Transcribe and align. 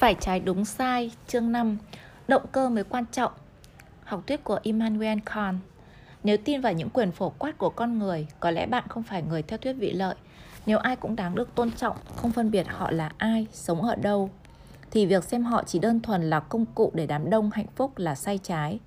Phải 0.00 0.16
trái 0.20 0.40
đúng 0.40 0.64
sai, 0.64 1.10
chương 1.26 1.52
5 1.52 1.78
Động 2.28 2.42
cơ 2.52 2.68
mới 2.68 2.84
quan 2.84 3.04
trọng 3.12 3.32
Học 4.04 4.22
thuyết 4.26 4.44
của 4.44 4.58
Immanuel 4.62 5.18
Kant 5.26 5.58
Nếu 6.22 6.36
tin 6.36 6.60
vào 6.60 6.72
những 6.72 6.90
quyền 6.90 7.12
phổ 7.12 7.30
quát 7.38 7.58
của 7.58 7.70
con 7.70 7.98
người, 7.98 8.26
có 8.40 8.50
lẽ 8.50 8.66
bạn 8.66 8.84
không 8.88 9.02
phải 9.02 9.22
người 9.22 9.42
theo 9.42 9.58
thuyết 9.58 9.72
vị 9.72 9.92
lợi. 9.92 10.14
Nếu 10.66 10.78
ai 10.78 10.96
cũng 10.96 11.16
đáng 11.16 11.34
được 11.34 11.54
tôn 11.54 11.70
trọng, 11.72 11.96
không 12.16 12.32
phân 12.32 12.50
biệt 12.50 12.66
họ 12.68 12.90
là 12.90 13.12
ai, 13.18 13.46
sống 13.52 13.82
ở 13.82 13.94
đâu, 13.94 14.30
thì 14.90 15.06
việc 15.06 15.24
xem 15.24 15.44
họ 15.44 15.62
chỉ 15.66 15.78
đơn 15.78 16.00
thuần 16.00 16.30
là 16.30 16.40
công 16.40 16.66
cụ 16.74 16.90
để 16.94 17.06
đám 17.06 17.30
đông 17.30 17.50
hạnh 17.50 17.66
phúc 17.76 17.98
là 17.98 18.14
sai 18.14 18.38
trái. 18.38 18.78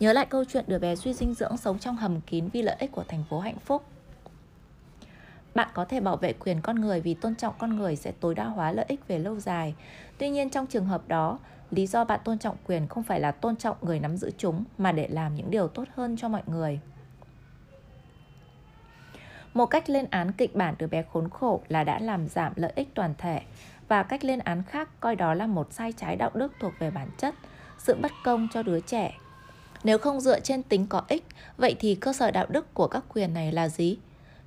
Nhớ 0.00 0.12
lại 0.12 0.26
câu 0.26 0.44
chuyện 0.44 0.64
đứa 0.66 0.78
bé 0.78 0.96
suy 0.96 1.14
dinh 1.14 1.34
dưỡng 1.34 1.56
sống 1.56 1.78
trong 1.78 1.96
hầm 1.96 2.20
kín 2.20 2.48
vì 2.52 2.62
lợi 2.62 2.76
ích 2.78 2.92
của 2.92 3.04
thành 3.08 3.24
phố 3.30 3.40
hạnh 3.40 3.58
phúc. 3.64 3.84
Bạn 5.54 5.68
có 5.74 5.84
thể 5.84 6.00
bảo 6.00 6.16
vệ 6.16 6.32
quyền 6.32 6.60
con 6.60 6.80
người 6.80 7.00
vì 7.00 7.14
tôn 7.14 7.34
trọng 7.34 7.54
con 7.58 7.76
người 7.76 7.96
sẽ 7.96 8.12
tối 8.20 8.34
đa 8.34 8.44
hóa 8.44 8.72
lợi 8.72 8.84
ích 8.88 9.08
về 9.08 9.18
lâu 9.18 9.40
dài. 9.40 9.74
Tuy 10.18 10.30
nhiên 10.30 10.50
trong 10.50 10.66
trường 10.66 10.86
hợp 10.86 11.08
đó, 11.08 11.38
lý 11.70 11.86
do 11.86 12.04
bạn 12.04 12.20
tôn 12.24 12.38
trọng 12.38 12.56
quyền 12.66 12.88
không 12.88 13.02
phải 13.02 13.20
là 13.20 13.30
tôn 13.30 13.56
trọng 13.56 13.76
người 13.82 14.00
nắm 14.00 14.16
giữ 14.16 14.30
chúng 14.38 14.64
mà 14.78 14.92
để 14.92 15.08
làm 15.08 15.34
những 15.34 15.50
điều 15.50 15.68
tốt 15.68 15.84
hơn 15.94 16.16
cho 16.16 16.28
mọi 16.28 16.42
người. 16.46 16.80
Một 19.54 19.66
cách 19.66 19.90
lên 19.90 20.06
án 20.10 20.32
kịch 20.32 20.54
bản 20.54 20.74
đứa 20.78 20.86
bé 20.86 21.02
khốn 21.12 21.28
khổ 21.30 21.60
là 21.68 21.84
đã 21.84 21.98
làm 21.98 22.28
giảm 22.28 22.52
lợi 22.56 22.72
ích 22.74 22.88
toàn 22.94 23.14
thể 23.18 23.40
và 23.88 24.02
cách 24.02 24.24
lên 24.24 24.38
án 24.38 24.62
khác 24.62 24.88
coi 25.00 25.16
đó 25.16 25.34
là 25.34 25.46
một 25.46 25.72
sai 25.72 25.92
trái 25.92 26.16
đạo 26.16 26.30
đức 26.34 26.52
thuộc 26.60 26.72
về 26.78 26.90
bản 26.90 27.08
chất, 27.18 27.34
sự 27.78 27.96
bất 28.02 28.12
công 28.24 28.48
cho 28.52 28.62
đứa 28.62 28.80
trẻ. 28.80 29.18
Nếu 29.84 29.98
không 29.98 30.20
dựa 30.20 30.40
trên 30.40 30.62
tính 30.62 30.86
có 30.86 31.02
ích, 31.08 31.24
vậy 31.56 31.76
thì 31.78 31.94
cơ 31.94 32.12
sở 32.12 32.30
đạo 32.30 32.46
đức 32.48 32.74
của 32.74 32.86
các 32.86 33.04
quyền 33.08 33.34
này 33.34 33.52
là 33.52 33.68
gì? 33.68 33.98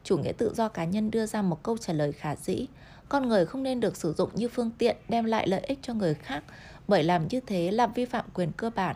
Chủ 0.03 0.17
nghĩa 0.17 0.31
tự 0.31 0.53
do 0.55 0.69
cá 0.69 0.85
nhân 0.85 1.11
đưa 1.11 1.25
ra 1.25 1.41
một 1.41 1.63
câu 1.63 1.77
trả 1.77 1.93
lời 1.93 2.11
khả 2.11 2.35
dĩ. 2.35 2.67
Con 3.09 3.27
người 3.27 3.45
không 3.45 3.63
nên 3.63 3.79
được 3.79 3.97
sử 3.97 4.13
dụng 4.13 4.29
như 4.33 4.47
phương 4.47 4.71
tiện 4.77 4.97
đem 5.09 5.25
lại 5.25 5.47
lợi 5.47 5.59
ích 5.59 5.79
cho 5.81 5.93
người 5.93 6.13
khác, 6.13 6.43
bởi 6.87 7.03
làm 7.03 7.27
như 7.27 7.39
thế 7.39 7.71
là 7.71 7.87
vi 7.87 8.05
phạm 8.05 8.25
quyền 8.33 8.51
cơ 8.51 8.69
bản, 8.69 8.95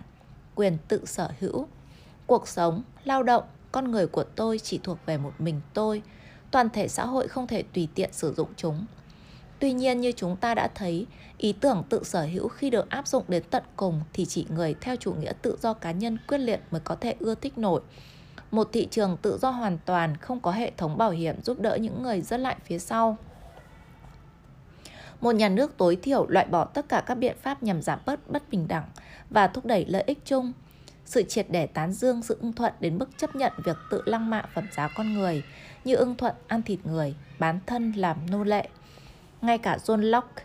quyền 0.56 0.78
tự 0.88 1.06
sở 1.06 1.32
hữu. 1.40 1.68
Cuộc 2.26 2.48
sống, 2.48 2.84
lao 3.04 3.24
động, 3.24 3.44
con 3.72 3.92
người 3.92 4.08
của 4.08 4.24
tôi 4.24 4.60
chỉ 4.60 4.80
thuộc 4.84 4.98
về 5.06 5.18
một 5.18 5.34
mình 5.40 5.62
tôi. 5.74 6.02
Toàn 6.52 6.70
thể 6.70 6.88
xã 6.88 7.06
hội 7.06 7.28
không 7.28 7.48
thể 7.48 7.64
tùy 7.74 7.88
tiện 7.96 8.14
sử 8.14 8.34
dụng 8.34 8.50
chúng. 8.56 8.86
Tuy 9.60 9.74
nhiên 9.74 10.02
như 10.02 10.12
chúng 10.12 10.36
ta 10.36 10.56
đã 10.56 10.68
thấy, 10.76 11.06
ý 11.38 11.54
tưởng 11.54 11.84
tự 11.90 12.04
sở 12.04 12.22
hữu 12.22 12.48
khi 12.48 12.70
được 12.70 12.90
áp 12.90 13.08
dụng 13.08 13.24
đến 13.28 13.44
tận 13.50 13.64
cùng 13.76 14.02
thì 14.14 14.26
chỉ 14.26 14.46
người 14.50 14.76
theo 14.82 14.96
chủ 14.96 15.14
nghĩa 15.14 15.34
tự 15.42 15.58
do 15.62 15.74
cá 15.74 15.92
nhân 15.92 16.18
quyết 16.28 16.38
liệt 16.38 16.62
mới 16.72 16.82
có 16.82 16.96
thể 16.96 17.16
ưa 17.20 17.36
thích 17.36 17.58
nổi 17.58 17.82
một 18.52 18.70
thị 18.74 18.88
trường 18.92 19.18
tự 19.22 19.38
do 19.42 19.50
hoàn 19.50 19.78
toàn 19.86 20.18
không 20.18 20.40
có 20.40 20.52
hệ 20.52 20.72
thống 20.78 20.98
bảo 20.98 21.12
hiểm 21.12 21.42
giúp 21.42 21.60
đỡ 21.60 21.76
những 21.76 22.04
người 22.04 22.22
rớt 22.22 22.40
lại 22.40 22.56
phía 22.66 22.80
sau. 22.80 23.18
Một 25.22 25.32
nhà 25.32 25.50
nước 25.50 25.78
tối 25.78 25.96
thiểu 25.96 26.28
loại 26.28 26.46
bỏ 26.46 26.66
tất 26.66 26.90
cả 26.90 27.04
các 27.06 27.16
biện 27.16 27.36
pháp 27.42 27.64
nhằm 27.64 27.82
giảm 27.82 28.00
bớt 28.06 28.30
bất 28.30 28.50
bình 28.50 28.68
đẳng 28.68 28.90
và 29.30 29.48
thúc 29.48 29.66
đẩy 29.66 29.86
lợi 29.86 30.04
ích 30.08 30.20
chung. 30.26 30.54
Sự 31.06 31.24
triệt 31.24 31.46
để 31.50 31.68
tán 31.68 31.92
dương 31.92 32.22
sự 32.22 32.38
ưng 32.42 32.54
thuận 32.54 32.74
đến 32.80 32.98
mức 32.98 33.18
chấp 33.18 33.36
nhận 33.36 33.54
việc 33.64 33.78
tự 33.92 34.02
lăng 34.06 34.30
mạ 34.30 34.44
phẩm 34.54 34.68
giá 34.72 34.88
con 34.88 35.14
người 35.14 35.44
như 35.84 35.96
ưng 35.96 36.16
thuận 36.16 36.36
ăn 36.48 36.62
thịt 36.62 36.80
người, 36.84 37.16
bán 37.40 37.60
thân 37.66 37.92
làm 37.92 38.18
nô 38.32 38.44
lệ. 38.44 38.70
Ngay 39.42 39.58
cả 39.58 39.78
John 39.84 40.02
Locke 40.02 40.44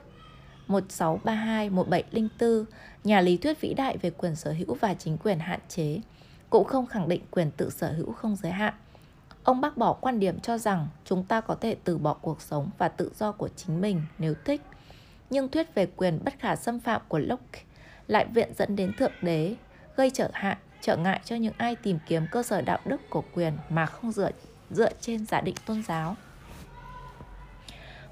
1632-1704, 0.68 2.64
nhà 3.04 3.20
lý 3.20 3.36
thuyết 3.36 3.60
vĩ 3.60 3.74
đại 3.74 3.96
về 3.96 4.10
quyền 4.10 4.36
sở 4.36 4.52
hữu 4.52 4.74
và 4.74 4.94
chính 4.94 5.18
quyền 5.18 5.38
hạn 5.38 5.60
chế, 5.68 6.00
cũng 6.52 6.64
không 6.64 6.86
khẳng 6.86 7.08
định 7.08 7.22
quyền 7.30 7.50
tự 7.50 7.70
sở 7.70 7.92
hữu 7.92 8.12
không 8.12 8.36
giới 8.36 8.52
hạn. 8.52 8.74
Ông 9.44 9.60
bác 9.60 9.76
bỏ 9.76 9.92
quan 9.92 10.20
điểm 10.20 10.40
cho 10.40 10.58
rằng 10.58 10.88
chúng 11.04 11.24
ta 11.24 11.40
có 11.40 11.54
thể 11.54 11.76
từ 11.84 11.98
bỏ 11.98 12.14
cuộc 12.14 12.42
sống 12.42 12.70
và 12.78 12.88
tự 12.88 13.12
do 13.18 13.32
của 13.32 13.48
chính 13.56 13.80
mình 13.80 14.02
nếu 14.18 14.34
thích. 14.44 14.60
Nhưng 15.30 15.48
thuyết 15.48 15.74
về 15.74 15.86
quyền 15.96 16.20
bất 16.24 16.34
khả 16.38 16.56
xâm 16.56 16.80
phạm 16.80 17.02
của 17.08 17.18
Locke 17.18 17.60
lại 18.06 18.26
viện 18.34 18.52
dẫn 18.58 18.76
đến 18.76 18.92
thượng 18.98 19.12
đế, 19.22 19.54
gây 19.96 20.10
trở 20.10 20.30
hạn, 20.32 20.56
trở 20.80 20.96
ngại 20.96 21.20
cho 21.24 21.36
những 21.36 21.54
ai 21.56 21.76
tìm 21.76 21.98
kiếm 22.06 22.26
cơ 22.30 22.42
sở 22.42 22.60
đạo 22.60 22.78
đức 22.84 23.00
của 23.10 23.24
quyền 23.34 23.52
mà 23.68 23.86
không 23.86 24.12
dựa 24.12 24.30
dựa 24.70 24.90
trên 25.00 25.26
giả 25.26 25.40
định 25.40 25.54
tôn 25.66 25.82
giáo. 25.82 26.16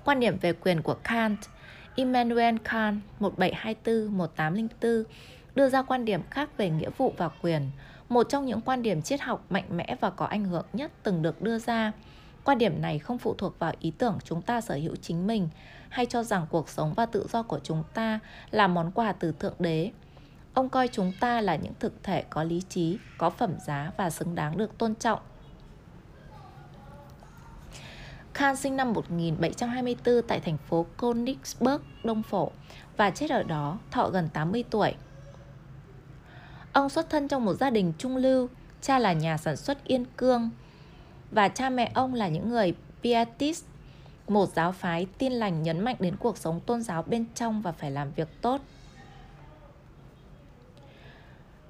Quan 0.05 0.21
điểm 0.21 0.39
về 0.41 0.53
quyền 0.53 0.83
của 0.83 0.95
Kant 0.95 1.39
Immanuel 1.95 2.57
Kant 2.65 3.01
1724-1804 3.21 5.05
đưa 5.55 5.69
ra 5.69 5.83
quan 5.83 6.05
điểm 6.05 6.21
khác 6.31 6.49
về 6.57 6.71
nghĩa 6.71 6.91
vụ 6.97 7.15
và 7.17 7.29
quyền, 7.43 7.71
một 8.11 8.29
trong 8.29 8.47
những 8.47 8.61
quan 8.61 8.83
điểm 8.83 9.03
triết 9.03 9.21
học 9.21 9.45
mạnh 9.51 9.65
mẽ 9.71 9.97
và 10.01 10.11
có 10.11 10.27
ảnh 10.27 10.45
hưởng 10.45 10.67
nhất 10.73 10.93
từng 11.03 11.23
được 11.23 11.43
đưa 11.43 11.59
ra. 11.59 11.93
Quan 12.45 12.59
điểm 12.59 12.83
này 12.83 12.99
không 12.99 13.19
phụ 13.19 13.35
thuộc 13.35 13.59
vào 13.59 13.73
ý 13.81 13.91
tưởng 13.91 14.19
chúng 14.25 14.43
ta 14.43 14.61
sở 14.61 14.75
hữu 14.75 14.97
chính 14.97 15.27
mình 15.27 15.49
hay 15.89 16.07
cho 16.07 16.23
rằng 16.23 16.47
cuộc 16.51 16.69
sống 16.69 16.95
và 16.95 17.07
tự 17.07 17.27
do 17.33 17.43
của 17.43 17.61
chúng 17.63 17.83
ta 17.95 18.19
là 18.51 18.69
món 18.69 18.91
quà 18.91 19.13
từ 19.13 19.33
Thượng 19.33 19.55
Đế. 19.59 19.91
Ông 20.55 20.69
coi 20.69 20.89
chúng 20.89 21.13
ta 21.21 21.41
là 21.41 21.57
những 21.57 21.73
thực 21.81 22.03
thể 22.03 22.25
có 22.31 22.45
lý 22.45 22.63
trí, 22.69 22.99
có 23.19 23.31
phẩm 23.31 23.55
giá 23.67 23.93
và 23.97 24.11
xứng 24.11 24.35
đáng 24.35 24.59
được 24.59 24.79
tôn 24.79 24.95
trọng. 24.95 25.21
Khan 28.35 28.57
sinh 28.57 28.77
năm 28.77 28.93
1724 28.93 30.23
tại 30.29 30.41
thành 30.41 30.57
phố 30.59 30.87
Königsberg, 30.99 31.83
Đông 32.05 32.23
Phổ 32.23 32.51
và 32.97 33.11
chết 33.11 33.31
ở 33.31 33.43
đó, 33.43 33.79
thọ 33.91 34.09
gần 34.09 34.29
80 34.33 34.65
tuổi. 34.71 34.95
Ông 36.73 36.89
xuất 36.89 37.11
thân 37.11 37.29
trong 37.29 37.45
một 37.45 37.55
gia 37.55 37.71
đình 37.71 37.93
trung 37.99 38.17
lưu, 38.17 38.49
cha 38.81 38.99
là 38.99 39.13
nhà 39.13 39.37
sản 39.37 39.57
xuất 39.57 39.85
yên 39.85 40.05
cương 40.17 40.51
và 41.31 41.49
cha 41.49 41.71
mẹ 41.71 41.91
ông 41.95 42.15
là 42.15 42.29
những 42.29 42.49
người 42.49 42.75
Pietist, 43.03 43.65
một 44.29 44.49
giáo 44.49 44.73
phái 44.73 45.07
tin 45.19 45.33
lành 45.33 45.63
nhấn 45.63 45.81
mạnh 45.81 45.97
đến 45.99 46.17
cuộc 46.17 46.39
sống 46.39 46.61
tôn 46.61 46.83
giáo 46.83 47.03
bên 47.03 47.25
trong 47.35 47.63
và 47.63 47.73
phải 47.73 47.91
làm 47.91 48.13
việc 48.13 48.29
tốt. 48.43 48.61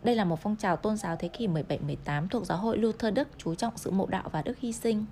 Đây 0.03 0.17
là 0.17 0.25
một 0.25 0.41
phong 0.43 0.57
trào 0.57 0.77
tôn 0.77 0.97
giáo 0.97 1.17
thế 1.17 1.29
kỷ 1.29 1.47
17-18 1.47 2.29
thuộc 2.29 2.47
giáo 2.47 2.59
hội 2.59 2.79
Luther 2.79 3.15
Đức 3.15 3.29
chú 3.39 3.55
trọng 3.55 3.77
sự 3.77 3.91
mộ 3.91 4.07
đạo 4.07 4.29
và 4.33 4.43
đức 4.43 4.59
hy 4.59 4.73
sinh. 4.73 5.05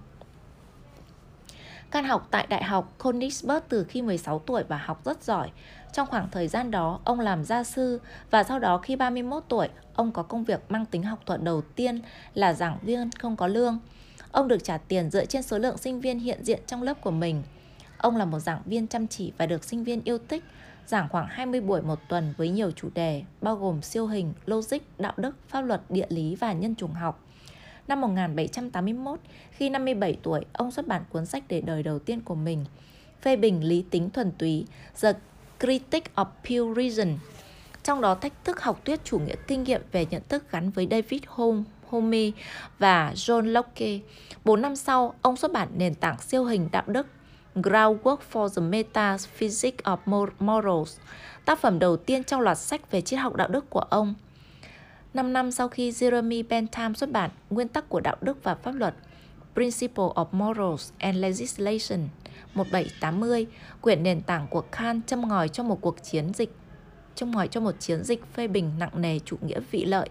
Can 1.91 2.04
học 2.04 2.28
tại 2.31 2.47
Đại 2.47 2.65
học 2.65 2.93
Königsberg 2.99 3.60
từ 3.69 3.84
khi 3.84 4.03
16 4.03 4.38
tuổi 4.38 4.62
và 4.69 4.76
học 4.76 5.04
rất 5.04 5.22
giỏi. 5.22 5.50
Trong 5.93 6.06
khoảng 6.06 6.31
thời 6.31 6.49
gian 6.49 6.71
đó, 6.71 7.00
ông 7.04 7.21
làm 7.21 7.44
gia 7.44 7.65
sư 7.65 8.00
và 8.31 8.43
sau 8.43 8.59
đó 8.59 8.78
khi 8.78 8.97
31 8.97 9.43
tuổi, 9.49 9.69
ông 9.94 10.12
có 10.12 10.22
công 10.22 10.44
việc 10.44 10.60
mang 10.69 10.87
tính 10.87 11.03
học 11.03 11.19
thuật 11.26 11.43
đầu 11.43 11.62
tiên 11.75 12.00
là 12.34 12.53
giảng 12.53 12.78
viên 12.82 13.10
không 13.19 13.37
có 13.37 13.47
lương. 13.47 13.78
Ông 14.32 14.49
được 14.49 14.65
trả 14.65 14.78
tiền 14.78 15.10
dựa 15.10 15.25
trên 15.25 15.43
số 15.43 15.59
lượng 15.59 15.78
sinh 15.78 16.00
viên 16.00 16.19
hiện 16.19 16.44
diện 16.44 16.60
trong 16.66 16.82
lớp 16.82 17.00
của 17.00 17.10
mình. 17.10 17.43
Ông 17.99 18.16
là 18.16 18.25
một 18.25 18.38
giảng 18.38 18.62
viên 18.65 18.87
chăm 18.87 19.06
chỉ 19.06 19.32
và 19.38 19.47
được 19.47 19.65
sinh 19.65 19.84
viên 19.84 20.05
yêu 20.05 20.19
thích, 20.28 20.44
giảng 20.87 21.09
khoảng 21.09 21.26
20 21.28 21.60
buổi 21.60 21.82
một 21.82 21.99
tuần 22.09 22.34
với 22.37 22.49
nhiều 22.49 22.70
chủ 22.70 22.88
đề, 22.94 23.22
bao 23.41 23.56
gồm 23.56 23.82
siêu 23.82 24.06
hình, 24.06 24.32
logic, 24.47 24.78
đạo 24.99 25.12
đức, 25.16 25.37
pháp 25.49 25.60
luật, 25.60 25.81
địa 25.88 26.06
lý 26.09 26.37
và 26.37 26.53
nhân 26.53 26.75
chủng 26.75 26.93
học. 26.93 27.28
Năm 27.88 28.00
1781, 28.00 29.19
khi 29.50 29.69
57 29.71 30.19
tuổi, 30.22 30.44
ông 30.53 30.71
xuất 30.71 30.87
bản 30.87 31.03
cuốn 31.10 31.26
sách 31.26 31.44
để 31.49 31.60
đời 31.60 31.82
đầu 31.82 31.99
tiên 31.99 32.21
của 32.21 32.34
mình, 32.34 32.65
phê 33.22 33.37
bình 33.37 33.65
lý 33.65 33.84
tính 33.91 34.10
thuần 34.10 34.32
túy, 34.38 34.66
The 35.03 35.12
Critic 35.60 36.04
of 36.15 36.26
Pure 36.44 36.82
Reason. 36.82 37.15
Trong 37.82 38.00
đó 38.00 38.15
thách 38.15 38.44
thức 38.44 38.60
học 38.60 38.84
thuyết 38.84 39.04
chủ 39.04 39.19
nghĩa 39.19 39.34
kinh 39.47 39.62
nghiệm 39.62 39.82
về 39.93 40.06
nhận 40.10 40.22
thức 40.28 40.50
gắn 40.50 40.71
với 40.71 40.88
David 40.91 41.22
Hume, 41.26 41.62
Hume 41.87 42.31
và 42.78 43.12
John 43.15 43.53
Locke. 43.53 43.99
Bốn 44.44 44.62
năm 44.62 44.76
sau, 44.76 45.15
ông 45.22 45.37
xuất 45.37 45.53
bản 45.53 45.69
nền 45.76 45.94
tảng 45.94 46.20
siêu 46.20 46.44
hình 46.44 46.69
đạo 46.72 46.84
đức 46.87 47.06
Groundwork 47.55 48.19
for 48.32 48.49
the 48.49 48.62
Metaphysics 48.62 49.84
of 49.84 50.28
Morals, 50.38 50.99
tác 51.44 51.60
phẩm 51.60 51.78
đầu 51.78 51.97
tiên 51.97 52.25
trong 52.25 52.41
loạt 52.41 52.59
sách 52.59 52.91
về 52.91 53.00
triết 53.00 53.20
học 53.20 53.37
đạo 53.37 53.49
đức 53.49 53.70
của 53.70 53.81
ông– 53.81 54.15
5 55.15 55.33
năm 55.33 55.51
sau 55.51 55.69
khi 55.69 55.91
Jeremy 55.91 56.45
Bentham 56.49 56.95
xuất 56.95 57.11
bản 57.11 57.31
Nguyên 57.51 57.69
tắc 57.69 57.89
của 57.89 58.01
đạo 58.01 58.17
đức 58.21 58.43
và 58.43 58.55
pháp 58.55 58.75
luật 58.75 58.95
Principle 59.55 60.05
of 60.05 60.27
Morals 60.33 60.93
and 60.99 61.17
Legislation 61.17 62.09
1780, 62.55 63.47
quyển 63.81 64.03
nền 64.03 64.21
tảng 64.21 64.47
của 64.51 64.61
Kant 64.61 65.07
châm 65.07 65.29
ngòi 65.29 65.49
cho 65.49 65.63
một 65.63 65.79
cuộc 65.81 66.03
chiến 66.03 66.33
dịch 66.35 66.51
châm 67.15 67.31
ngòi 67.31 67.49
cho 67.49 67.61
một 67.61 67.75
chiến 67.79 68.05
dịch 68.05 68.23
phê 68.35 68.49
bình 68.49 68.73
nặng 68.79 68.91
nề 68.94 69.19
chủ 69.19 69.37
nghĩa 69.41 69.61
vị 69.71 69.85
lợi. 69.85 70.09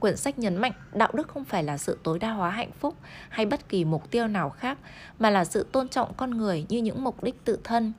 Quyển 0.00 0.16
sách 0.16 0.38
nhấn 0.38 0.56
mạnh 0.56 0.72
đạo 0.92 1.10
đức 1.14 1.28
không 1.28 1.44
phải 1.44 1.64
là 1.64 1.78
sự 1.78 1.98
tối 2.02 2.18
đa 2.18 2.30
hóa 2.30 2.50
hạnh 2.50 2.72
phúc 2.80 2.94
hay 3.28 3.46
bất 3.46 3.68
kỳ 3.68 3.84
mục 3.84 4.10
tiêu 4.10 4.26
nào 4.26 4.50
khác, 4.50 4.78
mà 5.18 5.30
là 5.30 5.44
sự 5.44 5.66
tôn 5.72 5.88
trọng 5.88 6.14
con 6.14 6.30
người 6.30 6.66
như 6.68 6.78
những 6.78 7.04
mục 7.04 7.24
đích 7.24 7.44
tự 7.44 7.58
thân. 7.64 7.92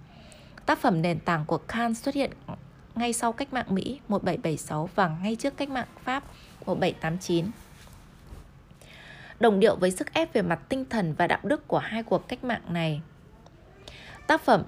Tác 0.65 0.79
phẩm 0.79 1.01
nền 1.01 1.19
tảng 1.19 1.45
của 1.45 1.57
Kant 1.57 1.97
xuất 1.97 2.15
hiện 2.15 2.31
ngay 2.95 3.13
sau 3.13 3.33
cách 3.33 3.53
mạng 3.53 3.65
Mỹ 3.69 3.99
1776 4.07 4.89
và 4.95 5.07
ngay 5.23 5.35
trước 5.35 5.57
cách 5.57 5.69
mạng 5.69 5.87
Pháp 6.03 6.23
1789. 6.65 7.45
Đồng 9.39 9.59
điệu 9.59 9.75
với 9.75 9.91
sức 9.91 10.13
ép 10.13 10.33
về 10.33 10.41
mặt 10.41 10.59
tinh 10.69 10.85
thần 10.89 11.13
và 11.13 11.27
đạo 11.27 11.39
đức 11.43 11.67
của 11.67 11.77
hai 11.77 12.03
cuộc 12.03 12.27
cách 12.27 12.43
mạng 12.43 12.61
này. 12.69 13.01
Tác 14.27 14.41
phẩm 14.41 14.63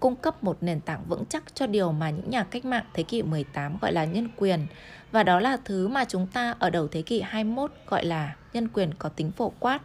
cung 0.00 0.16
cấp 0.16 0.44
một 0.44 0.58
nền 0.60 0.80
tảng 0.80 1.04
vững 1.08 1.24
chắc 1.28 1.54
cho 1.54 1.66
điều 1.66 1.92
mà 1.92 2.10
những 2.10 2.30
nhà 2.30 2.44
cách 2.44 2.64
mạng 2.64 2.84
thế 2.94 3.02
kỷ 3.02 3.22
18 3.22 3.78
gọi 3.80 3.92
là 3.92 4.04
nhân 4.04 4.28
quyền, 4.36 4.66
và 5.12 5.22
đó 5.22 5.40
là 5.40 5.56
thứ 5.64 5.88
mà 5.88 6.04
chúng 6.04 6.26
ta 6.26 6.54
ở 6.58 6.70
đầu 6.70 6.88
thế 6.88 7.02
kỷ 7.02 7.20
21 7.20 7.72
gọi 7.86 8.04
là 8.04 8.36
nhân 8.52 8.68
quyền 8.68 8.94
có 8.98 9.08
tính 9.08 9.30
phổ 9.30 9.52
quát. 9.60 9.80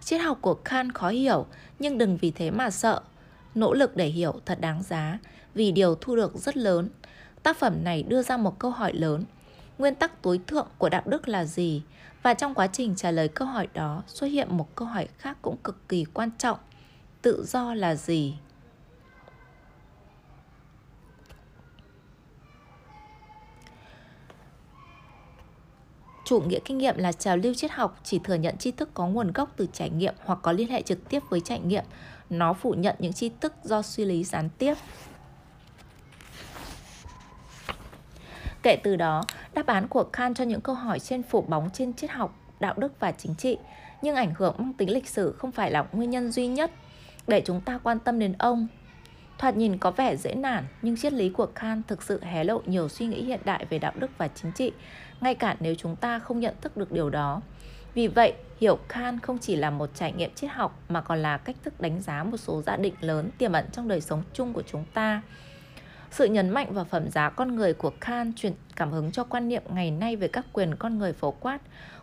Triết 0.00 0.20
học 0.20 0.38
của 0.40 0.54
Kant 0.54 0.94
khó 0.94 1.08
hiểu, 1.08 1.46
nhưng 1.78 1.98
đừng 1.98 2.16
vì 2.16 2.30
thế 2.30 2.50
mà 2.50 2.70
sợ. 2.70 3.00
Nỗ 3.54 3.74
lực 3.74 3.96
để 3.96 4.06
hiểu 4.06 4.40
thật 4.46 4.60
đáng 4.60 4.82
giá 4.82 5.18
vì 5.54 5.72
điều 5.72 5.94
thu 5.94 6.16
được 6.16 6.36
rất 6.36 6.56
lớn. 6.56 6.88
Tác 7.42 7.56
phẩm 7.56 7.84
này 7.84 8.02
đưa 8.02 8.22
ra 8.22 8.36
một 8.36 8.58
câu 8.58 8.70
hỏi 8.70 8.92
lớn. 8.92 9.24
Nguyên 9.78 9.94
tắc 9.94 10.22
tối 10.22 10.40
thượng 10.46 10.68
của 10.78 10.88
đạo 10.88 11.02
đức 11.06 11.28
là 11.28 11.44
gì? 11.44 11.82
Và 12.22 12.34
trong 12.34 12.54
quá 12.54 12.66
trình 12.66 12.94
trả 12.96 13.10
lời 13.10 13.28
câu 13.28 13.48
hỏi 13.48 13.68
đó, 13.74 14.02
xuất 14.06 14.26
hiện 14.26 14.56
một 14.56 14.76
câu 14.76 14.88
hỏi 14.88 15.08
khác 15.18 15.38
cũng 15.42 15.56
cực 15.56 15.88
kỳ 15.88 16.04
quan 16.04 16.30
trọng. 16.38 16.58
Tự 17.22 17.44
do 17.48 17.74
là 17.74 17.94
gì? 17.94 18.34
Chủ 26.24 26.40
nghĩa 26.40 26.58
kinh 26.64 26.78
nghiệm 26.78 26.98
là 26.98 27.12
trào 27.12 27.36
lưu 27.36 27.54
triết 27.54 27.70
học, 27.70 28.00
chỉ 28.04 28.20
thừa 28.24 28.34
nhận 28.34 28.56
tri 28.56 28.70
thức 28.70 28.90
có 28.94 29.06
nguồn 29.06 29.32
gốc 29.32 29.52
từ 29.56 29.66
trải 29.72 29.90
nghiệm 29.90 30.14
hoặc 30.24 30.38
có 30.42 30.52
liên 30.52 30.68
hệ 30.68 30.82
trực 30.82 31.08
tiếp 31.08 31.22
với 31.28 31.40
trải 31.40 31.60
nghiệm. 31.60 31.84
Nó 32.30 32.52
phủ 32.52 32.70
nhận 32.70 32.96
những 32.98 33.12
tri 33.12 33.30
thức 33.40 33.54
do 33.62 33.82
suy 33.82 34.04
lý 34.04 34.24
gián 34.24 34.48
tiếp. 34.58 34.74
Kể 38.62 38.76
từ 38.76 38.96
đó, 38.96 39.22
đáp 39.54 39.66
án 39.66 39.88
của 39.88 40.04
Kant 40.04 40.36
cho 40.36 40.44
những 40.44 40.60
câu 40.60 40.74
hỏi 40.74 41.00
trên 41.00 41.22
phủ 41.22 41.40
bóng 41.40 41.70
trên 41.72 41.94
triết 41.94 42.10
học, 42.10 42.38
đạo 42.60 42.74
đức 42.76 43.00
và 43.00 43.12
chính 43.12 43.34
trị, 43.34 43.58
nhưng 44.02 44.16
ảnh 44.16 44.34
hưởng 44.38 44.54
mang 44.58 44.72
tính 44.72 44.90
lịch 44.90 45.08
sử 45.08 45.32
không 45.32 45.52
phải 45.52 45.70
là 45.70 45.84
nguyên 45.92 46.10
nhân 46.10 46.32
duy 46.32 46.46
nhất 46.46 46.70
để 47.26 47.42
chúng 47.44 47.60
ta 47.60 47.78
quan 47.82 47.98
tâm 47.98 48.18
đến 48.18 48.34
ông. 48.38 48.66
Thoạt 49.38 49.56
nhìn 49.56 49.78
có 49.78 49.90
vẻ 49.90 50.16
dễ 50.16 50.34
nản, 50.34 50.64
nhưng 50.82 50.96
triết 50.96 51.12
lý 51.12 51.28
của 51.28 51.46
Kant 51.46 51.88
thực 51.88 52.02
sự 52.02 52.20
hé 52.22 52.44
lộ 52.44 52.60
nhiều 52.66 52.88
suy 52.88 53.06
nghĩ 53.06 53.24
hiện 53.24 53.40
đại 53.44 53.66
về 53.70 53.78
đạo 53.78 53.92
đức 53.98 54.10
và 54.18 54.28
chính 54.28 54.52
trị, 54.52 54.72
ngay 55.20 55.34
cả 55.34 55.56
nếu 55.60 55.74
chúng 55.74 55.96
ta 55.96 56.18
không 56.18 56.40
nhận 56.40 56.54
thức 56.60 56.76
được 56.76 56.92
điều 56.92 57.10
đó. 57.10 57.40
Vì 57.94 58.06
vậy, 58.06 58.34
hiểu 58.60 58.78
Kant 58.88 59.22
không 59.22 59.38
chỉ 59.38 59.56
là 59.56 59.70
một 59.70 59.90
trải 59.94 60.12
nghiệm 60.12 60.34
triết 60.34 60.50
học 60.50 60.82
mà 60.88 61.00
còn 61.00 61.22
là 61.22 61.36
cách 61.36 61.56
thức 61.64 61.80
đánh 61.80 62.00
giá 62.00 62.24
một 62.24 62.36
số 62.36 62.62
giả 62.62 62.76
định 62.76 62.94
lớn 63.00 63.30
tiềm 63.38 63.52
ẩn 63.52 63.66
trong 63.72 63.88
đời 63.88 64.00
sống 64.00 64.22
chung 64.32 64.52
của 64.52 64.62
chúng 64.62 64.84
ta. 64.94 65.22
Sự 66.12 66.24
nhấn 66.24 66.50
mạnh 66.50 66.72
vào 66.74 66.84
phẩm 66.84 67.10
giá 67.10 67.30
con 67.30 67.56
người 67.56 67.74
của 67.74 67.92
Kant 68.00 68.36
truyền 68.36 68.52
cảm 68.76 68.90
hứng 68.90 69.12
cho 69.12 69.24
quan 69.24 69.48
niệm 69.48 69.62
ngày 69.74 69.90
nay 69.90 70.16
về 70.16 70.28
các 70.28 70.46
quyền 70.52 70.76
con 70.76 70.98
người 70.98 71.12
phổ 71.12 71.30
quát. 71.30 71.58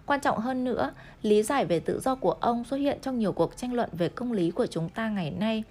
Quan 0.05 0.21
trọng 0.21 0.39
hơn 0.39 0.63
nữa, 0.63 0.91
lý 1.21 1.43
giải 1.43 1.65
về 1.65 1.79
tự 1.79 1.99
do 1.99 2.15
của 2.15 2.31
ông 2.31 2.63
xuất 2.63 2.77
hiện 2.77 2.97
trong 3.01 3.19
nhiều 3.19 3.33
cuộc 3.33 3.57
tranh 3.57 3.73
luận 3.73 3.89
về 3.93 4.09
công 4.09 4.31
lý 4.31 4.51
của 4.51 4.65
chúng 4.65 4.89
ta 4.89 5.09
ngày 5.09 5.31
nay. 5.31 5.63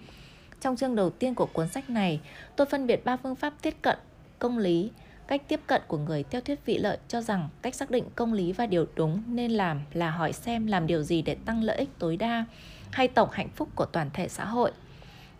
Trong 0.60 0.76
chương 0.76 0.96
đầu 0.96 1.10
tiên 1.10 1.34
của 1.34 1.46
cuốn 1.46 1.68
sách 1.68 1.90
này, 1.90 2.20
tôi 2.56 2.66
phân 2.66 2.86
biệt 2.86 3.04
ba 3.04 3.16
phương 3.16 3.34
pháp 3.34 3.54
tiếp 3.62 3.74
cận 3.82 3.98
công 4.38 4.58
lý, 4.58 4.90
cách 5.26 5.42
tiếp 5.48 5.60
cận 5.66 5.82
của 5.86 5.98
người 5.98 6.24
theo 6.30 6.40
thuyết 6.40 6.66
vị 6.66 6.78
lợi 6.78 6.98
cho 7.08 7.20
rằng 7.20 7.48
cách 7.62 7.74
xác 7.74 7.90
định 7.90 8.04
công 8.14 8.32
lý 8.32 8.52
và 8.52 8.66
điều 8.66 8.86
đúng 8.94 9.22
nên 9.26 9.50
làm 9.50 9.80
là 9.92 10.10
hỏi 10.10 10.32
xem 10.32 10.66
làm 10.66 10.86
điều 10.86 11.02
gì 11.02 11.22
để 11.22 11.36
tăng 11.44 11.62
lợi 11.62 11.76
ích 11.76 11.88
tối 11.98 12.16
đa 12.16 12.44
hay 12.90 13.08
tổng 13.08 13.28
hạnh 13.32 13.48
phúc 13.54 13.68
của 13.74 13.86
toàn 13.86 14.10
thể 14.12 14.28
xã 14.28 14.44
hội. 14.44 14.72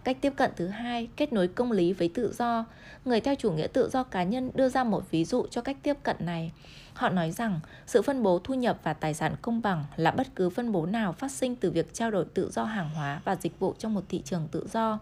Cách 0.09 0.19
tiếp 0.21 0.33
cận 0.37 0.51
thứ 0.57 0.69
hai, 0.69 1.09
kết 1.17 1.33
nối 1.33 1.49
công 1.49 1.73
lý 1.73 1.93
với 1.93 2.11
tự 2.15 2.33
do. 2.39 2.65
Người 3.05 3.21
theo 3.21 3.35
chủ 3.35 3.53
nghĩa 3.53 3.67
tự 3.67 3.89
do 3.93 4.03
cá 4.03 4.23
nhân 4.23 4.51
đưa 4.55 4.69
ra 4.69 4.85
một 4.85 5.11
ví 5.11 5.25
dụ 5.25 5.47
cho 5.51 5.61
cách 5.61 5.77
tiếp 5.83 5.97
cận 6.03 6.17
này. 6.21 6.53
Họ 6.95 7.09
nói 7.09 7.31
rằng 7.31 7.61
sự 7.87 8.03
phân 8.03 8.23
bố 8.23 8.39
thu 8.45 8.55
nhập 8.55 8.79
và 8.83 8.93
tài 8.93 9.15
sản 9.15 9.35
công 9.43 9.63
bằng 9.63 9.85
là 9.97 10.11
bất 10.11 10.27
cứ 10.37 10.51
phân 10.51 10.73
bố 10.73 10.87
nào 10.87 11.13
phát 11.13 11.31
sinh 11.31 11.57
từ 11.57 11.71
việc 11.71 11.95
trao 11.95 12.11
đổi 12.11 12.25
tự 12.35 12.51
do 12.51 12.65
hàng 12.65 12.91
hóa 12.95 13.21
và 13.25 13.37
dịch 13.37 13.59
vụ 13.59 13.75
trong 13.79 13.95
một 13.95 14.01
thị 14.09 14.23
trường 14.25 14.49
tự 14.51 14.67
do. 14.73 14.99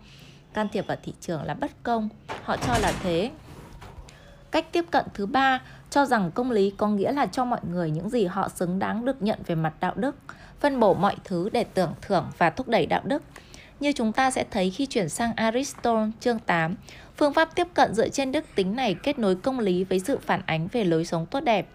Can 0.54 0.68
thiệp 0.72 0.86
vào 0.86 0.96
thị 1.02 1.12
trường 1.20 1.42
là 1.42 1.54
bất 1.54 1.70
công. 1.82 2.08
Họ 2.42 2.56
cho 2.56 2.78
là 2.78 2.92
thế. 3.02 3.30
Cách 4.50 4.72
tiếp 4.72 4.84
cận 4.90 5.04
thứ 5.14 5.26
ba 5.26 5.62
cho 5.90 6.06
rằng 6.06 6.30
công 6.30 6.50
lý 6.50 6.70
có 6.70 6.88
nghĩa 6.88 7.12
là 7.12 7.26
cho 7.26 7.44
mọi 7.44 7.60
người 7.70 7.90
những 7.90 8.10
gì 8.10 8.24
họ 8.24 8.48
xứng 8.48 8.78
đáng 8.78 9.04
được 9.04 9.22
nhận 9.22 9.38
về 9.46 9.54
mặt 9.54 9.74
đạo 9.80 9.92
đức, 9.96 10.16
phân 10.60 10.80
bổ 10.80 10.94
mọi 10.94 11.16
thứ 11.24 11.48
để 11.52 11.64
tưởng 11.64 11.94
thưởng 12.02 12.26
và 12.38 12.50
thúc 12.50 12.68
đẩy 12.68 12.86
đạo 12.86 13.02
đức. 13.04 13.22
Như 13.80 13.92
chúng 13.92 14.12
ta 14.12 14.30
sẽ 14.30 14.44
thấy 14.50 14.70
khi 14.70 14.86
chuyển 14.86 15.08
sang 15.08 15.32
Aristotle 15.36 16.10
chương 16.20 16.38
8, 16.38 16.74
phương 17.16 17.34
pháp 17.34 17.54
tiếp 17.54 17.66
cận 17.74 17.94
dựa 17.94 18.08
trên 18.08 18.32
đức 18.32 18.44
tính 18.54 18.76
này 18.76 18.94
kết 19.02 19.18
nối 19.18 19.36
công 19.36 19.58
lý 19.58 19.84
với 19.84 20.00
sự 20.00 20.18
phản 20.18 20.42
ánh 20.46 20.68
về 20.72 20.84
lối 20.84 21.04
sống 21.04 21.26
tốt 21.26 21.40
đẹp. 21.40 21.66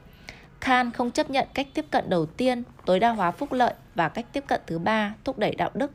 Kant 0.61 0.93
không 0.93 1.11
chấp 1.11 1.29
nhận 1.29 1.47
cách 1.53 1.67
tiếp 1.73 1.85
cận 1.91 2.09
đầu 2.09 2.25
tiên, 2.25 2.63
tối 2.85 2.99
đa 2.99 3.09
hóa 3.09 3.31
phúc 3.31 3.51
lợi 3.51 3.73
và 3.95 4.09
cách 4.09 4.25
tiếp 4.33 4.43
cận 4.47 4.61
thứ 4.67 4.79
ba, 4.79 5.15
thúc 5.23 5.37
đẩy 5.37 5.55
đạo 5.55 5.69
đức. 5.73 5.91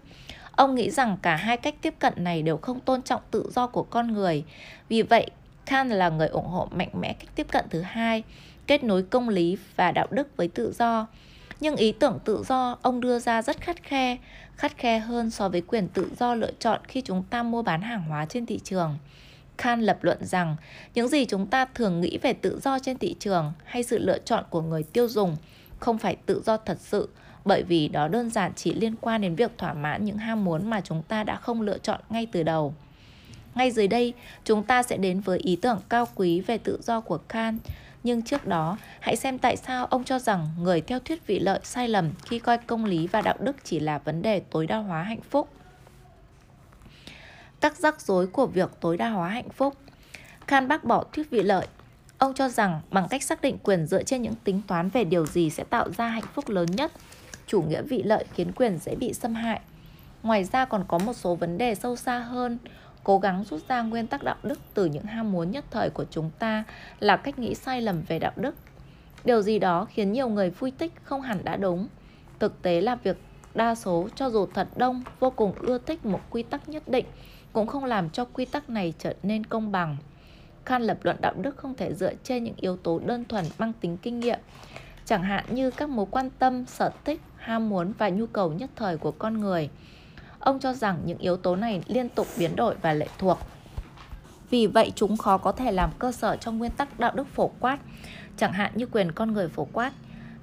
Ông 0.52 0.74
nghĩ 0.74 0.90
rằng 0.90 1.16
cả 1.22 1.36
hai 1.36 1.56
cách 1.56 1.74
tiếp 1.82 1.94
cận 1.98 2.12
này 2.16 2.42
đều 2.42 2.56
không 2.56 2.80
tôn 2.80 3.02
trọng 3.02 3.20
tự 3.30 3.50
do 3.54 3.66
của 3.66 3.82
con 3.82 4.12
người. 4.12 4.44
Vì 4.88 5.02
vậy, 5.02 5.30
Kant 5.66 5.90
là 5.90 6.08
người 6.08 6.28
ủng 6.28 6.46
hộ 6.46 6.68
mạnh 6.70 6.90
mẽ 7.00 7.12
cách 7.12 7.30
tiếp 7.34 7.46
cận 7.50 7.64
thứ 7.70 7.80
hai, 7.80 8.22
kết 8.66 8.84
nối 8.84 9.02
công 9.02 9.28
lý 9.28 9.58
và 9.76 9.92
đạo 9.92 10.06
đức 10.10 10.36
với 10.36 10.48
tự 10.48 10.72
do. 10.78 11.06
Nhưng 11.60 11.76
ý 11.76 11.92
tưởng 11.92 12.18
tự 12.24 12.42
do 12.48 12.78
ông 12.82 13.00
đưa 13.00 13.18
ra 13.18 13.42
rất 13.42 13.60
khắt 13.60 13.82
khe, 13.82 14.16
khắt 14.56 14.78
khe 14.78 14.98
hơn 14.98 15.30
so 15.30 15.48
với 15.48 15.60
quyền 15.60 15.88
tự 15.88 16.10
do 16.18 16.34
lựa 16.34 16.52
chọn 16.58 16.80
khi 16.88 17.00
chúng 17.00 17.22
ta 17.30 17.42
mua 17.42 17.62
bán 17.62 17.82
hàng 17.82 18.02
hóa 18.02 18.26
trên 18.26 18.46
thị 18.46 18.60
trường. 18.64 18.98
Khan 19.58 19.82
lập 19.82 19.98
luận 20.02 20.18
rằng 20.20 20.56
những 20.94 21.08
gì 21.08 21.24
chúng 21.24 21.46
ta 21.46 21.64
thường 21.64 22.00
nghĩ 22.00 22.18
về 22.22 22.32
tự 22.32 22.60
do 22.62 22.78
trên 22.78 22.98
thị 22.98 23.16
trường 23.18 23.52
hay 23.64 23.82
sự 23.82 23.98
lựa 23.98 24.18
chọn 24.18 24.44
của 24.50 24.62
người 24.62 24.82
tiêu 24.82 25.08
dùng 25.08 25.36
không 25.78 25.98
phải 25.98 26.16
tự 26.26 26.42
do 26.44 26.56
thật 26.56 26.78
sự 26.80 27.08
bởi 27.46 27.62
vì 27.62 27.88
đó 27.88 28.08
đơn 28.08 28.30
giản 28.30 28.52
chỉ 28.56 28.74
liên 28.74 28.94
quan 29.00 29.20
đến 29.20 29.34
việc 29.34 29.58
thỏa 29.58 29.74
mãn 29.74 30.04
những 30.04 30.18
ham 30.18 30.44
muốn 30.44 30.70
mà 30.70 30.80
chúng 30.80 31.02
ta 31.02 31.24
đã 31.24 31.36
không 31.36 31.62
lựa 31.62 31.78
chọn 31.78 32.00
ngay 32.10 32.26
từ 32.32 32.42
đầu. 32.42 32.74
Ngay 33.54 33.70
dưới 33.70 33.88
đây, 33.88 34.12
chúng 34.44 34.62
ta 34.62 34.82
sẽ 34.82 34.96
đến 34.96 35.20
với 35.20 35.38
ý 35.38 35.56
tưởng 35.56 35.80
cao 35.88 36.08
quý 36.14 36.40
về 36.40 36.58
tự 36.58 36.78
do 36.82 37.00
của 37.00 37.18
Kant. 37.18 37.60
Nhưng 38.06 38.22
trước 38.22 38.46
đó, 38.46 38.76
hãy 39.00 39.16
xem 39.16 39.38
tại 39.38 39.56
sao 39.56 39.86
ông 39.86 40.04
cho 40.04 40.18
rằng 40.18 40.48
người 40.60 40.80
theo 40.80 40.98
thuyết 41.00 41.26
vị 41.26 41.38
lợi 41.38 41.60
sai 41.62 41.88
lầm 41.88 42.10
khi 42.24 42.38
coi 42.38 42.58
công 42.58 42.84
lý 42.84 43.06
và 43.06 43.22
đạo 43.22 43.36
đức 43.40 43.56
chỉ 43.64 43.80
là 43.80 43.98
vấn 43.98 44.22
đề 44.22 44.40
tối 44.40 44.66
đa 44.66 44.76
hóa 44.76 45.02
hạnh 45.02 45.20
phúc. 45.30 45.48
Các 47.60 47.76
rắc 47.76 48.00
rối 48.00 48.26
của 48.26 48.46
việc 48.46 48.70
tối 48.80 48.96
đa 48.96 49.08
hóa 49.08 49.28
hạnh 49.28 49.48
phúc 49.50 49.74
Kant 50.46 50.68
bác 50.68 50.84
bỏ 50.84 51.04
thuyết 51.12 51.30
vị 51.30 51.42
lợi. 51.42 51.66
Ông 52.18 52.34
cho 52.34 52.48
rằng 52.48 52.80
bằng 52.90 53.08
cách 53.08 53.22
xác 53.22 53.42
định 53.42 53.58
quyền 53.62 53.86
dựa 53.86 54.02
trên 54.02 54.22
những 54.22 54.34
tính 54.44 54.62
toán 54.66 54.88
về 54.88 55.04
điều 55.04 55.26
gì 55.26 55.50
sẽ 55.50 55.64
tạo 55.64 55.90
ra 55.90 56.08
hạnh 56.08 56.26
phúc 56.34 56.48
lớn 56.48 56.66
nhất, 56.66 56.92
chủ 57.46 57.62
nghĩa 57.62 57.82
vị 57.82 58.02
lợi 58.02 58.24
khiến 58.34 58.52
quyền 58.52 58.78
dễ 58.78 58.94
bị 58.94 59.12
xâm 59.12 59.34
hại. 59.34 59.60
Ngoài 60.22 60.44
ra 60.44 60.64
còn 60.64 60.84
có 60.88 60.98
một 60.98 61.12
số 61.12 61.34
vấn 61.34 61.58
đề 61.58 61.74
sâu 61.74 61.96
xa 61.96 62.18
hơn, 62.18 62.58
cố 63.06 63.18
gắng 63.18 63.44
rút 63.44 63.68
ra 63.68 63.82
nguyên 63.82 64.06
tắc 64.06 64.22
đạo 64.22 64.36
đức 64.42 64.58
từ 64.74 64.84
những 64.84 65.04
ham 65.04 65.32
muốn 65.32 65.50
nhất 65.50 65.64
thời 65.70 65.90
của 65.90 66.04
chúng 66.10 66.30
ta 66.38 66.64
là 67.00 67.16
cách 67.16 67.38
nghĩ 67.38 67.54
sai 67.54 67.82
lầm 67.82 68.02
về 68.08 68.18
đạo 68.18 68.32
đức. 68.36 68.54
Điều 69.24 69.42
gì 69.42 69.58
đó 69.58 69.84
khiến 69.84 70.12
nhiều 70.12 70.28
người 70.28 70.50
vui 70.50 70.70
tích 70.70 70.92
không 71.02 71.22
hẳn 71.22 71.44
đã 71.44 71.56
đúng. 71.56 71.88
Thực 72.38 72.62
tế 72.62 72.80
là 72.80 72.94
việc 72.94 73.16
đa 73.54 73.74
số 73.74 74.08
cho 74.14 74.30
dù 74.30 74.46
thật 74.54 74.68
đông 74.76 75.02
vô 75.20 75.30
cùng 75.30 75.52
ưa 75.52 75.78
thích 75.78 76.06
một 76.06 76.20
quy 76.30 76.42
tắc 76.42 76.68
nhất 76.68 76.88
định 76.88 77.06
cũng 77.52 77.66
không 77.66 77.84
làm 77.84 78.10
cho 78.10 78.24
quy 78.24 78.44
tắc 78.44 78.70
này 78.70 78.94
trở 78.98 79.14
nên 79.22 79.46
công 79.46 79.72
bằng. 79.72 79.96
Khan 80.64 80.82
lập 80.82 80.98
luận 81.02 81.16
đạo 81.20 81.34
đức 81.36 81.56
không 81.56 81.74
thể 81.74 81.94
dựa 81.94 82.12
trên 82.24 82.44
những 82.44 82.56
yếu 82.56 82.76
tố 82.76 82.98
đơn 82.98 83.24
thuần 83.24 83.44
mang 83.58 83.72
tính 83.80 83.96
kinh 83.96 84.20
nghiệm, 84.20 84.38
chẳng 85.04 85.22
hạn 85.22 85.44
như 85.50 85.70
các 85.70 85.88
mối 85.88 86.06
quan 86.10 86.30
tâm, 86.38 86.66
sở 86.66 86.90
thích, 87.04 87.20
ham 87.36 87.68
muốn 87.68 87.92
và 87.98 88.08
nhu 88.08 88.26
cầu 88.26 88.52
nhất 88.52 88.70
thời 88.76 88.98
của 88.98 89.12
con 89.12 89.40
người– 89.40 89.70
Ông 90.40 90.60
cho 90.60 90.72
rằng 90.72 90.98
những 91.04 91.18
yếu 91.18 91.36
tố 91.36 91.56
này 91.56 91.82
liên 91.86 92.08
tục 92.08 92.26
biến 92.38 92.56
đổi 92.56 92.74
và 92.82 92.92
lệ 92.92 93.08
thuộc. 93.18 93.38
Vì 94.50 94.66
vậy 94.66 94.92
chúng 94.96 95.16
khó 95.16 95.38
có 95.38 95.52
thể 95.52 95.72
làm 95.72 95.90
cơ 95.98 96.12
sở 96.12 96.36
cho 96.36 96.52
nguyên 96.52 96.70
tắc 96.70 97.00
đạo 97.00 97.12
đức 97.14 97.26
phổ 97.28 97.50
quát, 97.60 97.78
chẳng 98.36 98.52
hạn 98.52 98.72
như 98.74 98.86
quyền 98.86 99.12
con 99.12 99.32
người 99.32 99.48
phổ 99.48 99.64
quát. 99.72 99.92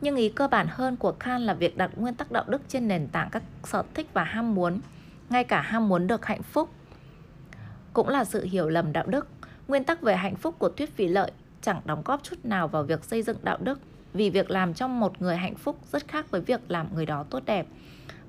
Nhưng 0.02 0.16
ý 0.16 0.30
cơ 0.30 0.48
bản 0.48 0.68
hơn 0.70 0.96
của 0.96 1.12
Kant 1.12 1.44
là 1.44 1.54
việc 1.54 1.78
đặt 1.78 1.92
nguyên 1.96 2.14
tắc 2.14 2.32
đạo 2.32 2.44
đức 2.48 2.62
trên 2.68 2.88
nền 2.88 3.08
tảng 3.08 3.30
các 3.30 3.44
sở 3.64 3.84
thích 3.94 4.08
và 4.14 4.24
ham 4.24 4.56
muốn, 4.56 4.80
ngay 5.30 5.44
cả 5.44 5.62
ham 5.62 5.90
muốn 5.90 6.08
được 6.08 6.26
hạnh 6.26 6.44
phúc. 6.44 6.70
Cũng 7.94 8.10
là 8.10 8.24
sự 8.24 8.44
hiểu 8.44 8.70
lầm 8.70 8.94
đạo 8.94 9.06
đức. 9.08 9.28
Nguyên 9.68 9.84
tắc 9.84 10.02
về 10.02 10.16
hạnh 10.16 10.36
phúc 10.36 10.56
của 10.60 10.70
thuyết 10.70 10.98
vị 10.98 11.08
lợi 11.08 11.32
chẳng 11.62 11.82
đóng 11.86 12.02
góp 12.06 12.24
chút 12.24 12.36
nào 12.44 12.68
vào 12.68 12.84
việc 12.84 13.04
xây 13.04 13.22
dựng 13.22 13.38
đạo 13.44 13.58
đức, 13.62 13.80
vì 14.14 14.30
việc 14.30 14.52
làm 14.52 14.74
cho 14.74 14.88
một 14.88 15.22
người 15.22 15.38
hạnh 15.38 15.56
phúc 15.56 15.80
rất 15.92 16.08
khác 16.08 16.32
với 16.32 16.42
việc 16.42 16.62
làm 16.68 16.88
người 16.96 17.06
đó 17.06 17.26
tốt 17.30 17.44
đẹp 17.46 17.66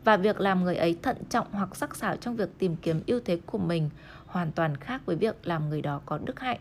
và 0.04 0.16
việc 0.16 0.40
làm 0.40 0.64
người 0.64 0.76
ấy 0.76 0.98
thận 1.02 1.16
trọng 1.30 1.46
hoặc 1.52 1.76
sắc 1.76 1.96
sảo 1.96 2.16
trong 2.16 2.36
việc 2.36 2.58
tìm 2.58 2.76
kiếm 2.76 3.02
ưu 3.06 3.20
thế 3.24 3.38
của 3.46 3.58
mình 3.58 3.90
hoàn 4.26 4.52
toàn 4.52 4.76
khác 4.76 5.02
với 5.06 5.16
việc 5.16 5.46
làm 5.46 5.68
người 5.70 5.82
đó 5.82 6.00
có 6.06 6.18
đức 6.24 6.40
hạnh. 6.40 6.58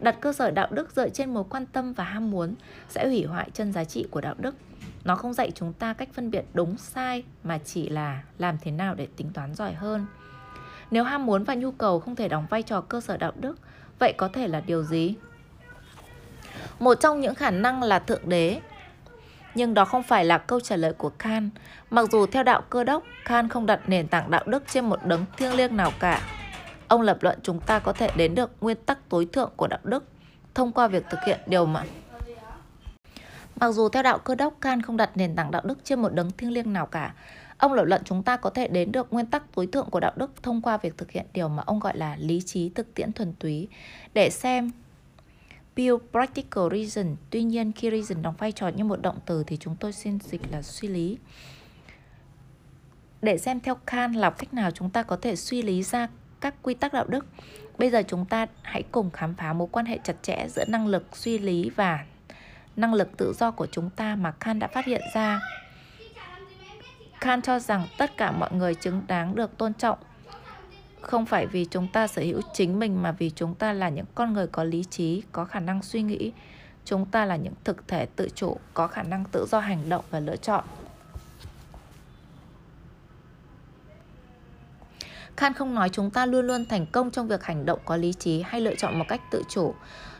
Đặt 0.00 0.16
cơ 0.20 0.32
sở 0.32 0.50
đạo 0.50 0.68
đức 0.70 0.90
dựa 0.96 1.08
trên 1.08 1.34
mối 1.34 1.44
quan 1.50 1.66
tâm 1.66 1.92
và 1.92 2.04
ham 2.04 2.30
muốn 2.30 2.54
sẽ 2.88 3.06
hủy 3.06 3.24
hoại 3.24 3.50
chân 3.54 3.72
giá 3.72 3.84
trị 3.84 4.06
của 4.10 4.20
đạo 4.20 4.34
đức. 4.38 4.54
Nó 5.04 5.16
không 5.16 5.32
dạy 5.32 5.50
chúng 5.54 5.72
ta 5.72 5.92
cách 5.92 6.08
phân 6.12 6.30
biệt 6.30 6.44
đúng 6.54 6.76
sai 6.76 7.24
mà 7.44 7.58
chỉ 7.64 7.88
là 7.88 8.22
làm 8.38 8.56
thế 8.62 8.70
nào 8.70 8.94
để 8.94 9.08
tính 9.16 9.30
toán 9.34 9.54
giỏi 9.54 9.72
hơn. 9.72 10.06
Nếu 10.90 11.04
ham 11.04 11.26
muốn 11.26 11.44
và 11.44 11.54
nhu 11.54 11.70
cầu 11.70 12.00
không 12.00 12.16
thể 12.16 12.28
đóng 12.28 12.46
vai 12.50 12.62
trò 12.62 12.80
cơ 12.80 13.00
sở 13.00 13.16
đạo 13.16 13.32
đức, 13.40 13.58
vậy 13.98 14.14
có 14.16 14.28
thể 14.28 14.48
là 14.48 14.60
điều 14.60 14.82
gì? 14.82 15.14
Một 16.78 16.94
trong 17.00 17.20
những 17.20 17.34
khả 17.34 17.50
năng 17.50 17.82
là 17.82 17.98
thượng 17.98 18.28
đế 18.28 18.60
nhưng 19.54 19.74
đó 19.74 19.84
không 19.84 20.02
phải 20.02 20.24
là 20.24 20.38
câu 20.38 20.60
trả 20.60 20.76
lời 20.76 20.92
của 20.92 21.10
Khan. 21.18 21.50
Mặc 21.90 22.06
dù 22.12 22.26
theo 22.26 22.42
đạo 22.42 22.62
cơ 22.70 22.84
đốc, 22.84 23.02
Khan 23.24 23.48
không 23.48 23.66
đặt 23.66 23.80
nền 23.86 24.08
tảng 24.08 24.30
đạo 24.30 24.42
đức 24.46 24.62
trên 24.68 24.84
một 24.84 25.06
đấng 25.06 25.24
thiêng 25.36 25.54
liêng 25.54 25.76
nào 25.76 25.92
cả. 26.00 26.20
Ông 26.88 27.00
lập 27.00 27.18
luận 27.20 27.38
chúng 27.42 27.60
ta 27.60 27.78
có 27.78 27.92
thể 27.92 28.10
đến 28.16 28.34
được 28.34 28.50
nguyên 28.60 28.76
tắc 28.76 29.08
tối 29.08 29.28
thượng 29.32 29.50
của 29.56 29.66
đạo 29.66 29.80
đức 29.84 30.04
thông 30.54 30.72
qua 30.72 30.88
việc 30.88 31.04
thực 31.10 31.18
hiện 31.26 31.40
điều 31.46 31.66
mà 31.66 31.84
Mặc 33.60 33.72
dù 33.72 33.88
theo 33.88 34.02
đạo 34.02 34.18
cơ 34.18 34.34
đốc, 34.34 34.54
Khan 34.60 34.82
không 34.82 34.96
đặt 34.96 35.10
nền 35.14 35.36
tảng 35.36 35.50
đạo 35.50 35.62
đức 35.64 35.78
trên 35.84 36.02
một 36.02 36.12
đấng 36.12 36.30
thiêng 36.30 36.52
liêng 36.52 36.72
nào 36.72 36.86
cả, 36.86 37.14
Ông 37.62 37.72
lập 37.72 37.84
luận 37.84 38.02
chúng 38.04 38.22
ta 38.22 38.36
có 38.36 38.50
thể 38.50 38.68
đến 38.68 38.92
được 38.92 39.12
nguyên 39.12 39.26
tắc 39.26 39.54
tối 39.54 39.66
thượng 39.66 39.90
của 39.90 40.00
đạo 40.00 40.12
đức 40.16 40.42
thông 40.42 40.62
qua 40.62 40.76
việc 40.76 40.98
thực 40.98 41.10
hiện 41.10 41.26
điều 41.32 41.48
mà 41.48 41.62
ông 41.66 41.80
gọi 41.80 41.96
là 41.96 42.16
lý 42.18 42.40
trí 42.46 42.68
thực 42.68 42.94
tiễn 42.94 43.12
thuần 43.12 43.32
túy. 43.32 43.68
Để 44.14 44.30
xem 44.30 44.70
Pure 45.76 46.04
practical 46.10 46.64
reason. 46.70 47.16
Tuy 47.30 47.42
nhiên, 47.42 47.72
khi 47.72 47.90
reason 47.90 48.22
đóng 48.22 48.34
vai 48.38 48.52
trò 48.52 48.68
như 48.68 48.84
một 48.84 49.02
động 49.02 49.18
từ 49.26 49.44
thì 49.46 49.56
chúng 49.56 49.76
tôi 49.76 49.92
xin 49.92 50.18
dịch 50.20 50.40
là 50.50 50.62
suy 50.62 50.88
lý. 50.88 51.18
Để 53.22 53.38
xem 53.38 53.60
theo 53.60 53.74
Kant 53.74 54.16
là 54.16 54.30
cách 54.30 54.54
nào 54.54 54.70
chúng 54.70 54.90
ta 54.90 55.02
có 55.02 55.16
thể 55.16 55.36
suy 55.36 55.62
lý 55.62 55.82
ra 55.82 56.08
các 56.40 56.54
quy 56.62 56.74
tắc 56.74 56.92
đạo 56.92 57.04
đức. 57.08 57.26
Bây 57.78 57.90
giờ 57.90 58.02
chúng 58.08 58.24
ta 58.24 58.46
hãy 58.62 58.82
cùng 58.82 59.10
khám 59.10 59.34
phá 59.34 59.52
mối 59.52 59.68
quan 59.72 59.86
hệ 59.86 59.98
chặt 60.04 60.16
chẽ 60.22 60.46
giữa 60.48 60.64
năng 60.68 60.86
lực 60.86 61.16
suy 61.16 61.38
lý 61.38 61.70
và 61.70 62.04
năng 62.76 62.94
lực 62.94 63.16
tự 63.16 63.32
do 63.38 63.50
của 63.50 63.66
chúng 63.66 63.90
ta 63.90 64.16
mà 64.16 64.30
Kant 64.30 64.60
đã 64.60 64.66
phát 64.66 64.84
hiện 64.84 65.02
ra. 65.14 65.40
Kant 67.20 67.44
cho 67.44 67.58
rằng 67.58 67.86
tất 67.98 68.16
cả 68.16 68.30
mọi 68.30 68.52
người 68.52 68.74
chứng 68.74 69.02
đáng 69.06 69.34
được 69.34 69.58
tôn 69.58 69.74
trọng 69.74 69.98
không 71.02 71.26
phải 71.26 71.46
vì 71.46 71.64
chúng 71.64 71.88
ta 71.92 72.06
sở 72.06 72.22
hữu 72.22 72.40
chính 72.54 72.78
mình 72.78 73.02
mà 73.02 73.12
vì 73.12 73.30
chúng 73.30 73.54
ta 73.54 73.72
là 73.72 73.88
những 73.88 74.06
con 74.14 74.32
người 74.32 74.46
có 74.46 74.64
lý 74.64 74.84
trí, 74.90 75.22
có 75.32 75.44
khả 75.44 75.60
năng 75.60 75.82
suy 75.82 76.02
nghĩ. 76.02 76.32
Chúng 76.84 77.06
ta 77.06 77.24
là 77.24 77.36
những 77.36 77.54
thực 77.64 77.88
thể 77.88 78.06
tự 78.06 78.28
chủ, 78.34 78.56
có 78.74 78.86
khả 78.86 79.02
năng 79.02 79.24
tự 79.32 79.46
do 79.50 79.60
hành 79.60 79.88
động 79.88 80.04
và 80.10 80.20
lựa 80.20 80.36
chọn. 80.36 80.64
Khan 85.36 85.54
không 85.54 85.74
nói 85.74 85.88
chúng 85.88 86.10
ta 86.10 86.26
luôn 86.26 86.46
luôn 86.46 86.66
thành 86.66 86.86
công 86.86 87.10
trong 87.10 87.28
việc 87.28 87.44
hành 87.44 87.66
động 87.66 87.78
có 87.84 87.96
lý 87.96 88.12
trí 88.12 88.42
hay 88.42 88.60
lựa 88.60 88.74
chọn 88.74 88.98
một 88.98 89.04
cách 89.08 89.20
tự 89.30 89.42
chủ. 89.48 89.74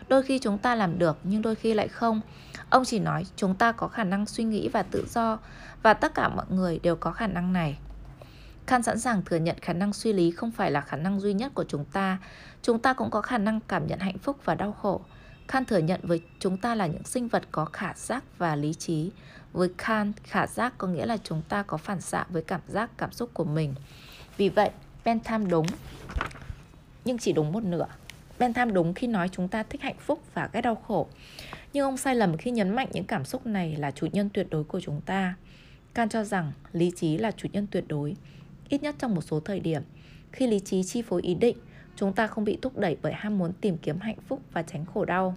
Đôi 0.09 0.23
khi 0.23 0.39
chúng 0.39 0.59
ta 0.59 0.75
làm 0.75 0.99
được 0.99 1.19
nhưng 1.25 1.43
đôi 1.43 1.55
khi 1.55 1.75
lại 1.75 1.89
không. 1.89 2.21
Ông 2.71 2.85
chỉ 2.85 2.99
nói 2.99 3.27
chúng 3.37 3.55
ta 3.55 3.73
có 3.73 3.89
khả 3.89 4.05
năng 4.05 4.27
suy 4.27 4.45
nghĩ 4.45 4.69
và 4.69 4.83
tự 4.83 5.07
do 5.09 5.39
và 5.83 5.95
tất 5.95 6.15
cả 6.15 6.29
mọi 6.29 6.47
người 6.51 6.79
đều 6.83 6.97
có 6.97 7.11
khả 7.11 7.27
năng 7.27 7.53
này. 7.53 7.79
Khan 8.67 8.83
sẵn 8.83 8.99
sàng 8.99 9.23
thừa 9.23 9.37
nhận 9.37 9.57
khả 9.63 9.73
năng 9.73 9.93
suy 9.93 10.13
lý 10.13 10.31
không 10.31 10.51
phải 10.51 10.71
là 10.71 10.81
khả 10.81 10.97
năng 10.97 11.21
duy 11.21 11.33
nhất 11.33 11.53
của 11.55 11.65
chúng 11.69 11.85
ta. 11.85 12.19
Chúng 12.63 12.79
ta 12.79 12.93
cũng 12.93 13.11
có 13.11 13.23
khả 13.23 13.39
năng 13.39 13.61
cảm 13.69 13.87
nhận 13.87 13.99
hạnh 13.99 14.19
phúc 14.19 14.37
và 14.45 14.55
đau 14.55 14.73
khổ. 14.73 15.01
Khan 15.49 15.65
thừa 15.65 15.79
nhận 15.79 16.01
với 16.03 16.21
chúng 16.39 16.57
ta 16.57 16.75
là 16.75 16.87
những 16.87 17.05
sinh 17.05 17.29
vật 17.29 17.43
có 17.53 17.65
khả 17.65 17.95
giác 17.97 18.25
và 18.39 18.57
lý 18.57 18.75
trí. 18.75 19.11
Với 19.53 19.69
Khan, 19.79 20.13
khả 20.25 20.47
giác 20.47 20.79
có 20.79 20.89
nghĩa 20.89 21.07
là 21.07 21.17
chúng 21.25 21.43
ta 21.49 21.63
có 21.63 21.77
phản 21.77 22.01
xạ 22.01 22.27
với 22.29 22.43
cảm 22.43 22.61
giác, 22.69 22.91
cảm 22.99 23.13
xúc 23.13 23.31
của 23.35 23.45
mình. 23.45 23.75
Vì 24.37 24.49
vậy, 24.49 24.71
Bentham 25.05 25.49
đúng, 25.49 25.67
nhưng 27.05 27.19
chỉ 27.19 27.33
đúng 27.33 27.53
một 27.53 27.65
nửa. 27.65 27.87
Bentham 28.39 28.75
đúng 28.75 28.95
khi 28.95 29.07
nói 29.07 29.29
chúng 29.33 29.49
ta 29.49 29.63
thích 29.63 29.83
hạnh 29.83 29.99
phúc 29.99 30.23
và 30.35 30.49
ghét 30.53 30.61
đau 30.61 30.75
khổ. 30.75 31.09
Nhưng 31.73 31.85
ông 31.85 31.97
sai 31.97 32.15
lầm 32.15 32.37
khi 32.37 32.51
nhấn 32.51 32.77
mạnh 32.77 32.89
những 32.93 33.05
cảm 33.05 33.25
xúc 33.25 33.47
này 33.47 33.77
là 33.77 33.91
chủ 33.91 34.07
nhân 34.13 34.29
tuyệt 34.35 34.47
đối 34.51 34.65
của 34.65 34.81
chúng 34.81 35.01
ta. 35.01 35.35
Kant 35.95 36.11
cho 36.11 36.25
rằng 36.25 36.53
lý 36.73 36.93
trí 36.97 37.19
là 37.19 37.31
chủ 37.31 37.49
nhân 37.53 37.67
tuyệt 37.71 37.85
đối 37.89 38.17
ít 38.73 38.83
nhất 38.83 38.95
trong 38.99 39.15
một 39.15 39.21
số 39.21 39.41
thời 39.41 39.61
điểm. 39.61 39.83
Khi 40.33 40.47
lý 40.47 40.61
trí 40.61 40.83
chi 40.83 41.03
phối 41.03 41.23
ý 41.23 41.35
định, 41.35 41.57
chúng 41.97 42.13
ta 42.13 42.27
không 42.27 42.45
bị 42.45 42.59
thúc 42.63 42.79
đẩy 42.79 42.97
bởi 43.03 43.13
ham 43.13 43.39
muốn 43.39 43.53
tìm 43.61 43.77
kiếm 43.79 44.01
hạnh 44.01 44.17
phúc 44.29 44.41
và 44.53 44.63
tránh 44.63 44.85
khổ 44.85 45.05
đau. 45.05 45.37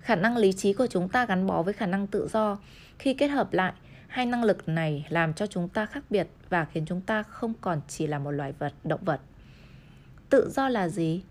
Khả 0.00 0.16
năng 0.16 0.36
lý 0.36 0.52
trí 0.52 0.72
của 0.72 0.86
chúng 0.86 1.08
ta 1.08 1.26
gắn 1.26 1.46
bó 1.46 1.62
với 1.62 1.74
khả 1.74 1.86
năng 1.86 2.06
tự 2.06 2.28
do. 2.32 2.58
Khi 2.98 3.14
kết 3.14 3.28
hợp 3.28 3.52
lại, 3.52 3.72
hai 4.06 4.26
năng 4.26 4.44
lực 4.44 4.68
này 4.68 5.06
làm 5.08 5.34
cho 5.34 5.46
chúng 5.46 5.68
ta 5.68 5.86
khác 5.86 6.04
biệt 6.10 6.28
và 6.48 6.64
khiến 6.64 6.84
chúng 6.86 7.00
ta 7.00 7.22
không 7.22 7.52
còn 7.60 7.80
chỉ 7.88 8.06
là 8.06 8.18
một 8.18 8.30
loài 8.30 8.52
vật, 8.58 8.72
động 8.84 9.04
vật. 9.04 9.20
Tự 10.30 10.50
do 10.50 10.68
là 10.68 10.88
gì? 10.88 11.22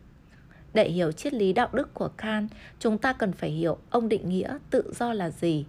Để 0.74 0.90
hiểu 0.90 1.12
triết 1.12 1.34
lý 1.34 1.54
đạo 1.54 1.70
đức 1.74 1.94
của 1.94 2.10
Kant, 2.18 2.50
chúng 2.80 2.98
ta 2.98 3.14
cần 3.14 3.34
phải 3.34 3.50
hiểu 3.50 3.78
ông 3.90 4.10
định 4.10 4.30
nghĩa 4.30 4.58
tự 4.70 4.94
do 5.00 5.14
là 5.14 5.30
gì. 5.30 5.66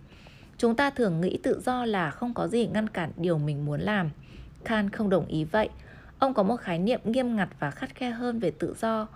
Chúng 0.59 0.77
ta 0.77 0.91
thường 0.91 1.21
nghĩ 1.21 1.39
tự 1.43 1.61
do 1.65 1.85
là 1.85 2.11
không 2.11 2.35
có 2.35 2.49
gì 2.49 2.67
ngăn 2.67 2.89
cản 2.89 3.13
điều 3.17 3.39
mình 3.39 3.65
muốn 3.65 3.81
làm. 3.81 4.11
Khan 4.65 4.91
không 4.91 5.11
đồng 5.11 5.27
ý 5.27 5.45
vậy. 5.45 5.69
Ông 6.19 6.35
có 6.35 6.43
một 6.43 6.57
khái 6.57 6.79
niệm 6.79 7.01
nghiêm 7.05 7.37
ngặt 7.37 7.49
và 7.59 7.71
khắt 7.71 7.95
khe 7.95 8.11
hơn 8.11 8.39
về 8.39 8.51
tự 8.51 8.75
do. 8.81 9.07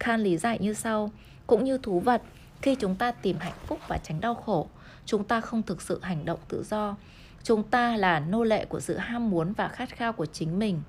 Khan 0.00 0.20
lý 0.20 0.36
giải 0.36 0.58
như 0.58 0.74
sau, 0.74 1.10
cũng 1.46 1.64
như 1.64 1.78
thú 1.78 2.00
vật, 2.00 2.22
khi 2.62 2.74
chúng 2.74 2.94
ta 2.94 3.10
tìm 3.12 3.36
hạnh 3.40 3.58
phúc 3.66 3.78
và 3.88 3.98
tránh 3.98 4.20
đau 4.20 4.34
khổ, 4.34 4.68
chúng 5.04 5.24
ta 5.24 5.40
không 5.40 5.62
thực 5.62 5.82
sự 5.82 6.00
hành 6.02 6.24
động 6.24 6.38
tự 6.48 6.64
do. 6.64 6.96
Chúng 7.42 7.62
ta 7.62 7.96
là 7.96 8.20
nô 8.20 8.44
lệ 8.44 8.64
của 8.64 8.80
sự 8.80 8.96
ham 8.96 9.30
muốn 9.30 9.52
và 9.52 9.68
khát 9.68 9.88
khao 9.88 10.12
của 10.12 10.26
chính 10.26 10.58
mình. 10.58 10.82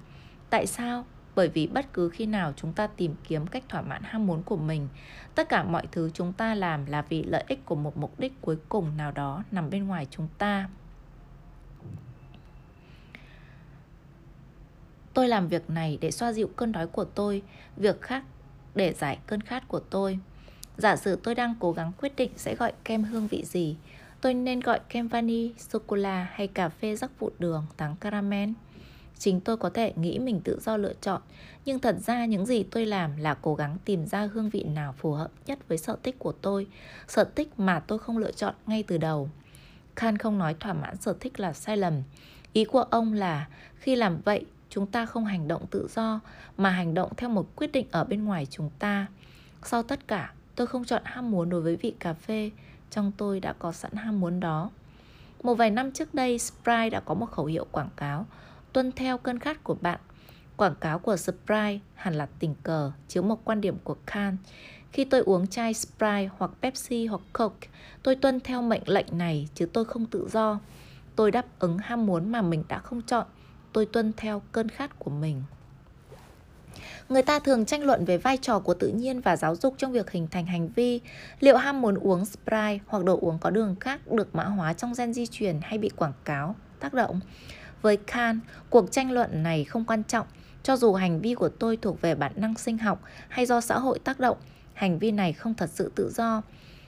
Tại 0.49 0.65
sao? 0.67 1.05
Bởi 1.35 1.47
vì 1.47 1.67
bất 1.67 1.93
cứ 1.93 2.09
khi 2.09 2.25
nào 2.25 2.53
chúng 2.55 2.73
ta 2.73 2.87
tìm 2.87 3.15
kiếm 3.27 3.47
cách 3.47 3.63
thỏa 3.69 3.81
mãn 3.81 4.01
ham 4.05 4.27
muốn 4.27 4.43
của 4.43 4.57
mình, 4.57 4.87
tất 5.35 5.49
cả 5.49 5.63
mọi 5.63 5.87
thứ 5.91 6.09
chúng 6.13 6.33
ta 6.33 6.55
làm 6.55 6.85
là 6.85 7.01
vì 7.01 7.23
lợi 7.23 7.43
ích 7.47 7.65
của 7.65 7.75
một 7.75 7.97
mục 7.97 8.19
đích 8.19 8.41
cuối 8.41 8.57
cùng 8.69 8.97
nào 8.97 9.11
đó 9.11 9.43
nằm 9.51 9.69
bên 9.69 9.87
ngoài 9.87 10.07
chúng 10.11 10.27
ta. 10.37 10.69
Tôi 15.17 15.27
làm 15.27 15.47
việc 15.47 15.69
này 15.69 15.97
để 16.01 16.12
xoa 16.12 16.33
dịu 16.33 16.50
cơn 16.55 16.71
đói 16.71 16.88
của 16.88 17.03
tôi, 17.03 17.41
việc 17.77 18.01
khác 18.01 18.24
để 18.75 18.93
giải 18.93 19.19
cơn 19.27 19.41
khát 19.41 19.67
của 19.67 19.79
tôi. 19.79 20.19
Giả 20.77 20.95
sử 20.95 21.19
tôi 21.24 21.36
đang 21.36 21.55
cố 21.59 21.71
gắng 21.71 21.91
quyết 22.01 22.15
định 22.15 22.31
sẽ 22.36 22.55
gọi 22.55 22.74
kem 22.83 23.03
hương 23.03 23.27
vị 23.27 23.43
gì, 23.45 23.75
tôi 24.21 24.33
nên 24.33 24.59
gọi 24.59 24.79
kem 24.89 25.07
vani, 25.07 25.53
sô-cô-la 25.57 26.27
hay 26.31 26.47
cà 26.47 26.69
phê 26.69 26.95
rắc 26.95 27.19
vụn 27.19 27.33
đường, 27.39 27.65
thắng 27.77 27.95
caramel. 27.95 28.50
Chính 29.17 29.39
tôi 29.39 29.57
có 29.57 29.69
thể 29.69 29.93
nghĩ 29.95 30.19
mình 30.19 30.41
tự 30.43 30.59
do 30.62 30.77
lựa 30.77 30.93
chọn, 31.01 31.21
nhưng 31.65 31.79
thật 31.79 31.95
ra 32.00 32.25
những 32.25 32.45
gì 32.45 32.63
tôi 32.63 32.86
làm 32.86 33.17
là 33.17 33.33
cố 33.33 33.55
gắng 33.55 33.77
tìm 33.86 34.05
ra 34.05 34.29
hương 34.33 34.50
vị 34.50 34.63
nào 34.63 34.93
phù 34.97 35.12
hợp 35.12 35.31
nhất 35.45 35.59
với 35.67 35.77
sở 35.77 35.97
thích 36.03 36.15
của 36.19 36.31
tôi, 36.31 36.67
sở 37.07 37.24
thích 37.36 37.59
mà 37.59 37.79
tôi 37.79 38.00
không 38.00 38.17
lựa 38.17 38.31
chọn 38.31 38.55
ngay 38.67 38.83
từ 38.83 38.97
đầu. 38.97 39.29
Khan 39.95 40.17
không 40.17 40.38
nói 40.38 40.55
thỏa 40.59 40.74
mãn 40.74 40.97
sở 40.97 41.15
thích 41.19 41.39
là 41.39 41.53
sai 41.53 41.77
lầm. 41.77 42.03
Ý 42.53 42.65
của 42.65 42.81
ông 42.81 43.13
là 43.13 43.47
khi 43.75 43.95
làm 43.95 44.21
vậy 44.25 44.45
chúng 44.69 44.88
ta 44.88 45.05
không 45.05 45.25
hành 45.25 45.47
động 45.47 45.65
tự 45.71 45.88
do 45.95 46.19
mà 46.57 46.69
hành 46.69 46.93
động 46.93 47.12
theo 47.17 47.29
một 47.29 47.55
quyết 47.55 47.71
định 47.71 47.88
ở 47.91 48.03
bên 48.03 48.25
ngoài 48.25 48.47
chúng 48.50 48.69
ta. 48.79 49.05
Sau 49.63 49.83
tất 49.83 50.07
cả, 50.07 50.33
tôi 50.55 50.67
không 50.67 50.86
chọn 50.86 51.01
ham 51.05 51.31
muốn 51.31 51.50
đối 51.50 51.62
với 51.62 51.75
vị 51.75 51.93
cà 52.00 52.13
phê, 52.13 52.51
trong 52.91 53.12
tôi 53.17 53.39
đã 53.39 53.53
có 53.53 53.71
sẵn 53.71 53.91
ham 53.93 54.19
muốn 54.19 54.39
đó. 54.39 54.69
Một 55.43 55.53
vài 55.53 55.71
năm 55.71 55.91
trước 55.91 56.13
đây, 56.13 56.39
Sprite 56.39 56.89
đã 56.89 57.00
có 57.00 57.13
một 57.13 57.25
khẩu 57.25 57.45
hiệu 57.45 57.65
quảng 57.71 57.89
cáo 57.95 58.25
tuân 58.74 58.91
theo 58.91 59.17
cơn 59.17 59.39
khát 59.39 59.63
của 59.63 59.75
bạn. 59.81 60.00
Quảng 60.57 60.75
cáo 60.75 61.00
của 61.00 61.17
Sprite 61.17 61.79
hẳn 61.95 62.13
là 62.13 62.27
tình 62.39 62.55
cờ, 62.63 62.91
chiếu 63.07 63.24
một 63.24 63.45
quan 63.45 63.62
điểm 63.62 63.77
của 63.83 63.95
Khan. 64.05 64.38
Khi 64.91 65.05
tôi 65.05 65.21
uống 65.21 65.47
chai 65.47 65.74
Sprite 65.74 66.29
hoặc 66.38 66.51
Pepsi 66.62 67.05
hoặc 67.05 67.21
Coke, 67.33 67.67
tôi 68.03 68.15
tuân 68.15 68.39
theo 68.39 68.62
mệnh 68.62 68.81
lệnh 68.86 69.17
này 69.17 69.47
chứ 69.55 69.65
tôi 69.74 69.86
không 69.86 70.05
tự 70.05 70.27
do. 70.31 70.59
Tôi 71.15 71.31
đáp 71.31 71.45
ứng 71.59 71.77
ham 71.77 72.05
muốn 72.05 72.31
mà 72.31 72.41
mình 72.41 72.63
đã 72.67 72.79
không 72.79 73.01
chọn 73.01 73.27
tôi 73.77 73.86
tuân 73.86 74.13
theo 74.17 74.41
cơn 74.51 74.69
khát 74.69 75.00
của 75.00 75.12
mình. 75.12 75.43
Người 77.10 77.22
ta 77.22 77.39
thường 77.39 77.65
tranh 77.65 77.84
luận 77.84 78.05
về 78.05 78.17
vai 78.17 78.38
trò 78.38 78.60
của 78.60 78.74
tự 78.74 78.88
nhiên 78.88 79.22
và 79.22 79.36
giáo 79.36 79.55
dục 79.55 79.75
trong 79.77 79.91
việc 79.91 80.12
hình 80.12 80.27
thành 80.31 80.46
hành 80.46 80.69
vi. 80.75 81.00
Liệu 81.39 81.57
ham 81.57 81.81
muốn 81.81 81.96
uống 81.96 82.25
Sprite 82.25 82.79
hoặc 82.88 83.03
đồ 83.03 83.17
uống 83.22 83.39
có 83.39 83.50
đường 83.50 83.75
khác 83.79 84.12
được 84.12 84.36
mã 84.36 84.43
hóa 84.43 84.74
trong 84.74 84.93
gen 84.98 85.13
di 85.13 85.27
truyền 85.27 85.60
hay 85.62 85.77
bị 85.77 85.89
quảng 85.89 86.13
cáo, 86.25 86.55
tác 86.79 86.93
động? 86.93 87.19
Với 87.81 87.98
Kant, 87.98 88.39
cuộc 88.69 88.91
tranh 88.91 89.12
luận 89.12 89.43
này 89.43 89.63
không 89.63 89.86
quan 89.86 90.03
trọng. 90.03 90.27
Cho 90.63 90.77
dù 90.77 90.93
hành 90.93 91.22
vi 91.22 91.36
của 91.36 91.50
tôi 91.50 91.77
thuộc 91.77 92.01
về 92.01 92.15
bản 92.15 92.31
năng 92.36 92.55
sinh 92.55 92.77
học 92.77 93.01
hay 93.27 93.46
do 93.46 93.62
xã 93.62 93.79
hội 93.79 94.00
tác 94.00 94.19
động, 94.19 94.38
hành 94.74 95.00
vi 95.00 95.12
này 95.12 95.34
không 95.34 95.53
thật 95.53 95.69
sự 95.74 95.91
tự 95.96 96.12
do. 96.15 96.41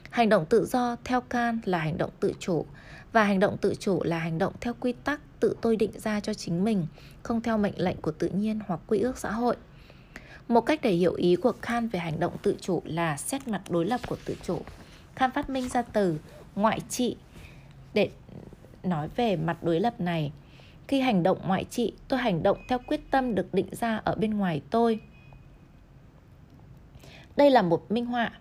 Hành 0.10 0.30
động 0.30 0.46
tự 0.46 0.66
do 0.66 0.96
theo 1.04 1.22
Kant 1.22 1.68
là 1.68 1.78
hành 1.78 1.98
động 1.98 2.12
tự 2.20 2.34
chủ 2.40 2.66
và 3.12 3.24
hành 3.24 3.40
động 3.40 3.58
tự 3.58 3.74
chủ 3.80 4.04
là 4.04 4.20
hành 4.20 4.38
động 4.38 4.54
theo 4.62 4.74
quy 4.80 4.94
tắc 4.94 5.22
tự 5.40 5.56
tôi 5.62 5.76
định 5.76 5.92
ra 5.94 6.20
cho 6.20 6.34
chính 6.34 6.64
mình, 6.64 6.88
không 7.24 7.42
theo 7.42 7.58
mệnh 7.58 7.74
lệnh 7.78 7.98
của 7.98 8.12
tự 8.12 8.28
nhiên 8.28 8.60
hoặc 8.68 8.80
quy 8.88 9.00
ước 9.00 9.18
xã 9.18 9.32
hội. 9.32 9.56
Một 10.48 10.62
cách 10.62 10.80
để 10.84 10.92
hiểu 10.92 11.14
ý 11.14 11.36
của 11.36 11.52
Kant 11.52 11.92
về 11.92 12.00
hành 12.00 12.20
động 12.20 12.34
tự 12.44 12.56
chủ 12.62 12.82
là 12.86 13.18
xét 13.18 13.48
mặt 13.48 13.62
đối 13.70 13.86
lập 13.86 14.02
của 14.08 14.18
tự 14.26 14.36
chủ. 14.44 14.62
Kant 15.16 15.34
phát 15.34 15.50
minh 15.50 15.70
ra 15.70 15.82
từ 15.82 16.20
ngoại 16.56 16.80
trị 16.90 17.16
để 17.94 18.10
nói 18.84 19.10
về 19.16 19.36
mặt 19.36 19.64
đối 19.64 19.80
lập 19.80 20.02
này. 20.02 20.32
Khi 20.88 21.02
hành 21.02 21.24
động 21.24 21.38
ngoại 21.48 21.66
trị, 21.70 21.94
tôi 22.08 22.20
hành 22.20 22.44
động 22.44 22.58
theo 22.68 22.80
quyết 22.88 23.12
tâm 23.12 23.36
được 23.36 23.54
định 23.54 23.68
ra 23.72 24.02
ở 24.04 24.16
bên 24.16 24.38
ngoài 24.38 24.62
tôi. 24.70 25.00
Đây 27.38 27.52
là 27.52 27.62
một 27.62 27.92
minh 27.92 28.06
họa. 28.06 28.32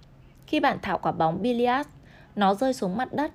Khi 0.46 0.60
bạn 0.60 0.78
thảo 0.82 0.98
quả 0.98 1.12
bóng 1.12 1.42
billiard, 1.42 1.88
nó 2.36 2.54
rơi 2.54 2.74
xuống 2.74 2.96
mặt 2.96 3.12
đất 3.12 3.32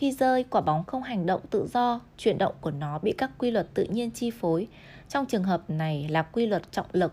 khi 0.00 0.12
rơi, 0.12 0.44
quả 0.50 0.60
bóng 0.60 0.84
không 0.84 1.02
hành 1.02 1.26
động 1.26 1.40
tự 1.50 1.68
do, 1.72 2.00
chuyển 2.18 2.38
động 2.38 2.54
của 2.60 2.70
nó 2.70 2.98
bị 2.98 3.12
các 3.18 3.30
quy 3.38 3.50
luật 3.50 3.66
tự 3.74 3.84
nhiên 3.84 4.10
chi 4.10 4.30
phối. 4.30 4.68
Trong 5.08 5.26
trường 5.26 5.44
hợp 5.44 5.70
này 5.70 6.06
là 6.10 6.22
quy 6.22 6.46
luật 6.46 6.72
trọng 6.72 6.86
lực. 6.92 7.12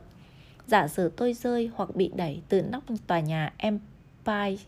Giả 0.67 0.88
sử 0.88 1.10
tôi 1.10 1.34
rơi 1.34 1.72
hoặc 1.75 1.96
bị 1.96 2.12
đẩy 2.15 2.41
từ 2.50 2.62
nóc 2.62 2.84
tòa 3.08 3.20
nhà 3.20 3.53
Empire 3.58 4.63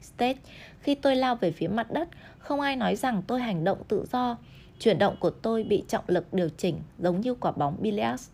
State 0.00 0.38
khi 0.80 0.94
tôi 0.94 1.16
lao 1.16 1.36
về 1.36 1.50
phía 1.50 1.68
mặt 1.68 1.90
đất, 1.90 2.08
không 2.38 2.60
ai 2.60 2.76
nói 2.76 2.96
rằng 2.96 3.22
tôi 3.26 3.40
hành 3.40 3.64
động 3.64 3.78
tự 3.88 4.04
do. 4.12 4.36
Chuyển 4.78 4.98
động 4.98 5.16
của 5.20 5.30
tôi 5.30 5.62
bị 5.62 5.84
trọng 5.88 6.04
lực 6.06 6.34
điều 6.34 6.48
chỉnh 6.48 6.80
giống 6.98 7.20
như 7.20 7.34
quả 7.34 7.52
bóng 7.52 7.76
billiards. 7.80 8.30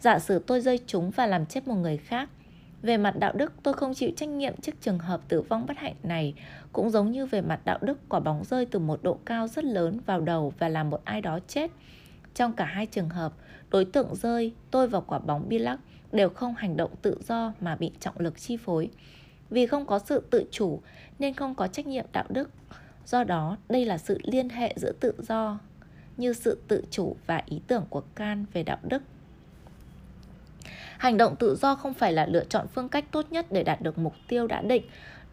Giả 0.00 0.18
sử 0.18 0.38
tôi 0.38 0.60
rơi 0.60 0.80
trúng 0.86 1.10
và 1.10 1.26
làm 1.26 1.46
chết 1.46 1.68
một 1.68 1.74
người 1.74 1.96
khác, 1.96 2.28
về 2.82 2.96
mặt 2.96 3.14
đạo 3.18 3.32
đức, 3.32 3.52
tôi 3.62 3.74
không 3.74 3.94
chịu 3.94 4.10
trách 4.16 4.28
nhiệm 4.28 4.60
trước 4.60 4.72
trường 4.80 4.98
hợp 4.98 5.20
tử 5.28 5.40
vong 5.42 5.66
bất 5.66 5.78
hạnh 5.78 5.94
này, 6.02 6.34
cũng 6.72 6.90
giống 6.90 7.12
như 7.12 7.26
về 7.26 7.40
mặt 7.40 7.60
đạo 7.64 7.78
đức 7.82 7.98
quả 8.08 8.20
bóng 8.20 8.44
rơi 8.44 8.66
từ 8.66 8.78
một 8.78 9.02
độ 9.02 9.18
cao 9.24 9.48
rất 9.48 9.64
lớn 9.64 10.00
vào 10.06 10.20
đầu 10.20 10.52
và 10.58 10.68
làm 10.68 10.90
một 10.90 11.00
ai 11.04 11.20
đó 11.20 11.38
chết. 11.48 11.70
Trong 12.34 12.52
cả 12.52 12.64
hai 12.64 12.86
trường 12.86 13.08
hợp, 13.08 13.32
đối 13.70 13.84
tượng 13.84 14.14
rơi, 14.14 14.52
tôi 14.70 14.88
và 14.88 15.00
quả 15.00 15.18
bóng 15.18 15.48
bi 15.48 15.58
lắc 15.58 15.78
đều 16.12 16.28
không 16.28 16.54
hành 16.54 16.76
động 16.76 16.90
tự 17.02 17.18
do 17.28 17.52
mà 17.60 17.76
bị 17.76 17.90
trọng 18.00 18.18
lực 18.18 18.40
chi 18.40 18.56
phối. 18.56 18.90
Vì 19.50 19.66
không 19.66 19.86
có 19.86 19.98
sự 19.98 20.22
tự 20.30 20.44
chủ 20.50 20.80
nên 21.18 21.34
không 21.34 21.54
có 21.54 21.66
trách 21.66 21.86
nhiệm 21.86 22.04
đạo 22.12 22.24
đức. 22.28 22.50
Do 23.06 23.24
đó, 23.24 23.56
đây 23.68 23.84
là 23.84 23.98
sự 23.98 24.18
liên 24.24 24.48
hệ 24.48 24.74
giữa 24.76 24.92
tự 24.92 25.12
do 25.18 25.58
như 26.16 26.32
sự 26.32 26.58
tự 26.68 26.84
chủ 26.90 27.16
và 27.26 27.42
ý 27.46 27.60
tưởng 27.66 27.84
của 27.90 28.02
Kant 28.14 28.52
về 28.52 28.62
đạo 28.62 28.78
đức. 28.82 29.02
Hành 30.98 31.16
động 31.16 31.36
tự 31.36 31.56
do 31.56 31.74
không 31.74 31.94
phải 31.94 32.12
là 32.12 32.26
lựa 32.26 32.44
chọn 32.44 32.66
phương 32.74 32.88
cách 32.88 33.04
tốt 33.10 33.26
nhất 33.30 33.46
để 33.50 33.62
đạt 33.62 33.80
được 33.80 33.98
mục 33.98 34.14
tiêu 34.28 34.46
đã 34.46 34.60
định, 34.60 34.82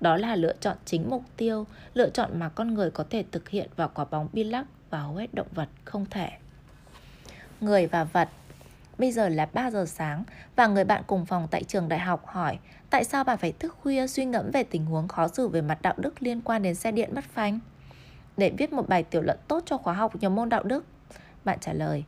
đó 0.02 0.18
là 0.18 0.36
lựa 0.36 0.54
chọn 0.60 0.78
chính 0.86 1.10
mục 1.10 1.24
tiêu, 1.38 1.68
lựa 1.94 2.10
chọn 2.10 2.40
mà 2.40 2.50
con 2.50 2.74
người 2.74 2.92
có 2.92 3.06
thể 3.10 3.24
thực 3.32 3.50
hiện 3.50 3.70
vào 3.76 3.92
quả 3.94 4.06
bóng 4.06 4.30
bi 4.34 4.44
lắc 4.44 4.66
và 4.90 5.00
hầu 5.00 5.16
hết 5.16 5.34
động 5.34 5.48
vật 5.52 5.70
không 5.86 6.06
thể. 6.10 6.30
Người 7.62 7.88
và 7.88 8.04
vật 8.04 8.30
Bây 8.98 9.12
giờ 9.12 9.30
là 9.30 9.48
3 9.54 9.72
giờ 9.72 9.86
sáng 9.86 10.24
và 10.56 10.68
người 10.68 10.84
bạn 10.84 11.04
cùng 11.08 11.26
phòng 11.26 11.48
tại 11.52 11.64
trường 11.64 11.90
đại 11.90 12.00
học 12.00 12.26
hỏi 12.26 12.58
tại 12.90 13.04
sao 13.04 13.24
bạn 13.24 13.38
phải 13.38 13.52
thức 13.52 13.76
khuya 13.82 14.08
suy 14.08 14.26
ngẫm 14.26 14.52
về 14.52 14.64
tình 14.64 14.86
huống 14.86 15.08
khó 15.08 15.28
xử 15.28 15.48
về 15.48 15.62
mặt 15.62 15.82
đạo 15.82 15.94
đức 15.98 16.24
liên 16.24 16.42
quan 16.42 16.64
đến 16.64 16.76
xe 16.76 16.92
điện 16.92 17.10
mất 17.16 17.24
phanh? 17.24 17.60
Để 18.38 18.52
viết 18.58 18.74
một 18.74 18.90
bài 18.90 19.04
tiểu 19.04 19.22
luận 19.22 19.38
tốt 19.48 19.64
cho 19.66 19.78
khóa 19.78 19.94
học 19.94 20.16
nhiều 20.16 20.30
môn 20.30 20.50
đạo 20.50 20.64
đức. 20.64 20.86
Bạn 21.44 21.58
trả 21.62 21.74
lời, 21.74 22.04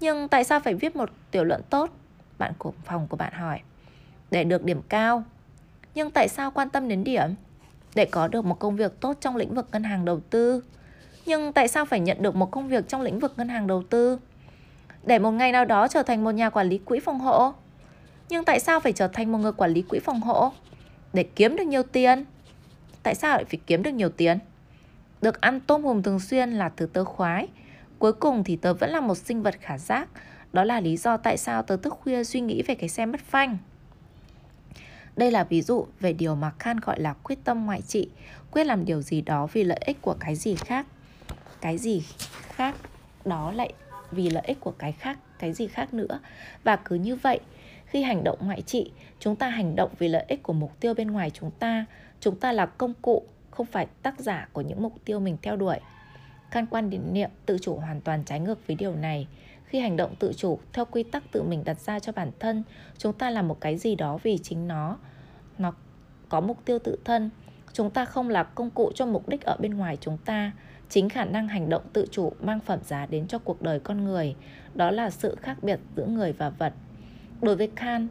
nhưng 0.00 0.28
tại 0.28 0.44
sao 0.44 0.60
phải 0.60 0.74
viết 0.74 0.96
một 0.96 1.10
tiểu 1.30 1.44
luận 1.44 1.62
tốt? 1.70 1.90
Bạn 2.38 2.52
cùng 2.58 2.74
phòng 2.84 3.06
của 3.08 3.16
bạn 3.16 3.32
hỏi. 3.32 3.60
Để 4.30 4.44
được 4.44 4.64
điểm 4.64 4.82
cao. 4.88 5.24
Nhưng 5.94 6.10
tại 6.10 6.28
sao 6.28 6.50
quan 6.50 6.70
tâm 6.70 6.88
đến 6.88 7.04
điểm? 7.04 7.34
Để 7.94 8.04
có 8.04 8.28
được 8.28 8.44
một 8.44 8.58
công 8.58 8.76
việc 8.76 9.00
tốt 9.00 9.16
trong 9.20 9.36
lĩnh 9.36 9.54
vực 9.54 9.68
ngân 9.72 9.84
hàng 9.84 10.04
đầu 10.04 10.20
tư. 10.20 10.64
Nhưng 11.26 11.52
tại 11.52 11.68
sao 11.68 11.84
phải 11.84 12.00
nhận 12.00 12.22
được 12.22 12.34
một 12.34 12.50
công 12.50 12.68
việc 12.68 12.88
trong 12.88 13.00
lĩnh 13.00 13.20
vực 13.20 13.32
ngân 13.36 13.48
hàng 13.48 13.66
đầu 13.66 13.82
tư? 13.90 14.18
để 15.06 15.18
một 15.18 15.30
ngày 15.30 15.52
nào 15.52 15.64
đó 15.64 15.88
trở 15.88 16.02
thành 16.02 16.24
một 16.24 16.30
nhà 16.30 16.50
quản 16.50 16.68
lý 16.68 16.78
quỹ 16.78 17.00
phòng 17.00 17.20
hộ. 17.20 17.52
Nhưng 18.28 18.44
tại 18.44 18.60
sao 18.60 18.80
phải 18.80 18.92
trở 18.92 19.08
thành 19.08 19.32
một 19.32 19.38
người 19.38 19.52
quản 19.52 19.70
lý 19.70 19.82
quỹ 19.82 19.98
phòng 19.98 20.20
hộ? 20.20 20.52
Để 21.12 21.22
kiếm 21.22 21.56
được 21.56 21.64
nhiều 21.64 21.82
tiền. 21.82 22.24
Tại 23.02 23.14
sao 23.14 23.36
lại 23.36 23.44
phải 23.44 23.60
kiếm 23.66 23.82
được 23.82 23.90
nhiều 23.90 24.08
tiền? 24.08 24.38
Được 25.22 25.40
ăn 25.40 25.60
tôm 25.60 25.82
hùm 25.82 26.02
thường 26.02 26.20
xuyên 26.20 26.50
là 26.50 26.70
thứ 26.76 26.86
tớ 26.86 27.04
khoái. 27.04 27.48
Cuối 27.98 28.12
cùng 28.12 28.44
thì 28.44 28.56
tớ 28.56 28.74
vẫn 28.74 28.90
là 28.90 29.00
một 29.00 29.14
sinh 29.14 29.42
vật 29.42 29.54
khả 29.60 29.78
giác. 29.78 30.08
Đó 30.54 30.64
là 30.64 30.80
lý 30.80 30.96
do 30.96 31.16
tại 31.16 31.36
sao 31.36 31.62
tớ 31.62 31.76
thức 31.76 31.94
khuya 32.00 32.24
suy 32.24 32.40
nghĩ 32.40 32.62
về 32.62 32.74
cái 32.74 32.88
xe 32.88 33.06
mất 33.06 33.20
phanh. 33.20 33.58
Đây 35.16 35.30
là 35.30 35.44
ví 35.44 35.62
dụ 35.62 35.86
về 36.00 36.12
điều 36.12 36.34
mà 36.34 36.52
Khan 36.58 36.80
gọi 36.80 37.00
là 37.00 37.12
quyết 37.12 37.38
tâm 37.44 37.66
ngoại 37.66 37.82
trị, 37.82 38.10
quyết 38.50 38.64
làm 38.64 38.84
điều 38.84 39.02
gì 39.02 39.20
đó 39.20 39.46
vì 39.52 39.64
lợi 39.64 39.80
ích 39.86 40.02
của 40.02 40.16
cái 40.20 40.34
gì 40.34 40.54
khác. 40.54 40.86
Cái 41.60 41.78
gì 41.78 42.02
khác 42.42 42.74
đó 43.24 43.52
lại 43.52 43.72
vì 44.10 44.30
lợi 44.30 44.42
ích 44.46 44.60
của 44.60 44.70
cái 44.70 44.92
khác, 44.92 45.18
cái 45.38 45.52
gì 45.52 45.66
khác 45.66 45.94
nữa. 45.94 46.20
Và 46.64 46.76
cứ 46.76 46.96
như 46.96 47.16
vậy, 47.16 47.40
khi 47.86 48.02
hành 48.02 48.24
động 48.24 48.38
ngoại 48.40 48.62
trị, 48.62 48.90
chúng 49.20 49.36
ta 49.36 49.48
hành 49.48 49.76
động 49.76 49.90
vì 49.98 50.08
lợi 50.08 50.24
ích 50.28 50.42
của 50.42 50.52
mục 50.52 50.80
tiêu 50.80 50.94
bên 50.94 51.10
ngoài 51.10 51.30
chúng 51.30 51.50
ta. 51.50 51.84
Chúng 52.20 52.40
ta 52.40 52.52
là 52.52 52.66
công 52.66 52.94
cụ, 53.02 53.22
không 53.50 53.66
phải 53.66 53.86
tác 54.02 54.20
giả 54.20 54.48
của 54.52 54.60
những 54.60 54.82
mục 54.82 54.94
tiêu 55.04 55.20
mình 55.20 55.36
theo 55.42 55.56
đuổi. 55.56 55.76
Can 56.50 56.66
quan 56.66 56.90
niệm 57.12 57.30
tự 57.46 57.58
chủ 57.62 57.76
hoàn 57.76 58.00
toàn 58.00 58.24
trái 58.24 58.40
ngược 58.40 58.66
với 58.66 58.76
điều 58.76 58.94
này. 58.94 59.26
Khi 59.74 59.80
hành 59.80 59.96
động 59.96 60.14
tự 60.18 60.32
chủ 60.36 60.58
theo 60.72 60.84
quy 60.84 61.02
tắc 61.02 61.32
tự 61.32 61.42
mình 61.42 61.64
đặt 61.64 61.80
ra 61.80 61.98
cho 61.98 62.12
bản 62.12 62.30
thân, 62.38 62.62
chúng 62.98 63.12
ta 63.12 63.30
làm 63.30 63.48
một 63.48 63.60
cái 63.60 63.76
gì 63.76 63.94
đó 63.94 64.18
vì 64.22 64.38
chính 64.38 64.68
nó. 64.68 64.98
Nó 65.58 65.72
có 66.28 66.40
mục 66.40 66.58
tiêu 66.64 66.78
tự 66.78 66.98
thân. 67.04 67.30
Chúng 67.72 67.90
ta 67.90 68.04
không 68.04 68.28
là 68.28 68.42
công 68.42 68.70
cụ 68.70 68.92
cho 68.94 69.06
mục 69.06 69.28
đích 69.28 69.42
ở 69.42 69.56
bên 69.60 69.74
ngoài 69.74 69.98
chúng 70.00 70.18
ta 70.24 70.52
Chính 70.88 71.08
khả 71.08 71.24
năng 71.24 71.48
hành 71.48 71.68
động 71.68 71.82
tự 71.92 72.06
chủ 72.10 72.32
mang 72.40 72.60
phẩm 72.60 72.78
giá 72.84 73.06
đến 73.06 73.26
cho 73.26 73.38
cuộc 73.38 73.62
đời 73.62 73.80
con 73.80 74.04
người, 74.04 74.36
đó 74.74 74.90
là 74.90 75.10
sự 75.10 75.36
khác 75.42 75.58
biệt 75.62 75.80
giữa 75.96 76.06
người 76.06 76.32
và 76.32 76.50
vật. 76.50 76.72
Đối 77.42 77.56
với 77.56 77.66
Kant, 77.66 78.08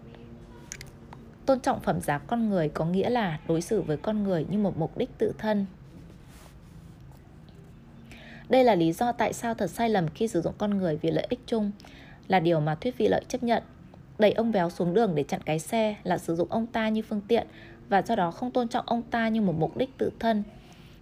tôn 1.45 1.59
trọng 1.59 1.79
phẩm 1.79 2.01
giá 2.01 2.17
con 2.17 2.49
người 2.49 2.69
có 2.69 2.85
nghĩa 2.85 3.09
là 3.09 3.39
đối 3.47 3.61
xử 3.61 3.81
với 3.81 3.97
con 3.97 4.23
người 4.23 4.45
như 4.49 4.57
một 4.57 4.77
mục 4.77 4.97
đích 4.97 5.17
tự 5.17 5.33
thân. 5.37 5.65
Đây 8.49 8.63
là 8.63 8.75
lý 8.75 8.91
do 8.91 9.11
tại 9.11 9.33
sao 9.33 9.53
thật 9.53 9.67
sai 9.67 9.89
lầm 9.89 10.07
khi 10.07 10.27
sử 10.27 10.41
dụng 10.41 10.53
con 10.57 10.77
người 10.77 10.97
vì 11.01 11.11
lợi 11.11 11.27
ích 11.29 11.39
chung, 11.47 11.71
là 12.27 12.39
điều 12.39 12.59
mà 12.59 12.75
thuyết 12.75 12.97
vị 12.97 13.07
lợi 13.07 13.21
chấp 13.27 13.43
nhận. 13.43 13.63
Đẩy 14.19 14.31
ông 14.31 14.51
béo 14.51 14.69
xuống 14.69 14.93
đường 14.93 15.15
để 15.15 15.23
chặn 15.23 15.41
cái 15.45 15.59
xe 15.59 15.95
là 16.03 16.17
sử 16.17 16.35
dụng 16.35 16.47
ông 16.51 16.67
ta 16.67 16.89
như 16.89 17.01
phương 17.01 17.21
tiện 17.27 17.47
và 17.89 18.01
do 18.01 18.15
đó 18.15 18.31
không 18.31 18.51
tôn 18.51 18.67
trọng 18.67 18.85
ông 18.87 19.01
ta 19.01 19.27
như 19.27 19.41
một 19.41 19.55
mục 19.57 19.77
đích 19.77 19.97
tự 19.97 20.11
thân. 20.19 20.43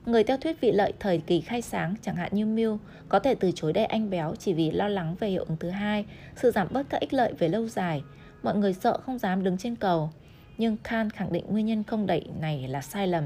Người 0.05 0.23
theo 0.23 0.37
thuyết 0.37 0.61
vị 0.61 0.71
lợi 0.71 0.93
thời 0.99 1.17
kỳ 1.17 1.41
khai 1.41 1.61
sáng, 1.61 1.95
chẳng 2.01 2.15
hạn 2.15 2.29
như 2.31 2.45
Mill, 2.45 2.73
có 3.09 3.19
thể 3.19 3.35
từ 3.35 3.51
chối 3.55 3.73
đẩy 3.73 3.85
anh 3.85 4.09
béo 4.09 4.35
chỉ 4.39 4.53
vì 4.53 4.71
lo 4.71 4.87
lắng 4.87 5.15
về 5.19 5.29
hiệu 5.29 5.45
ứng 5.47 5.57
thứ 5.57 5.69
hai, 5.69 6.05
sự 6.35 6.51
giảm 6.51 6.67
bớt 6.71 6.89
các 6.89 7.01
ích 7.01 7.13
lợi 7.13 7.33
về 7.33 7.49
lâu 7.49 7.67
dài. 7.67 8.01
Mọi 8.43 8.57
người 8.57 8.73
sợ 8.73 8.97
không 9.05 9.17
dám 9.17 9.43
đứng 9.43 9.57
trên 9.57 9.75
cầu. 9.75 10.09
Nhưng 10.57 10.77
Khan 10.83 11.09
khẳng 11.09 11.33
định 11.33 11.45
nguyên 11.49 11.65
nhân 11.65 11.83
không 11.83 12.07
đẩy 12.07 12.25
này 12.41 12.67
là 12.67 12.81
sai 12.81 13.07
lầm. 13.07 13.23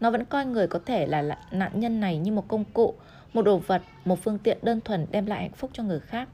Nó 0.00 0.10
vẫn 0.10 0.24
coi 0.24 0.46
người 0.46 0.66
có 0.66 0.80
thể 0.86 1.06
là 1.06 1.38
nạn 1.50 1.80
nhân 1.80 2.00
này 2.00 2.18
như 2.18 2.32
một 2.32 2.48
công 2.48 2.64
cụ, 2.64 2.94
một 3.32 3.42
đồ 3.42 3.58
vật, 3.58 3.82
một 4.04 4.18
phương 4.22 4.38
tiện 4.38 4.58
đơn 4.62 4.80
thuần 4.80 5.06
đem 5.10 5.26
lại 5.26 5.40
hạnh 5.40 5.52
phúc 5.52 5.70
cho 5.72 5.82
người 5.82 6.00
khác. 6.00 6.28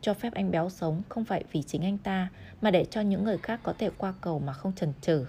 Cho 0.00 0.14
phép 0.14 0.34
anh 0.34 0.50
béo 0.50 0.70
sống 0.70 1.02
không 1.08 1.24
phải 1.24 1.44
vì 1.52 1.62
chính 1.62 1.82
anh 1.82 1.98
ta, 1.98 2.28
mà 2.62 2.70
để 2.70 2.84
cho 2.84 3.00
những 3.00 3.24
người 3.24 3.38
khác 3.38 3.60
có 3.62 3.72
thể 3.78 3.90
qua 3.98 4.14
cầu 4.20 4.38
mà 4.38 4.52
không 4.52 4.72
chần 4.72 4.92
chừ. 5.00 5.26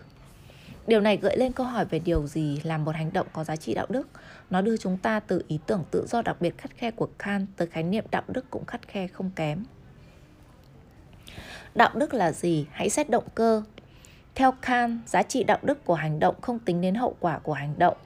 Điều 0.87 1.01
này 1.01 1.17
gợi 1.17 1.37
lên 1.37 1.51
câu 1.51 1.65
hỏi 1.65 1.85
về 1.85 1.99
điều 1.99 2.27
gì 2.27 2.61
làm 2.63 2.85
một 2.85 2.95
hành 2.95 3.13
động 3.13 3.27
có 3.33 3.43
giá 3.43 3.55
trị 3.55 3.73
đạo 3.73 3.85
đức. 3.89 4.07
Nó 4.49 4.61
đưa 4.61 4.77
chúng 4.77 4.97
ta 4.97 5.19
từ 5.19 5.43
ý 5.47 5.59
tưởng 5.65 5.83
tự 5.91 6.05
do 6.09 6.21
đặc 6.21 6.41
biệt 6.41 6.57
khắt 6.57 6.71
khe 6.71 6.91
của 6.91 7.09
Kant 7.19 7.47
tới 7.57 7.67
khái 7.67 7.83
niệm 7.83 8.05
đạo 8.11 8.23
đức 8.27 8.45
cũng 8.49 8.65
khắt 8.65 8.87
khe 8.87 9.07
không 9.07 9.31
kém. 9.35 9.63
Đạo 11.75 11.91
đức 11.95 12.13
là 12.13 12.31
gì? 12.31 12.65
Hãy 12.71 12.89
xét 12.89 13.09
động 13.09 13.23
cơ. 13.35 13.63
Theo 14.35 14.51
Kant, 14.51 15.07
giá 15.07 15.23
trị 15.23 15.43
đạo 15.43 15.57
đức 15.61 15.85
của 15.85 15.93
hành 15.93 16.19
động 16.19 16.35
không 16.41 16.59
tính 16.59 16.81
đến 16.81 16.95
hậu 16.95 17.15
quả 17.19 17.39
của 17.39 17.53
hành 17.53 17.73
động, 17.77 17.97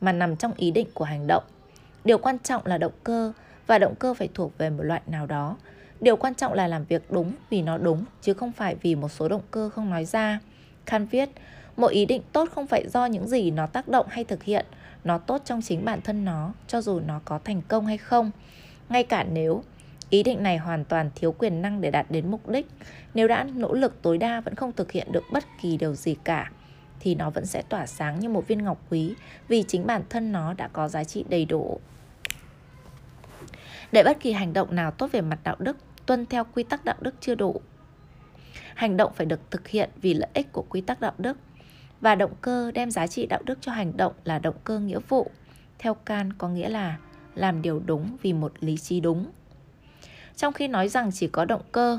mà 0.00 0.12
nằm 0.12 0.36
trong 0.36 0.52
ý 0.56 0.70
định 0.70 0.88
của 0.94 1.04
hành 1.04 1.26
động. 1.26 1.44
Điều 2.04 2.18
quan 2.18 2.38
trọng 2.38 2.66
là 2.66 2.78
động 2.78 2.92
cơ, 3.04 3.32
và 3.66 3.78
động 3.78 3.94
cơ 3.94 4.14
phải 4.14 4.28
thuộc 4.34 4.58
về 4.58 4.70
một 4.70 4.82
loại 4.82 5.00
nào 5.06 5.26
đó. 5.26 5.56
Điều 6.00 6.16
quan 6.16 6.34
trọng 6.34 6.52
là 6.52 6.66
làm 6.66 6.84
việc 6.84 7.10
đúng 7.10 7.32
vì 7.50 7.62
nó 7.62 7.78
đúng, 7.78 8.04
chứ 8.22 8.34
không 8.34 8.52
phải 8.52 8.74
vì 8.82 8.94
một 8.94 9.08
số 9.08 9.28
động 9.28 9.42
cơ 9.50 9.70
không 9.70 9.90
nói 9.90 10.04
ra. 10.04 10.40
Kant 10.86 11.10
viết, 11.10 11.30
một 11.76 11.88
ý 11.88 12.06
định 12.06 12.22
tốt 12.32 12.48
không 12.54 12.66
phải 12.66 12.88
do 12.88 13.06
những 13.06 13.28
gì 13.28 13.50
nó 13.50 13.66
tác 13.66 13.88
động 13.88 14.06
hay 14.10 14.24
thực 14.24 14.42
hiện, 14.42 14.66
nó 15.04 15.18
tốt 15.18 15.42
trong 15.44 15.62
chính 15.62 15.84
bản 15.84 16.00
thân 16.00 16.24
nó, 16.24 16.52
cho 16.68 16.80
dù 16.80 17.00
nó 17.00 17.20
có 17.24 17.38
thành 17.44 17.62
công 17.68 17.86
hay 17.86 17.98
không. 17.98 18.30
Ngay 18.88 19.04
cả 19.04 19.24
nếu 19.24 19.62
ý 20.10 20.22
định 20.22 20.42
này 20.42 20.58
hoàn 20.58 20.84
toàn 20.84 21.10
thiếu 21.14 21.32
quyền 21.32 21.62
năng 21.62 21.80
để 21.80 21.90
đạt 21.90 22.10
đến 22.10 22.30
mục 22.30 22.48
đích, 22.48 22.66
nếu 23.14 23.28
đã 23.28 23.44
nỗ 23.54 23.72
lực 23.72 24.02
tối 24.02 24.18
đa 24.18 24.40
vẫn 24.40 24.54
không 24.54 24.72
thực 24.72 24.92
hiện 24.92 25.12
được 25.12 25.24
bất 25.32 25.44
kỳ 25.62 25.76
điều 25.76 25.94
gì 25.94 26.16
cả, 26.24 26.50
thì 27.00 27.14
nó 27.14 27.30
vẫn 27.30 27.46
sẽ 27.46 27.62
tỏa 27.62 27.86
sáng 27.86 28.20
như 28.20 28.28
một 28.28 28.48
viên 28.48 28.64
ngọc 28.64 28.78
quý 28.90 29.14
vì 29.48 29.64
chính 29.68 29.86
bản 29.86 30.02
thân 30.08 30.32
nó 30.32 30.52
đã 30.52 30.68
có 30.68 30.88
giá 30.88 31.04
trị 31.04 31.24
đầy 31.28 31.44
đủ. 31.44 31.80
Để 33.92 34.02
bất 34.02 34.20
kỳ 34.20 34.32
hành 34.32 34.52
động 34.52 34.74
nào 34.74 34.90
tốt 34.90 35.12
về 35.12 35.20
mặt 35.20 35.38
đạo 35.44 35.56
đức, 35.58 35.76
tuân 36.06 36.26
theo 36.26 36.44
quy 36.54 36.62
tắc 36.62 36.84
đạo 36.84 36.96
đức 37.00 37.14
chưa 37.20 37.34
đủ. 37.34 37.60
Hành 38.74 38.96
động 38.96 39.12
phải 39.14 39.26
được 39.26 39.50
thực 39.50 39.68
hiện 39.68 39.90
vì 39.96 40.14
lợi 40.14 40.30
ích 40.34 40.52
của 40.52 40.64
quy 40.68 40.80
tắc 40.80 41.00
đạo 41.00 41.12
đức 41.18 41.36
và 42.00 42.14
động 42.14 42.32
cơ 42.40 42.70
đem 42.70 42.90
giá 42.90 43.06
trị 43.06 43.26
đạo 43.26 43.42
đức 43.44 43.58
cho 43.60 43.72
hành 43.72 43.96
động 43.96 44.12
là 44.24 44.38
động 44.38 44.56
cơ 44.64 44.78
nghĩa 44.78 44.98
vụ. 45.08 45.30
Theo 45.78 45.94
Can 45.94 46.32
có 46.32 46.48
nghĩa 46.48 46.68
là 46.68 46.96
làm 47.34 47.62
điều 47.62 47.82
đúng 47.86 48.16
vì 48.22 48.32
một 48.32 48.52
lý 48.60 48.76
trí 48.76 49.00
đúng. 49.00 49.26
Trong 50.36 50.52
khi 50.52 50.68
nói 50.68 50.88
rằng 50.88 51.10
chỉ 51.12 51.26
có 51.26 51.44
động 51.44 51.62
cơ 51.72 51.98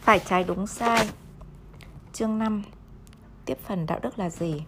phải 0.00 0.18
trái 0.18 0.44
đúng 0.44 0.66
sai. 0.66 1.08
Chương 2.12 2.38
5 2.38 2.62
Tiếp 3.44 3.58
phần 3.66 3.86
đạo 3.86 3.98
đức 4.02 4.18
là 4.18 4.30
gì? 4.30 4.62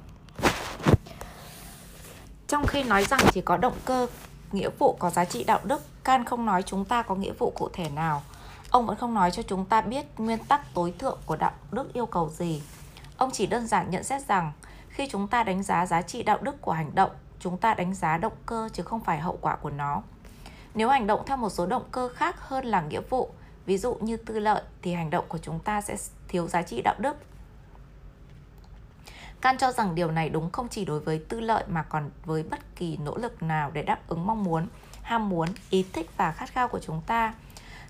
Trong 2.47 2.67
khi 2.67 2.83
nói 2.83 3.05
rằng 3.05 3.21
chỉ 3.33 3.41
có 3.41 3.57
động 3.57 3.77
cơ, 3.85 4.07
nghĩa 4.53 4.71
vụ 4.79 4.97
có 4.99 5.11
giá 5.11 5.25
trị 5.25 5.45
đạo 5.45 5.61
đức, 5.65 5.83
Kant 6.05 6.27
không 6.27 6.47
nói 6.47 6.63
chúng 6.63 6.85
ta 6.85 7.03
có 7.03 7.15
nghĩa 7.15 7.33
vụ 7.33 7.51
cụ 7.51 7.69
thể 7.73 7.89
nào 7.89 8.23
Ông 8.71 8.87
vẫn 8.87 8.97
không 8.97 9.15
nói 9.15 9.31
cho 9.31 9.43
chúng 9.43 9.65
ta 9.65 9.81
biết 9.81 10.07
nguyên 10.19 10.39
tắc 10.45 10.75
tối 10.75 10.95
thượng 10.99 11.19
của 11.27 11.37
đạo 11.37 11.53
đức 11.73 11.93
yêu 11.93 12.07
cầu 12.07 12.29
gì. 12.29 12.63
Ông 13.17 13.31
chỉ 13.31 13.47
đơn 13.47 13.67
giản 13.67 13.91
nhận 13.91 14.05
xét 14.05 14.23
rằng 14.23 14.53
khi 14.89 15.09
chúng 15.11 15.29
ta 15.29 15.43
đánh 15.43 15.63
giá 15.63 15.87
giá 15.87 16.03
trị 16.03 16.23
đạo 16.23 16.39
đức 16.43 16.63
của 16.63 16.73
hành 16.73 16.95
động, 16.95 17.11
chúng 17.41 17.59
ta 17.59 17.75
đánh 17.75 17.95
giá 17.95 18.19
động 18.19 18.33
cơ 18.47 18.69
chứ 18.73 18.83
không 18.83 19.01
phải 19.01 19.19
hậu 19.19 19.39
quả 19.41 19.57
của 19.57 19.71
nó. 19.71 20.03
Nếu 20.77 20.89
hành 20.89 21.07
động 21.07 21.23
theo 21.27 21.37
một 21.37 21.51
số 21.51 21.67
động 21.67 21.85
cơ 21.91 22.09
khác 22.09 22.37
hơn 22.41 22.65
là 22.65 22.81
nghĩa 22.81 23.01
vụ, 23.01 23.31
ví 23.67 23.79
dụ 23.79 23.95
như 23.95 24.17
tư 24.17 24.39
lợi 24.39 24.63
thì 24.83 24.95
hành 24.95 25.11
động 25.11 25.25
của 25.29 25.39
chúng 25.39 25.59
ta 25.59 25.81
sẽ 25.81 25.97
thiếu 26.29 26.49
giá 26.49 26.63
trị 26.63 26.83
đạo 26.83 26.95
đức. 26.99 27.17
Can 29.41 29.59
cho 29.59 29.73
rằng 29.73 29.95
điều 29.95 30.11
này 30.11 30.29
đúng 30.29 30.51
không 30.51 30.69
chỉ 30.69 30.85
đối 30.85 31.01
với 31.01 31.25
tư 31.29 31.41
lợi 31.41 31.65
mà 31.69 31.83
còn 31.83 32.11
với 32.25 32.43
bất 32.43 32.77
kỳ 32.77 32.97
nỗ 32.97 33.17
lực 33.17 33.43
nào 33.43 33.71
để 33.71 33.83
đáp 33.83 33.99
ứng 34.09 34.27
mong 34.27 34.45
muốn, 34.45 34.67
ham 35.03 35.29
muốn, 35.29 35.49
ý 35.71 35.85
thích 35.93 36.11
và 36.17 36.33
khát 36.33 36.53
khao 36.53 36.69
của 36.69 36.81
chúng 36.83 37.03
ta. 37.07 37.35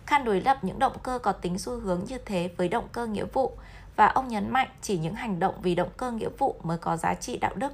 Khan 0.06 0.24
đối 0.24 0.40
lập 0.40 0.58
những 0.62 0.78
động 0.78 0.96
cơ 1.02 1.18
có 1.18 1.32
tính 1.32 1.58
xu 1.58 1.80
hướng 1.80 2.04
như 2.04 2.18
thế 2.18 2.50
với 2.56 2.68
động 2.68 2.88
cơ 2.92 3.06
nghĩa 3.06 3.24
vụ 3.24 3.58
và 3.96 4.06
ông 4.06 4.28
nhấn 4.28 4.50
mạnh 4.50 4.68
chỉ 4.82 4.98
những 4.98 5.14
hành 5.14 5.38
động 5.38 5.54
vì 5.62 5.74
động 5.74 5.90
cơ 5.96 6.10
nghĩa 6.10 6.28
vụ 6.38 6.56
mới 6.62 6.78
có 6.78 6.96
giá 6.96 7.14
trị 7.14 7.38
đạo 7.38 7.54
đức. 7.54 7.72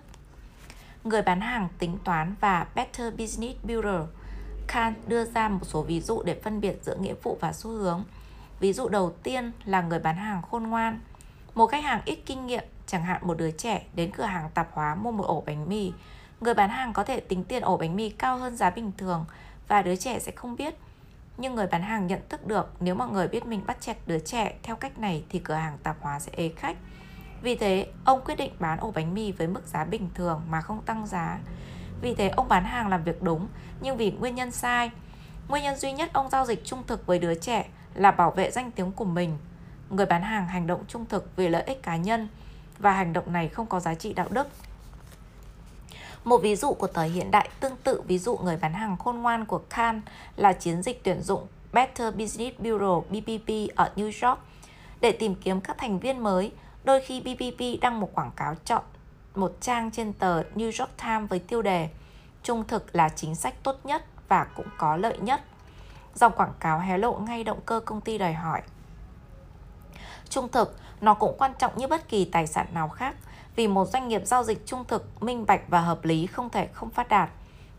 người 1.04 1.22
bán 1.22 1.40
hàng 1.40 1.68
tính 1.78 1.98
toán 2.04 2.34
và 2.40 2.66
Better 2.74 3.14
Business 3.14 3.64
Builder. 3.64 4.00
Khan 4.72 4.94
đưa 5.06 5.24
ra 5.24 5.48
một 5.48 5.60
số 5.62 5.82
ví 5.82 6.00
dụ 6.00 6.22
để 6.22 6.40
phân 6.44 6.60
biệt 6.60 6.78
giữa 6.82 6.96
nghĩa 6.96 7.14
vụ 7.22 7.38
và 7.40 7.52
xu 7.52 7.70
hướng. 7.70 8.04
Ví 8.60 8.72
dụ 8.72 8.88
đầu 8.88 9.12
tiên 9.22 9.52
là 9.64 9.82
người 9.82 9.98
bán 9.98 10.16
hàng 10.16 10.42
khôn 10.42 10.62
ngoan. 10.62 11.00
Một 11.54 11.66
khách 11.66 11.84
hàng 11.84 12.00
ít 12.04 12.18
kinh 12.26 12.46
nghiệm, 12.46 12.64
chẳng 12.86 13.02
hạn 13.02 13.26
một 13.26 13.38
đứa 13.38 13.50
trẻ 13.50 13.84
đến 13.94 14.10
cửa 14.16 14.24
hàng 14.24 14.50
tạp 14.54 14.68
hóa 14.72 14.94
mua 14.94 15.10
một 15.10 15.24
ổ 15.26 15.42
bánh 15.46 15.68
mì. 15.68 15.92
Người 16.40 16.54
bán 16.54 16.70
hàng 16.70 16.92
có 16.92 17.04
thể 17.04 17.20
tính 17.20 17.44
tiền 17.44 17.62
ổ 17.62 17.76
bánh 17.76 17.96
mì 17.96 18.10
cao 18.10 18.38
hơn 18.38 18.56
giá 18.56 18.70
bình 18.70 18.92
thường 18.98 19.24
và 19.68 19.82
đứa 19.82 19.96
trẻ 19.96 20.18
sẽ 20.18 20.32
không 20.32 20.56
biết. 20.56 20.74
Nhưng 21.38 21.54
người 21.54 21.66
bán 21.66 21.82
hàng 21.82 22.06
nhận 22.06 22.20
thức 22.28 22.46
được 22.46 22.72
nếu 22.80 22.94
mọi 22.94 23.08
người 23.08 23.28
biết 23.28 23.46
mình 23.46 23.62
bắt 23.66 23.80
chẹt 23.80 23.96
đứa 24.06 24.18
trẻ 24.18 24.54
theo 24.62 24.76
cách 24.76 24.98
này 24.98 25.24
thì 25.28 25.38
cửa 25.38 25.54
hàng 25.54 25.78
tạp 25.82 25.96
hóa 26.00 26.20
sẽ 26.20 26.32
ế 26.36 26.48
khách. 26.56 26.76
Vì 27.42 27.56
thế, 27.56 27.86
ông 28.04 28.20
quyết 28.24 28.34
định 28.34 28.52
bán 28.58 28.78
ổ 28.78 28.90
bánh 28.90 29.14
mì 29.14 29.32
với 29.32 29.46
mức 29.46 29.66
giá 29.66 29.84
bình 29.84 30.08
thường 30.14 30.42
mà 30.50 30.60
không 30.60 30.82
tăng 30.82 31.06
giá. 31.06 31.38
Vì 32.02 32.14
thế, 32.14 32.28
ông 32.28 32.48
bán 32.48 32.64
hàng 32.64 32.88
làm 32.88 33.04
việc 33.04 33.22
đúng, 33.22 33.48
nhưng 33.80 33.96
vì 33.96 34.10
nguyên 34.10 34.34
nhân 34.34 34.50
sai. 34.50 34.90
Nguyên 35.48 35.62
nhân 35.62 35.76
duy 35.76 35.92
nhất 35.92 36.10
ông 36.12 36.30
giao 36.30 36.46
dịch 36.46 36.64
trung 36.64 36.82
thực 36.86 37.06
với 37.06 37.18
đứa 37.18 37.34
trẻ 37.34 37.68
là 37.94 38.10
bảo 38.10 38.30
vệ 38.30 38.50
danh 38.50 38.70
tiếng 38.70 38.92
của 38.92 39.04
mình. 39.04 39.38
Người 39.90 40.06
bán 40.06 40.22
hàng 40.22 40.48
hành 40.48 40.66
động 40.66 40.84
trung 40.88 41.06
thực 41.06 41.36
vì 41.36 41.48
lợi 41.48 41.62
ích 41.62 41.82
cá 41.82 41.96
nhân 41.96 42.28
và 42.78 42.92
hành 42.92 43.12
động 43.12 43.32
này 43.32 43.48
không 43.48 43.66
có 43.66 43.80
giá 43.80 43.94
trị 43.94 44.12
đạo 44.12 44.26
đức. 44.30 44.48
Một 46.24 46.38
ví 46.42 46.56
dụ 46.56 46.72
của 46.72 46.86
thời 46.86 47.08
hiện 47.08 47.30
đại 47.30 47.48
tương 47.60 47.76
tự 47.76 48.00
ví 48.00 48.18
dụ 48.18 48.36
người 48.36 48.56
bán 48.56 48.72
hàng 48.72 48.96
khôn 48.96 49.18
ngoan 49.18 49.44
của 49.44 49.60
Khan 49.70 50.00
là 50.36 50.52
chiến 50.52 50.82
dịch 50.82 51.04
tuyển 51.04 51.22
dụng 51.22 51.46
Better 51.72 52.14
Business 52.14 52.58
Bureau 52.58 53.04
BBB 53.10 53.50
ở 53.76 53.90
New 53.96 54.28
York. 54.28 54.38
Để 55.00 55.12
tìm 55.12 55.34
kiếm 55.34 55.60
các 55.60 55.78
thành 55.78 55.98
viên 55.98 56.22
mới, 56.22 56.52
đôi 56.84 57.00
khi 57.00 57.20
BBB 57.20 57.62
đăng 57.80 58.00
một 58.00 58.14
quảng 58.14 58.30
cáo 58.36 58.54
chọn 58.64 58.82
một 59.34 59.52
trang 59.60 59.90
trên 59.90 60.12
tờ 60.12 60.42
New 60.42 60.64
York 60.64 60.90
Times 61.02 61.30
với 61.30 61.38
tiêu 61.38 61.62
đề 61.62 61.88
Trung 62.42 62.64
thực 62.64 62.96
là 62.96 63.08
chính 63.08 63.34
sách 63.34 63.54
tốt 63.62 63.76
nhất 63.84 64.04
và 64.28 64.44
cũng 64.44 64.66
có 64.78 64.96
lợi 64.96 65.18
nhất. 65.18 65.40
Dòng 66.14 66.32
quảng 66.36 66.52
cáo 66.60 66.78
hé 66.78 66.98
lộ 66.98 67.12
ngay 67.12 67.44
động 67.44 67.60
cơ 67.66 67.80
công 67.80 68.00
ty 68.00 68.18
đòi 68.18 68.32
hỏi. 68.32 68.62
Trung 70.28 70.48
thực, 70.48 70.76
nó 71.00 71.14
cũng 71.14 71.34
quan 71.38 71.52
trọng 71.58 71.78
như 71.78 71.86
bất 71.86 72.08
kỳ 72.08 72.24
tài 72.24 72.46
sản 72.46 72.66
nào 72.74 72.88
khác 72.88 73.14
vì 73.56 73.68
một 73.68 73.88
doanh 73.88 74.08
nghiệp 74.08 74.22
giao 74.24 74.44
dịch 74.44 74.66
trung 74.66 74.84
thực, 74.88 75.22
minh 75.22 75.46
bạch 75.46 75.60
và 75.68 75.80
hợp 75.80 76.04
lý 76.04 76.26
không 76.26 76.50
thể 76.50 76.68
không 76.72 76.90
phát 76.90 77.08
đạt. 77.08 77.30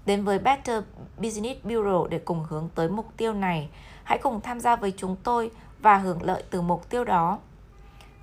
Đến 0.05 0.23
với 0.23 0.39
Better 0.39 0.83
Business 1.17 1.63
Bureau 1.63 2.07
để 2.07 2.19
cùng 2.25 2.45
hướng 2.49 2.69
tới 2.75 2.89
mục 2.89 3.07
tiêu 3.17 3.33
này, 3.33 3.69
hãy 4.03 4.17
cùng 4.17 4.41
tham 4.41 4.59
gia 4.59 4.75
với 4.75 4.93
chúng 4.97 5.15
tôi 5.23 5.51
và 5.79 5.97
hưởng 5.97 6.23
lợi 6.23 6.43
từ 6.49 6.61
mục 6.61 6.89
tiêu 6.89 7.03
đó. 7.03 7.39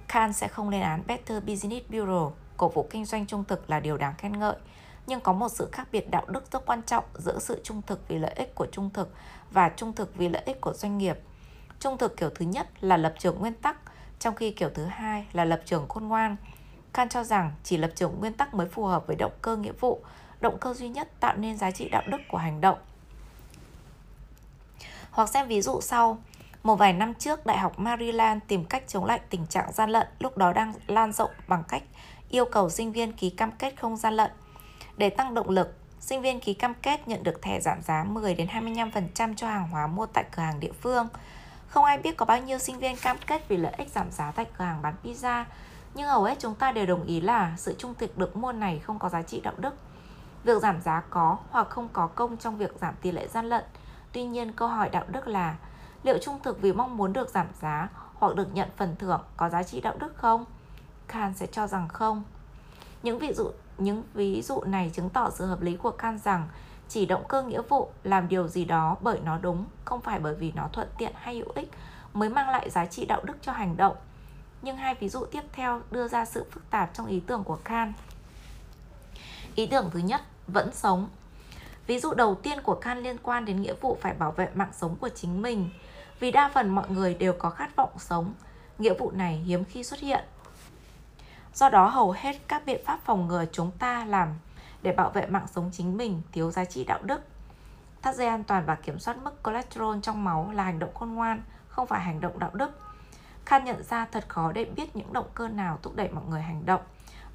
Khan 0.08 0.32
sẽ 0.32 0.48
không 0.48 0.68
lên 0.68 0.80
án 0.80 1.02
Better 1.06 1.44
Business 1.44 1.88
Bureau, 1.90 2.32
cổ 2.60 2.68
vũ 2.68 2.86
kinh 2.90 3.04
doanh 3.04 3.26
trung 3.26 3.44
thực 3.44 3.70
là 3.70 3.80
điều 3.80 3.96
đáng 3.96 4.14
khen 4.18 4.38
ngợi, 4.38 4.56
nhưng 5.06 5.20
có 5.20 5.32
một 5.32 5.48
sự 5.48 5.68
khác 5.72 5.88
biệt 5.92 6.10
đạo 6.10 6.24
đức 6.28 6.52
rất 6.52 6.66
quan 6.66 6.82
trọng 6.82 7.04
giữa 7.14 7.38
sự 7.38 7.60
trung 7.64 7.82
thực 7.86 8.08
vì 8.08 8.18
lợi 8.18 8.32
ích 8.36 8.54
của 8.54 8.66
trung 8.72 8.90
thực 8.90 9.14
và 9.50 9.68
trung 9.68 9.92
thực 9.92 10.16
vì 10.16 10.28
lợi 10.28 10.42
ích 10.46 10.60
của 10.60 10.72
doanh 10.72 10.98
nghiệp. 10.98 11.18
Trung 11.80 11.98
thực 11.98 12.16
kiểu 12.16 12.30
thứ 12.34 12.44
nhất 12.44 12.68
là 12.80 12.96
lập 12.96 13.14
trường 13.18 13.38
nguyên 13.38 13.54
tắc, 13.54 13.76
trong 14.18 14.34
khi 14.34 14.50
kiểu 14.50 14.70
thứ 14.74 14.84
hai 14.84 15.26
là 15.32 15.44
lập 15.44 15.62
trường 15.64 15.88
khôn 15.88 16.08
ngoan. 16.08 16.36
Khan 16.92 17.08
cho 17.08 17.24
rằng 17.24 17.52
chỉ 17.64 17.76
lập 17.76 17.90
trường 17.94 18.20
nguyên 18.20 18.32
tắc 18.32 18.54
mới 18.54 18.68
phù 18.68 18.84
hợp 18.84 19.06
với 19.06 19.16
động 19.16 19.32
cơ 19.42 19.56
nghĩa 19.56 19.72
vụ, 19.80 20.02
động 20.40 20.58
cơ 20.60 20.74
duy 20.74 20.88
nhất 20.88 21.08
tạo 21.20 21.36
nên 21.36 21.56
giá 21.56 21.70
trị 21.70 21.88
đạo 21.88 22.02
đức 22.06 22.20
của 22.28 22.38
hành 22.38 22.60
động. 22.60 22.78
Hoặc 25.10 25.28
xem 25.28 25.48
ví 25.48 25.62
dụ 25.62 25.80
sau, 25.80 26.18
một 26.62 26.76
vài 26.76 26.92
năm 26.92 27.14
trước, 27.14 27.46
Đại 27.46 27.58
học 27.58 27.78
Maryland 27.78 28.42
tìm 28.46 28.64
cách 28.64 28.84
chống 28.86 29.04
lại 29.04 29.20
tình 29.30 29.46
trạng 29.46 29.72
gian 29.72 29.90
lận 29.90 30.06
lúc 30.18 30.36
đó 30.36 30.52
đang 30.52 30.72
lan 30.86 31.12
rộng 31.12 31.30
bằng 31.48 31.64
cách 31.68 31.82
yêu 32.30 32.44
cầu 32.44 32.70
sinh 32.70 32.92
viên 32.92 33.12
ký 33.12 33.30
cam 33.30 33.52
kết 33.52 33.80
không 33.80 33.96
gian 33.96 34.14
lận. 34.14 34.30
Để 34.96 35.10
tăng 35.10 35.34
động 35.34 35.50
lực, 35.50 35.74
sinh 36.00 36.22
viên 36.22 36.40
ký 36.40 36.54
cam 36.54 36.74
kết 36.74 37.08
nhận 37.08 37.22
được 37.22 37.42
thẻ 37.42 37.60
giảm 37.60 37.82
giá 37.82 38.04
10 38.04 38.34
đến 38.34 38.48
25% 38.48 39.34
cho 39.34 39.46
hàng 39.48 39.68
hóa 39.68 39.86
mua 39.86 40.06
tại 40.06 40.24
cửa 40.36 40.42
hàng 40.42 40.60
địa 40.60 40.72
phương. 40.80 41.08
Không 41.68 41.84
ai 41.84 41.98
biết 41.98 42.16
có 42.16 42.26
bao 42.26 42.40
nhiêu 42.40 42.58
sinh 42.58 42.78
viên 42.78 42.96
cam 42.96 43.16
kết 43.26 43.48
vì 43.48 43.56
lợi 43.56 43.72
ích 43.78 43.88
giảm 43.88 44.10
giá 44.10 44.32
tại 44.32 44.46
cửa 44.58 44.64
hàng 44.64 44.82
bán 44.82 44.94
pizza, 45.04 45.44
nhưng 45.94 46.08
hầu 46.08 46.24
hết 46.24 46.38
chúng 46.38 46.54
ta 46.54 46.72
đều 46.72 46.86
đồng 46.86 47.06
ý 47.06 47.20
là 47.20 47.54
sự 47.56 47.74
trung 47.78 47.94
thực 47.98 48.18
được 48.18 48.36
mua 48.36 48.52
này 48.52 48.78
không 48.78 48.98
có 48.98 49.08
giá 49.08 49.22
trị 49.22 49.40
đạo 49.40 49.54
đức. 49.56 49.74
Việc 50.44 50.62
giảm 50.62 50.80
giá 50.80 51.02
có 51.10 51.36
hoặc 51.50 51.70
không 51.70 51.88
có 51.92 52.06
công 52.06 52.36
trong 52.36 52.56
việc 52.56 52.74
giảm 52.80 52.94
tỷ 53.02 53.12
lệ 53.12 53.28
gian 53.28 53.46
lận. 53.46 53.64
Tuy 54.12 54.24
nhiên, 54.24 54.52
câu 54.52 54.68
hỏi 54.68 54.88
đạo 54.90 55.04
đức 55.08 55.28
là 55.28 55.56
liệu 56.02 56.18
trung 56.22 56.38
thực 56.42 56.62
vì 56.62 56.72
mong 56.72 56.96
muốn 56.96 57.12
được 57.12 57.28
giảm 57.28 57.46
giá 57.60 57.88
hoặc 58.14 58.36
được 58.36 58.54
nhận 58.54 58.68
phần 58.76 58.96
thưởng 58.98 59.20
có 59.36 59.48
giá 59.48 59.62
trị 59.62 59.80
đạo 59.80 59.94
đức 59.98 60.16
không? 60.16 60.44
Kant 61.12 61.36
sẽ 61.36 61.46
cho 61.46 61.66
rằng 61.66 61.88
không. 61.88 62.22
Những 63.02 63.18
ví 63.18 63.32
dụ 63.32 63.50
những 63.78 64.02
ví 64.14 64.42
dụ 64.42 64.60
này 64.66 64.90
chứng 64.94 65.10
tỏ 65.10 65.30
sự 65.30 65.46
hợp 65.46 65.62
lý 65.62 65.76
của 65.76 65.90
Kant 65.90 66.20
rằng 66.20 66.48
chỉ 66.88 67.06
động 67.06 67.24
cơ 67.28 67.42
nghĩa 67.42 67.62
vụ 67.62 67.88
làm 68.04 68.28
điều 68.28 68.48
gì 68.48 68.64
đó 68.64 68.96
bởi 69.00 69.20
nó 69.24 69.38
đúng, 69.38 69.64
không 69.84 70.00
phải 70.00 70.18
bởi 70.18 70.34
vì 70.34 70.52
nó 70.52 70.68
thuận 70.72 70.88
tiện 70.98 71.12
hay 71.14 71.36
hữu 71.36 71.48
ích 71.54 71.70
mới 72.14 72.28
mang 72.28 72.48
lại 72.48 72.70
giá 72.70 72.86
trị 72.86 73.06
đạo 73.06 73.20
đức 73.24 73.36
cho 73.42 73.52
hành 73.52 73.76
động. 73.76 73.96
Nhưng 74.62 74.76
hai 74.76 74.94
ví 74.94 75.08
dụ 75.08 75.24
tiếp 75.24 75.42
theo 75.52 75.80
đưa 75.90 76.08
ra 76.08 76.24
sự 76.24 76.44
phức 76.50 76.70
tạp 76.70 76.94
trong 76.94 77.06
ý 77.06 77.20
tưởng 77.20 77.44
của 77.44 77.58
Kant. 77.64 77.94
Ý 79.54 79.66
tưởng 79.66 79.90
thứ 79.92 79.98
nhất, 79.98 80.20
vẫn 80.46 80.70
sống. 80.74 81.08
Ví 81.86 81.98
dụ 81.98 82.14
đầu 82.14 82.34
tiên 82.34 82.62
của 82.62 82.74
Kant 82.74 83.04
liên 83.04 83.16
quan 83.22 83.44
đến 83.44 83.62
nghĩa 83.62 83.74
vụ 83.80 83.98
phải 84.00 84.14
bảo 84.14 84.32
vệ 84.32 84.48
mạng 84.54 84.72
sống 84.72 84.96
của 84.96 85.08
chính 85.08 85.42
mình. 85.42 85.70
Vì 86.20 86.30
đa 86.30 86.50
phần 86.54 86.68
mọi 86.68 86.90
người 86.90 87.14
đều 87.14 87.32
có 87.32 87.50
khát 87.50 87.76
vọng 87.76 87.98
sống, 87.98 88.34
nghĩa 88.78 88.94
vụ 88.94 89.10
này 89.10 89.36
hiếm 89.36 89.64
khi 89.64 89.84
xuất 89.84 90.00
hiện. 90.00 90.24
Do 91.60 91.68
đó 91.68 91.86
hầu 91.86 92.10
hết 92.10 92.36
các 92.48 92.62
biện 92.66 92.80
pháp 92.84 93.00
phòng 93.04 93.28
ngừa 93.28 93.44
chúng 93.52 93.70
ta 93.70 94.04
làm 94.04 94.28
để 94.82 94.92
bảo 94.92 95.10
vệ 95.10 95.26
mạng 95.26 95.46
sống 95.54 95.70
chính 95.72 95.96
mình 95.96 96.22
thiếu 96.32 96.50
giá 96.50 96.64
trị 96.64 96.84
đạo 96.84 96.98
đức. 97.02 97.20
Thắt 98.02 98.16
dây 98.16 98.26
an 98.26 98.44
toàn 98.44 98.66
và 98.66 98.74
kiểm 98.74 98.98
soát 98.98 99.16
mức 99.22 99.40
cholesterol 99.44 99.98
trong 100.02 100.24
máu 100.24 100.50
là 100.54 100.64
hành 100.64 100.78
động 100.78 100.94
khôn 100.94 101.14
ngoan, 101.14 101.42
không 101.68 101.86
phải 101.86 102.00
hành 102.00 102.20
động 102.20 102.38
đạo 102.38 102.50
đức. 102.54 102.70
Khan 103.46 103.64
nhận 103.64 103.82
ra 103.82 104.06
thật 104.12 104.24
khó 104.28 104.52
để 104.52 104.64
biết 104.64 104.96
những 104.96 105.12
động 105.12 105.26
cơ 105.34 105.48
nào 105.48 105.78
thúc 105.82 105.96
đẩy 105.96 106.08
mọi 106.08 106.24
người 106.28 106.42
hành 106.42 106.66
động 106.66 106.80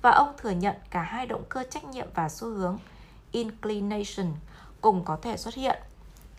và 0.02 0.12
ông 0.12 0.34
thừa 0.38 0.50
nhận 0.50 0.76
cả 0.90 1.02
hai 1.02 1.26
động 1.26 1.44
cơ 1.50 1.64
trách 1.70 1.84
nhiệm 1.84 2.08
và 2.14 2.30
xu 2.30 2.48
hướng 2.48 2.78
inclination 3.32 4.34
cùng 4.82 5.06
có 5.06 5.18
thể 5.22 5.38
xuất 5.38 5.54
hiện. 5.54 5.80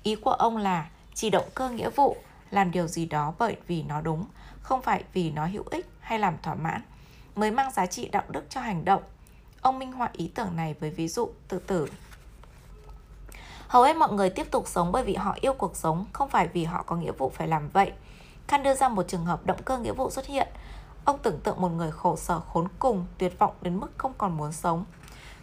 Ý 0.02 0.14
của 0.14 0.32
ông 0.32 0.56
là 0.56 0.88
chỉ 1.14 1.30
động 1.30 1.48
cơ 1.54 1.70
nghĩa 1.70 1.90
vụ 1.90 2.16
làm 2.50 2.70
điều 2.70 2.86
gì 2.86 3.06
đó 3.06 3.34
bởi 3.38 3.56
vì 3.66 3.82
nó 3.82 4.00
đúng, 4.00 4.24
không 4.60 4.82
phải 4.82 5.04
vì 5.12 5.30
nó 5.30 5.46
hữu 5.46 5.64
ích 5.70 5.90
hay 6.00 6.18
làm 6.18 6.36
thỏa 6.42 6.54
mãn, 6.54 6.82
mới 7.36 7.50
mang 7.50 7.72
giá 7.72 7.86
trị 7.86 8.08
đạo 8.08 8.24
đức 8.28 8.44
cho 8.50 8.60
hành 8.60 8.84
động. 8.84 9.02
Ông 9.60 9.78
minh 9.78 9.92
họa 9.92 10.10
ý 10.12 10.30
tưởng 10.34 10.56
này 10.56 10.74
với 10.80 10.90
ví 10.90 11.08
dụ 11.08 11.28
tự 11.48 11.58
tử. 11.58 11.88
Hầu 13.68 13.82
hết 13.82 13.96
mọi 13.96 14.12
người 14.12 14.30
tiếp 14.30 14.50
tục 14.50 14.68
sống 14.68 14.92
bởi 14.92 15.04
vì 15.04 15.14
họ 15.14 15.36
yêu 15.40 15.52
cuộc 15.52 15.76
sống, 15.76 16.06
không 16.12 16.28
phải 16.28 16.48
vì 16.48 16.64
họ 16.64 16.82
có 16.82 16.96
nghĩa 16.96 17.12
vụ 17.12 17.30
phải 17.30 17.48
làm 17.48 17.68
vậy. 17.68 17.92
Khan 18.48 18.62
đưa 18.62 18.74
ra 18.74 18.88
một 18.88 19.08
trường 19.08 19.24
hợp 19.24 19.46
động 19.46 19.62
cơ 19.64 19.78
nghĩa 19.78 19.92
vụ 19.92 20.10
xuất 20.10 20.26
hiện. 20.26 20.48
Ông 21.04 21.18
tưởng 21.22 21.40
tượng 21.40 21.60
một 21.60 21.68
người 21.68 21.90
khổ 21.90 22.16
sở 22.16 22.40
khốn 22.40 22.68
cùng, 22.78 23.06
tuyệt 23.18 23.38
vọng 23.38 23.54
đến 23.62 23.80
mức 23.80 23.92
không 23.96 24.12
còn 24.18 24.36
muốn 24.36 24.52
sống. 24.52 24.84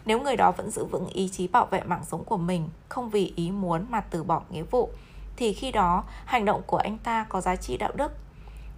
Nếu 0.04 0.20
người 0.20 0.36
đó 0.36 0.50
vẫn 0.50 0.70
giữ 0.70 0.84
vững 0.84 1.06
ý 1.06 1.28
chí 1.28 1.48
bảo 1.48 1.66
vệ 1.66 1.82
mạng 1.82 2.04
sống 2.04 2.24
của 2.24 2.36
mình, 2.36 2.68
không 2.88 3.10
vì 3.10 3.32
ý 3.36 3.50
muốn 3.50 3.86
mà 3.90 4.00
từ 4.00 4.22
bỏ 4.22 4.42
nghĩa 4.50 4.62
vụ, 4.62 4.90
thì 5.36 5.52
khi 5.52 5.72
đó 5.72 6.04
hành 6.24 6.44
động 6.44 6.62
của 6.66 6.76
anh 6.76 6.98
ta 6.98 7.26
có 7.28 7.40
giá 7.40 7.56
trị 7.56 7.76
đạo 7.76 7.92
đức. 7.94 8.12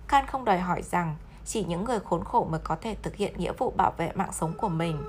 Khan 0.08 0.26
không 0.26 0.44
đòi 0.44 0.58
hỏi 0.58 0.82
rằng 0.82 1.16
chỉ 1.46 1.64
những 1.64 1.84
người 1.84 2.00
khốn 2.00 2.24
khổ 2.24 2.46
mới 2.50 2.60
có 2.64 2.76
thể 2.80 2.96
thực 3.02 3.16
hiện 3.16 3.34
nghĩa 3.36 3.52
vụ 3.52 3.70
bảo 3.76 3.92
vệ 3.96 4.12
mạng 4.14 4.32
sống 4.32 4.52
của 4.58 4.68
mình. 4.68 5.02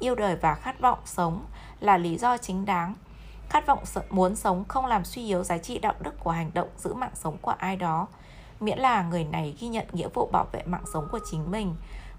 Yêu 0.00 0.14
đời 0.14 0.36
và 0.36 0.54
khát 0.54 0.80
vọng 0.80 0.98
sống 1.04 1.44
là 1.80 1.98
lý 1.98 2.18
do 2.18 2.36
chính 2.36 2.64
đáng. 2.64 2.94
Khát 3.48 3.66
vọng 3.66 3.84
muốn 4.10 4.36
sống 4.36 4.64
không 4.68 4.86
làm 4.86 5.04
suy 5.04 5.26
yếu 5.26 5.44
giá 5.44 5.58
trị 5.58 5.78
đạo 5.78 5.94
đức 6.00 6.14
của 6.20 6.30
hành 6.30 6.50
động 6.54 6.68
giữ 6.76 6.94
mạng 6.94 7.14
sống 7.14 7.36
của 7.42 7.50
ai 7.50 7.76
đó, 7.76 8.06
miễn 8.60 8.78
là 8.78 9.02
người 9.02 9.24
này 9.24 9.56
ghi 9.60 9.68
nhận 9.68 9.86
nghĩa 9.92 10.08
vụ 10.14 10.28
bảo 10.32 10.46
vệ 10.52 10.62
mạng 10.66 10.84
sống 10.92 11.08
của 11.12 11.20
chính 11.30 11.50
mình 11.50 11.74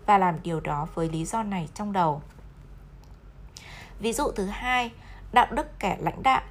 và 0.06 0.18
làm 0.18 0.44
điều 0.44 0.60
đó 0.60 0.88
với 0.94 1.10
lý 1.10 1.26
do 1.26 1.44
này 1.44 1.70
trong 1.74 1.94
đầu. 1.94 2.22
Ví 4.00 4.14
dụ 4.14 4.32
thứ 4.32 4.46
hai, 4.46 4.92
đạo 5.32 5.48
đức 5.52 5.80
kẻ 5.80 5.98
lãnh 6.00 6.24
đạo. 6.24 6.42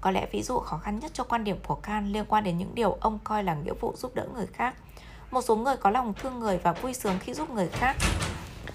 Có 0.00 0.10
lẽ 0.10 0.26
ví 0.32 0.42
dụ 0.42 0.58
khó 0.58 0.78
khăn 0.78 0.98
nhất 0.98 1.10
cho 1.14 1.24
quan 1.24 1.44
điểm 1.44 1.56
của 1.66 1.74
Kant 1.74 2.06
liên 2.06 2.24
quan 2.28 2.44
đến 2.44 2.58
những 2.58 2.74
điều 2.74 2.92
ông 2.92 3.18
coi 3.24 3.44
là 3.44 3.54
nghĩa 3.54 3.74
vụ 3.80 3.92
giúp 3.96 4.14
đỡ 4.14 4.26
người 4.34 4.46
khác. 4.46 4.74
Một 5.34 5.44
số 5.44 5.56
người 5.56 5.76
có 5.76 5.90
lòng 5.90 6.14
thương 6.14 6.38
người 6.38 6.58
và 6.58 6.72
vui 6.72 6.94
sướng 6.94 7.18
khi 7.20 7.34
giúp 7.34 7.50
người 7.50 7.68
khác. 7.72 7.96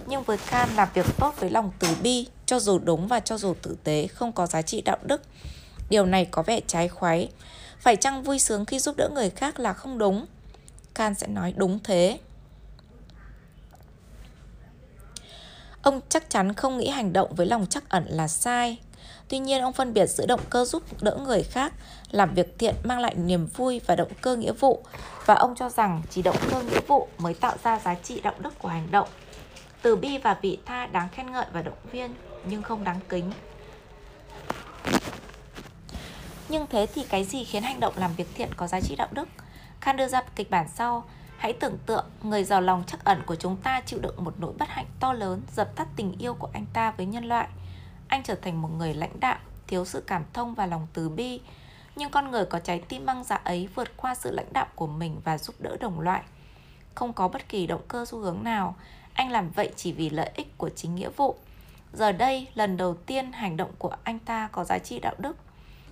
Nhưng 0.08 0.24
với 0.24 0.38
Khan 0.38 0.70
làm 0.76 0.88
việc 0.94 1.06
tốt 1.18 1.34
với 1.40 1.50
lòng 1.50 1.72
từ 1.80 1.88
bi, 2.04 2.28
cho 2.46 2.60
dù 2.60 2.80
đúng 2.80 3.08
và 3.08 3.20
cho 3.20 3.38
dù 3.38 3.54
tử 3.62 3.78
tế, 3.84 4.08
không 4.08 4.32
có 4.32 4.48
giá 4.48 4.62
trị 4.62 4.82
đạo 4.82 4.98
đức. 5.04 5.22
Điều 5.90 6.06
này 6.06 6.26
có 6.26 6.44
vẻ 6.44 6.60
trái 6.68 6.88
khoái. 6.88 7.30
Phải 7.80 7.96
chăng 7.96 8.24
vui 8.24 8.40
sướng 8.40 8.66
khi 8.66 8.80
giúp 8.80 8.98
đỡ 8.98 9.10
người 9.14 9.30
khác 9.30 9.60
là 9.60 9.74
không 9.74 9.98
đúng? 9.98 10.26
Khan 10.96 11.16
sẽ 11.16 11.28
nói 11.28 11.54
đúng 11.58 11.80
thế. 11.84 12.20
Ông 15.82 16.02
chắc 16.10 16.30
chắn 16.30 16.54
không 16.54 16.78
nghĩ 16.78 16.90
hành 16.90 17.14
động 17.14 17.36
với 17.36 17.48
lòng 17.48 17.66
chắc 17.70 17.90
ẩn 17.90 18.06
là 18.10 18.28
sai. 18.28 18.78
Tuy 19.28 19.40
nhiên 19.40 19.62
ông 19.62 19.74
phân 19.74 19.94
biệt 19.94 20.06
giữa 20.06 20.26
động 20.26 20.42
cơ 20.50 20.66
giúp 20.66 20.84
đỡ 21.02 21.18
người 21.26 21.44
khác, 21.44 21.74
làm 22.12 22.34
việc 22.34 22.60
thiện 22.60 22.76
mang 22.84 23.00
lại 23.00 23.16
niềm 23.16 23.48
vui 23.48 23.82
và 23.86 23.96
động 23.96 24.12
cơ 24.22 24.36
nghĩa 24.36 24.54
vụ. 24.54 24.84
Và 25.30 25.36
ông 25.36 25.56
cho 25.56 25.70
rằng 25.70 26.02
chỉ 26.10 26.22
động 26.22 26.36
cơ 26.52 26.64
nghĩa 26.64 26.80
vụ 26.88 27.08
mới 27.18 27.34
tạo 27.34 27.56
ra 27.64 27.80
giá 27.80 27.96
trị 27.96 28.22
đạo 28.22 28.34
đức 28.40 28.60
của 28.60 28.68
hành 28.68 28.88
động. 28.92 29.08
Từ 29.82 29.96
bi 29.96 30.18
và 30.18 30.38
vị 30.42 30.58
tha 30.66 30.86
đáng 30.86 31.10
khen 31.10 31.32
ngợi 31.32 31.46
và 31.54 31.62
động 31.62 31.78
viên. 31.92 32.14
nhưng 32.46 32.62
không 32.62 32.84
đáng 32.84 33.00
kính. 33.10 33.32
Nhưng 36.50 36.68
thế 36.70 36.86
thì 36.96 37.06
cái 37.10 37.24
gì 37.24 37.44
khiến 37.44 37.64
hành 37.64 37.80
động 37.80 37.94
làm 37.98 38.14
việc 38.14 38.28
thiện 38.36 38.50
có 38.58 38.68
giá 38.68 38.82
trị 38.82 38.96
đạo 38.96 39.08
đức? 39.12 39.30
Khan 39.82 39.98
đưa 39.98 40.08
ra 40.08 40.22
kịch 40.36 40.50
bản 40.50 40.68
sau, 40.76 41.04
hãy 41.38 41.54
tưởng 41.54 41.78
tượng 41.86 42.06
người 42.24 42.44
giàu 42.44 42.62
lòng 42.62 42.84
chắc 42.88 43.04
ẩn 43.04 43.22
của 43.26 43.36
chúng 43.36 43.58
ta 43.58 43.82
chịu 43.86 44.00
đựng 44.00 44.24
một 44.24 44.34
nỗi 44.38 44.54
bất 44.60 44.70
hạnh 44.70 44.88
to 45.00 45.14
lớn 45.14 45.42
dập 45.56 45.76
tắt 45.76 45.88
tình 45.96 46.16
yêu 46.20 46.34
của 46.34 46.50
anh 46.54 46.66
ta 46.74 46.92
với 46.92 47.06
nhân 47.06 47.26
loại. 47.26 47.48
Anh 48.08 48.24
trở 48.24 48.36
thành 48.36 48.62
một 48.62 48.70
người 48.78 48.94
lãnh 48.94 49.20
đạo, 49.20 49.38
thiếu 49.68 49.86
sự 49.86 50.04
cảm 50.08 50.24
thông 50.34 50.56
và 50.56 50.66
lòng 50.66 50.88
từ 50.94 51.10
bi, 51.10 51.42
nhưng 52.00 52.10
con 52.10 52.32
người 52.32 52.46
có 52.46 52.60
trái 52.60 52.80
tim 52.80 53.06
băng 53.06 53.24
giá 53.24 53.36
ấy 53.36 53.70
vượt 53.76 53.98
qua 53.98 54.16
sự 54.16 54.32
lãnh 54.32 54.54
đạo 54.54 54.66
của 54.76 54.88
mình 54.88 55.22
và 55.24 55.38
giúp 55.38 55.56
đỡ 55.60 55.78
đồng 55.80 56.00
loại. 56.00 56.24
Không 56.96 57.14
có 57.14 57.28
bất 57.28 57.50
kỳ 57.50 57.68
động 57.68 57.82
cơ 57.88 58.06
xu 58.06 58.20
hướng 58.20 58.44
nào, 58.44 58.76
anh 59.14 59.32
làm 59.32 59.50
vậy 59.52 59.72
chỉ 59.76 59.92
vì 59.92 60.10
lợi 60.10 60.32
ích 60.36 60.58
của 60.58 60.70
chính 60.70 60.96
nghĩa 60.96 61.10
vụ. 61.10 61.36
Giờ 61.94 62.12
đây, 62.12 62.48
lần 62.54 62.78
đầu 62.78 62.94
tiên 62.94 63.32
hành 63.32 63.58
động 63.58 63.72
của 63.78 63.96
anh 64.04 64.20
ta 64.20 64.50
có 64.52 64.64
giá 64.64 64.80
trị 64.80 65.00
đạo 65.00 65.16
đức. 65.18 65.38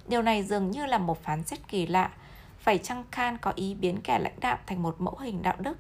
Điều 0.07 0.21
này 0.21 0.43
dường 0.43 0.71
như 0.71 0.85
là 0.85 0.97
một 0.97 1.23
phán 1.23 1.43
xét 1.43 1.67
kỳ 1.67 1.87
lạ. 1.87 2.11
Phải 2.59 2.77
chăng 2.77 3.03
Khan 3.11 3.37
có 3.37 3.51
ý 3.55 3.73
biến 3.73 4.01
kẻ 4.03 4.19
lãnh 4.19 4.39
đạo 4.39 4.57
thành 4.65 4.83
một 4.83 4.95
mẫu 4.99 5.17
hình 5.17 5.41
đạo 5.41 5.55
đức? 5.59 5.77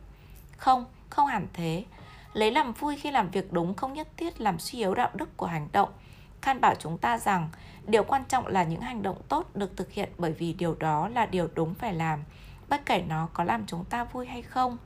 Không, 0.57 0.85
không 1.09 1.27
hẳn 1.27 1.47
thế. 1.53 1.85
Lấy 2.33 2.51
làm 2.51 2.73
vui 2.73 2.97
khi 2.97 3.11
làm 3.11 3.29
việc 3.29 3.53
đúng 3.53 3.73
không 3.73 3.93
nhất 3.93 4.07
thiết 4.17 4.41
làm 4.41 4.59
suy 4.59 4.79
yếu 4.79 4.95
đạo 4.95 5.09
đức 5.13 5.37
của 5.37 5.45
hành 5.45 5.67
động. 5.71 5.89
Khan 6.41 6.61
bảo 6.61 6.75
chúng 6.75 6.97
ta 6.97 7.17
rằng 7.17 7.49
điều 7.87 8.03
quan 8.03 8.23
trọng 8.25 8.47
là 8.47 8.63
những 8.63 8.81
hành 8.81 9.03
động 9.03 9.21
tốt 9.29 9.55
được 9.55 9.77
thực 9.77 9.91
hiện 9.91 10.09
bởi 10.17 10.31
vì 10.31 10.53
điều 10.53 10.75
đó 10.75 11.07
là 11.07 11.25
điều 11.25 11.47
đúng 11.55 11.73
phải 11.73 11.93
làm, 11.93 12.23
bất 12.69 12.85
kể 12.85 13.03
nó 13.07 13.27
có 13.33 13.43
làm 13.43 13.63
chúng 13.67 13.85
ta 13.85 14.03
vui 14.03 14.25
hay 14.25 14.41
không. 14.41 14.77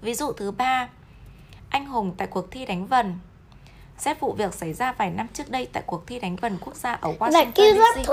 Ví 0.00 0.14
dụ 0.14 0.32
thứ 0.32 0.50
ba, 0.50 0.88
anh 1.68 1.86
hùng 1.86 2.14
tại 2.16 2.26
cuộc 2.26 2.50
thi 2.50 2.66
đánh 2.66 2.86
vần. 2.86 3.18
Xét 3.98 4.20
vụ 4.20 4.32
việc 4.32 4.54
xảy 4.54 4.72
ra 4.72 4.92
vài 4.92 5.10
năm 5.10 5.26
trước 5.34 5.50
đây 5.50 5.68
tại 5.72 5.82
cuộc 5.86 6.06
thi 6.06 6.20
đánh 6.20 6.36
vần 6.36 6.58
quốc 6.60 6.74
gia 6.76 6.92
ở 6.92 7.12
Washington 7.18 8.02
DC. 8.04 8.10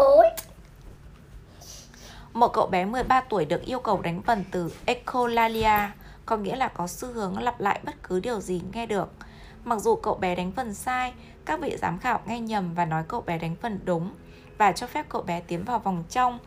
Một 2.33 2.47
cậu 2.53 2.67
bé 2.67 2.85
13 2.85 3.21
tuổi 3.21 3.45
được 3.45 3.61
yêu 3.65 3.79
cầu 3.79 4.01
đánh 4.01 4.21
vần 4.21 4.43
từ 4.51 4.73
echolalia, 4.85 5.89
có 6.25 6.37
nghĩa 6.37 6.55
là 6.55 6.67
có 6.67 6.87
xu 6.87 7.07
hướng 7.07 7.37
lặp 7.37 7.59
lại 7.59 7.79
bất 7.83 8.03
cứ 8.03 8.19
điều 8.19 8.41
gì 8.41 8.61
nghe 8.73 8.85
được. 8.85 9.09
Mặc 9.63 9.79
dù 9.79 9.95
cậu 9.95 10.15
bé 10.15 10.35
đánh 10.35 10.51
vần 10.51 10.73
sai, 10.73 11.13
các 11.45 11.59
vị 11.59 11.77
giám 11.77 11.99
khảo 11.99 12.19
nghe 12.25 12.39
nhầm 12.39 12.73
và 12.73 12.85
nói 12.85 13.03
cậu 13.07 13.21
bé 13.21 13.37
đánh 13.37 13.55
phần 13.61 13.79
đúng 13.85 14.13
và 14.57 14.71
cho 14.71 14.87
phép 14.87 15.05
cậu 15.09 15.21
bé 15.21 15.41
tiến 15.41 15.63
vào 15.63 15.79
vòng 15.79 16.03
trong. 16.09 16.39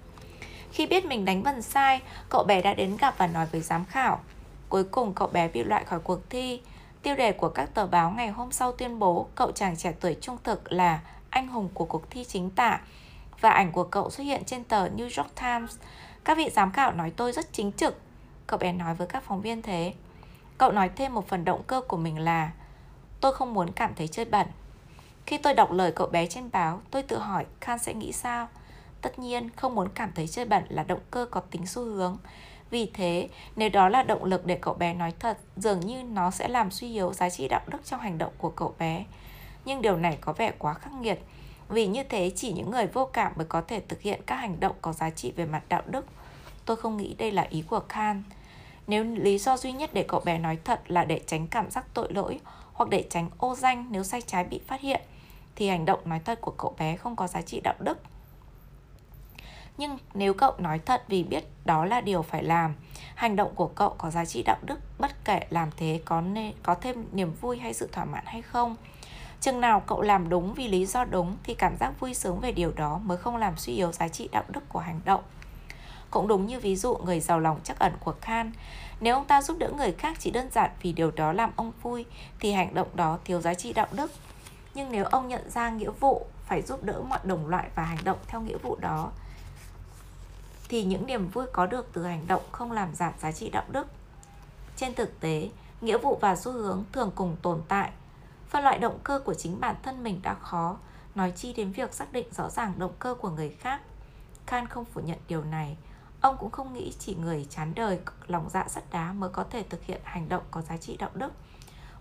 Khi 0.72 0.86
biết 0.86 1.04
mình 1.04 1.24
đánh 1.24 1.42
vần 1.42 1.62
sai, 1.62 2.00
cậu 2.28 2.44
bé 2.44 2.62
đã 2.62 2.74
đến 2.74 2.96
gặp 2.96 3.14
và 3.18 3.26
nói 3.26 3.46
với 3.52 3.60
giám 3.60 3.84
khảo. 3.84 4.20
Cuối 4.68 4.84
cùng 4.84 5.14
cậu 5.14 5.28
bé 5.28 5.48
bị 5.48 5.64
loại 5.64 5.84
khỏi 5.84 6.00
cuộc 6.00 6.30
thi. 6.30 6.60
Tiêu 7.02 7.16
đề 7.16 7.32
của 7.32 7.48
các 7.48 7.74
tờ 7.74 7.86
báo 7.86 8.10
ngày 8.10 8.28
hôm 8.28 8.52
sau 8.52 8.72
tuyên 8.72 8.98
bố 8.98 9.28
cậu 9.34 9.52
chàng 9.52 9.76
trẻ 9.76 9.92
tuổi 10.00 10.16
trung 10.20 10.38
thực 10.44 10.72
là 10.72 11.00
anh 11.30 11.48
hùng 11.48 11.68
của 11.74 11.84
cuộc 11.84 12.10
thi 12.10 12.24
chính 12.24 12.50
tả 12.50 12.80
và 13.40 13.50
ảnh 13.50 13.72
của 13.72 13.84
cậu 13.84 14.10
xuất 14.10 14.24
hiện 14.24 14.44
trên 14.44 14.64
tờ 14.64 14.88
New 14.88 15.22
York 15.22 15.34
Times. 15.40 15.76
Các 16.24 16.38
vị 16.38 16.50
giám 16.52 16.72
khảo 16.72 16.92
nói 16.92 17.12
tôi 17.16 17.32
rất 17.32 17.52
chính 17.52 17.72
trực. 17.72 18.00
Cậu 18.46 18.58
bé 18.58 18.72
nói 18.72 18.94
với 18.94 19.06
các 19.06 19.22
phóng 19.22 19.40
viên 19.40 19.62
thế. 19.62 19.94
Cậu 20.58 20.72
nói 20.72 20.90
thêm 20.96 21.14
một 21.14 21.28
phần 21.28 21.44
động 21.44 21.62
cơ 21.66 21.80
của 21.80 21.96
mình 21.96 22.18
là 22.18 22.50
Tôi 23.20 23.32
không 23.32 23.54
muốn 23.54 23.72
cảm 23.72 23.94
thấy 23.94 24.08
chơi 24.08 24.24
bẩn. 24.24 24.46
Khi 25.28 25.38
tôi 25.38 25.54
đọc 25.54 25.72
lời 25.72 25.92
cậu 25.92 26.06
bé 26.06 26.26
trên 26.26 26.50
báo, 26.52 26.80
tôi 26.90 27.02
tự 27.02 27.18
hỏi 27.18 27.46
Khan 27.60 27.78
sẽ 27.78 27.94
nghĩ 27.94 28.12
sao. 28.12 28.48
Tất 29.02 29.18
nhiên, 29.18 29.50
không 29.56 29.74
muốn 29.74 29.88
cảm 29.94 30.12
thấy 30.14 30.28
chơi 30.28 30.44
bẩn 30.44 30.64
là 30.68 30.82
động 30.82 31.00
cơ 31.10 31.26
có 31.30 31.40
tính 31.40 31.66
xu 31.66 31.84
hướng. 31.84 32.18
Vì 32.70 32.90
thế, 32.94 33.28
nếu 33.56 33.68
đó 33.68 33.88
là 33.88 34.02
động 34.02 34.24
lực 34.24 34.46
để 34.46 34.58
cậu 34.60 34.74
bé 34.74 34.94
nói 34.94 35.12
thật, 35.18 35.38
dường 35.56 35.80
như 35.80 36.02
nó 36.02 36.30
sẽ 36.30 36.48
làm 36.48 36.70
suy 36.70 36.92
yếu 36.92 37.12
giá 37.12 37.30
trị 37.30 37.48
đạo 37.48 37.60
đức 37.66 37.78
trong 37.84 38.00
hành 38.00 38.18
động 38.18 38.32
của 38.38 38.50
cậu 38.50 38.74
bé. 38.78 39.04
Nhưng 39.64 39.82
điều 39.82 39.96
này 39.96 40.18
có 40.20 40.32
vẻ 40.32 40.52
quá 40.58 40.74
khắc 40.74 40.92
nghiệt, 40.92 41.18
vì 41.68 41.86
như 41.86 42.02
thế 42.02 42.30
chỉ 42.36 42.52
những 42.52 42.70
người 42.70 42.86
vô 42.86 43.04
cảm 43.12 43.32
mới 43.36 43.46
có 43.46 43.60
thể 43.60 43.80
thực 43.80 44.00
hiện 44.02 44.20
các 44.26 44.36
hành 44.36 44.60
động 44.60 44.76
có 44.82 44.92
giá 44.92 45.10
trị 45.10 45.32
về 45.36 45.46
mặt 45.46 45.62
đạo 45.68 45.82
đức. 45.86 46.06
Tôi 46.64 46.76
không 46.76 46.96
nghĩ 46.96 47.14
đây 47.18 47.32
là 47.32 47.46
ý 47.50 47.62
của 47.62 47.80
Khan. 47.88 48.22
Nếu 48.86 49.04
lý 49.04 49.38
do 49.38 49.56
duy 49.56 49.72
nhất 49.72 49.90
để 49.92 50.04
cậu 50.08 50.20
bé 50.20 50.38
nói 50.38 50.58
thật 50.64 50.90
là 50.90 51.04
để 51.04 51.20
tránh 51.26 51.46
cảm 51.46 51.70
giác 51.70 51.86
tội 51.94 52.12
lỗi 52.12 52.40
hoặc 52.72 52.90
để 52.90 53.04
tránh 53.10 53.30
ô 53.38 53.54
danh 53.54 53.86
nếu 53.90 54.04
sai 54.04 54.22
trái 54.22 54.44
bị 54.44 54.60
phát 54.66 54.80
hiện, 54.80 55.00
thì 55.58 55.68
hành 55.68 55.84
động 55.84 56.00
nói 56.04 56.20
thật 56.24 56.40
của 56.40 56.50
cậu 56.50 56.74
bé 56.78 56.96
không 56.96 57.16
có 57.16 57.26
giá 57.26 57.42
trị 57.42 57.60
đạo 57.60 57.74
đức. 57.78 57.98
Nhưng 59.78 59.98
nếu 60.14 60.34
cậu 60.34 60.52
nói 60.58 60.78
thật 60.78 61.04
vì 61.08 61.22
biết 61.22 61.44
đó 61.64 61.84
là 61.84 62.00
điều 62.00 62.22
phải 62.22 62.42
làm, 62.42 62.74
hành 63.14 63.36
động 63.36 63.54
của 63.54 63.66
cậu 63.66 63.94
có 63.98 64.10
giá 64.10 64.24
trị 64.24 64.42
đạo 64.42 64.56
đức 64.62 64.80
bất 64.98 65.24
kể 65.24 65.46
làm 65.50 65.70
thế 65.76 66.00
có 66.04 66.20
nên 66.20 66.52
có 66.62 66.74
thêm 66.74 67.04
niềm 67.12 67.32
vui 67.40 67.58
hay 67.58 67.74
sự 67.74 67.88
thỏa 67.92 68.04
mãn 68.04 68.24
hay 68.26 68.42
không. 68.42 68.76
Chừng 69.40 69.60
nào 69.60 69.80
cậu 69.80 70.02
làm 70.02 70.28
đúng 70.28 70.54
vì 70.54 70.68
lý 70.68 70.86
do 70.86 71.04
đúng 71.04 71.36
thì 71.42 71.54
cảm 71.54 71.76
giác 71.76 72.00
vui 72.00 72.14
sướng 72.14 72.40
về 72.40 72.52
điều 72.52 72.72
đó 72.72 73.00
mới 73.04 73.16
không 73.16 73.36
làm 73.36 73.56
suy 73.56 73.74
yếu 73.74 73.92
giá 73.92 74.08
trị 74.08 74.28
đạo 74.32 74.44
đức 74.48 74.68
của 74.68 74.78
hành 74.78 75.00
động. 75.04 75.22
Cũng 76.10 76.28
đúng 76.28 76.46
như 76.46 76.60
ví 76.60 76.76
dụ 76.76 76.96
người 76.96 77.20
giàu 77.20 77.40
lòng 77.40 77.60
chắc 77.64 77.78
ẩn 77.78 77.92
của 78.00 78.14
Khan, 78.20 78.52
nếu 79.00 79.14
ông 79.14 79.24
ta 79.24 79.42
giúp 79.42 79.58
đỡ 79.58 79.70
người 79.76 79.92
khác 79.92 80.16
chỉ 80.18 80.30
đơn 80.30 80.48
giản 80.50 80.70
vì 80.82 80.92
điều 80.92 81.10
đó 81.10 81.32
làm 81.32 81.50
ông 81.56 81.72
vui 81.82 82.04
thì 82.40 82.52
hành 82.52 82.74
động 82.74 82.88
đó 82.94 83.18
thiếu 83.24 83.40
giá 83.40 83.54
trị 83.54 83.72
đạo 83.72 83.86
đức. 83.92 84.12
Nhưng 84.78 84.92
nếu 84.92 85.04
ông 85.04 85.28
nhận 85.28 85.50
ra 85.50 85.70
nghĩa 85.70 85.90
vụ 85.90 86.26
phải 86.46 86.62
giúp 86.62 86.84
đỡ 86.84 87.02
mọi 87.08 87.18
đồng 87.22 87.46
loại 87.46 87.70
và 87.74 87.82
hành 87.84 88.04
động 88.04 88.18
theo 88.26 88.40
nghĩa 88.40 88.56
vụ 88.58 88.76
đó 88.76 89.10
thì 90.68 90.84
những 90.84 91.06
niềm 91.06 91.28
vui 91.28 91.46
có 91.52 91.66
được 91.66 91.88
từ 91.92 92.04
hành 92.04 92.26
động 92.26 92.42
không 92.52 92.72
làm 92.72 92.94
giảm 92.94 93.12
giá 93.18 93.32
trị 93.32 93.50
đạo 93.50 93.64
đức. 93.68 93.86
Trên 94.76 94.94
thực 94.94 95.20
tế, 95.20 95.50
nghĩa 95.80 95.98
vụ 95.98 96.18
và 96.20 96.36
xu 96.36 96.52
hướng 96.52 96.84
thường 96.92 97.10
cùng 97.14 97.36
tồn 97.42 97.62
tại. 97.68 97.90
Phân 98.48 98.64
loại 98.64 98.78
động 98.78 98.98
cơ 99.04 99.20
của 99.24 99.34
chính 99.34 99.60
bản 99.60 99.76
thân 99.82 100.02
mình 100.02 100.20
đã 100.22 100.34
khó, 100.34 100.76
nói 101.14 101.32
chi 101.36 101.52
đến 101.52 101.72
việc 101.72 101.94
xác 101.94 102.12
định 102.12 102.26
rõ 102.32 102.50
ràng 102.50 102.72
động 102.78 102.94
cơ 102.98 103.14
của 103.14 103.30
người 103.30 103.56
khác. 103.60 103.80
Khan 104.46 104.66
không 104.66 104.84
phủ 104.84 105.00
nhận 105.00 105.18
điều 105.28 105.44
này. 105.44 105.76
Ông 106.20 106.36
cũng 106.40 106.50
không 106.50 106.74
nghĩ 106.74 106.92
chỉ 106.98 107.14
người 107.14 107.46
chán 107.50 107.72
đời, 107.74 107.98
lòng 108.26 108.48
dạ 108.50 108.68
sắt 108.68 108.84
đá 108.90 109.12
mới 109.12 109.30
có 109.30 109.44
thể 109.50 109.62
thực 109.62 109.84
hiện 109.84 110.00
hành 110.04 110.28
động 110.28 110.42
có 110.50 110.62
giá 110.62 110.76
trị 110.76 110.96
đạo 110.96 111.10
đức. 111.14 111.32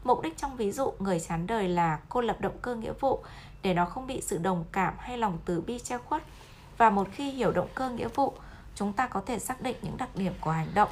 Mục 0.07 0.21
đích 0.21 0.37
trong 0.37 0.55
ví 0.55 0.71
dụ 0.71 0.93
người 0.99 1.19
chán 1.19 1.47
đời 1.47 1.67
là 1.67 1.99
cô 2.09 2.21
lập 2.21 2.41
động 2.41 2.57
cơ 2.61 2.75
nghĩa 2.75 2.93
vụ 2.99 3.23
để 3.61 3.73
nó 3.73 3.85
không 3.85 4.07
bị 4.07 4.21
sự 4.21 4.37
đồng 4.37 4.65
cảm 4.71 4.93
hay 4.99 5.17
lòng 5.17 5.37
từ 5.45 5.61
bi 5.61 5.79
che 5.79 5.97
khuất. 5.97 6.23
Và 6.77 6.89
một 6.89 7.07
khi 7.11 7.31
hiểu 7.31 7.51
động 7.51 7.67
cơ 7.75 7.89
nghĩa 7.89 8.07
vụ, 8.07 8.33
chúng 8.75 8.93
ta 8.93 9.07
có 9.07 9.21
thể 9.25 9.39
xác 9.39 9.61
định 9.61 9.75
những 9.81 9.97
đặc 9.97 10.09
điểm 10.15 10.33
của 10.41 10.51
hành 10.51 10.67
động. 10.73 10.89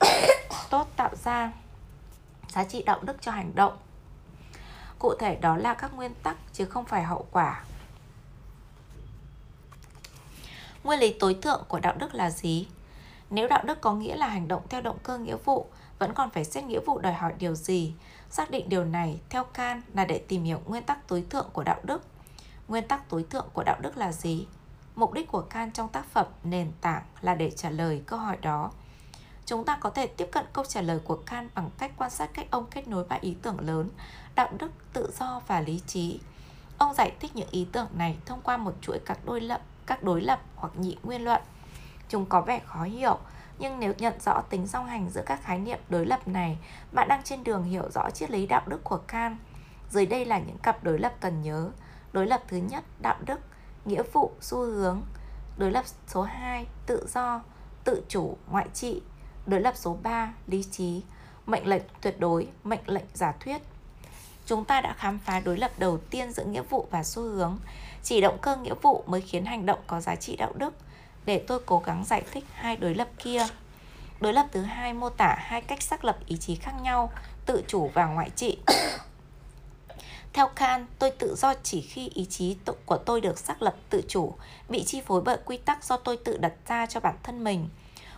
Tốt 0.70 0.88
tạo 0.96 1.10
ra 1.24 1.52
giá 2.48 2.64
trị 2.64 2.82
đạo 2.82 3.00
đức 3.02 3.16
cho 3.20 3.32
hành 3.32 3.52
động. 3.54 3.76
Cụ 4.98 5.14
thể 5.18 5.36
đó 5.36 5.56
là 5.56 5.74
các 5.74 5.94
nguyên 5.94 6.14
tắc 6.22 6.36
chứ 6.52 6.64
không 6.64 6.84
phải 6.84 7.02
hậu 7.02 7.26
quả. 7.30 7.64
Nguyên 10.84 11.00
lý 11.00 11.16
tối 11.20 11.38
thượng 11.42 11.64
của 11.68 11.80
đạo 11.80 11.94
đức 11.98 12.14
là 12.14 12.30
gì? 12.30 12.68
Nếu 13.30 13.48
đạo 13.48 13.62
đức 13.64 13.80
có 13.80 13.94
nghĩa 13.94 14.16
là 14.16 14.28
hành 14.28 14.48
động 14.48 14.62
theo 14.68 14.80
động 14.80 14.98
cơ 15.02 15.18
nghĩa 15.18 15.36
vụ 15.44 15.66
vẫn 15.98 16.14
còn 16.14 16.30
phải 16.30 16.44
xét 16.44 16.64
nghĩa 16.64 16.80
vụ 16.86 16.98
đòi 16.98 17.12
hỏi 17.12 17.34
điều 17.38 17.54
gì 17.54 17.94
xác 18.30 18.50
định 18.50 18.68
điều 18.68 18.84
này 18.84 19.20
theo 19.30 19.44
can 19.44 19.82
là 19.94 20.04
để 20.04 20.18
tìm 20.18 20.44
hiểu 20.44 20.60
nguyên 20.66 20.82
tắc 20.82 21.08
tối 21.08 21.24
thượng 21.30 21.46
của 21.52 21.64
đạo 21.64 21.80
đức 21.82 22.02
nguyên 22.68 22.88
tắc 22.88 23.08
tối 23.08 23.24
thượng 23.30 23.46
của 23.52 23.62
đạo 23.62 23.76
đức 23.80 23.96
là 23.96 24.12
gì 24.12 24.46
Mục 24.96 25.12
đích 25.12 25.28
của 25.28 25.40
Can 25.40 25.70
trong 25.70 25.88
tác 25.88 26.06
phẩm 26.06 26.26
Nền 26.44 26.72
tảng 26.80 27.02
là 27.20 27.34
để 27.34 27.50
trả 27.50 27.70
lời 27.70 28.02
câu 28.06 28.18
hỏi 28.18 28.36
đó. 28.42 28.70
Chúng 29.46 29.64
ta 29.64 29.78
có 29.80 29.90
thể 29.90 30.06
tiếp 30.06 30.28
cận 30.32 30.44
câu 30.52 30.64
trả 30.64 30.80
lời 30.80 31.00
của 31.04 31.16
Can 31.16 31.48
bằng 31.54 31.70
cách 31.78 31.92
quan 31.96 32.10
sát 32.10 32.30
cách 32.34 32.46
ông 32.50 32.66
kết 32.70 32.88
nối 32.88 33.04
ba 33.04 33.18
ý 33.20 33.36
tưởng 33.42 33.60
lớn, 33.60 33.90
đạo 34.34 34.48
đức, 34.58 34.72
tự 34.92 35.10
do 35.18 35.40
và 35.46 35.60
lý 35.60 35.80
trí. 35.86 36.20
Ông 36.78 36.94
giải 36.94 37.12
thích 37.20 37.36
những 37.36 37.48
ý 37.50 37.66
tưởng 37.72 37.88
này 37.94 38.16
thông 38.26 38.40
qua 38.40 38.56
một 38.56 38.74
chuỗi 38.80 38.98
các 39.06 39.18
đối 39.24 39.40
lập, 39.40 39.60
các 39.86 40.02
đối 40.02 40.20
lập 40.20 40.40
hoặc 40.56 40.72
nhị 40.76 40.96
nguyên 41.02 41.24
luận. 41.24 41.42
Chúng 42.08 42.26
có 42.26 42.40
vẻ 42.40 42.60
khó 42.66 42.82
hiểu, 42.82 43.18
nhưng 43.58 43.80
nếu 43.80 43.92
nhận 43.98 44.14
rõ 44.20 44.40
tính 44.40 44.66
song 44.66 44.86
hành 44.86 45.10
giữa 45.10 45.22
các 45.26 45.42
khái 45.42 45.58
niệm 45.58 45.78
đối 45.88 46.06
lập 46.06 46.28
này, 46.28 46.58
bạn 46.92 47.08
đang 47.08 47.22
trên 47.22 47.44
đường 47.44 47.64
hiểu 47.64 47.90
rõ 47.90 48.10
triết 48.10 48.30
lý 48.30 48.46
đạo 48.46 48.62
đức 48.66 48.84
của 48.84 48.96
Kant. 48.96 49.36
Dưới 49.90 50.06
đây 50.06 50.24
là 50.24 50.38
những 50.38 50.58
cặp 50.58 50.84
đối 50.84 50.98
lập 50.98 51.12
cần 51.20 51.42
nhớ. 51.42 51.70
Đối 52.12 52.26
lập 52.26 52.42
thứ 52.48 52.56
nhất, 52.56 52.84
đạo 53.02 53.16
đức, 53.26 53.40
nghĩa 53.84 54.02
vụ, 54.12 54.32
xu 54.40 54.58
hướng. 54.58 55.02
Đối 55.56 55.70
lập 55.70 55.84
số 56.06 56.22
2, 56.22 56.66
tự 56.86 57.06
do, 57.14 57.40
tự 57.84 58.02
chủ, 58.08 58.36
ngoại 58.50 58.66
trị. 58.74 59.02
Đối 59.46 59.60
lập 59.60 59.74
số 59.76 59.98
3, 60.02 60.32
lý 60.46 60.64
trí, 60.70 61.02
mệnh 61.46 61.66
lệnh 61.66 61.82
tuyệt 62.00 62.20
đối, 62.20 62.48
mệnh 62.64 62.80
lệnh 62.86 63.04
giả 63.14 63.32
thuyết. 63.40 63.62
Chúng 64.46 64.64
ta 64.64 64.80
đã 64.80 64.94
khám 64.98 65.18
phá 65.18 65.40
đối 65.40 65.56
lập 65.56 65.70
đầu 65.78 65.98
tiên 66.10 66.32
giữa 66.32 66.44
nghĩa 66.44 66.62
vụ 66.62 66.86
và 66.90 67.02
xu 67.02 67.22
hướng. 67.22 67.58
Chỉ 68.02 68.20
động 68.20 68.38
cơ 68.42 68.56
nghĩa 68.56 68.74
vụ 68.82 69.04
mới 69.06 69.20
khiến 69.20 69.44
hành 69.44 69.66
động 69.66 69.78
có 69.86 70.00
giá 70.00 70.16
trị 70.16 70.36
đạo 70.36 70.52
đức. 70.56 70.74
Để 71.26 71.44
tôi 71.46 71.60
cố 71.66 71.82
gắng 71.86 72.04
giải 72.04 72.22
thích 72.32 72.44
hai 72.54 72.76
đối 72.76 72.94
lập 72.94 73.08
kia. 73.18 73.46
Đối 74.20 74.32
lập 74.32 74.46
thứ 74.52 74.62
hai 74.62 74.92
mô 74.92 75.10
tả 75.10 75.36
hai 75.38 75.60
cách 75.60 75.82
xác 75.82 76.04
lập 76.04 76.18
ý 76.26 76.36
chí 76.36 76.54
khác 76.54 76.72
nhau, 76.82 77.12
tự 77.46 77.62
chủ 77.66 77.90
và 77.94 78.06
ngoại 78.06 78.30
trị. 78.36 78.58
Theo 80.32 80.48
Kant, 80.48 80.86
tôi 80.98 81.10
tự 81.10 81.34
do 81.34 81.54
chỉ 81.62 81.80
khi 81.80 82.08
ý 82.14 82.24
chí 82.24 82.56
của 82.86 82.96
tôi 82.96 83.20
được 83.20 83.38
xác 83.38 83.62
lập 83.62 83.74
tự 83.90 84.02
chủ, 84.08 84.34
bị 84.68 84.84
chi 84.84 85.00
phối 85.00 85.20
bởi 85.20 85.38
quy 85.44 85.56
tắc 85.56 85.84
do 85.84 85.96
tôi 85.96 86.16
tự 86.16 86.36
đặt 86.36 86.52
ra 86.68 86.86
cho 86.86 87.00
bản 87.00 87.14
thân 87.22 87.44
mình. 87.44 87.68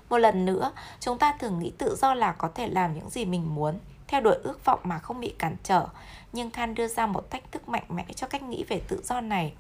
Một 0.09 0.19
lần 0.19 0.45
nữa, 0.45 0.73
chúng 1.01 1.19
ta 1.19 1.37
thường 1.39 1.59
nghĩ 1.59 1.73
tự 1.79 1.97
do 1.97 2.15
là 2.15 2.33
có 2.33 2.51
thể 2.55 2.69
làm 2.69 2.95
những 2.95 3.11
gì 3.11 3.25
mình 3.25 3.55
muốn. 3.55 3.79
theo 4.09 4.21
đuổi 4.21 4.37
ước 4.43 4.65
vọng 4.65 4.81
mà 4.83 4.99
không 4.99 5.21
bị 5.21 5.35
cản 5.39 5.57
trở. 5.63 5.87
Nhưng 6.33 6.51
Kant 6.51 6.77
đưa 6.77 6.89
ra 6.89 7.07
một 7.07 7.31
thách 7.31 7.53
thức 7.53 7.69
mạnh 7.69 7.85
mẽ 7.89 8.05
cho 8.17 8.27
cách 8.27 8.43
nghĩ 8.43 8.65
về 8.69 8.83
tự 8.89 9.01
do 9.05 9.21
này. 9.21 9.53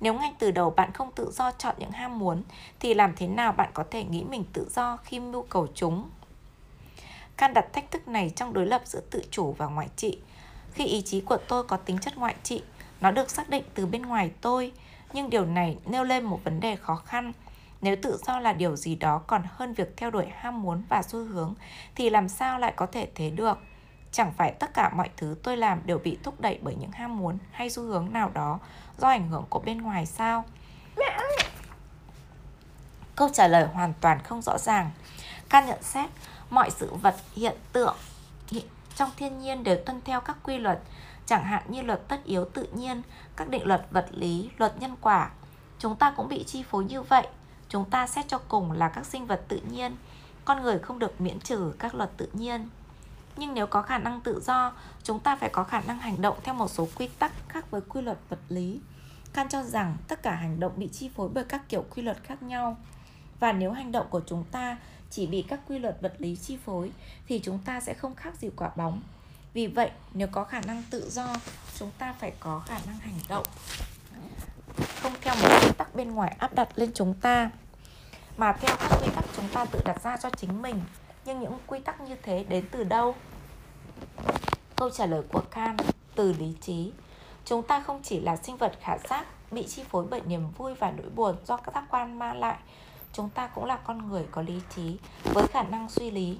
Nếu 0.00 0.14
ngay 0.14 0.32
từ 0.38 0.50
đầu 0.50 0.70
bạn 0.70 0.92
không 0.92 1.10
tự 1.12 1.30
do 1.32 1.52
chọn 1.52 1.74
những 1.78 1.90
ham 1.90 2.18
muốn, 2.18 2.42
thì 2.80 2.94
làm 2.94 3.12
thế 3.16 3.26
nào 3.26 3.52
bạn 3.52 3.70
có 3.74 3.84
thể 3.90 4.04
nghĩ 4.04 4.24
mình 4.24 4.44
tự 4.52 4.68
do 4.70 4.96
khi 4.96 5.20
mưu 5.20 5.42
cầu 5.42 5.66
chúng? 5.74 6.10
Can 7.36 7.54
đặt 7.54 7.72
thách 7.72 7.90
thức 7.90 8.08
này 8.08 8.32
trong 8.36 8.52
đối 8.52 8.66
lập 8.66 8.82
giữa 8.84 9.00
tự 9.10 9.22
chủ 9.30 9.52
và 9.52 9.66
ngoại 9.66 9.88
trị. 9.96 10.18
Khi 10.72 10.86
ý 10.86 11.02
chí 11.02 11.20
của 11.20 11.38
tôi 11.48 11.64
có 11.64 11.76
tính 11.76 11.98
chất 11.98 12.16
ngoại 12.16 12.34
trị, 12.42 12.62
nó 13.00 13.10
được 13.10 13.30
xác 13.30 13.48
định 13.48 13.64
từ 13.74 13.86
bên 13.86 14.02
ngoài 14.02 14.30
tôi, 14.40 14.72
nhưng 15.12 15.30
điều 15.30 15.44
này 15.44 15.78
nêu 15.86 16.04
lên 16.04 16.24
một 16.24 16.40
vấn 16.44 16.60
đề 16.60 16.76
khó 16.76 16.96
khăn. 16.96 17.32
Nếu 17.80 17.96
tự 18.02 18.18
do 18.26 18.40
là 18.40 18.52
điều 18.52 18.76
gì 18.76 18.94
đó 18.94 19.18
còn 19.26 19.42
hơn 19.48 19.74
việc 19.74 19.96
theo 19.96 20.10
đuổi 20.10 20.26
ham 20.34 20.62
muốn 20.62 20.82
và 20.88 21.02
xu 21.02 21.24
hướng, 21.24 21.54
thì 21.94 22.10
làm 22.10 22.28
sao 22.28 22.58
lại 22.58 22.72
có 22.76 22.86
thể 22.86 23.08
thế 23.14 23.30
được? 23.30 23.58
Chẳng 24.12 24.32
phải 24.36 24.52
tất 24.52 24.74
cả 24.74 24.92
mọi 24.96 25.10
thứ 25.16 25.36
tôi 25.42 25.56
làm 25.56 25.80
đều 25.84 25.98
bị 25.98 26.18
thúc 26.22 26.40
đẩy 26.40 26.58
bởi 26.62 26.74
những 26.74 26.90
ham 26.90 27.18
muốn 27.18 27.38
hay 27.50 27.70
xu 27.70 27.82
hướng 27.82 28.12
nào 28.12 28.30
đó 28.34 28.58
do 28.98 29.08
ảnh 29.08 29.28
hưởng 29.28 29.44
của 29.48 29.58
bên 29.58 29.78
ngoài 29.78 30.06
sao? 30.06 30.44
Câu 33.16 33.28
trả 33.32 33.48
lời 33.48 33.66
hoàn 33.66 33.92
toàn 34.00 34.22
không 34.22 34.42
rõ 34.42 34.58
ràng. 34.58 34.90
Can 35.48 35.66
nhận 35.66 35.82
xét 35.82 36.10
mọi 36.50 36.70
sự 36.70 36.94
vật 36.94 37.16
hiện 37.34 37.56
tượng 37.72 37.96
trong 38.98 39.10
thiên 39.16 39.38
nhiên 39.38 39.64
đều 39.64 39.76
tuân 39.86 40.00
theo 40.04 40.20
các 40.20 40.36
quy 40.42 40.58
luật, 40.58 40.78
chẳng 41.26 41.44
hạn 41.44 41.62
như 41.68 41.82
luật 41.82 42.08
tất 42.08 42.24
yếu 42.24 42.44
tự 42.44 42.68
nhiên, 42.72 43.02
các 43.36 43.48
định 43.48 43.66
luật 43.66 43.86
vật 43.90 44.06
lý, 44.10 44.50
luật 44.58 44.80
nhân 44.80 44.96
quả. 45.00 45.30
Chúng 45.78 45.96
ta 45.96 46.10
cũng 46.16 46.28
bị 46.28 46.44
chi 46.44 46.62
phối 46.62 46.84
như 46.84 47.02
vậy. 47.02 47.26
Chúng 47.68 47.90
ta 47.90 48.06
xét 48.06 48.28
cho 48.28 48.38
cùng 48.38 48.72
là 48.72 48.88
các 48.88 49.06
sinh 49.06 49.26
vật 49.26 49.42
tự 49.48 49.60
nhiên, 49.70 49.96
con 50.44 50.62
người 50.62 50.78
không 50.78 50.98
được 50.98 51.20
miễn 51.20 51.40
trừ 51.40 51.72
các 51.78 51.94
luật 51.94 52.10
tự 52.16 52.28
nhiên. 52.32 52.68
Nhưng 53.38 53.54
nếu 53.54 53.66
có 53.66 53.82
khả 53.82 53.98
năng 53.98 54.20
tự 54.20 54.40
do, 54.44 54.72
chúng 55.02 55.20
ta 55.20 55.36
phải 55.36 55.48
có 55.48 55.64
khả 55.64 55.80
năng 55.80 55.98
hành 55.98 56.22
động 56.22 56.36
theo 56.42 56.54
một 56.54 56.68
số 56.68 56.88
quy 56.94 57.08
tắc 57.18 57.32
khác 57.48 57.70
với 57.70 57.80
quy 57.88 58.02
luật 58.02 58.18
vật 58.28 58.38
lý. 58.48 58.80
Kant 59.32 59.50
cho 59.50 59.62
rằng 59.62 59.96
tất 60.08 60.22
cả 60.22 60.34
hành 60.34 60.60
động 60.60 60.72
bị 60.76 60.88
chi 60.88 61.10
phối 61.16 61.28
bởi 61.28 61.44
các 61.44 61.68
kiểu 61.68 61.84
quy 61.94 62.02
luật 62.02 62.24
khác 62.24 62.42
nhau. 62.42 62.76
Và 63.40 63.52
nếu 63.52 63.72
hành 63.72 63.92
động 63.92 64.06
của 64.10 64.20
chúng 64.26 64.44
ta 64.52 64.76
chỉ 65.10 65.26
bị 65.26 65.42
các 65.42 65.60
quy 65.68 65.78
luật 65.78 65.96
vật 66.00 66.14
lý 66.18 66.36
chi 66.36 66.58
phối 66.64 66.92
thì 67.28 67.40
chúng 67.44 67.58
ta 67.64 67.80
sẽ 67.80 67.94
không 67.94 68.14
khác 68.14 68.34
gì 68.38 68.50
quả 68.56 68.70
bóng. 68.76 69.02
Vì 69.54 69.66
vậy, 69.66 69.90
nếu 70.14 70.28
có 70.32 70.44
khả 70.44 70.60
năng 70.60 70.82
tự 70.90 71.10
do, 71.10 71.36
chúng 71.78 71.90
ta 71.98 72.14
phải 72.18 72.32
có 72.40 72.62
khả 72.66 72.78
năng 72.86 72.98
hành 72.98 73.18
động 73.28 73.46
không 75.02 75.12
theo 75.20 75.34
một 75.42 75.48
quy 75.62 75.72
tắc 75.78 75.94
bên 75.94 76.10
ngoài 76.10 76.36
áp 76.38 76.54
đặt 76.54 76.68
lên 76.74 76.90
chúng 76.94 77.14
ta 77.14 77.50
mà 78.36 78.52
theo 78.52 78.76
các 78.80 78.98
quy 79.02 79.08
tắc 79.14 79.24
chúng 79.36 79.48
ta 79.48 79.64
tự 79.64 79.80
đặt 79.84 80.02
ra 80.02 80.16
cho 80.16 80.30
chính 80.30 80.62
mình 80.62 80.80
nhưng 81.28 81.40
những 81.40 81.58
quy 81.66 81.78
tắc 81.80 82.00
như 82.00 82.16
thế 82.22 82.44
đến 82.48 82.64
từ 82.70 82.84
đâu 82.84 83.14
câu 84.76 84.90
trả 84.90 85.06
lời 85.06 85.22
của 85.32 85.42
Kant 85.50 85.80
từ 86.14 86.32
lý 86.32 86.54
trí 86.60 86.92
chúng 87.44 87.62
ta 87.62 87.80
không 87.80 88.00
chỉ 88.02 88.20
là 88.20 88.36
sinh 88.36 88.56
vật 88.56 88.72
khả 88.80 88.98
giác 88.98 89.26
bị 89.50 89.66
chi 89.66 89.84
phối 89.90 90.06
bởi 90.10 90.20
niềm 90.20 90.50
vui 90.58 90.74
và 90.74 90.90
nỗi 90.90 91.10
buồn 91.10 91.36
do 91.46 91.56
các 91.56 91.74
giác 91.74 91.84
quan 91.90 92.18
mang 92.18 92.40
lại 92.40 92.56
chúng 93.12 93.30
ta 93.30 93.46
cũng 93.46 93.64
là 93.64 93.76
con 93.76 94.08
người 94.08 94.26
có 94.30 94.42
lý 94.42 94.60
trí 94.76 94.98
với 95.24 95.46
khả 95.46 95.62
năng 95.62 95.88
suy 95.88 96.10
lý 96.10 96.38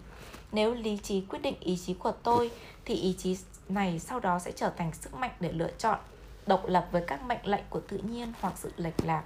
nếu 0.53 0.75
lý 0.75 0.97
trí 0.97 1.21
quyết 1.21 1.43
định 1.43 1.57
ý 1.61 1.79
chí 1.87 1.95
của 1.95 2.13
tôi 2.23 2.51
thì 2.85 2.95
ý 2.95 3.15
chí 3.19 3.39
này 3.69 3.99
sau 3.99 4.21
đó 4.21 4.39
sẽ 4.39 4.53
trở 4.53 4.71
thành 4.71 4.93
sức 4.93 5.15
mạnh 5.15 5.33
để 5.41 5.53
lựa 5.53 5.71
chọn 5.79 5.99
độc 6.47 6.67
lập 6.67 6.89
với 6.93 7.03
các 7.07 7.23
mệnh 7.23 7.47
lệnh 7.47 7.65
của 7.71 7.81
tự 7.81 7.99
nhiên 7.99 8.33
hoặc 8.41 8.55
sự 8.57 8.73
lệch 8.77 9.05
lạc. 9.05 9.23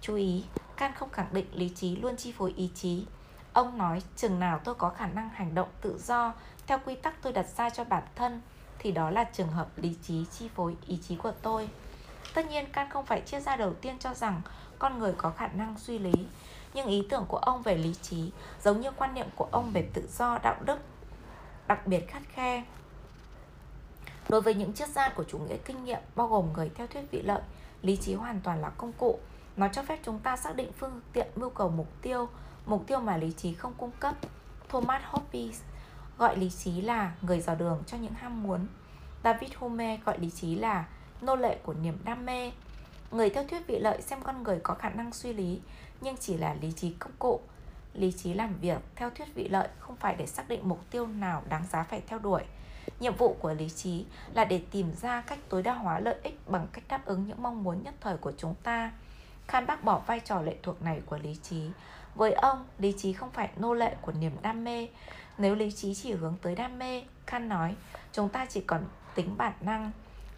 Chú 0.00 0.14
ý, 0.14 0.44
Kant 0.76 0.94
không 0.94 1.10
khẳng 1.10 1.32
định 1.32 1.46
lý 1.52 1.68
trí 1.68 1.96
luôn 1.96 2.16
chi 2.16 2.32
phối 2.32 2.52
ý 2.56 2.70
chí. 2.74 3.04
Ông 3.52 3.78
nói 3.78 4.02
chừng 4.16 4.40
nào 4.40 4.60
tôi 4.64 4.74
có 4.74 4.90
khả 4.90 5.06
năng 5.06 5.28
hành 5.28 5.54
động 5.54 5.68
tự 5.80 5.98
do 5.98 6.32
theo 6.66 6.78
quy 6.86 6.94
tắc 6.94 7.22
tôi 7.22 7.32
đặt 7.32 7.46
ra 7.56 7.70
cho 7.70 7.84
bản 7.84 8.02
thân 8.14 8.40
thì 8.78 8.92
đó 8.92 9.10
là 9.10 9.24
trường 9.24 9.48
hợp 9.48 9.68
lý 9.76 9.96
trí 10.02 10.24
chi 10.32 10.48
phối 10.54 10.76
ý 10.86 10.98
chí 11.08 11.16
của 11.16 11.32
tôi. 11.42 11.68
Tất 12.34 12.50
nhiên 12.50 12.72
Kant 12.72 12.90
không 12.90 13.06
phải 13.06 13.20
chia 13.20 13.40
ra 13.40 13.56
đầu 13.56 13.74
tiên 13.74 13.98
cho 13.98 14.14
rằng 14.14 14.40
con 14.78 14.98
người 14.98 15.14
có 15.18 15.30
khả 15.30 15.46
năng 15.46 15.78
suy 15.78 15.98
lý, 15.98 16.12
nhưng 16.74 16.86
ý 16.86 17.06
tưởng 17.10 17.24
của 17.28 17.38
ông 17.38 17.62
về 17.62 17.74
lý 17.74 17.94
trí 18.02 18.32
giống 18.62 18.80
như 18.80 18.90
quan 18.90 19.14
niệm 19.14 19.26
của 19.36 19.48
ông 19.50 19.70
về 19.70 19.88
tự 19.94 20.08
do 20.18 20.38
đạo 20.42 20.56
đức 20.64 20.78
đặc 21.66 21.86
biệt 21.86 22.08
khắt 22.08 22.22
khe 22.28 22.62
Đối 24.28 24.40
với 24.40 24.54
những 24.54 24.72
triết 24.72 24.88
gia 24.88 25.08
của 25.08 25.24
chủ 25.24 25.38
nghĩa 25.38 25.56
kinh 25.64 25.84
nghiệm 25.84 25.98
bao 26.16 26.28
gồm 26.28 26.52
người 26.52 26.70
theo 26.74 26.86
thuyết 26.86 27.10
vị 27.10 27.22
lợi, 27.22 27.42
lý 27.82 27.96
trí 27.96 28.14
hoàn 28.14 28.40
toàn 28.40 28.60
là 28.60 28.70
công 28.70 28.92
cụ. 28.92 29.18
Nó 29.56 29.68
cho 29.68 29.82
phép 29.82 29.98
chúng 30.02 30.18
ta 30.18 30.36
xác 30.36 30.56
định 30.56 30.72
phương 30.78 31.00
tiện 31.12 31.26
mưu 31.36 31.50
cầu 31.50 31.68
mục 31.68 31.88
tiêu, 32.02 32.28
mục 32.66 32.86
tiêu 32.86 33.00
mà 33.00 33.16
lý 33.16 33.32
trí 33.32 33.54
không 33.54 33.74
cung 33.78 33.90
cấp. 34.00 34.14
Thomas 34.68 35.02
Hobbes 35.04 35.60
gọi 36.18 36.36
lý 36.36 36.50
trí 36.50 36.80
là 36.80 37.12
người 37.22 37.40
dò 37.40 37.54
đường 37.54 37.82
cho 37.86 37.96
những 37.96 38.14
ham 38.14 38.42
muốn. 38.42 38.66
David 39.24 39.50
Hume 39.56 39.96
gọi 40.04 40.18
lý 40.18 40.30
trí 40.30 40.54
là 40.54 40.84
nô 41.20 41.36
lệ 41.36 41.58
của 41.62 41.74
niềm 41.74 41.98
đam 42.04 42.26
mê. 42.26 42.52
Người 43.10 43.30
theo 43.30 43.44
thuyết 43.44 43.66
vị 43.66 43.78
lợi 43.78 44.02
xem 44.02 44.18
con 44.22 44.42
người 44.42 44.60
có 44.62 44.74
khả 44.74 44.90
năng 44.90 45.12
suy 45.12 45.32
lý, 45.32 45.60
nhưng 46.00 46.16
chỉ 46.16 46.36
là 46.36 46.54
lý 46.54 46.72
trí 46.72 46.92
công 46.92 47.12
cụ. 47.18 47.40
Lý 47.94 48.12
trí 48.12 48.34
làm 48.34 48.54
việc 48.60 48.78
theo 48.96 49.10
thuyết 49.10 49.34
vị 49.34 49.48
lợi 49.48 49.68
không 49.78 49.96
phải 49.96 50.16
để 50.16 50.26
xác 50.26 50.48
định 50.48 50.68
mục 50.68 50.80
tiêu 50.90 51.06
nào 51.06 51.42
đáng 51.48 51.64
giá 51.70 51.82
phải 51.82 52.02
theo 52.06 52.18
đuổi, 52.18 52.42
Nhiệm 53.00 53.14
vụ 53.16 53.36
của 53.40 53.54
lý 53.54 53.68
trí 53.68 54.04
là 54.34 54.44
để 54.44 54.62
tìm 54.70 54.92
ra 55.00 55.20
cách 55.20 55.38
tối 55.48 55.62
đa 55.62 55.74
hóa 55.74 56.00
lợi 56.00 56.16
ích 56.22 56.48
bằng 56.48 56.66
cách 56.72 56.84
đáp 56.88 57.04
ứng 57.04 57.26
những 57.26 57.42
mong 57.42 57.64
muốn 57.64 57.82
nhất 57.82 57.94
thời 58.00 58.16
của 58.16 58.32
chúng 58.38 58.54
ta. 58.62 58.92
Khan 59.48 59.66
bác 59.66 59.84
bỏ 59.84 60.02
vai 60.06 60.20
trò 60.20 60.42
lệ 60.42 60.56
thuộc 60.62 60.82
này 60.82 61.00
của 61.06 61.18
lý 61.18 61.36
trí. 61.42 61.70
Với 62.14 62.32
ông, 62.32 62.64
lý 62.78 62.94
trí 62.98 63.12
không 63.12 63.30
phải 63.30 63.50
nô 63.56 63.74
lệ 63.74 63.96
của 64.00 64.12
niềm 64.12 64.32
đam 64.42 64.64
mê. 64.64 64.88
Nếu 65.38 65.54
lý 65.54 65.70
trí 65.70 65.94
chỉ 65.94 66.12
hướng 66.12 66.36
tới 66.42 66.54
đam 66.54 66.78
mê, 66.78 67.02
Khan 67.26 67.48
nói, 67.48 67.74
chúng 68.12 68.28
ta 68.28 68.46
chỉ 68.46 68.60
còn 68.60 68.84
tính 69.14 69.36
bản 69.36 69.52
năng. 69.60 69.90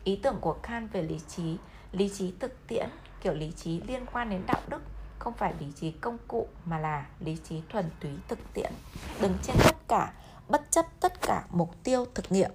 Ý 0.05 0.17
tưởng 0.23 0.37
của 0.41 0.57
Khan 0.63 0.87
về 0.87 1.03
lý 1.03 1.21
trí, 1.29 1.57
lý 1.93 2.09
trí 2.09 2.33
thực 2.41 2.67
tiễn, 2.67 2.89
kiểu 3.21 3.35
lý 3.35 3.53
trí 3.57 3.81
liên 3.81 4.07
quan 4.13 4.31
đến 4.31 4.43
đạo 4.47 4.61
đức, 4.69 4.83
không 5.19 5.35
phải 5.35 5.55
lý 5.61 5.67
trí 5.81 5.91
công 5.91 6.19
cụ 6.29 6.49
mà 6.65 6.79
là 6.79 7.07
lý 7.21 7.37
trí 7.49 7.63
thuần 7.69 7.91
túy 8.01 8.11
thực 8.29 8.39
tiễn, 8.55 8.73
đứng 9.21 9.35
trên 9.43 9.57
tất 9.65 9.77
cả 9.89 10.13
bất 10.49 10.71
chấp 10.71 10.87
tất 11.01 11.23
cả 11.23 11.45
mục 11.51 11.75
tiêu 11.85 12.07
thực 12.15 12.33
nghiệm. 12.33 12.51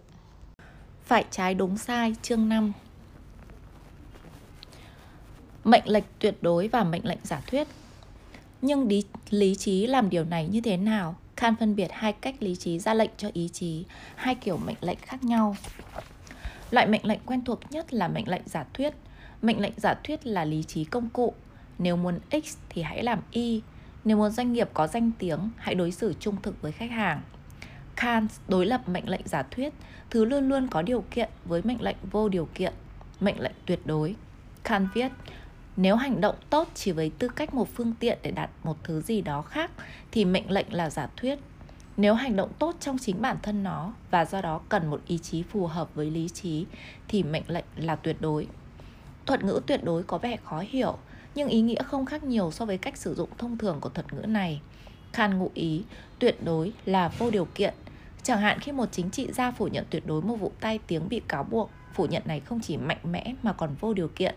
Phải 1.05 1.25
trái 1.31 1.53
đúng 1.53 1.77
sai 1.77 2.15
chương 2.21 2.49
5 2.49 2.71
Mệnh 5.63 5.83
lệnh 5.85 6.03
tuyệt 6.19 6.37
đối 6.41 6.67
và 6.67 6.83
mệnh 6.83 7.05
lệnh 7.05 7.19
giả 7.23 7.41
thuyết 7.47 7.67
nhưng 8.61 8.87
lý, 8.87 9.03
lý 9.29 9.55
trí 9.55 9.87
làm 9.87 10.09
điều 10.09 10.23
này 10.23 10.47
như 10.47 10.61
thế 10.61 10.77
nào? 10.77 11.15
Kant 11.35 11.59
phân 11.59 11.75
biệt 11.75 11.87
hai 11.91 12.13
cách 12.13 12.35
lý 12.39 12.55
trí 12.55 12.79
ra 12.79 12.93
lệnh 12.93 13.09
cho 13.17 13.29
ý 13.33 13.49
chí, 13.53 13.85
hai 14.15 14.35
kiểu 14.35 14.57
mệnh 14.57 14.75
lệnh 14.81 14.97
khác 15.01 15.23
nhau. 15.23 15.55
Loại 16.71 16.87
mệnh 16.87 17.05
lệnh 17.05 17.19
quen 17.25 17.41
thuộc 17.45 17.59
nhất 17.71 17.93
là 17.93 18.07
mệnh 18.07 18.29
lệnh 18.29 18.41
giả 18.45 18.65
thuyết. 18.73 18.93
Mệnh 19.41 19.59
lệnh 19.59 19.73
giả 19.77 19.93
thuyết 20.03 20.25
là 20.25 20.45
lý 20.45 20.63
trí 20.63 20.83
công 20.83 21.09
cụ. 21.09 21.33
Nếu 21.77 21.95
muốn 21.95 22.19
X 22.31 22.57
thì 22.69 22.81
hãy 22.81 23.03
làm 23.03 23.19
Y. 23.31 23.61
Nếu 24.05 24.17
muốn 24.17 24.31
doanh 24.31 24.53
nghiệp 24.53 24.69
có 24.73 24.87
danh 24.87 25.11
tiếng, 25.19 25.49
hãy 25.57 25.75
đối 25.75 25.91
xử 25.91 26.13
trung 26.19 26.35
thực 26.41 26.61
với 26.61 26.71
khách 26.71 26.91
hàng. 26.91 27.21
Kant 27.95 28.31
đối 28.47 28.65
lập 28.65 28.89
mệnh 28.89 29.09
lệnh 29.09 29.27
giả 29.27 29.43
thuyết, 29.43 29.73
thứ 30.09 30.25
luôn 30.25 30.49
luôn 30.49 30.67
có 30.67 30.81
điều 30.81 31.03
kiện 31.11 31.29
với 31.45 31.61
mệnh 31.63 31.81
lệnh 31.81 31.97
vô 32.11 32.29
điều 32.29 32.49
kiện, 32.55 32.73
mệnh 33.19 33.39
lệnh 33.39 33.55
tuyệt 33.65 33.79
đối. 33.85 34.15
Kant 34.63 34.87
viết, 34.93 35.11
nếu 35.81 35.95
hành 35.95 36.21
động 36.21 36.35
tốt 36.49 36.67
chỉ 36.75 36.91
với 36.91 37.11
tư 37.19 37.27
cách 37.27 37.53
một 37.53 37.67
phương 37.73 37.93
tiện 37.99 38.17
để 38.21 38.31
đạt 38.31 38.49
một 38.63 38.77
thứ 38.83 39.01
gì 39.01 39.21
đó 39.21 39.41
khác 39.41 39.71
thì 40.11 40.25
mệnh 40.25 40.51
lệnh 40.51 40.73
là 40.73 40.89
giả 40.89 41.07
thuyết. 41.17 41.39
Nếu 41.97 42.13
hành 42.13 42.35
động 42.35 42.49
tốt 42.59 42.75
trong 42.79 42.97
chính 42.97 43.21
bản 43.21 43.37
thân 43.43 43.63
nó 43.63 43.93
và 44.11 44.25
do 44.25 44.41
đó 44.41 44.61
cần 44.69 44.87
một 44.87 45.01
ý 45.07 45.17
chí 45.17 45.43
phù 45.43 45.67
hợp 45.67 45.95
với 45.95 46.11
lý 46.11 46.29
trí 46.29 46.65
thì 47.07 47.23
mệnh 47.23 47.43
lệnh 47.47 47.65
là 47.75 47.95
tuyệt 47.95 48.15
đối. 48.19 48.47
Thuật 49.25 49.43
ngữ 49.43 49.61
tuyệt 49.67 49.83
đối 49.83 50.03
có 50.03 50.17
vẻ 50.17 50.37
khó 50.43 50.63
hiểu, 50.69 50.97
nhưng 51.35 51.47
ý 51.47 51.61
nghĩa 51.61 51.83
không 51.83 52.05
khác 52.05 52.23
nhiều 52.23 52.51
so 52.51 52.65
với 52.65 52.77
cách 52.77 52.97
sử 52.97 53.15
dụng 53.15 53.29
thông 53.37 53.57
thường 53.57 53.77
của 53.81 53.89
thuật 53.89 54.13
ngữ 54.13 54.25
này. 54.25 54.61
Khan 55.13 55.39
ngụ 55.39 55.51
ý 55.53 55.83
tuyệt 56.19 56.43
đối 56.43 56.73
là 56.85 57.07
vô 57.07 57.29
điều 57.31 57.45
kiện 57.45 57.73
Chẳng 58.23 58.41
hạn 58.41 58.59
khi 58.59 58.71
một 58.71 58.85
chính 58.91 59.09
trị 59.09 59.27
gia 59.31 59.51
phủ 59.51 59.67
nhận 59.67 59.85
tuyệt 59.89 60.07
đối 60.07 60.21
một 60.21 60.35
vụ 60.35 60.51
tai 60.59 60.79
tiếng 60.87 61.09
bị 61.09 61.21
cáo 61.27 61.43
buộc, 61.43 61.71
phủ 61.93 62.05
nhận 62.05 62.23
này 62.25 62.39
không 62.39 62.59
chỉ 62.59 62.77
mạnh 62.77 62.99
mẽ 63.03 63.33
mà 63.43 63.53
còn 63.53 63.75
vô 63.79 63.93
điều 63.93 64.07
kiện, 64.07 64.35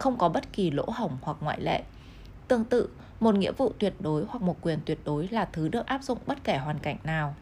không 0.00 0.18
có 0.18 0.28
bất 0.28 0.52
kỳ 0.52 0.70
lỗ 0.70 0.84
hổng 0.94 1.18
hoặc 1.22 1.36
ngoại 1.40 1.60
lệ. 1.60 1.82
Tương 2.48 2.64
tự, 2.64 2.88
một 3.20 3.34
nghĩa 3.34 3.52
vụ 3.52 3.72
tuyệt 3.78 3.94
đối 4.00 4.24
hoặc 4.28 4.42
một 4.42 4.56
quyền 4.60 4.78
tuyệt 4.86 4.98
đối 5.04 5.28
là 5.28 5.44
thứ 5.44 5.68
được 5.68 5.86
áp 5.86 6.02
dụng 6.02 6.18
bất 6.26 6.44
kể 6.44 6.56
hoàn 6.56 6.78
cảnh 6.78 6.96
nào. 7.04 7.34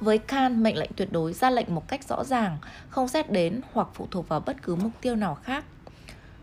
Với 0.00 0.18
Kant, 0.18 0.58
mệnh 0.58 0.76
lệnh 0.76 0.90
tuyệt 0.96 1.12
đối 1.12 1.32
ra 1.32 1.50
lệnh 1.50 1.74
một 1.74 1.88
cách 1.88 2.04
rõ 2.08 2.24
ràng, 2.24 2.58
không 2.88 3.08
xét 3.08 3.32
đến 3.32 3.60
hoặc 3.72 3.88
phụ 3.94 4.06
thuộc 4.10 4.28
vào 4.28 4.40
bất 4.40 4.56
cứ 4.62 4.74
mục 4.76 4.92
tiêu 5.00 5.16
nào 5.16 5.34
khác 5.34 5.64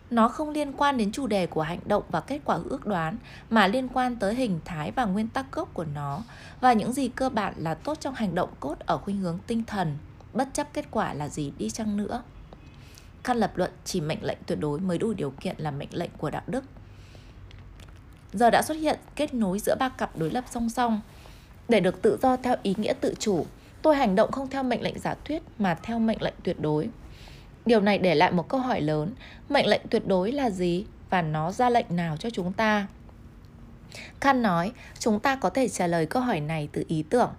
nó 0.09 0.27
không 0.27 0.49
liên 0.49 0.73
quan 0.73 0.97
đến 0.97 1.11
chủ 1.11 1.27
đề 1.27 1.47
của 1.47 1.61
hành 1.61 1.79
động 1.85 2.03
và 2.09 2.21
kết 2.21 2.41
quả 2.45 2.59
ước 2.69 2.85
đoán 2.85 3.17
mà 3.49 3.67
liên 3.67 3.87
quan 3.87 4.15
tới 4.15 4.35
hình 4.35 4.59
thái 4.65 4.91
và 4.91 5.05
nguyên 5.05 5.27
tắc 5.27 5.51
gốc 5.51 5.69
của 5.73 5.85
nó 5.93 6.21
và 6.61 6.73
những 6.73 6.93
gì 6.93 7.07
cơ 7.07 7.29
bản 7.29 7.53
là 7.57 7.73
tốt 7.73 7.97
trong 7.99 8.13
hành 8.13 8.35
động 8.35 8.49
cốt 8.59 8.79
ở 8.79 8.97
khuynh 8.97 9.17
hướng 9.17 9.39
tinh 9.47 9.63
thần 9.63 9.97
bất 10.33 10.47
chấp 10.53 10.73
kết 10.73 10.85
quả 10.91 11.13
là 11.13 11.29
gì 11.29 11.53
đi 11.57 11.69
chăng 11.69 11.97
nữa 11.97 12.23
căn 13.27 13.37
lập 13.37 13.57
luận 13.57 13.71
chỉ 13.85 14.01
mệnh 14.01 14.23
lệnh 14.23 14.37
tuyệt 14.45 14.59
đối 14.59 14.79
mới 14.79 14.97
đủ 14.97 15.13
điều 15.13 15.33
kiện 15.41 15.55
là 15.57 15.71
mệnh 15.71 15.89
lệnh 15.91 16.11
của 16.17 16.29
đạo 16.29 16.43
đức 16.47 16.63
giờ 18.33 18.49
đã 18.49 18.61
xuất 18.61 18.75
hiện 18.75 18.99
kết 19.15 19.33
nối 19.33 19.59
giữa 19.59 19.75
ba 19.79 19.89
cặp 19.89 20.17
đối 20.17 20.31
lập 20.31 20.43
song 20.51 20.69
song 20.69 21.01
để 21.69 21.79
được 21.79 22.01
tự 22.01 22.17
do 22.21 22.37
theo 22.37 22.55
ý 22.63 22.75
nghĩa 22.77 22.93
tự 22.93 23.13
chủ 23.19 23.45
Tôi 23.81 23.95
hành 23.95 24.15
động 24.15 24.31
không 24.31 24.49
theo 24.49 24.63
mệnh 24.63 24.81
lệnh 24.81 24.99
giả 24.99 25.15
thuyết 25.25 25.43
mà 25.59 25.75
theo 25.83 25.99
mệnh 25.99 26.21
lệnh 26.21 26.33
tuyệt 26.43 26.59
đối. 26.59 26.89
Điều 27.65 27.81
này 27.81 27.97
để 27.97 28.15
lại 28.15 28.31
một 28.31 28.49
câu 28.49 28.59
hỏi 28.59 28.81
lớn, 28.81 29.13
mệnh 29.49 29.67
lệnh 29.67 29.81
tuyệt 29.89 30.07
đối 30.07 30.31
là 30.31 30.49
gì 30.49 30.85
và 31.09 31.21
nó 31.21 31.51
ra 31.51 31.69
lệnh 31.69 31.85
nào 31.89 32.17
cho 32.17 32.29
chúng 32.29 32.53
ta? 32.53 32.87
Khan 34.21 34.41
nói, 34.41 34.71
chúng 34.99 35.19
ta 35.19 35.35
có 35.35 35.49
thể 35.49 35.67
trả 35.67 35.87
lời 35.87 36.05
câu 36.05 36.23
hỏi 36.23 36.39
này 36.39 36.69
từ 36.71 36.83
ý 36.87 37.03
tưởng, 37.09 37.29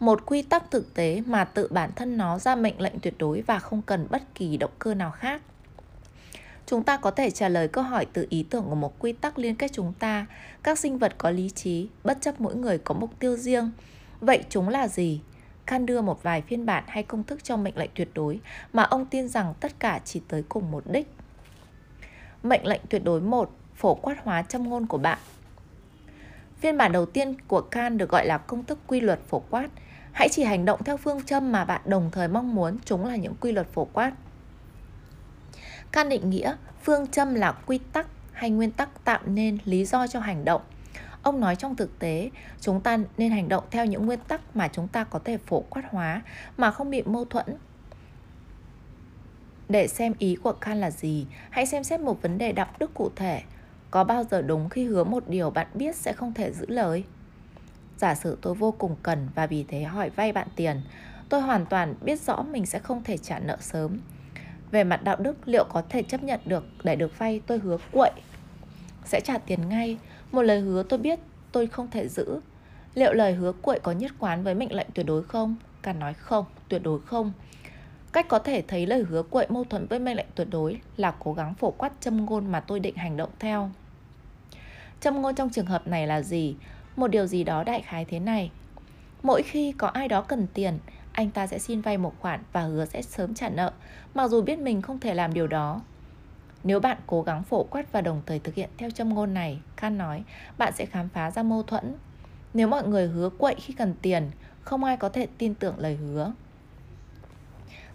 một 0.00 0.26
quy 0.26 0.42
tắc 0.42 0.70
thực 0.70 0.94
tế 0.94 1.22
mà 1.26 1.44
tự 1.44 1.68
bản 1.70 1.90
thân 1.96 2.16
nó 2.16 2.38
ra 2.38 2.54
mệnh 2.54 2.80
lệnh 2.80 2.98
tuyệt 3.02 3.14
đối 3.18 3.40
và 3.40 3.58
không 3.58 3.82
cần 3.82 4.06
bất 4.10 4.22
kỳ 4.34 4.56
động 4.56 4.70
cơ 4.78 4.94
nào 4.94 5.10
khác. 5.10 5.42
Chúng 6.66 6.82
ta 6.82 6.96
có 6.96 7.10
thể 7.10 7.30
trả 7.30 7.48
lời 7.48 7.68
câu 7.68 7.84
hỏi 7.84 8.06
từ 8.12 8.26
ý 8.30 8.42
tưởng 8.50 8.64
của 8.68 8.74
một 8.74 8.98
quy 8.98 9.12
tắc 9.12 9.38
liên 9.38 9.54
kết 9.54 9.72
chúng 9.72 9.92
ta. 9.98 10.26
Các 10.62 10.78
sinh 10.78 10.98
vật 10.98 11.14
có 11.18 11.30
lý 11.30 11.50
trí, 11.50 11.88
bất 12.04 12.18
chấp 12.20 12.40
mỗi 12.40 12.56
người 12.56 12.78
có 12.78 12.94
mục 12.94 13.10
tiêu 13.18 13.36
riêng. 13.36 13.70
Vậy 14.20 14.44
chúng 14.48 14.68
là 14.68 14.88
gì? 14.88 15.20
Khan 15.66 15.86
đưa 15.86 16.00
một 16.00 16.22
vài 16.22 16.42
phiên 16.42 16.66
bản 16.66 16.84
hay 16.86 17.02
công 17.02 17.24
thức 17.24 17.44
cho 17.44 17.56
mệnh 17.56 17.76
lệnh 17.76 17.90
tuyệt 17.94 18.08
đối 18.14 18.40
mà 18.72 18.82
ông 18.82 19.06
tin 19.06 19.28
rằng 19.28 19.54
tất 19.60 19.72
cả 19.78 20.00
chỉ 20.04 20.20
tới 20.28 20.44
cùng 20.48 20.70
một 20.70 20.84
đích. 20.86 21.12
Mệnh 22.42 22.66
lệnh 22.66 22.80
tuyệt 22.88 23.04
đối 23.04 23.20
1. 23.20 23.50
Phổ 23.74 23.94
quát 23.94 24.16
hóa 24.24 24.42
châm 24.42 24.68
ngôn 24.70 24.86
của 24.86 24.98
bạn 24.98 25.18
Phiên 26.60 26.76
bản 26.76 26.92
đầu 26.92 27.06
tiên 27.06 27.34
của 27.48 27.62
Khan 27.70 27.98
được 27.98 28.10
gọi 28.10 28.26
là 28.26 28.38
công 28.38 28.64
thức 28.64 28.78
quy 28.86 29.00
luật 29.00 29.20
phổ 29.28 29.42
quát. 29.50 29.68
Hãy 30.18 30.28
chỉ 30.28 30.44
hành 30.44 30.64
động 30.64 30.84
theo 30.84 30.96
phương 30.96 31.22
châm 31.22 31.52
mà 31.52 31.64
bạn 31.64 31.80
đồng 31.84 32.10
thời 32.10 32.28
mong 32.28 32.54
muốn 32.54 32.76
chúng 32.84 33.06
là 33.06 33.16
những 33.16 33.34
quy 33.40 33.52
luật 33.52 33.66
phổ 33.72 33.84
quát. 33.84 34.12
Can 35.92 36.08
định 36.08 36.30
nghĩa 36.30 36.56
phương 36.82 37.06
châm 37.06 37.34
là 37.34 37.52
quy 37.52 37.78
tắc 37.78 38.06
hay 38.32 38.50
nguyên 38.50 38.70
tắc 38.70 39.04
tạo 39.04 39.20
nên 39.26 39.58
lý 39.64 39.84
do 39.84 40.06
cho 40.06 40.20
hành 40.20 40.44
động. 40.44 40.62
Ông 41.22 41.40
nói 41.40 41.56
trong 41.56 41.76
thực 41.76 41.98
tế, 41.98 42.30
chúng 42.60 42.80
ta 42.80 42.98
nên 43.16 43.30
hành 43.30 43.48
động 43.48 43.64
theo 43.70 43.86
những 43.86 44.06
nguyên 44.06 44.18
tắc 44.28 44.56
mà 44.56 44.68
chúng 44.68 44.88
ta 44.88 45.04
có 45.04 45.18
thể 45.18 45.38
phổ 45.38 45.60
quát 45.60 45.82
hóa 45.90 46.22
mà 46.56 46.70
không 46.70 46.90
bị 46.90 47.02
mâu 47.02 47.24
thuẫn. 47.24 47.46
Để 49.68 49.88
xem 49.88 50.14
ý 50.18 50.36
của 50.42 50.54
Khan 50.60 50.80
là 50.80 50.90
gì, 50.90 51.26
hãy 51.50 51.66
xem 51.66 51.84
xét 51.84 52.00
một 52.00 52.22
vấn 52.22 52.38
đề 52.38 52.52
đạo 52.52 52.68
đức 52.78 52.94
cụ 52.94 53.10
thể. 53.16 53.42
Có 53.90 54.04
bao 54.04 54.24
giờ 54.24 54.42
đúng 54.42 54.68
khi 54.68 54.84
hứa 54.84 55.04
một 55.04 55.28
điều 55.28 55.50
bạn 55.50 55.66
biết 55.74 55.96
sẽ 55.96 56.12
không 56.12 56.34
thể 56.34 56.52
giữ 56.52 56.66
lời? 56.68 57.04
Giả 57.98 58.14
sử 58.14 58.38
tôi 58.42 58.54
vô 58.54 58.74
cùng 58.78 58.96
cần 59.02 59.28
và 59.34 59.46
vì 59.46 59.64
thế 59.68 59.82
hỏi 59.82 60.10
vay 60.10 60.32
bạn 60.32 60.48
tiền, 60.56 60.80
tôi 61.28 61.40
hoàn 61.40 61.66
toàn 61.66 61.94
biết 62.00 62.20
rõ 62.20 62.42
mình 62.42 62.66
sẽ 62.66 62.78
không 62.78 63.04
thể 63.04 63.16
trả 63.18 63.38
nợ 63.38 63.56
sớm. 63.60 64.00
Về 64.70 64.84
mặt 64.84 65.04
đạo 65.04 65.16
đức, 65.16 65.48
liệu 65.48 65.64
có 65.64 65.82
thể 65.88 66.02
chấp 66.02 66.22
nhận 66.22 66.40
được 66.44 66.64
để 66.84 66.96
được 66.96 67.18
vay 67.18 67.40
tôi 67.46 67.58
hứa 67.58 67.78
quậy 67.92 68.12
sẽ 69.08 69.20
trả 69.20 69.38
tiền 69.38 69.68
ngay, 69.68 69.98
một 70.32 70.42
lời 70.42 70.60
hứa 70.60 70.82
tôi 70.82 70.98
biết 70.98 71.18
tôi 71.52 71.66
không 71.66 71.90
thể 71.90 72.08
giữ. 72.08 72.40
Liệu 72.94 73.12
lời 73.12 73.34
hứa 73.34 73.52
quậy 73.52 73.80
có 73.80 73.92
nhất 73.92 74.12
quán 74.18 74.44
với 74.44 74.54
mệnh 74.54 74.72
lệnh 74.72 74.86
tuyệt 74.94 75.06
đối 75.06 75.22
không? 75.22 75.56
Càng 75.82 75.98
nói 75.98 76.14
không, 76.14 76.44
tuyệt 76.68 76.82
đối 76.82 77.00
không. 77.00 77.32
Cách 78.12 78.28
có 78.28 78.38
thể 78.38 78.62
thấy 78.68 78.86
lời 78.86 79.02
hứa 79.08 79.22
quậy 79.22 79.46
mâu 79.48 79.64
thuẫn 79.64 79.86
với 79.86 79.98
mệnh 79.98 80.16
lệnh 80.16 80.26
tuyệt 80.34 80.48
đối 80.50 80.80
là 80.96 81.14
cố 81.18 81.32
gắng 81.32 81.54
phổ 81.54 81.70
quát 81.70 81.92
châm 82.00 82.26
ngôn 82.26 82.52
mà 82.52 82.60
tôi 82.60 82.80
định 82.80 82.96
hành 82.96 83.16
động 83.16 83.30
theo. 83.38 83.70
Châm 85.00 85.22
ngôn 85.22 85.34
trong 85.34 85.50
trường 85.50 85.66
hợp 85.66 85.86
này 85.86 86.06
là 86.06 86.22
gì? 86.22 86.56
Một 86.98 87.08
điều 87.08 87.26
gì 87.26 87.44
đó 87.44 87.64
đại 87.64 87.82
khái 87.82 88.04
thế 88.04 88.18
này. 88.18 88.50
Mỗi 89.22 89.42
khi 89.42 89.72
có 89.72 89.86
ai 89.86 90.08
đó 90.08 90.22
cần 90.22 90.46
tiền, 90.54 90.78
anh 91.12 91.30
ta 91.30 91.46
sẽ 91.46 91.58
xin 91.58 91.80
vay 91.80 91.98
một 91.98 92.14
khoản 92.20 92.40
và 92.52 92.62
hứa 92.62 92.84
sẽ 92.84 93.02
sớm 93.02 93.34
trả 93.34 93.48
nợ, 93.48 93.72
mặc 94.14 94.28
dù 94.28 94.42
biết 94.42 94.58
mình 94.58 94.82
không 94.82 95.00
thể 95.00 95.14
làm 95.14 95.34
điều 95.34 95.46
đó. 95.46 95.80
Nếu 96.64 96.80
bạn 96.80 96.98
cố 97.06 97.22
gắng 97.22 97.42
phổ 97.42 97.64
quát 97.64 97.92
và 97.92 98.00
đồng 98.00 98.22
thời 98.26 98.38
thực 98.38 98.54
hiện 98.54 98.70
theo 98.78 98.90
châm 98.90 99.14
ngôn 99.14 99.34
này, 99.34 99.60
Khan 99.76 99.98
nói, 99.98 100.22
bạn 100.58 100.72
sẽ 100.76 100.86
khám 100.86 101.08
phá 101.08 101.30
ra 101.30 101.42
mâu 101.42 101.62
thuẫn. 101.62 101.94
Nếu 102.54 102.68
mọi 102.68 102.88
người 102.88 103.06
hứa 103.06 103.28
quậy 103.28 103.54
khi 103.54 103.74
cần 103.74 103.94
tiền, 104.02 104.30
không 104.60 104.84
ai 104.84 104.96
có 104.96 105.08
thể 105.08 105.26
tin 105.38 105.54
tưởng 105.54 105.74
lời 105.78 105.96
hứa. 105.96 106.32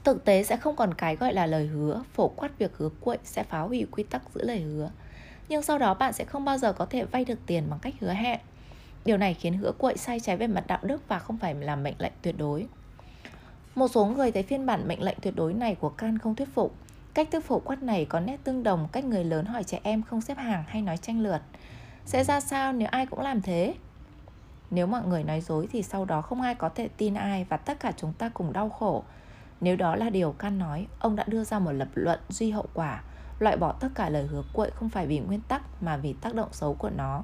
Thực 0.03 0.25
tế 0.25 0.43
sẽ 0.43 0.57
không 0.57 0.75
còn 0.75 0.93
cái 0.93 1.15
gọi 1.15 1.33
là 1.33 1.45
lời 1.45 1.67
hứa, 1.67 2.03
phổ 2.13 2.27
quát 2.27 2.57
việc 2.57 2.77
hứa 2.77 2.89
quậy 2.99 3.17
sẽ 3.23 3.43
phá 3.43 3.59
hủy 3.59 3.87
quy 3.91 4.03
tắc 4.03 4.21
giữ 4.35 4.43
lời 4.43 4.61
hứa. 4.61 4.91
Nhưng 5.49 5.61
sau 5.61 5.77
đó 5.77 5.93
bạn 5.93 6.13
sẽ 6.13 6.25
không 6.25 6.45
bao 6.45 6.57
giờ 6.57 6.73
có 6.73 6.85
thể 6.85 7.05
vay 7.05 7.25
được 7.25 7.39
tiền 7.45 7.63
bằng 7.69 7.79
cách 7.79 7.93
hứa 7.99 8.13
hẹn. 8.13 8.39
Điều 9.05 9.17
này 9.17 9.33
khiến 9.33 9.57
hứa 9.57 9.71
quậy 9.71 9.97
sai 9.97 10.19
trái 10.19 10.37
về 10.37 10.47
mặt 10.47 10.67
đạo 10.67 10.79
đức 10.81 11.07
và 11.07 11.19
không 11.19 11.37
phải 11.37 11.55
là 11.55 11.75
mệnh 11.75 11.95
lệnh 11.97 12.13
tuyệt 12.21 12.35
đối. 12.37 12.67
Một 13.75 13.87
số 13.87 14.05
người 14.05 14.31
thấy 14.31 14.43
phiên 14.43 14.65
bản 14.65 14.87
mệnh 14.87 15.03
lệnh 15.03 15.17
tuyệt 15.21 15.35
đối 15.35 15.53
này 15.53 15.75
của 15.75 15.89
Can 15.89 16.17
không 16.17 16.35
thuyết 16.35 16.49
phục. 16.53 16.75
Cách 17.13 17.27
thức 17.31 17.45
phổ 17.45 17.59
quát 17.59 17.83
này 17.83 18.05
có 18.05 18.19
nét 18.19 18.37
tương 18.43 18.63
đồng 18.63 18.87
cách 18.91 19.05
người 19.05 19.23
lớn 19.23 19.45
hỏi 19.45 19.63
trẻ 19.63 19.79
em 19.83 20.03
không 20.03 20.21
xếp 20.21 20.37
hàng 20.37 20.63
hay 20.67 20.81
nói 20.81 20.97
tranh 20.97 21.21
lượt. 21.21 21.41
Sẽ 22.05 22.23
ra 22.23 22.39
sao 22.39 22.73
nếu 22.73 22.87
ai 22.91 23.05
cũng 23.05 23.19
làm 23.19 23.41
thế? 23.41 23.75
Nếu 24.71 24.87
mọi 24.87 25.03
người 25.07 25.23
nói 25.23 25.41
dối 25.41 25.67
thì 25.71 25.83
sau 25.83 26.05
đó 26.05 26.21
không 26.21 26.41
ai 26.41 26.55
có 26.55 26.69
thể 26.69 26.87
tin 26.87 27.13
ai 27.13 27.45
và 27.49 27.57
tất 27.57 27.79
cả 27.79 27.91
chúng 27.97 28.13
ta 28.13 28.29
cùng 28.29 28.53
đau 28.53 28.69
khổ. 28.69 29.03
Nếu 29.61 29.75
đó 29.75 29.95
là 29.95 30.09
điều 30.09 30.31
Can 30.31 30.59
nói, 30.59 30.87
ông 30.99 31.15
đã 31.15 31.23
đưa 31.27 31.43
ra 31.43 31.59
một 31.59 31.71
lập 31.71 31.87
luận 31.93 32.19
duy 32.29 32.51
hậu 32.51 32.65
quả, 32.73 33.03
loại 33.39 33.57
bỏ 33.57 33.71
tất 33.71 33.89
cả 33.95 34.09
lời 34.09 34.27
hứa 34.27 34.43
quậy 34.53 34.71
không 34.71 34.89
phải 34.89 35.07
vì 35.07 35.19
nguyên 35.19 35.41
tắc 35.41 35.83
mà 35.83 35.97
vì 35.97 36.13
tác 36.13 36.35
động 36.35 36.49
xấu 36.51 36.73
của 36.73 36.89
nó. 36.89 37.23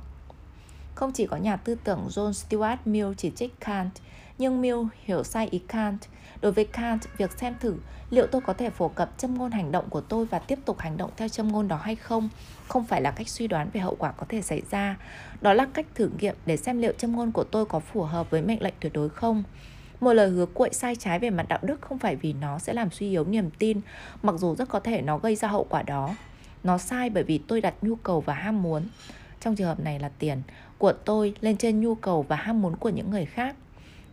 Không 0.99 1.11
chỉ 1.11 1.25
có 1.25 1.37
nhà 1.37 1.55
tư 1.55 1.75
tưởng 1.83 2.07
John 2.09 2.31
Stuart 2.31 2.79
Mill 2.85 3.07
chỉ 3.17 3.31
trích 3.35 3.59
Kant, 3.59 3.91
nhưng 4.37 4.61
Mill 4.61 4.77
hiểu 5.03 5.23
sai 5.23 5.47
ý 5.51 5.59
Kant. 5.59 5.99
Đối 6.41 6.51
với 6.51 6.65
Kant, 6.65 7.01
việc 7.17 7.31
xem 7.31 7.55
thử 7.59 7.75
liệu 8.09 8.27
tôi 8.27 8.41
có 8.41 8.53
thể 8.53 8.69
phổ 8.69 8.87
cập 8.87 9.17
châm 9.17 9.37
ngôn 9.37 9.51
hành 9.51 9.71
động 9.71 9.89
của 9.89 10.01
tôi 10.01 10.25
và 10.25 10.39
tiếp 10.39 10.59
tục 10.65 10.79
hành 10.79 10.97
động 10.97 11.11
theo 11.17 11.27
châm 11.27 11.47
ngôn 11.51 11.67
đó 11.67 11.79
hay 11.83 11.95
không, 11.95 12.29
không 12.67 12.85
phải 12.85 13.01
là 13.01 13.11
cách 13.11 13.29
suy 13.29 13.47
đoán 13.47 13.69
về 13.73 13.81
hậu 13.81 13.95
quả 13.95 14.11
có 14.11 14.25
thể 14.29 14.41
xảy 14.41 14.61
ra. 14.71 14.97
Đó 15.41 15.53
là 15.53 15.67
cách 15.73 15.85
thử 15.95 16.09
nghiệm 16.19 16.35
để 16.45 16.57
xem 16.57 16.81
liệu 16.81 16.93
châm 16.97 17.15
ngôn 17.15 17.31
của 17.31 17.43
tôi 17.43 17.65
có 17.65 17.79
phù 17.79 18.03
hợp 18.03 18.29
với 18.29 18.41
mệnh 18.41 18.61
lệnh 18.61 18.73
tuyệt 18.79 18.93
đối 18.93 19.09
không. 19.09 19.43
Một 19.99 20.13
lời 20.13 20.29
hứa 20.29 20.45
cuội 20.45 20.69
sai 20.71 20.95
trái 20.95 21.19
về 21.19 21.29
mặt 21.29 21.45
đạo 21.49 21.59
đức 21.61 21.81
không 21.81 21.99
phải 21.99 22.15
vì 22.15 22.33
nó 22.33 22.59
sẽ 22.59 22.73
làm 22.73 22.89
suy 22.91 23.09
yếu 23.09 23.25
niềm 23.25 23.49
tin, 23.59 23.81
mặc 24.23 24.35
dù 24.37 24.55
rất 24.55 24.69
có 24.69 24.79
thể 24.79 25.01
nó 25.01 25.17
gây 25.17 25.35
ra 25.35 25.47
hậu 25.47 25.63
quả 25.69 25.81
đó. 25.81 26.15
Nó 26.63 26.77
sai 26.77 27.09
bởi 27.09 27.23
vì 27.23 27.37
tôi 27.37 27.61
đặt 27.61 27.73
nhu 27.81 27.95
cầu 27.95 28.21
và 28.21 28.33
ham 28.33 28.63
muốn. 28.63 28.83
Trong 29.41 29.55
trường 29.55 29.67
hợp 29.67 29.79
này 29.79 29.99
là 29.99 30.09
tiền 30.19 30.41
của 30.79 30.93
tôi 30.93 31.33
lên 31.41 31.57
trên 31.57 31.79
nhu 31.79 31.95
cầu 31.95 32.21
và 32.21 32.35
ham 32.35 32.61
muốn 32.61 32.75
của 32.75 32.89
những 32.89 33.11
người 33.11 33.25
khác. 33.25 33.55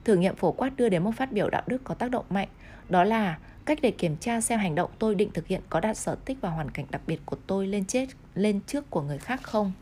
Thử 0.04 0.16
nghiệm 0.16 0.36
phổ 0.36 0.52
quát 0.52 0.76
đưa 0.76 0.88
đến 0.88 1.04
một 1.04 1.10
phát 1.16 1.32
biểu 1.32 1.50
đạo 1.50 1.62
đức 1.66 1.84
có 1.84 1.94
tác 1.94 2.10
động 2.10 2.24
mạnh, 2.30 2.48
đó 2.88 3.04
là 3.04 3.38
cách 3.64 3.78
để 3.82 3.90
kiểm 3.90 4.16
tra 4.16 4.40
xem 4.40 4.58
hành 4.58 4.74
động 4.74 4.90
tôi 4.98 5.14
định 5.14 5.30
thực 5.34 5.46
hiện 5.46 5.60
có 5.68 5.80
đạt 5.80 5.96
sở 5.96 6.16
thích 6.24 6.38
và 6.40 6.50
hoàn 6.50 6.70
cảnh 6.70 6.86
đặc 6.90 7.00
biệt 7.06 7.20
của 7.26 7.36
tôi 7.46 7.66
lên 7.66 7.84
chết 7.84 8.08
lên 8.34 8.60
trước 8.66 8.90
của 8.90 9.02
người 9.02 9.18
khác 9.18 9.42
không. 9.42 9.72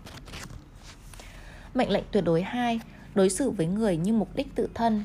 Mệnh 1.74 1.90
lệnh 1.90 2.04
tuyệt 2.10 2.24
đối 2.24 2.42
2, 2.42 2.80
đối 3.14 3.30
xử 3.30 3.50
với 3.50 3.66
người 3.66 3.96
như 3.96 4.12
mục 4.12 4.36
đích 4.36 4.54
tự 4.54 4.68
thân. 4.74 5.04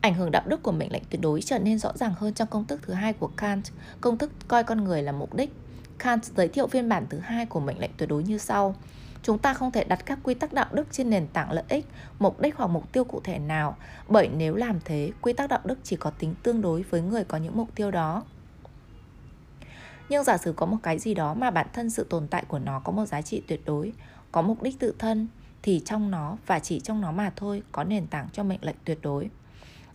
Ảnh 0.00 0.14
hưởng 0.14 0.30
đạo 0.30 0.42
đức 0.46 0.62
của 0.62 0.72
mệnh 0.72 0.92
lệnh 0.92 1.02
tuyệt 1.10 1.20
đối 1.20 1.42
trở 1.42 1.58
nên 1.58 1.78
rõ 1.78 1.92
ràng 1.94 2.14
hơn 2.18 2.34
trong 2.34 2.48
công 2.48 2.64
thức 2.64 2.80
thứ 2.82 2.92
hai 2.92 3.12
của 3.12 3.30
Kant, 3.36 3.64
công 4.00 4.18
thức 4.18 4.32
coi 4.48 4.64
con 4.64 4.84
người 4.84 5.02
là 5.02 5.12
mục 5.12 5.34
đích. 5.34 5.50
Kant 5.98 6.24
giới 6.24 6.48
thiệu 6.48 6.66
phiên 6.66 6.88
bản 6.88 7.06
thứ 7.10 7.18
hai 7.18 7.46
của 7.46 7.60
mệnh 7.60 7.78
lệnh 7.78 7.90
tuyệt 7.96 8.08
đối 8.08 8.22
như 8.22 8.38
sau: 8.38 8.74
Chúng 9.26 9.38
ta 9.38 9.54
không 9.54 9.70
thể 9.70 9.84
đặt 9.84 10.06
các 10.06 10.18
quy 10.22 10.34
tắc 10.34 10.52
đạo 10.52 10.66
đức 10.72 10.86
trên 10.90 11.10
nền 11.10 11.26
tảng 11.26 11.52
lợi 11.52 11.64
ích, 11.68 11.86
mục 12.18 12.40
đích 12.40 12.56
hoặc 12.56 12.66
mục 12.66 12.92
tiêu 12.92 13.04
cụ 13.04 13.20
thể 13.24 13.38
nào, 13.38 13.76
bởi 14.08 14.28
nếu 14.28 14.54
làm 14.54 14.80
thế, 14.84 15.10
quy 15.22 15.32
tắc 15.32 15.50
đạo 15.50 15.60
đức 15.64 15.78
chỉ 15.82 15.96
có 15.96 16.10
tính 16.10 16.34
tương 16.42 16.60
đối 16.60 16.82
với 16.82 17.00
người 17.00 17.24
có 17.24 17.38
những 17.38 17.56
mục 17.56 17.74
tiêu 17.74 17.90
đó. 17.90 18.22
Nhưng 20.08 20.24
giả 20.24 20.38
sử 20.38 20.52
có 20.52 20.66
một 20.66 20.76
cái 20.82 20.98
gì 20.98 21.14
đó 21.14 21.34
mà 21.34 21.50
bản 21.50 21.66
thân 21.72 21.90
sự 21.90 22.06
tồn 22.10 22.28
tại 22.28 22.44
của 22.48 22.58
nó 22.58 22.80
có 22.80 22.92
một 22.92 23.06
giá 23.06 23.22
trị 23.22 23.42
tuyệt 23.48 23.60
đối, 23.66 23.92
có 24.32 24.42
mục 24.42 24.62
đích 24.62 24.78
tự 24.78 24.94
thân, 24.98 25.28
thì 25.62 25.82
trong 25.84 26.10
nó 26.10 26.36
và 26.46 26.58
chỉ 26.58 26.80
trong 26.80 27.00
nó 27.00 27.12
mà 27.12 27.32
thôi 27.36 27.62
có 27.72 27.84
nền 27.84 28.06
tảng 28.06 28.28
cho 28.32 28.42
mệnh 28.42 28.64
lệnh 28.64 28.76
tuyệt 28.84 28.98
đối. 29.02 29.30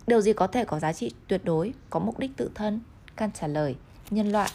Điều 0.06 0.20
gì 0.20 0.32
có 0.32 0.46
thể 0.46 0.64
có 0.64 0.78
giá 0.78 0.92
trị 0.92 1.12
tuyệt 1.28 1.44
đối, 1.44 1.72
có 1.90 2.00
mục 2.00 2.18
đích 2.18 2.36
tự 2.36 2.50
thân? 2.54 2.80
Can 3.16 3.30
trả 3.34 3.46
lời, 3.46 3.76
nhân 4.10 4.32
loại. 4.32 4.50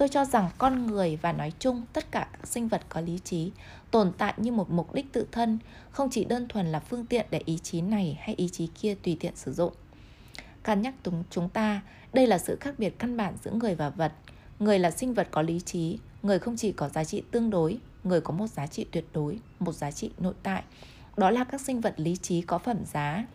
Tôi 0.00 0.08
cho 0.08 0.24
rằng 0.24 0.50
con 0.58 0.86
người 0.86 1.18
và 1.22 1.32
nói 1.32 1.52
chung 1.58 1.82
tất 1.92 2.12
cả 2.12 2.28
các 2.32 2.46
sinh 2.46 2.68
vật 2.68 2.82
có 2.88 3.00
lý 3.00 3.18
trí 3.18 3.52
tồn 3.90 4.12
tại 4.18 4.34
như 4.36 4.52
một 4.52 4.70
mục 4.70 4.94
đích 4.94 5.12
tự 5.12 5.26
thân, 5.32 5.58
không 5.90 6.10
chỉ 6.10 6.24
đơn 6.24 6.48
thuần 6.48 6.66
là 6.66 6.80
phương 6.80 7.06
tiện 7.06 7.26
để 7.30 7.42
ý 7.44 7.58
chí 7.58 7.80
này 7.80 8.18
hay 8.20 8.34
ý 8.34 8.48
chí 8.48 8.66
kia 8.66 8.94
tùy 8.94 9.16
tiện 9.20 9.36
sử 9.36 9.52
dụng. 9.52 9.72
Can 10.62 10.82
nhắc 10.82 10.94
chúng 11.30 11.48
ta, 11.48 11.80
đây 12.12 12.26
là 12.26 12.38
sự 12.38 12.56
khác 12.60 12.74
biệt 12.78 12.98
căn 12.98 13.16
bản 13.16 13.34
giữa 13.44 13.50
người 13.50 13.74
và 13.74 13.90
vật. 13.90 14.12
Người 14.58 14.78
là 14.78 14.90
sinh 14.90 15.14
vật 15.14 15.28
có 15.30 15.42
lý 15.42 15.60
trí, 15.60 15.98
người 16.22 16.38
không 16.38 16.56
chỉ 16.56 16.72
có 16.72 16.88
giá 16.88 17.04
trị 17.04 17.22
tương 17.30 17.50
đối, 17.50 17.78
người 18.04 18.20
có 18.20 18.32
một 18.32 18.46
giá 18.46 18.66
trị 18.66 18.86
tuyệt 18.90 19.04
đối, 19.12 19.38
một 19.58 19.72
giá 19.72 19.90
trị 19.90 20.10
nội 20.18 20.34
tại. 20.42 20.62
Đó 21.16 21.30
là 21.30 21.44
các 21.44 21.60
sinh 21.60 21.80
vật 21.80 21.94
lý 21.96 22.16
trí 22.16 22.40
có 22.40 22.58
phẩm 22.58 22.84
giá. 22.84 23.26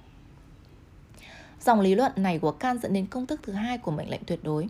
Dòng 1.61 1.81
lý 1.81 1.95
luận 1.95 2.11
này 2.15 2.39
của 2.39 2.51
Can 2.51 2.79
dẫn 2.79 2.93
đến 2.93 3.05
công 3.05 3.25
thức 3.25 3.39
thứ 3.43 3.53
hai 3.53 3.77
của 3.77 3.91
mệnh 3.91 4.09
lệnh 4.09 4.23
tuyệt 4.23 4.39
đối. 4.43 4.69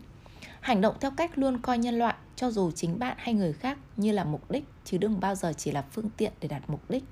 Hành 0.65 0.81
động 0.81 0.95
theo 0.99 1.11
cách 1.11 1.37
luôn 1.37 1.57
coi 1.57 1.77
nhân 1.77 1.99
loại, 1.99 2.15
cho 2.35 2.51
dù 2.51 2.71
chính 2.71 2.99
bạn 2.99 3.17
hay 3.19 3.33
người 3.33 3.53
khác, 3.53 3.77
như 3.97 4.11
là 4.11 4.23
mục 4.23 4.51
đích, 4.51 4.63
chứ 4.85 4.97
đừng 4.97 5.19
bao 5.19 5.35
giờ 5.35 5.53
chỉ 5.57 5.71
là 5.71 5.81
phương 5.81 6.09
tiện 6.17 6.31
để 6.41 6.47
đạt 6.47 6.61
mục 6.67 6.89
đích. 6.89 7.03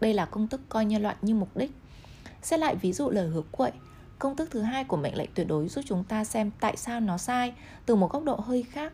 Đây 0.00 0.14
là 0.14 0.24
công 0.24 0.48
thức 0.48 0.60
coi 0.68 0.84
nhân 0.84 1.02
loại 1.02 1.16
như 1.22 1.34
mục 1.34 1.56
đích. 1.56 1.70
Xét 2.42 2.60
lại 2.60 2.76
ví 2.76 2.92
dụ 2.92 3.10
lời 3.10 3.28
hứa 3.28 3.42
quậy, 3.50 3.72
công 4.18 4.36
thức 4.36 4.48
thứ 4.50 4.62
hai 4.62 4.84
của 4.84 4.96
mệnh 4.96 5.16
lệnh 5.16 5.30
tuyệt 5.34 5.48
đối 5.48 5.68
giúp 5.68 5.84
chúng 5.88 6.04
ta 6.04 6.24
xem 6.24 6.50
tại 6.60 6.76
sao 6.76 7.00
nó 7.00 7.18
sai 7.18 7.54
từ 7.86 7.94
một 7.94 8.12
góc 8.12 8.24
độ 8.24 8.36
hơi 8.36 8.62
khác. 8.62 8.92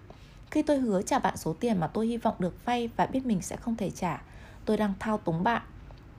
Khi 0.51 0.63
tôi 0.63 0.79
hứa 0.79 1.03
trả 1.03 1.19
bạn 1.19 1.37
số 1.37 1.53
tiền 1.53 1.81
mà 1.81 1.87
tôi 1.87 2.07
hy 2.07 2.17
vọng 2.17 2.35
được 2.39 2.65
vay 2.65 2.91
và 2.97 3.07
biết 3.07 3.27
mình 3.27 3.43
sẽ 3.43 3.57
không 3.57 3.77
thể 3.77 3.91
trả, 3.91 4.23
tôi 4.65 4.77
đang 4.77 4.93
thao 4.99 5.19
túng 5.19 5.43
bạn. 5.43 5.63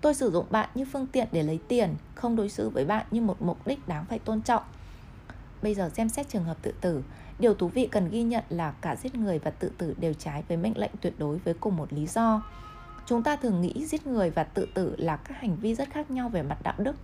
Tôi 0.02 0.14
sử 0.14 0.32
dụng 0.32 0.46
bạn 0.50 0.70
như 0.76 0.86
phương 0.86 1.08
tiện 1.08 1.28
để 1.32 1.44
lấy 1.44 1.60
tiền, 1.68 1.96
không 2.16 2.36
đối 2.36 2.50
xử 2.50 2.70
với 2.70 2.86
bạn 2.86 3.06
như 3.12 3.22
một 3.22 3.42
mục 3.42 3.68
đích 3.68 3.88
đáng 3.88 4.06
phải 4.06 4.20
tôn 4.20 4.42
trọng. 4.42 4.64
Bây 5.62 5.76
giờ 5.76 5.90
xem 5.90 6.10
xét 6.10 6.30
trường 6.30 6.44
hợp 6.44 6.58
tự 6.62 6.74
tử. 6.82 7.04
Điều 7.42 7.54
thú 7.54 7.68
vị 7.68 7.88
cần 7.92 8.10
ghi 8.10 8.24
nhận 8.24 8.44
là 8.50 8.72
cả 8.72 8.96
giết 8.96 9.16
người 9.16 9.40
và 9.40 9.52
tự 9.52 9.72
tử 9.78 9.96
đều 10.00 10.14
trái 10.14 10.44
với 10.48 10.58
mệnh 10.58 10.78
lệnh 10.78 10.92
tuyệt 11.02 11.14
đối 11.20 11.38
với 11.38 11.54
cùng 11.54 11.76
một 11.76 11.94
lý 11.94 12.08
do. 12.08 12.44
Chúng 13.06 13.24
ta 13.24 13.36
thường 13.36 13.62
nghĩ 13.62 13.86
giết 13.86 14.08
người 14.08 14.30
và 14.30 14.44
tự 14.44 14.68
tử 14.74 14.96
là 14.98 15.18
các 15.18 15.42
hành 15.42 15.56
vi 15.56 15.76
rất 15.76 15.90
khác 15.90 16.12
nhau 16.12 16.30
về 16.30 16.42
mặt 16.42 16.58
đạo 16.64 16.74
đức. 16.78 16.96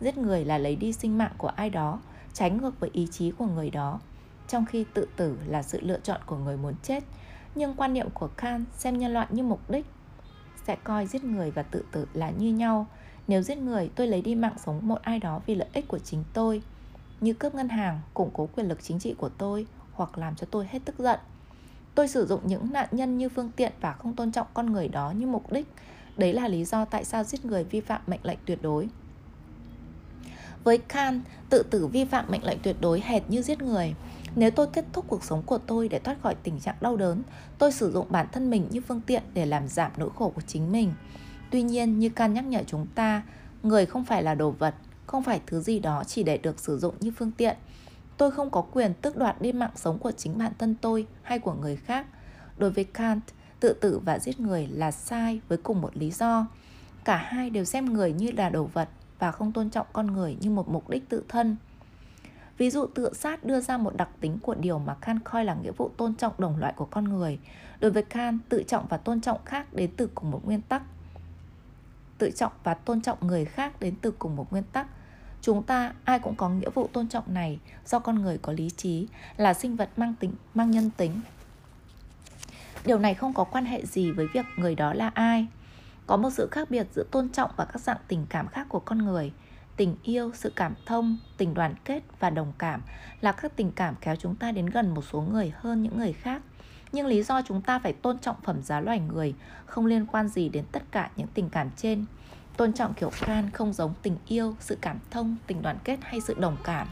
Giết 0.00 0.18
người 0.18 0.44
là 0.44 0.58
lấy 0.58 0.76
đi 0.76 0.92
sinh 0.92 1.18
mạng 1.18 1.32
của 1.38 1.48
ai 1.48 1.70
đó, 1.70 2.00
trái 2.32 2.50
ngược 2.50 2.80
với 2.80 2.90
ý 2.92 3.08
chí 3.10 3.30
của 3.30 3.46
người 3.46 3.70
đó, 3.70 4.00
trong 4.48 4.66
khi 4.66 4.84
tự 4.94 5.08
tử 5.16 5.38
là 5.46 5.62
sự 5.62 5.80
lựa 5.80 5.98
chọn 6.02 6.20
của 6.26 6.36
người 6.36 6.56
muốn 6.56 6.74
chết. 6.82 7.04
Nhưng 7.54 7.74
quan 7.74 7.94
niệm 7.94 8.10
của 8.14 8.28
Kant 8.28 8.64
xem 8.72 8.98
nhân 8.98 9.12
loại 9.12 9.26
như 9.30 9.42
mục 9.42 9.70
đích 9.70 9.86
sẽ 10.66 10.76
coi 10.84 11.06
giết 11.06 11.24
người 11.24 11.50
và 11.50 11.62
tự 11.62 11.84
tử 11.92 12.06
là 12.14 12.30
như 12.30 12.52
nhau. 12.52 12.86
Nếu 13.28 13.42
giết 13.42 13.58
người, 13.58 13.90
tôi 13.94 14.06
lấy 14.06 14.22
đi 14.22 14.34
mạng 14.34 14.56
sống 14.64 14.88
một 14.88 15.02
ai 15.02 15.18
đó 15.18 15.40
vì 15.46 15.54
lợi 15.54 15.68
ích 15.72 15.88
của 15.88 15.98
chính 15.98 16.24
tôi, 16.32 16.62
như 17.20 17.32
cướp 17.32 17.54
ngân 17.54 17.68
hàng, 17.68 18.00
củng 18.14 18.30
cố 18.32 18.48
quyền 18.56 18.68
lực 18.68 18.82
chính 18.82 18.98
trị 18.98 19.14
của 19.18 19.28
tôi 19.28 19.66
hoặc 19.96 20.18
làm 20.18 20.36
cho 20.36 20.46
tôi 20.50 20.66
hết 20.70 20.78
tức 20.84 20.98
giận. 20.98 21.20
Tôi 21.94 22.08
sử 22.08 22.26
dụng 22.26 22.40
những 22.44 22.72
nạn 22.72 22.88
nhân 22.92 23.18
như 23.18 23.28
phương 23.28 23.50
tiện 23.56 23.72
và 23.80 23.92
không 23.92 24.16
tôn 24.16 24.32
trọng 24.32 24.46
con 24.54 24.72
người 24.72 24.88
đó 24.88 25.10
như 25.10 25.26
mục 25.26 25.52
đích. 25.52 25.66
Đấy 26.16 26.32
là 26.32 26.48
lý 26.48 26.64
do 26.64 26.84
tại 26.84 27.04
sao 27.04 27.24
giết 27.24 27.44
người 27.44 27.64
vi 27.64 27.80
phạm 27.80 28.00
mệnh 28.06 28.20
lệnh 28.22 28.38
tuyệt 28.46 28.58
đối. 28.62 28.88
Với 30.64 30.78
Kant, 30.78 31.22
tự 31.50 31.62
tử 31.62 31.86
vi 31.86 32.04
phạm 32.04 32.24
mệnh 32.28 32.44
lệnh 32.44 32.58
tuyệt 32.62 32.76
đối 32.80 33.00
hệt 33.00 33.30
như 33.30 33.42
giết 33.42 33.62
người. 33.62 33.94
Nếu 34.36 34.50
tôi 34.50 34.66
kết 34.66 34.84
thúc 34.92 35.04
cuộc 35.08 35.24
sống 35.24 35.42
của 35.42 35.58
tôi 35.58 35.88
để 35.88 35.98
thoát 35.98 36.22
khỏi 36.22 36.34
tình 36.34 36.60
trạng 36.60 36.76
đau 36.80 36.96
đớn, 36.96 37.22
tôi 37.58 37.72
sử 37.72 37.92
dụng 37.92 38.06
bản 38.10 38.26
thân 38.32 38.50
mình 38.50 38.68
như 38.70 38.80
phương 38.80 39.00
tiện 39.00 39.22
để 39.34 39.46
làm 39.46 39.68
giảm 39.68 39.90
nỗi 39.96 40.10
khổ 40.16 40.32
của 40.34 40.40
chính 40.46 40.72
mình. 40.72 40.92
Tuy 41.50 41.62
nhiên, 41.62 41.98
như 41.98 42.08
Kant 42.08 42.34
nhắc 42.34 42.44
nhở 42.44 42.62
chúng 42.66 42.86
ta, 42.94 43.22
người 43.62 43.86
không 43.86 44.04
phải 44.04 44.22
là 44.22 44.34
đồ 44.34 44.50
vật, 44.50 44.74
không 45.06 45.22
phải 45.22 45.40
thứ 45.46 45.60
gì 45.60 45.78
đó 45.78 46.04
chỉ 46.06 46.22
để 46.22 46.38
được 46.38 46.60
sử 46.60 46.78
dụng 46.78 46.94
như 47.00 47.10
phương 47.16 47.32
tiện. 47.32 47.56
Tôi 48.16 48.30
không 48.30 48.50
có 48.50 48.60
quyền 48.60 48.94
tước 48.94 49.16
đoạt 49.16 49.40
đi 49.40 49.52
mạng 49.52 49.70
sống 49.74 49.98
của 49.98 50.12
chính 50.12 50.38
bản 50.38 50.52
thân 50.58 50.74
tôi 50.80 51.06
hay 51.22 51.38
của 51.38 51.54
người 51.54 51.76
khác. 51.76 52.06
Đối 52.58 52.70
với 52.70 52.84
Kant, 52.84 53.22
tự 53.60 53.72
tử 53.72 53.98
và 54.04 54.18
giết 54.18 54.40
người 54.40 54.66
là 54.66 54.90
sai 54.90 55.40
với 55.48 55.58
cùng 55.58 55.80
một 55.80 55.96
lý 55.96 56.10
do. 56.10 56.46
Cả 57.04 57.16
hai 57.16 57.50
đều 57.50 57.64
xem 57.64 57.92
người 57.92 58.12
như 58.12 58.30
là 58.30 58.48
đồ 58.48 58.64
vật 58.64 58.88
và 59.18 59.32
không 59.32 59.52
tôn 59.52 59.70
trọng 59.70 59.86
con 59.92 60.06
người 60.06 60.36
như 60.40 60.50
một 60.50 60.68
mục 60.68 60.90
đích 60.90 61.08
tự 61.08 61.22
thân. 61.28 61.56
Ví 62.58 62.70
dụ 62.70 62.86
tự 62.86 63.14
sát 63.14 63.44
đưa 63.44 63.60
ra 63.60 63.78
một 63.78 63.96
đặc 63.96 64.08
tính 64.20 64.38
của 64.42 64.54
điều 64.54 64.78
mà 64.78 64.94
Kant 64.94 65.24
coi 65.24 65.44
là 65.44 65.54
nghĩa 65.54 65.72
vụ 65.76 65.90
tôn 65.96 66.14
trọng 66.14 66.32
đồng 66.38 66.58
loại 66.58 66.72
của 66.76 66.84
con 66.84 67.04
người. 67.04 67.38
Đối 67.80 67.90
với 67.90 68.02
Kant, 68.02 68.40
tự 68.48 68.62
trọng 68.62 68.86
và 68.88 68.96
tôn 68.96 69.20
trọng 69.20 69.44
khác 69.44 69.74
đến 69.74 69.90
từ 69.96 70.10
cùng 70.14 70.30
một 70.30 70.40
nguyên 70.44 70.62
tắc. 70.62 70.82
Tự 72.18 72.30
trọng 72.30 72.52
và 72.64 72.74
tôn 72.74 73.00
trọng 73.00 73.26
người 73.26 73.44
khác 73.44 73.80
đến 73.80 73.94
từ 74.02 74.10
cùng 74.10 74.36
một 74.36 74.50
nguyên 74.50 74.64
tắc. 74.72 74.86
Chúng 75.46 75.62
ta 75.62 75.92
ai 76.04 76.18
cũng 76.18 76.34
có 76.34 76.48
nghĩa 76.48 76.70
vụ 76.70 76.88
tôn 76.92 77.08
trọng 77.08 77.34
này 77.34 77.58
do 77.86 77.98
con 77.98 78.22
người 78.22 78.38
có 78.38 78.52
lý 78.52 78.70
trí, 78.70 79.08
là 79.36 79.54
sinh 79.54 79.76
vật 79.76 79.90
mang 79.96 80.14
tính 80.20 80.32
mang 80.54 80.70
nhân 80.70 80.90
tính. 80.96 81.20
Điều 82.84 82.98
này 82.98 83.14
không 83.14 83.34
có 83.34 83.44
quan 83.44 83.64
hệ 83.64 83.86
gì 83.86 84.10
với 84.10 84.26
việc 84.34 84.46
người 84.56 84.74
đó 84.74 84.94
là 84.94 85.10
ai. 85.14 85.46
Có 86.06 86.16
một 86.16 86.30
sự 86.30 86.48
khác 86.50 86.70
biệt 86.70 86.86
giữa 86.94 87.04
tôn 87.10 87.28
trọng 87.28 87.50
và 87.56 87.64
các 87.64 87.82
dạng 87.82 87.96
tình 88.08 88.26
cảm 88.28 88.48
khác 88.48 88.66
của 88.68 88.80
con 88.80 88.98
người– 88.98 89.32
tình 89.76 89.96
yêu 90.02 90.30
sự 90.34 90.52
cảm 90.56 90.74
thông 90.86 91.18
tình 91.36 91.54
đoàn 91.54 91.74
kết 91.84 92.02
và 92.18 92.30
đồng 92.30 92.52
cảm 92.58 92.82
là 93.20 93.32
các 93.32 93.56
tình 93.56 93.72
cảm 93.72 93.94
kéo 94.00 94.16
chúng 94.16 94.36
ta 94.36 94.52
đến 94.52 94.66
gần 94.66 94.94
một 94.94 95.04
số 95.12 95.20
người 95.20 95.52
hơn 95.56 95.82
những 95.82 95.98
người 95.98 96.12
khác 96.12 96.42
nhưng 96.92 97.06
lý 97.06 97.22
do 97.22 97.42
chúng 97.42 97.62
ta 97.62 97.78
phải 97.78 97.92
tôn 97.92 98.18
trọng 98.18 98.36
phẩm 98.42 98.62
giá 98.62 98.80
loài 98.80 99.00
người 99.00 99.34
không 99.66 99.86
liên 99.86 100.06
quan 100.06 100.28
gì 100.28 100.48
đến 100.48 100.64
tất 100.72 100.82
cả 100.90 101.10
những 101.16 101.26
tình 101.34 101.50
cảm 101.50 101.70
trên 101.76 102.04
tôn 102.56 102.72
trọng 102.72 102.94
kiểu 102.94 103.10
can 103.20 103.50
không 103.50 103.72
giống 103.72 103.94
tình 104.02 104.16
yêu, 104.26 104.54
sự 104.60 104.78
cảm 104.80 104.98
thông, 105.10 105.36
tình 105.46 105.62
đoàn 105.62 105.78
kết 105.84 105.98
hay 106.02 106.20
sự 106.20 106.34
đồng 106.34 106.56
cảm. 106.64 106.88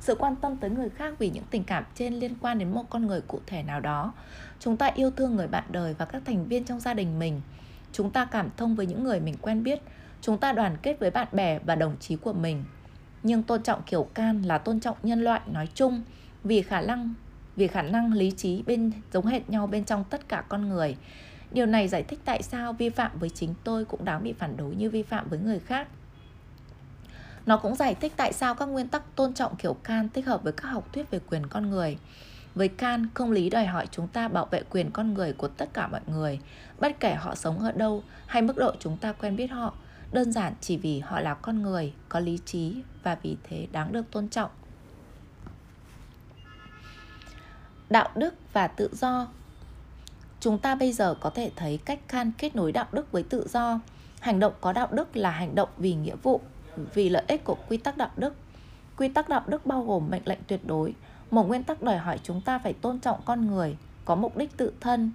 Sự 0.00 0.14
quan 0.14 0.36
tâm 0.36 0.56
tới 0.56 0.70
người 0.70 0.88
khác 0.88 1.14
vì 1.18 1.30
những 1.30 1.44
tình 1.50 1.64
cảm 1.64 1.84
trên 1.94 2.14
liên 2.14 2.34
quan 2.40 2.58
đến 2.58 2.72
một 2.72 2.90
con 2.90 3.06
người 3.06 3.20
cụ 3.20 3.40
thể 3.46 3.62
nào 3.62 3.80
đó. 3.80 4.12
Chúng 4.60 4.76
ta 4.76 4.86
yêu 4.86 5.10
thương 5.10 5.36
người 5.36 5.46
bạn 5.46 5.64
đời 5.70 5.94
và 5.98 6.04
các 6.04 6.22
thành 6.24 6.44
viên 6.44 6.64
trong 6.64 6.80
gia 6.80 6.94
đình 6.94 7.18
mình. 7.18 7.40
Chúng 7.92 8.10
ta 8.10 8.24
cảm 8.24 8.50
thông 8.56 8.74
với 8.74 8.86
những 8.86 9.04
người 9.04 9.20
mình 9.20 9.34
quen 9.40 9.62
biết. 9.62 9.80
Chúng 10.20 10.38
ta 10.38 10.52
đoàn 10.52 10.76
kết 10.82 11.00
với 11.00 11.10
bạn 11.10 11.28
bè 11.32 11.58
và 11.58 11.74
đồng 11.74 11.96
chí 12.00 12.16
của 12.16 12.32
mình. 12.32 12.64
Nhưng 13.22 13.42
tôn 13.42 13.62
trọng 13.62 13.82
kiểu 13.86 14.08
can 14.14 14.42
là 14.42 14.58
tôn 14.58 14.80
trọng 14.80 14.96
nhân 15.02 15.24
loại 15.24 15.40
nói 15.46 15.68
chung, 15.74 16.02
vì 16.44 16.62
khả 16.62 16.80
năng, 16.80 17.14
vì 17.56 17.66
khả 17.66 17.82
năng 17.82 18.12
lý 18.12 18.30
trí 18.30 18.62
bên, 18.62 18.92
giống 19.12 19.26
hệt 19.26 19.50
nhau 19.50 19.66
bên 19.66 19.84
trong 19.84 20.04
tất 20.04 20.28
cả 20.28 20.44
con 20.48 20.68
người 20.68 20.96
điều 21.52 21.66
này 21.66 21.88
giải 21.88 22.02
thích 22.02 22.20
tại 22.24 22.42
sao 22.42 22.72
vi 22.72 22.90
phạm 22.90 23.18
với 23.18 23.30
chính 23.30 23.54
tôi 23.64 23.84
cũng 23.84 24.04
đáng 24.04 24.22
bị 24.22 24.32
phản 24.32 24.56
đối 24.56 24.74
như 24.74 24.90
vi 24.90 25.02
phạm 25.02 25.28
với 25.28 25.38
người 25.38 25.58
khác. 25.58 25.88
Nó 27.46 27.56
cũng 27.56 27.74
giải 27.74 27.94
thích 27.94 28.12
tại 28.16 28.32
sao 28.32 28.54
các 28.54 28.66
nguyên 28.66 28.88
tắc 28.88 29.16
tôn 29.16 29.34
trọng 29.34 29.56
kiểu 29.56 29.74
can 29.84 30.08
thích 30.08 30.26
hợp 30.26 30.42
với 30.42 30.52
các 30.52 30.68
học 30.68 30.92
thuyết 30.92 31.10
về 31.10 31.20
quyền 31.30 31.46
con 31.46 31.70
người. 31.70 31.98
Với 32.54 32.68
Can, 32.68 33.06
công 33.14 33.30
lý 33.30 33.50
đòi 33.50 33.66
hỏi 33.66 33.86
chúng 33.90 34.08
ta 34.08 34.28
bảo 34.28 34.46
vệ 34.46 34.62
quyền 34.70 34.90
con 34.90 35.14
người 35.14 35.32
của 35.32 35.48
tất 35.48 35.68
cả 35.72 35.86
mọi 35.86 36.00
người, 36.06 36.40
bất 36.80 37.00
kể 37.00 37.14
họ 37.14 37.34
sống 37.34 37.58
ở 37.58 37.72
đâu 37.72 38.02
hay 38.26 38.42
mức 38.42 38.56
độ 38.56 38.72
chúng 38.80 38.96
ta 38.96 39.12
quen 39.12 39.36
biết 39.36 39.46
họ. 39.46 39.74
Đơn 40.12 40.32
giản 40.32 40.52
chỉ 40.60 40.76
vì 40.76 41.00
họ 41.00 41.20
là 41.20 41.34
con 41.34 41.62
người 41.62 41.92
có 42.08 42.20
lý 42.20 42.38
trí 42.44 42.76
và 43.02 43.16
vì 43.22 43.36
thế 43.42 43.66
đáng 43.72 43.92
được 43.92 44.10
tôn 44.10 44.28
trọng. 44.28 44.50
Đạo 47.90 48.10
đức 48.14 48.34
và 48.52 48.68
tự 48.68 48.90
do 48.92 49.28
chúng 50.42 50.58
ta 50.58 50.74
bây 50.74 50.92
giờ 50.92 51.14
có 51.20 51.30
thể 51.30 51.50
thấy 51.56 51.78
cách 51.84 51.98
khan 52.08 52.32
kết 52.38 52.56
nối 52.56 52.72
đạo 52.72 52.86
đức 52.92 53.12
với 53.12 53.22
tự 53.22 53.46
do. 53.48 53.80
Hành 54.20 54.40
động 54.40 54.52
có 54.60 54.72
đạo 54.72 54.88
đức 54.90 55.16
là 55.16 55.30
hành 55.30 55.54
động 55.54 55.68
vì 55.78 55.94
nghĩa 55.94 56.16
vụ, 56.22 56.40
vì 56.94 57.08
lợi 57.08 57.24
ích 57.28 57.44
của 57.44 57.56
quy 57.68 57.76
tắc 57.76 57.96
đạo 57.96 58.10
đức. 58.16 58.34
Quy 58.96 59.08
tắc 59.08 59.28
đạo 59.28 59.42
đức 59.46 59.66
bao 59.66 59.82
gồm 59.82 60.10
mệnh 60.10 60.22
lệnh 60.24 60.38
tuyệt 60.46 60.60
đối, 60.66 60.94
một 61.30 61.48
nguyên 61.48 61.64
tắc 61.64 61.82
đòi 61.82 61.96
hỏi 61.96 62.18
chúng 62.22 62.40
ta 62.40 62.58
phải 62.58 62.72
tôn 62.72 62.98
trọng 62.98 63.20
con 63.24 63.46
người, 63.46 63.76
có 64.04 64.14
mục 64.14 64.36
đích 64.36 64.56
tự 64.56 64.72
thân. 64.80 65.12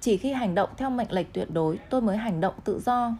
Chỉ 0.00 0.16
khi 0.16 0.32
hành 0.32 0.54
động 0.54 0.70
theo 0.76 0.90
mệnh 0.90 1.12
lệnh 1.12 1.26
tuyệt 1.32 1.48
đối, 1.52 1.78
tôi 1.90 2.00
mới 2.00 2.16
hành 2.16 2.40
động 2.40 2.54
tự 2.64 2.80
do. 2.86 3.12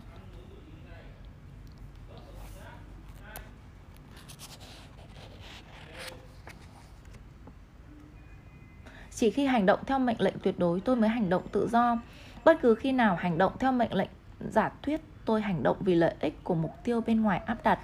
Chỉ 9.24 9.30
khi 9.30 9.46
hành 9.46 9.66
động 9.66 9.80
theo 9.86 9.98
mệnh 9.98 10.20
lệnh 10.20 10.34
tuyệt 10.42 10.58
đối 10.58 10.80
tôi 10.80 10.96
mới 10.96 11.08
hành 11.08 11.30
động 11.30 11.42
tự 11.52 11.68
do. 11.72 11.98
Bất 12.44 12.62
cứ 12.62 12.74
khi 12.74 12.92
nào 12.92 13.16
hành 13.16 13.38
động 13.38 13.52
theo 13.58 13.72
mệnh 13.72 13.94
lệnh 13.94 14.08
giả 14.50 14.72
thuyết 14.82 15.00
tôi 15.24 15.40
hành 15.40 15.62
động 15.62 15.76
vì 15.80 15.94
lợi 15.94 16.14
ích 16.20 16.44
của 16.44 16.54
mục 16.54 16.70
tiêu 16.84 17.00
bên 17.06 17.22
ngoài 17.22 17.40
áp 17.46 17.58
đặt. 17.64 17.78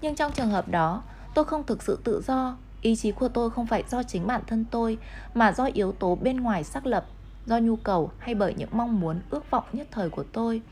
Nhưng 0.00 0.14
trong 0.14 0.32
trường 0.32 0.50
hợp 0.50 0.68
đó, 0.68 1.02
tôi 1.34 1.44
không 1.44 1.66
thực 1.66 1.82
sự 1.82 1.98
tự 2.04 2.22
do. 2.26 2.56
Ý 2.82 2.96
chí 2.96 3.12
của 3.12 3.28
tôi 3.28 3.50
không 3.50 3.66
phải 3.66 3.84
do 3.88 4.02
chính 4.02 4.26
bản 4.26 4.42
thân 4.46 4.64
tôi 4.70 4.98
mà 5.34 5.52
do 5.52 5.64
yếu 5.64 5.92
tố 5.92 6.14
bên 6.14 6.40
ngoài 6.40 6.64
xác 6.64 6.86
lập, 6.86 7.06
do 7.46 7.58
nhu 7.58 7.76
cầu 7.76 8.10
hay 8.18 8.34
bởi 8.34 8.54
những 8.54 8.70
mong 8.72 9.00
muốn 9.00 9.20
ước 9.30 9.50
vọng 9.50 9.64
nhất 9.72 9.86
thời 9.90 10.10
của 10.10 10.24
tôi. 10.32 10.62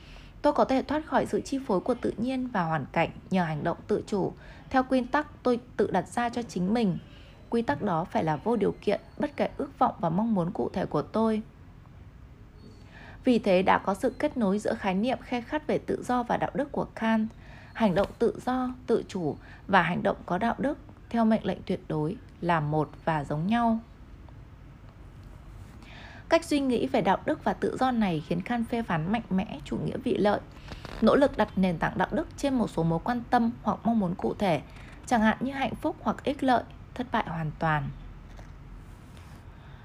Tôi 0.43 0.53
có 0.53 0.65
thể 0.65 0.83
thoát 0.83 1.07
khỏi 1.07 1.27
sự 1.27 1.41
chi 1.41 1.59
phối 1.67 1.81
của 1.81 1.95
tự 1.95 2.13
nhiên 2.17 2.49
và 2.53 2.63
hoàn 2.63 2.85
cảnh 2.93 3.11
nhờ 3.31 3.45
hành 3.45 3.65
động 3.65 3.79
tự 3.87 4.03
chủ 4.07 4.33
theo 4.71 4.83
quy 4.83 5.01
tắc 5.01 5.27
tôi 5.43 5.61
tự 5.77 5.91
đặt 5.91 6.09
ra 6.09 6.29
cho 6.29 6.43
chính 6.43 6.75
mình 6.75 6.99
quy 7.55 7.63
tắc 7.63 7.83
đó 7.83 8.05
phải 8.05 8.25
là 8.25 8.37
vô 8.37 8.57
điều 8.57 8.75
kiện 8.81 9.01
bất 9.19 9.37
kể 9.37 9.49
ước 9.57 9.79
vọng 9.79 9.95
và 10.01 10.09
mong 10.09 10.35
muốn 10.35 10.51
cụ 10.51 10.71
thể 10.73 10.87
của 10.87 11.03
tôi. 11.03 11.43
Vì 13.25 13.39
thế 13.39 13.63
đã 13.63 13.79
có 13.79 13.95
sự 13.95 14.11
kết 14.19 14.37
nối 14.37 14.59
giữa 14.59 14.75
khái 14.75 14.95
niệm 14.95 15.19
khe 15.23 15.41
khắt 15.41 15.67
về 15.67 15.79
tự 15.79 16.03
do 16.03 16.23
và 16.23 16.37
đạo 16.37 16.51
đức 16.55 16.73
của 16.73 16.87
Kant 16.95 17.29
hành 17.73 17.95
động 17.95 18.09
tự 18.19 18.39
do 18.47 18.75
tự 18.87 19.03
chủ 19.09 19.37
và 19.67 19.83
hành 19.83 20.03
động 20.03 20.17
có 20.27 20.39
đạo 20.39 20.55
đức 20.59 20.79
theo 21.11 21.25
mệnh 21.25 21.45
lệnh 21.47 21.59
tuyệt 21.67 21.81
đối 21.89 22.17
là 22.41 22.61
một 22.61 22.91
và 23.05 23.25
giống 23.25 23.47
nhau. 23.47 23.79
Cách 26.29 26.45
suy 26.45 26.61
nghĩ 26.61 26.87
về 26.87 27.01
đạo 27.01 27.19
đức 27.27 27.45
và 27.45 27.53
tự 27.53 27.77
do 27.81 27.91
này 27.91 28.23
khiến 28.27 28.41
Kant 28.41 28.69
phê 28.69 28.83
phán 28.83 29.13
mạnh 29.13 29.23
mẽ 29.31 29.59
chủ 29.65 29.77
nghĩa 29.77 29.97
vị 29.97 30.17
lợi, 30.17 30.41
nỗ 31.01 31.17
lực 31.17 31.37
đặt 31.37 31.49
nền 31.57 31.79
tảng 31.79 31.99
đạo 31.99 32.09
đức 32.13 32.29
trên 32.37 32.55
một 32.55 32.71
số 32.71 32.83
mối 32.83 32.99
quan 33.05 33.23
tâm 33.31 33.51
hoặc 33.63 33.79
mong 33.85 34.01
muốn 34.01 34.15
cụ 34.15 34.35
thể, 34.35 34.61
chẳng 35.07 35.23
hạn 35.23 35.37
như 35.41 35.53
hạnh 35.53 35.75
phúc 35.75 35.97
hoặc 36.01 36.25
ích 36.25 36.43
lợi, 36.43 36.63
thất 36.95 37.07
bại 37.13 37.25
hoàn 37.27 37.51
toàn. 37.59 37.91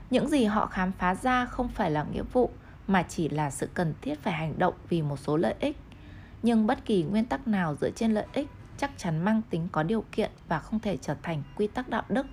Những 0.10 0.30
gì 0.30 0.46
họ 0.46 0.66
khám 0.66 0.92
phá 0.92 1.16
ra 1.16 1.46
không 1.46 1.68
phải 1.68 1.92
là 1.92 2.06
nghĩa 2.12 2.24
vụ, 2.34 2.52
mà 2.88 3.04
chỉ 3.04 3.30
là 3.30 3.52
sự 3.52 3.70
cần 3.74 3.94
thiết 4.02 4.24
phải 4.24 4.34
hành 4.34 4.60
động 4.60 4.74
vì 4.90 5.02
một 5.02 5.18
số 5.18 5.38
lợi 5.38 5.56
ích. 5.60 5.78
Nhưng 6.44 6.68
bất 6.68 6.86
kỳ 6.86 7.04
nguyên 7.04 7.26
tắc 7.26 7.48
nào 7.48 7.76
dựa 7.82 7.92
trên 7.92 8.14
lợi 8.14 8.26
ích 8.34 8.48
chắc 8.78 8.92
chắn 8.98 9.26
mang 9.26 9.42
tính 9.50 9.68
có 9.72 9.84
điều 9.84 10.04
kiện 10.12 10.32
và 10.48 10.60
không 10.60 10.80
thể 10.80 10.98
trở 10.98 11.16
thành 11.24 11.44
quy 11.56 11.68
tắc 11.68 11.90
đạo 11.90 12.04
đức. 12.10 12.26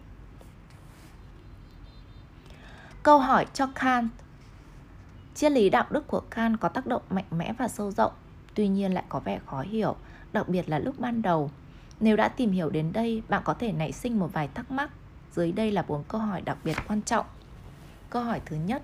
Câu 3.02 3.18
hỏi 3.18 3.46
cho 3.54 3.66
kant. 3.74 4.08
Triết 5.34 5.52
lý 5.52 5.70
đạo 5.70 5.86
đức 5.90 6.06
của 6.06 6.20
kant 6.30 6.60
có 6.60 6.68
tác 6.68 6.86
động 6.86 7.02
mạnh 7.10 7.24
mẽ 7.30 7.52
và 7.58 7.68
sâu 7.68 7.90
rộng, 7.90 8.12
tuy 8.54 8.68
nhiên 8.68 8.94
lại 8.94 9.04
có 9.08 9.20
vẻ 9.20 9.40
khó 9.46 9.60
hiểu, 9.60 9.96
đặc 10.32 10.48
biệt 10.48 10.68
là 10.68 10.78
lúc 10.78 10.98
ban 10.98 11.22
đầu 11.22 11.50
nếu 12.00 12.16
đã 12.16 12.28
tìm 12.28 12.52
hiểu 12.52 12.70
đến 12.70 12.92
đây, 12.92 13.22
bạn 13.28 13.42
có 13.44 13.54
thể 13.54 13.72
nảy 13.72 13.92
sinh 13.92 14.18
một 14.18 14.32
vài 14.32 14.48
thắc 14.54 14.70
mắc. 14.70 14.90
Dưới 15.32 15.52
đây 15.52 15.72
là 15.72 15.84
bốn 15.88 16.04
câu 16.08 16.20
hỏi 16.20 16.42
đặc 16.42 16.58
biệt 16.64 16.76
quan 16.88 17.02
trọng. 17.02 17.26
Câu 18.10 18.22
hỏi 18.22 18.40
thứ 18.46 18.56
nhất, 18.56 18.82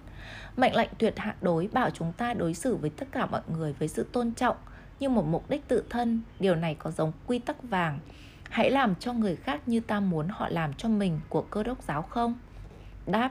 mệnh 0.57 0.77
lệnh 0.77 0.91
tuyệt 0.99 1.15
hạ 1.17 1.35
đối 1.41 1.69
bảo 1.73 1.91
chúng 1.91 2.13
ta 2.13 2.35
đối 2.35 2.55
xử 2.55 2.77
với 2.77 2.91
tất 2.91 3.09
cả 3.13 3.27
mọi 3.27 3.41
người 3.57 3.73
với 3.73 3.89
sự 3.89 4.07
tôn 4.13 4.33
trọng, 4.33 4.57
như 5.01 5.09
một 5.09 5.27
mục 5.27 5.51
đích 5.51 5.69
tự 5.69 5.85
thân, 5.91 6.23
điều 6.41 6.55
này 6.55 6.75
có 6.75 6.91
giống 6.91 7.13
quy 7.27 7.39
tắc 7.39 7.63
vàng. 7.63 7.99
Hãy 8.51 8.71
làm 8.71 8.95
cho 8.95 9.13
người 9.13 9.37
khác 9.37 9.69
như 9.69 9.81
ta 9.81 10.01
muốn 10.01 10.29
họ 10.29 10.49
làm 10.49 10.75
cho 10.75 10.89
mình 10.89 11.21
của 11.29 11.43
cơ 11.43 11.63
đốc 11.63 11.83
giáo 11.83 12.03
không? 12.03 12.35
Đáp, 13.07 13.31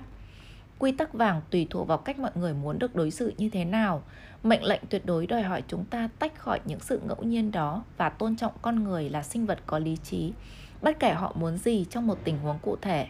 quy 0.79 0.91
tắc 0.91 1.13
vàng 1.13 1.41
tùy 1.49 1.67
thuộc 1.69 1.87
vào 1.87 1.97
cách 1.97 2.19
mọi 2.19 2.31
người 2.35 2.53
muốn 2.53 2.79
được 2.79 2.95
đối 2.95 3.11
xử 3.11 3.33
như 3.37 3.49
thế 3.49 3.65
nào. 3.65 4.03
Mệnh 4.43 4.63
lệnh 4.63 4.81
tuyệt 4.89 5.05
đối 5.05 5.27
đòi 5.27 5.41
hỏi 5.41 5.63
chúng 5.67 5.85
ta 5.85 6.09
tách 6.19 6.39
khỏi 6.39 6.59
những 6.65 6.79
sự 6.79 7.01
ngẫu 7.07 7.23
nhiên 7.23 7.51
đó 7.51 7.83
và 7.97 8.09
tôn 8.09 8.35
trọng 8.35 8.53
con 8.61 8.83
người 8.83 9.09
là 9.09 9.23
sinh 9.23 9.45
vật 9.45 9.59
có 9.65 9.79
lý 9.79 9.97
trí, 10.03 10.33
bất 10.81 10.99
kể 10.99 11.13
họ 11.13 11.33
muốn 11.35 11.57
gì 11.57 11.85
trong 11.89 12.07
một 12.07 12.17
tình 12.23 12.37
huống 12.37 12.59
cụ 12.61 12.75
thể. 12.81 13.07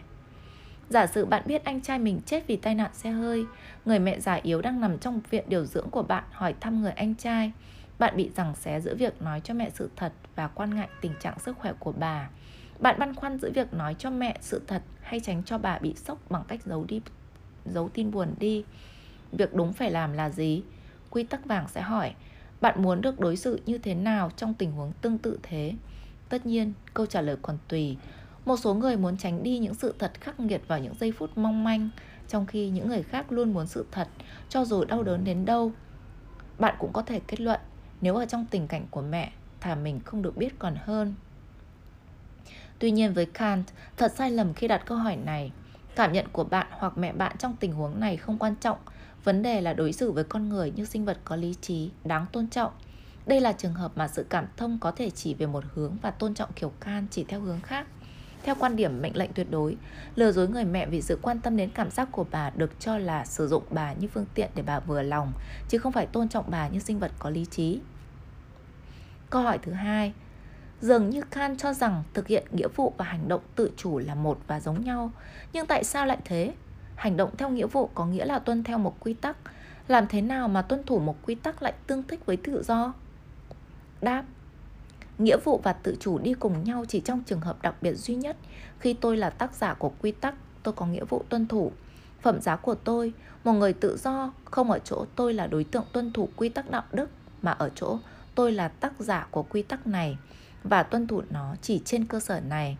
Giả 0.90 1.06
sử 1.06 1.24
bạn 1.24 1.42
biết 1.46 1.64
anh 1.64 1.80
trai 1.80 1.98
mình 1.98 2.20
chết 2.26 2.46
vì 2.46 2.56
tai 2.56 2.74
nạn 2.74 2.90
xe 2.94 3.10
hơi, 3.10 3.44
người 3.84 3.98
mẹ 3.98 4.20
già 4.20 4.34
yếu 4.34 4.62
đang 4.62 4.80
nằm 4.80 4.98
trong 4.98 5.20
viện 5.30 5.44
điều 5.48 5.64
dưỡng 5.64 5.90
của 5.90 6.02
bạn 6.02 6.24
hỏi 6.32 6.54
thăm 6.60 6.82
người 6.82 6.92
anh 6.92 7.14
trai. 7.14 7.52
Bạn 7.98 8.16
bị 8.16 8.30
giằng 8.36 8.54
xé 8.54 8.80
giữa 8.80 8.94
việc 8.94 9.22
nói 9.22 9.40
cho 9.44 9.54
mẹ 9.54 9.70
sự 9.74 9.90
thật 9.96 10.12
và 10.34 10.48
quan 10.48 10.74
ngại 10.74 10.88
tình 11.00 11.12
trạng 11.20 11.38
sức 11.38 11.58
khỏe 11.58 11.72
của 11.78 11.92
bà. 11.92 12.28
Bạn 12.80 12.98
băn 12.98 13.14
khoăn 13.14 13.38
giữa 13.38 13.50
việc 13.54 13.74
nói 13.74 13.96
cho 13.98 14.10
mẹ 14.10 14.36
sự 14.40 14.62
thật 14.66 14.82
hay 15.00 15.20
tránh 15.20 15.42
cho 15.42 15.58
bà 15.58 15.78
bị 15.78 15.94
sốc 15.96 16.18
bằng 16.30 16.44
cách 16.48 16.60
giấu 16.64 16.84
đi 16.84 17.00
giấu 17.66 17.88
tin 17.88 18.10
buồn 18.10 18.34
đi. 18.38 18.64
Việc 19.32 19.54
đúng 19.54 19.72
phải 19.72 19.90
làm 19.90 20.12
là 20.12 20.30
gì? 20.30 20.62
Quy 21.12 21.22
tắc 21.22 21.46
vàng 21.46 21.68
sẽ 21.68 21.80
hỏi, 21.80 22.14
bạn 22.60 22.82
muốn 22.82 23.00
được 23.00 23.20
đối 23.20 23.36
xử 23.36 23.60
như 23.66 23.78
thế 23.78 23.94
nào 23.94 24.30
trong 24.36 24.54
tình 24.54 24.72
huống 24.72 24.92
tương 24.92 25.18
tự 25.18 25.38
thế? 25.42 25.74
Tất 26.28 26.46
nhiên, 26.46 26.72
câu 26.94 27.06
trả 27.06 27.20
lời 27.20 27.36
còn 27.42 27.58
tùy. 27.68 27.96
Một 28.44 28.56
số 28.56 28.74
người 28.74 28.96
muốn 28.96 29.16
tránh 29.16 29.42
đi 29.42 29.58
những 29.58 29.74
sự 29.74 29.94
thật 29.98 30.12
khắc 30.20 30.40
nghiệt 30.40 30.62
vào 30.68 30.78
những 30.78 30.94
giây 31.00 31.12
phút 31.12 31.30
mong 31.38 31.64
manh, 31.64 31.88
trong 32.28 32.46
khi 32.46 32.68
những 32.68 32.88
người 32.88 33.02
khác 33.02 33.32
luôn 33.32 33.54
muốn 33.54 33.66
sự 33.66 33.86
thật, 33.90 34.08
cho 34.48 34.64
dù 34.64 34.84
đau 34.84 35.02
đớn 35.02 35.24
đến 35.24 35.44
đâu. 35.44 35.72
Bạn 36.58 36.74
cũng 36.78 36.92
có 36.92 37.02
thể 37.02 37.20
kết 37.28 37.40
luận, 37.40 37.60
nếu 38.00 38.16
ở 38.16 38.26
trong 38.26 38.46
tình 38.50 38.68
cảnh 38.68 38.86
của 38.90 39.02
mẹ, 39.02 39.32
thà 39.60 39.74
mình 39.74 40.00
không 40.04 40.22
được 40.22 40.36
biết 40.36 40.58
còn 40.58 40.76
hơn. 40.84 41.14
Tuy 42.78 42.90
nhiên 42.90 43.12
với 43.12 43.26
Kant, 43.26 43.64
thật 43.96 44.12
sai 44.16 44.30
lầm 44.30 44.54
khi 44.54 44.68
đặt 44.68 44.82
câu 44.86 44.98
hỏi 44.98 45.16
này. 45.16 45.52
Cảm 45.96 46.12
nhận 46.12 46.26
của 46.32 46.44
bạn 46.44 46.66
hoặc 46.70 46.98
mẹ 46.98 47.12
bạn 47.12 47.36
trong 47.38 47.56
tình 47.60 47.72
huống 47.72 48.00
này 48.00 48.16
không 48.16 48.38
quan 48.38 48.54
trọng. 48.60 48.78
Vấn 49.24 49.42
đề 49.42 49.60
là 49.60 49.72
đối 49.72 49.92
xử 49.92 50.12
với 50.12 50.24
con 50.24 50.48
người 50.48 50.70
như 50.70 50.84
sinh 50.84 51.04
vật 51.04 51.18
có 51.24 51.36
lý 51.36 51.54
trí, 51.60 51.90
đáng 52.04 52.26
tôn 52.32 52.48
trọng. 52.48 52.72
Đây 53.26 53.40
là 53.40 53.52
trường 53.52 53.74
hợp 53.74 53.92
mà 53.94 54.08
sự 54.08 54.26
cảm 54.28 54.46
thông 54.56 54.78
có 54.80 54.90
thể 54.90 55.10
chỉ 55.10 55.34
về 55.34 55.46
một 55.46 55.64
hướng 55.74 55.96
và 56.02 56.10
tôn 56.10 56.34
trọng 56.34 56.52
kiểu 56.52 56.72
can 56.80 57.06
chỉ 57.10 57.24
theo 57.24 57.40
hướng 57.40 57.60
khác. 57.60 57.86
Theo 58.42 58.54
quan 58.54 58.76
điểm 58.76 59.02
mệnh 59.02 59.16
lệnh 59.16 59.32
tuyệt 59.32 59.50
đối, 59.50 59.76
lừa 60.14 60.32
dối 60.32 60.48
người 60.48 60.64
mẹ 60.64 60.86
vì 60.86 61.02
sự 61.02 61.18
quan 61.22 61.40
tâm 61.40 61.56
đến 61.56 61.70
cảm 61.74 61.90
giác 61.90 62.08
của 62.12 62.26
bà 62.30 62.50
được 62.50 62.80
cho 62.80 62.98
là 62.98 63.24
sử 63.24 63.48
dụng 63.48 63.62
bà 63.70 63.92
như 63.92 64.08
phương 64.08 64.26
tiện 64.34 64.50
để 64.54 64.62
bà 64.62 64.80
vừa 64.80 65.02
lòng, 65.02 65.32
chứ 65.68 65.78
không 65.78 65.92
phải 65.92 66.06
tôn 66.06 66.28
trọng 66.28 66.44
bà 66.50 66.68
như 66.68 66.78
sinh 66.78 66.98
vật 66.98 67.12
có 67.18 67.30
lý 67.30 67.44
trí. 67.44 67.80
Câu 69.30 69.42
hỏi 69.42 69.58
thứ 69.62 69.72
hai, 69.72 70.12
Dường 70.82 71.10
như 71.10 71.22
Kant 71.22 71.58
cho 71.58 71.72
rằng 71.72 72.02
thực 72.14 72.26
hiện 72.26 72.46
nghĩa 72.50 72.68
vụ 72.68 72.94
và 72.96 73.04
hành 73.04 73.28
động 73.28 73.40
tự 73.54 73.70
chủ 73.76 73.98
là 73.98 74.14
một 74.14 74.38
và 74.46 74.60
giống 74.60 74.84
nhau. 74.84 75.10
Nhưng 75.52 75.66
tại 75.66 75.84
sao 75.84 76.06
lại 76.06 76.18
thế? 76.24 76.52
Hành 76.96 77.16
động 77.16 77.36
theo 77.36 77.50
nghĩa 77.50 77.66
vụ 77.66 77.90
có 77.94 78.06
nghĩa 78.06 78.24
là 78.24 78.38
tuân 78.38 78.64
theo 78.64 78.78
một 78.78 78.96
quy 79.00 79.14
tắc. 79.14 79.36
Làm 79.88 80.06
thế 80.06 80.20
nào 80.20 80.48
mà 80.48 80.62
tuân 80.62 80.82
thủ 80.84 80.98
một 80.98 81.16
quy 81.22 81.34
tắc 81.34 81.62
lại 81.62 81.72
tương 81.86 82.02
thích 82.02 82.26
với 82.26 82.36
tự 82.36 82.62
do? 82.62 82.92
Đáp 84.00 84.24
Nghĩa 85.18 85.36
vụ 85.36 85.60
và 85.62 85.72
tự 85.72 85.96
chủ 86.00 86.18
đi 86.18 86.34
cùng 86.34 86.64
nhau 86.64 86.84
chỉ 86.88 87.00
trong 87.00 87.22
trường 87.22 87.40
hợp 87.40 87.62
đặc 87.62 87.74
biệt 87.80 87.94
duy 87.94 88.14
nhất. 88.14 88.36
Khi 88.78 88.94
tôi 88.94 89.16
là 89.16 89.30
tác 89.30 89.54
giả 89.54 89.74
của 89.74 89.92
quy 90.02 90.12
tắc, 90.12 90.34
tôi 90.62 90.74
có 90.74 90.86
nghĩa 90.86 91.04
vụ 91.04 91.24
tuân 91.28 91.46
thủ. 91.46 91.72
Phẩm 92.20 92.40
giá 92.40 92.56
của 92.56 92.74
tôi, 92.74 93.12
một 93.44 93.52
người 93.52 93.72
tự 93.72 93.96
do, 93.96 94.32
không 94.44 94.70
ở 94.70 94.78
chỗ 94.78 95.04
tôi 95.16 95.34
là 95.34 95.46
đối 95.46 95.64
tượng 95.64 95.84
tuân 95.92 96.12
thủ 96.12 96.28
quy 96.36 96.48
tắc 96.48 96.70
đạo 96.70 96.82
đức, 96.92 97.10
mà 97.42 97.50
ở 97.52 97.70
chỗ 97.74 97.98
tôi 98.34 98.52
là 98.52 98.68
tác 98.68 98.92
giả 98.98 99.26
của 99.30 99.42
quy 99.42 99.62
tắc 99.62 99.86
này 99.86 100.18
và 100.64 100.82
tuân 100.82 101.06
thủ 101.06 101.22
nó 101.30 101.54
chỉ 101.62 101.82
trên 101.84 102.06
cơ 102.06 102.20
sở 102.20 102.40
này. 102.40 102.76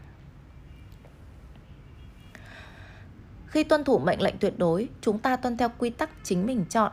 Khi 3.52 3.64
tuân 3.64 3.84
thủ 3.84 3.98
mệnh 3.98 4.22
lệnh 4.22 4.38
tuyệt 4.38 4.58
đối, 4.58 4.88
chúng 5.00 5.18
ta 5.18 5.36
tuân 5.36 5.56
theo 5.56 5.68
quy 5.78 5.90
tắc 5.90 6.10
chính 6.22 6.46
mình 6.46 6.64
chọn. 6.70 6.92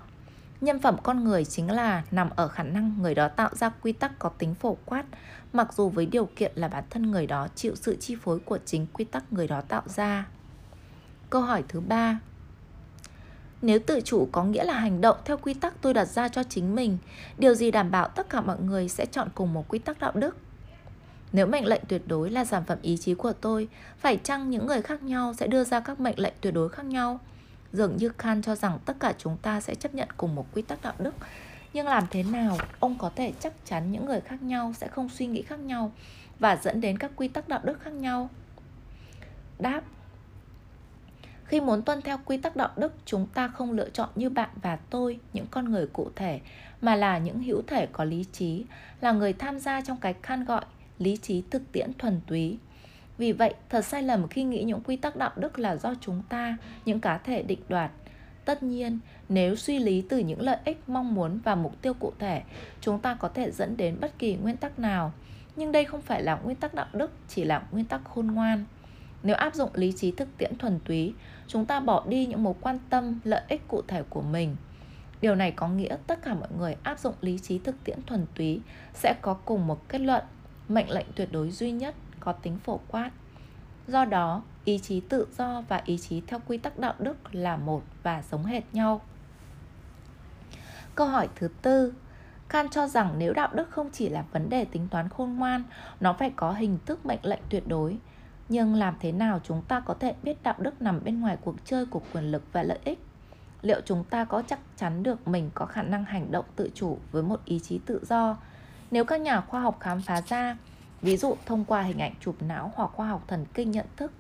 Nhân 0.62 0.80
phẩm 0.80 0.98
con 1.04 1.24
người 1.24 1.46
chính 1.46 1.72
là 1.72 2.04
nằm 2.12 2.30
ở 2.36 2.48
khả 2.48 2.64
năng 2.64 3.02
người 3.02 3.16
đó 3.16 3.28
tạo 3.28 3.50
ra 3.56 3.70
quy 3.70 3.92
tắc 3.92 4.20
có 4.20 4.30
tính 4.30 4.56
phổ 4.56 4.78
quát, 4.86 5.06
mặc 5.54 5.74
dù 5.74 5.90
với 5.90 6.06
điều 6.06 6.26
kiện 6.26 6.52
là 6.56 6.68
bản 6.68 6.84
thân 6.90 7.12
người 7.12 7.28
đó 7.28 7.48
chịu 7.56 7.76
sự 7.76 7.98
chi 8.00 8.16
phối 8.22 8.40
của 8.40 8.60
chính 8.66 8.88
quy 8.94 9.06
tắc 9.06 9.34
người 9.34 9.48
đó 9.48 9.62
tạo 9.62 9.84
ra. 9.86 10.28
Câu 11.30 11.42
hỏi 11.42 11.64
thứ 11.68 11.80
ba 11.80 12.20
nếu 13.62 13.80
tự 13.80 14.02
chủ 14.02 14.30
có 14.32 14.44
nghĩa 14.44 14.64
là 14.64 14.74
hành 14.74 15.02
động 15.02 15.18
theo 15.26 15.38
quy 15.38 15.54
tắc 15.54 15.82
tôi 15.82 15.94
đặt 15.94 16.06
ra 16.06 16.28
cho 16.28 16.44
chính 16.44 16.76
mình, 16.76 16.98
điều 17.38 17.54
gì 17.54 17.72
đảm 17.72 17.92
bảo 17.92 18.08
tất 18.08 18.30
cả 18.30 18.42
mọi 18.42 18.60
người 18.60 18.90
sẽ 18.90 19.06
chọn 19.06 19.28
cùng 19.36 19.54
một 19.54 19.66
quy 19.68 19.80
tắc 19.80 20.00
đạo 20.00 20.12
đức? 20.16 20.38
Nếu 21.34 21.48
mệnh 21.48 21.66
lệnh 21.66 21.82
tuyệt 21.88 22.02
đối 22.08 22.30
là 22.30 22.46
sản 22.46 22.64
phẩm 22.68 22.78
ý 22.82 22.98
chí 22.98 23.14
của 23.14 23.34
tôi, 23.34 23.68
phải 23.98 24.20
chăng 24.24 24.50
những 24.50 24.68
người 24.68 24.82
khác 24.82 25.04
nhau 25.04 25.34
sẽ 25.34 25.48
đưa 25.48 25.64
ra 25.64 25.80
các 25.80 26.00
mệnh 26.00 26.20
lệnh 26.20 26.34
tuyệt 26.42 26.54
đối 26.54 26.70
khác 26.70 26.86
nhau? 26.86 27.20
Dường 27.74 27.98
như 27.98 28.10
Kant 28.10 28.46
cho 28.46 28.56
rằng 28.56 28.80
tất 28.86 28.94
cả 29.00 29.14
chúng 29.18 29.38
ta 29.38 29.62
sẽ 29.62 29.76
chấp 29.76 29.96
nhận 29.96 30.08
cùng 30.18 30.36
một 30.36 30.46
quy 30.54 30.62
tắc 30.62 30.82
đạo 30.82 30.94
đức. 31.00 31.16
Nhưng 31.74 31.88
làm 31.88 32.04
thế 32.10 32.24
nào 32.24 32.58
ông 32.80 32.98
có 32.98 33.12
thể 33.16 33.34
chắc 33.40 33.54
chắn 33.66 33.92
những 33.92 34.06
người 34.06 34.22
khác 34.22 34.42
nhau 34.42 34.74
sẽ 34.78 34.88
không 34.88 35.10
suy 35.10 35.28
nghĩ 35.28 35.42
khác 35.42 35.60
nhau 35.60 35.92
và 36.40 36.56
dẫn 36.56 36.82
đến 36.82 36.98
các 36.98 37.12
quy 37.16 37.28
tắc 37.28 37.48
đạo 37.48 37.60
đức 37.64 37.80
khác 37.82 37.94
nhau? 37.94 38.30
Đáp 39.60 39.82
khi 41.50 41.62
muốn 41.62 41.82
tuân 41.82 42.02
theo 42.02 42.18
quy 42.26 42.38
tắc 42.38 42.56
đạo 42.56 42.70
đức, 42.78 42.94
chúng 43.06 43.28
ta 43.34 43.48
không 43.48 43.72
lựa 43.72 43.90
chọn 43.90 44.10
như 44.16 44.30
bạn 44.30 44.50
và 44.62 44.76
tôi, 44.90 45.20
những 45.34 45.46
con 45.52 45.72
người 45.72 45.88
cụ 45.88 46.12
thể, 46.16 46.40
mà 46.82 46.96
là 46.96 47.18
những 47.18 47.44
hữu 47.44 47.62
thể 47.68 47.88
có 47.92 48.04
lý 48.04 48.26
trí, 48.32 48.66
là 49.02 49.12
người 49.12 49.34
tham 49.34 49.60
gia 49.60 49.82
trong 49.82 49.98
cái 49.98 50.16
khan 50.22 50.46
gọi 50.46 50.66
lý 51.00 51.18
trí 51.18 51.44
thực 51.52 51.72
tiễn 51.72 51.94
thuần 51.98 52.22
túy. 52.28 52.58
Vì 53.18 53.32
vậy, 53.32 53.54
thật 53.70 53.86
sai 53.86 54.04
lầm 54.04 54.28
khi 54.28 54.44
nghĩ 54.44 54.64
những 54.64 54.82
quy 54.82 54.96
tắc 54.96 55.16
đạo 55.16 55.32
đức 55.36 55.60
là 55.60 55.76
do 55.76 55.94
chúng 56.02 56.22
ta, 56.30 56.58
những 56.86 57.00
cá 57.00 57.18
thể 57.18 57.44
định 57.44 57.62
đoạt. 57.70 57.92
Tất 58.46 58.64
nhiên, 58.64 59.00
nếu 59.30 59.56
suy 59.56 59.80
lý 59.80 60.02
từ 60.10 60.18
những 60.18 60.42
lợi 60.42 60.58
ích 60.66 60.90
mong 60.90 61.16
muốn 61.16 61.40
và 61.44 61.56
mục 61.56 61.82
tiêu 61.82 61.94
cụ 61.94 62.12
thể, 62.20 62.42
chúng 62.82 63.00
ta 63.00 63.14
có 63.14 63.30
thể 63.30 63.52
dẫn 63.52 63.78
đến 63.78 63.98
bất 64.02 64.20
kỳ 64.20 64.36
nguyên 64.36 64.58
tắc 64.58 64.80
nào. 64.80 65.14
Nhưng 65.56 65.72
đây 65.72 65.86
không 65.86 66.02
phải 66.02 66.24
là 66.24 66.36
nguyên 66.36 66.56
tắc 66.56 66.74
đạo 66.74 66.88
đức, 66.94 67.12
chỉ 67.28 67.44
là 67.44 67.64
nguyên 67.72 67.86
tắc 67.86 68.02
khôn 68.04 68.28
ngoan. 68.28 68.66
Nếu 69.24 69.36
áp 69.36 69.56
dụng 69.56 69.70
lý 69.74 69.92
trí 69.92 70.12
thực 70.12 70.38
tiễn 70.38 70.58
thuần 70.58 70.80
túy, 70.86 71.14
chúng 71.48 71.66
ta 71.66 71.80
bỏ 71.80 72.06
đi 72.08 72.26
những 72.26 72.44
mối 72.44 72.54
quan 72.62 72.80
tâm, 72.90 73.20
lợi 73.24 73.42
ích 73.48 73.68
cụ 73.68 73.82
thể 73.88 74.04
của 74.10 74.22
mình. 74.22 74.56
Điều 75.22 75.36
này 75.36 75.52
có 75.52 75.68
nghĩa 75.68 75.98
tất 76.08 76.22
cả 76.22 76.34
mọi 76.34 76.50
người 76.58 76.76
áp 76.84 77.00
dụng 77.00 77.16
lý 77.22 77.40
trí 77.40 77.60
thực 77.60 77.84
tiễn 77.84 78.00
thuần 78.06 78.26
túy 78.36 78.62
sẽ 78.94 79.16
có 79.22 79.34
cùng 79.34 79.68
một 79.68 79.90
kết 79.90 80.02
luận 80.02 80.24
mệnh 80.70 80.92
lệnh 80.92 81.08
tuyệt 81.16 81.30
đối 81.32 81.52
duy 81.52 81.72
nhất 81.72 81.96
có 82.20 82.32
tính 82.32 82.58
phổ 82.58 82.80
quát. 82.88 83.12
Do 83.88 84.06
đó, 84.06 84.44
ý 84.66 84.80
chí 84.80 85.00
tự 85.00 85.28
do 85.38 85.62
và 85.62 85.82
ý 85.86 85.98
chí 85.98 86.22
theo 86.28 86.40
quy 86.48 86.58
tắc 86.58 86.80
đạo 86.80 86.94
đức 87.00 87.36
là 87.36 87.58
một 87.58 87.84
và 88.04 88.24
giống 88.32 88.46
hệt 88.46 88.64
nhau. 88.74 89.02
Câu 90.96 91.08
hỏi 91.08 91.30
thứ 91.36 91.48
tư, 91.62 91.94
Kant 92.50 92.72
cho 92.72 92.88
rằng 92.88 93.16
nếu 93.18 93.34
đạo 93.34 93.50
đức 93.54 93.70
không 93.70 93.90
chỉ 93.94 94.10
là 94.10 94.24
vấn 94.32 94.50
đề 94.50 94.66
tính 94.66 94.88
toán 94.92 95.10
khôn 95.10 95.36
ngoan, 95.36 95.64
nó 96.00 96.14
phải 96.14 96.30
có 96.36 96.52
hình 96.52 96.78
thức 96.86 97.06
mệnh 97.06 97.20
lệnh 97.24 97.42
tuyệt 97.50 97.68
đối. 97.68 97.98
Nhưng 98.50 98.76
làm 98.76 98.96
thế 99.00 99.12
nào 99.12 99.40
chúng 99.44 99.62
ta 99.62 99.80
có 99.80 99.94
thể 99.94 100.16
biết 100.24 100.44
đạo 100.44 100.56
đức 100.58 100.82
nằm 100.82 101.04
bên 101.04 101.22
ngoài 101.22 101.38
cuộc 101.42 101.56
chơi 101.66 101.86
của 101.86 102.02
quyền 102.14 102.32
lực 102.32 102.44
và 102.52 102.64
lợi 102.64 102.80
ích? 102.84 103.00
Liệu 103.62 103.82
chúng 103.86 104.04
ta 104.04 104.26
có 104.26 104.44
chắc 104.48 104.60
chắn 104.78 105.04
được 105.04 105.28
mình 105.28 105.50
có 105.54 105.66
khả 105.66 105.82
năng 105.82 106.06
hành 106.06 106.32
động 106.32 106.46
tự 106.56 106.70
chủ 106.76 106.98
với 107.12 107.24
một 107.24 107.46
ý 107.46 107.60
chí 107.60 107.80
tự 107.86 108.02
do 108.10 108.38
nếu 108.92 109.06
các 109.06 109.22
nhà 109.22 109.42
khoa 109.42 109.62
học 109.62 109.78
khám 109.80 110.02
phá 110.02 110.22
ra, 110.22 110.58
ví 111.02 111.18
dụ 111.18 111.36
thông 111.46 111.66
qua 111.66 111.82
hình 111.82 112.02
ảnh 112.02 112.14
chụp 112.20 112.36
não 112.40 112.72
hoặc 112.76 112.92
khoa 112.94 113.08
học 113.08 113.24
thần 113.28 113.46
kinh 113.54 113.72
nhận 113.72 113.86
thức, 113.96 114.12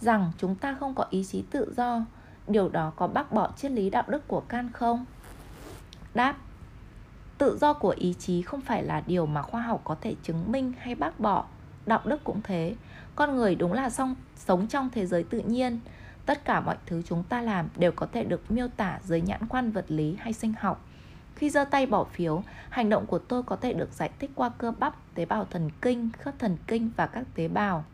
rằng 0.00 0.32
chúng 0.38 0.54
ta 0.54 0.76
không 0.80 0.94
có 0.94 1.06
ý 1.10 1.24
chí 1.24 1.44
tự 1.50 1.74
do, 1.76 2.04
điều 2.48 2.68
đó 2.68 2.92
có 2.96 3.06
bác 3.06 3.32
bỏ 3.32 3.50
triết 3.56 3.72
lý 3.72 3.90
đạo 3.90 4.04
đức 4.06 4.28
của 4.28 4.40
Kant 4.40 4.72
không? 4.72 5.04
Đáp 6.14 6.36
Tự 7.40 7.58
do 7.60 7.72
của 7.72 7.94
ý 7.98 8.14
chí 8.18 8.42
không 8.42 8.60
phải 8.60 8.82
là 8.82 9.02
điều 9.06 9.26
mà 9.26 9.42
khoa 9.42 9.62
học 9.62 9.80
có 9.84 9.96
thể 10.00 10.14
chứng 10.22 10.52
minh 10.52 10.72
hay 10.78 10.94
bác 10.94 11.20
bỏ. 11.20 11.44
Đạo 11.86 12.00
đức 12.04 12.24
cũng 12.24 12.40
thế. 12.44 12.74
Con 13.16 13.36
người 13.36 13.54
đúng 13.54 13.72
là 13.72 13.90
song, 13.90 14.14
sống 14.36 14.66
trong 14.66 14.90
thế 14.90 15.06
giới 15.06 15.22
tự 15.22 15.40
nhiên. 15.40 15.80
Tất 16.26 16.44
cả 16.44 16.60
mọi 16.60 16.76
thứ 16.86 17.02
chúng 17.02 17.22
ta 17.22 17.40
làm 17.40 17.68
đều 17.76 17.92
có 17.92 18.06
thể 18.12 18.24
được 18.24 18.50
miêu 18.50 18.68
tả 18.68 18.98
dưới 19.04 19.20
nhãn 19.20 19.46
quan 19.48 19.70
vật 19.70 19.84
lý 19.88 20.16
hay 20.18 20.32
sinh 20.32 20.52
học. 20.60 20.84
Khi 21.40 21.50
giơ 21.50 21.64
tay 21.64 21.86
bỏ 21.86 22.04
phiếu, 22.04 22.42
hành 22.70 22.88
động 22.88 23.06
của 23.06 23.18
tôi 23.18 23.42
có 23.42 23.56
thể 23.56 23.72
được 23.72 23.92
giải 23.92 24.10
thích 24.18 24.30
qua 24.34 24.50
cơ 24.58 24.72
bắp, 24.78 25.14
tế 25.14 25.24
bào 25.24 25.44
thần 25.44 25.70
kinh, 25.82 26.10
khớp 26.18 26.38
thần 26.38 26.56
kinh 26.66 26.90
và 26.96 27.06
các 27.06 27.24
tế 27.34 27.48
bào. 27.48 27.84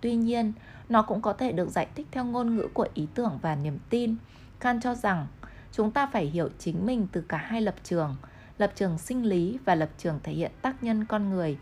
Tuy 0.00 0.14
nhiên, 0.14 0.52
nó 0.88 1.02
cũng 1.02 1.22
có 1.22 1.32
thể 1.32 1.52
được 1.52 1.70
giải 1.70 1.86
thích 1.94 2.06
theo 2.10 2.24
ngôn 2.24 2.56
ngữ 2.56 2.68
của 2.74 2.86
ý 2.94 3.06
tưởng 3.14 3.38
và 3.42 3.54
niềm 3.54 3.78
tin. 3.90 4.16
Kant 4.60 4.82
cho 4.82 4.94
rằng 4.94 5.26
chúng 5.72 5.90
ta 5.90 6.06
phải 6.06 6.26
hiểu 6.26 6.48
chính 6.58 6.86
mình 6.86 7.06
từ 7.12 7.20
cả 7.20 7.36
hai 7.36 7.60
lập 7.60 7.74
trường, 7.84 8.16
lập 8.58 8.72
trường 8.74 8.98
sinh 8.98 9.24
lý 9.24 9.58
và 9.64 9.74
lập 9.74 9.90
trường 9.98 10.20
thể 10.22 10.32
hiện 10.32 10.52
tác 10.62 10.82
nhân 10.82 11.04
con 11.04 11.30
người, 11.30 11.58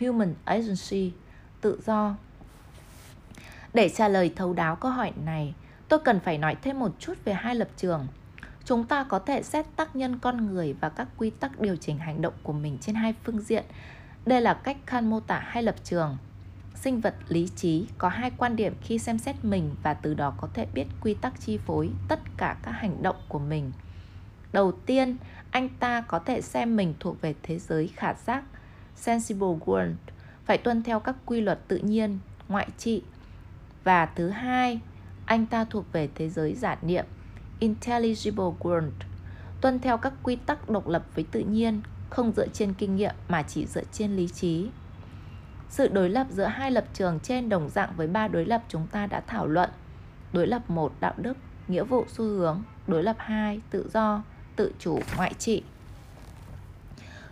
human 0.00 0.34
agency, 0.44 1.12
tự 1.60 1.80
do. 1.86 2.14
Để 3.74 3.88
trả 3.88 4.08
lời 4.08 4.32
thấu 4.36 4.52
đáo 4.52 4.76
câu 4.76 4.90
hỏi 4.90 5.12
này, 5.24 5.54
tôi 5.88 5.98
cần 6.04 6.20
phải 6.20 6.38
nói 6.38 6.56
thêm 6.62 6.78
một 6.78 6.92
chút 6.98 7.14
về 7.24 7.32
hai 7.32 7.54
lập 7.54 7.68
trường 7.76 8.06
Chúng 8.66 8.84
ta 8.84 9.04
có 9.04 9.18
thể 9.18 9.42
xét 9.42 9.66
tác 9.76 9.96
nhân 9.96 10.18
con 10.18 10.46
người 10.46 10.72
và 10.80 10.88
các 10.88 11.08
quy 11.16 11.30
tắc 11.30 11.60
điều 11.60 11.76
chỉnh 11.76 11.98
hành 11.98 12.22
động 12.22 12.34
của 12.42 12.52
mình 12.52 12.78
trên 12.80 12.94
hai 12.94 13.14
phương 13.24 13.40
diện. 13.40 13.64
Đây 14.26 14.40
là 14.40 14.54
cách 14.54 14.76
Kant 14.86 15.06
mô 15.06 15.20
tả 15.20 15.38
hai 15.46 15.62
lập 15.62 15.74
trường. 15.84 16.16
Sinh 16.74 17.00
vật 17.00 17.14
lý 17.28 17.48
trí 17.56 17.86
có 17.98 18.08
hai 18.08 18.30
quan 18.36 18.56
điểm 18.56 18.74
khi 18.82 18.98
xem 18.98 19.18
xét 19.18 19.44
mình 19.44 19.74
và 19.82 19.94
từ 19.94 20.14
đó 20.14 20.34
có 20.40 20.48
thể 20.54 20.66
biết 20.74 20.86
quy 21.00 21.14
tắc 21.14 21.40
chi 21.40 21.58
phối 21.58 21.90
tất 22.08 22.20
cả 22.36 22.56
các 22.62 22.70
hành 22.70 23.02
động 23.02 23.16
của 23.28 23.38
mình. 23.38 23.72
Đầu 24.52 24.72
tiên, 24.72 25.16
anh 25.50 25.68
ta 25.68 26.00
có 26.00 26.18
thể 26.18 26.40
xem 26.40 26.76
mình 26.76 26.94
thuộc 27.00 27.20
về 27.20 27.34
thế 27.42 27.58
giới 27.58 27.88
khả 27.88 28.14
giác, 28.14 28.44
sensible 28.96 29.48
world, 29.66 29.94
phải 30.44 30.58
tuân 30.58 30.82
theo 30.82 31.00
các 31.00 31.16
quy 31.26 31.40
luật 31.40 31.68
tự 31.68 31.76
nhiên, 31.76 32.18
ngoại 32.48 32.68
trị. 32.78 33.02
Và 33.84 34.06
thứ 34.06 34.28
hai, 34.28 34.80
anh 35.26 35.46
ta 35.46 35.64
thuộc 35.64 35.92
về 35.92 36.08
thế 36.14 36.28
giới 36.28 36.54
giả 36.54 36.76
niệm, 36.82 37.04
intelligible 37.60 38.52
world, 38.60 38.90
tuân 39.60 39.78
theo 39.78 39.98
các 39.98 40.12
quy 40.22 40.36
tắc 40.36 40.70
độc 40.70 40.88
lập 40.88 41.04
với 41.14 41.24
tự 41.30 41.40
nhiên, 41.40 41.80
không 42.10 42.32
dựa 42.36 42.46
trên 42.48 42.74
kinh 42.74 42.96
nghiệm 42.96 43.14
mà 43.28 43.42
chỉ 43.42 43.66
dựa 43.66 43.84
trên 43.92 44.16
lý 44.16 44.28
trí. 44.28 44.68
Sự 45.68 45.88
đối 45.88 46.10
lập 46.10 46.26
giữa 46.30 46.44
hai 46.44 46.70
lập 46.70 46.84
trường 46.94 47.20
trên 47.20 47.48
đồng 47.48 47.68
dạng 47.68 47.92
với 47.96 48.06
ba 48.06 48.28
đối 48.28 48.44
lập 48.44 48.62
chúng 48.68 48.86
ta 48.86 49.06
đã 49.06 49.20
thảo 49.26 49.46
luận. 49.46 49.70
Đối 50.32 50.46
lập 50.46 50.70
1 50.70 50.92
đạo 51.00 51.14
đức, 51.16 51.36
nghĩa 51.68 51.84
vụ 51.84 52.04
xu 52.08 52.24
hướng, 52.24 52.62
đối 52.86 53.02
lập 53.02 53.16
2 53.18 53.60
tự 53.70 53.90
do, 53.92 54.22
tự 54.56 54.72
chủ, 54.78 55.00
ngoại 55.16 55.34
trị. 55.38 55.62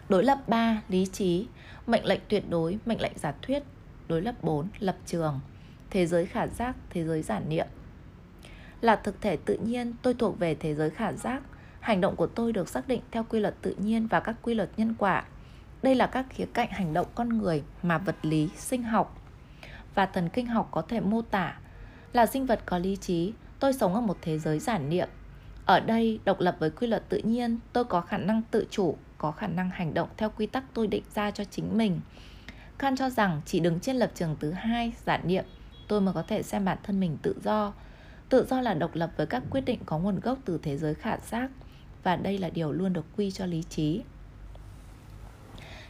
Đối 0.08 0.24
lập 0.24 0.38
3 0.46 0.82
lý 0.88 1.06
trí, 1.06 1.46
mệnh 1.86 2.04
lệnh 2.04 2.20
tuyệt 2.28 2.50
đối, 2.50 2.78
mệnh 2.86 3.00
lệnh 3.00 3.12
giả 3.16 3.32
thuyết. 3.42 3.62
Đối 4.08 4.22
lập 4.22 4.34
4 4.42 4.68
lập 4.78 4.96
trường, 5.06 5.40
thế 5.90 6.06
giới 6.06 6.26
khả 6.26 6.46
giác, 6.46 6.76
thế 6.90 7.04
giới 7.04 7.22
giả 7.22 7.40
niệm. 7.40 7.66
Là 8.84 8.96
thực 8.96 9.20
thể 9.20 9.36
tự 9.36 9.56
nhiên, 9.56 9.92
tôi 10.02 10.14
thuộc 10.14 10.38
về 10.38 10.54
thế 10.54 10.74
giới 10.74 10.90
khả 10.90 11.12
giác. 11.12 11.42
Hành 11.80 12.00
động 12.00 12.16
của 12.16 12.26
tôi 12.26 12.52
được 12.52 12.68
xác 12.68 12.88
định 12.88 13.00
theo 13.10 13.24
quy 13.24 13.40
luật 13.40 13.54
tự 13.62 13.74
nhiên 13.78 14.06
và 14.06 14.20
các 14.20 14.36
quy 14.42 14.54
luật 14.54 14.70
nhân 14.76 14.94
quả. 14.98 15.24
Đây 15.82 15.94
là 15.94 16.06
các 16.06 16.26
khía 16.30 16.44
cạnh 16.52 16.68
hành 16.70 16.94
động 16.94 17.06
con 17.14 17.38
người 17.38 17.62
mà 17.82 17.98
vật 17.98 18.16
lý, 18.22 18.48
sinh 18.56 18.82
học 18.82 19.20
và 19.94 20.06
thần 20.06 20.28
kinh 20.28 20.46
học 20.46 20.68
có 20.70 20.82
thể 20.82 21.00
mô 21.00 21.22
tả. 21.22 21.58
Là 22.12 22.26
sinh 22.26 22.46
vật 22.46 22.60
có 22.66 22.78
lý 22.78 22.96
trí, 22.96 23.32
tôi 23.60 23.72
sống 23.72 23.94
ở 23.94 24.00
một 24.00 24.18
thế 24.22 24.38
giới 24.38 24.58
giả 24.58 24.78
niệm. 24.78 25.08
Ở 25.66 25.80
đây, 25.80 26.20
độc 26.24 26.40
lập 26.40 26.56
với 26.58 26.70
quy 26.70 26.86
luật 26.86 27.08
tự 27.08 27.18
nhiên, 27.18 27.58
tôi 27.72 27.84
có 27.84 28.00
khả 28.00 28.18
năng 28.18 28.42
tự 28.50 28.66
chủ, 28.70 28.96
có 29.18 29.30
khả 29.30 29.46
năng 29.46 29.70
hành 29.70 29.94
động 29.94 30.08
theo 30.16 30.30
quy 30.36 30.46
tắc 30.46 30.64
tôi 30.74 30.86
định 30.86 31.04
ra 31.14 31.30
cho 31.30 31.44
chính 31.44 31.78
mình. 31.78 32.00
Kant 32.78 32.98
cho 32.98 33.10
rằng 33.10 33.40
chỉ 33.46 33.60
đứng 33.60 33.80
trên 33.80 33.96
lập 33.96 34.10
trường 34.14 34.36
thứ 34.40 34.50
hai, 34.50 34.92
giả 35.06 35.20
niệm, 35.24 35.44
tôi 35.88 36.00
mới 36.00 36.14
có 36.14 36.22
thể 36.22 36.42
xem 36.42 36.64
bản 36.64 36.78
thân 36.82 37.00
mình 37.00 37.16
tự 37.22 37.36
do. 37.44 37.72
Tự 38.28 38.46
do 38.50 38.60
là 38.60 38.74
độc 38.74 38.94
lập 38.94 39.10
với 39.16 39.26
các 39.26 39.42
quyết 39.50 39.60
định 39.60 39.80
có 39.86 39.98
nguồn 39.98 40.20
gốc 40.20 40.38
từ 40.44 40.58
thế 40.62 40.76
giới 40.76 40.94
khả 40.94 41.16
giác 41.30 41.50
và 42.02 42.16
đây 42.16 42.38
là 42.38 42.50
điều 42.50 42.72
luôn 42.72 42.92
được 42.92 43.04
quy 43.16 43.30
cho 43.30 43.46
lý 43.46 43.62
trí. 43.62 44.02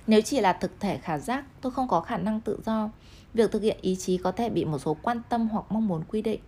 Nếu 0.06 0.20
chỉ 0.20 0.40
là 0.40 0.52
thực 0.52 0.80
thể 0.80 0.98
khả 0.98 1.18
giác, 1.18 1.44
tôi 1.60 1.72
không 1.72 1.88
có 1.88 2.00
khả 2.00 2.16
năng 2.16 2.40
tự 2.40 2.58
do. 2.66 2.90
Việc 3.34 3.52
thực 3.52 3.62
hiện 3.62 3.78
ý 3.80 3.96
chí 3.96 4.16
có 4.16 4.32
thể 4.32 4.48
bị 4.48 4.64
một 4.64 4.78
số 4.78 4.96
quan 5.02 5.22
tâm 5.28 5.48
hoặc 5.48 5.64
mong 5.70 5.88
muốn 5.88 6.02
quy 6.08 6.22
định. 6.22 6.40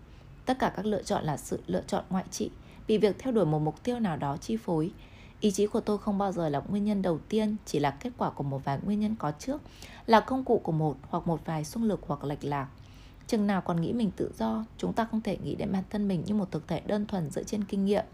Tất 0.44 0.58
cả 0.58 0.72
các 0.76 0.86
lựa 0.86 1.02
chọn 1.02 1.24
là 1.24 1.36
sự 1.36 1.62
lựa 1.66 1.82
chọn 1.86 2.04
ngoại 2.10 2.24
trị, 2.30 2.50
bị 2.88 2.98
việc 2.98 3.18
theo 3.18 3.32
đuổi 3.32 3.46
một 3.46 3.58
mục 3.58 3.82
tiêu 3.82 4.00
nào 4.00 4.16
đó 4.16 4.36
chi 4.36 4.56
phối. 4.56 4.90
Ý 5.40 5.50
chí 5.50 5.66
của 5.66 5.80
tôi 5.80 5.98
không 5.98 6.18
bao 6.18 6.32
giờ 6.32 6.48
là 6.48 6.62
nguyên 6.68 6.84
nhân 6.84 7.02
đầu 7.02 7.18
tiên, 7.28 7.56
chỉ 7.66 7.78
là 7.78 7.90
kết 7.90 8.10
quả 8.18 8.30
của 8.30 8.42
một 8.42 8.64
vài 8.64 8.78
nguyên 8.84 9.00
nhân 9.00 9.16
có 9.18 9.32
trước, 9.38 9.62
là 10.06 10.20
công 10.20 10.44
cụ 10.44 10.58
của 10.58 10.72
một 10.72 10.96
hoặc 11.08 11.26
một 11.26 11.40
vài 11.44 11.64
xung 11.64 11.82
lực 11.82 12.00
hoặc 12.06 12.24
lệch 12.24 12.44
lạc. 12.44 12.68
Chừng 13.26 13.46
nào 13.46 13.60
còn 13.60 13.80
nghĩ 13.80 13.92
mình 13.92 14.10
tự 14.16 14.30
do, 14.38 14.64
chúng 14.78 14.92
ta 14.92 15.04
không 15.04 15.20
thể 15.20 15.38
nghĩ 15.44 15.54
đến 15.54 15.72
bản 15.72 15.82
thân 15.90 16.08
mình 16.08 16.22
như 16.26 16.34
một 16.34 16.50
thực 16.50 16.68
thể 16.68 16.80
đơn 16.86 17.06
thuần 17.06 17.30
dựa 17.30 17.42
trên 17.42 17.64
kinh 17.64 17.84
nghiệm. 17.84 18.04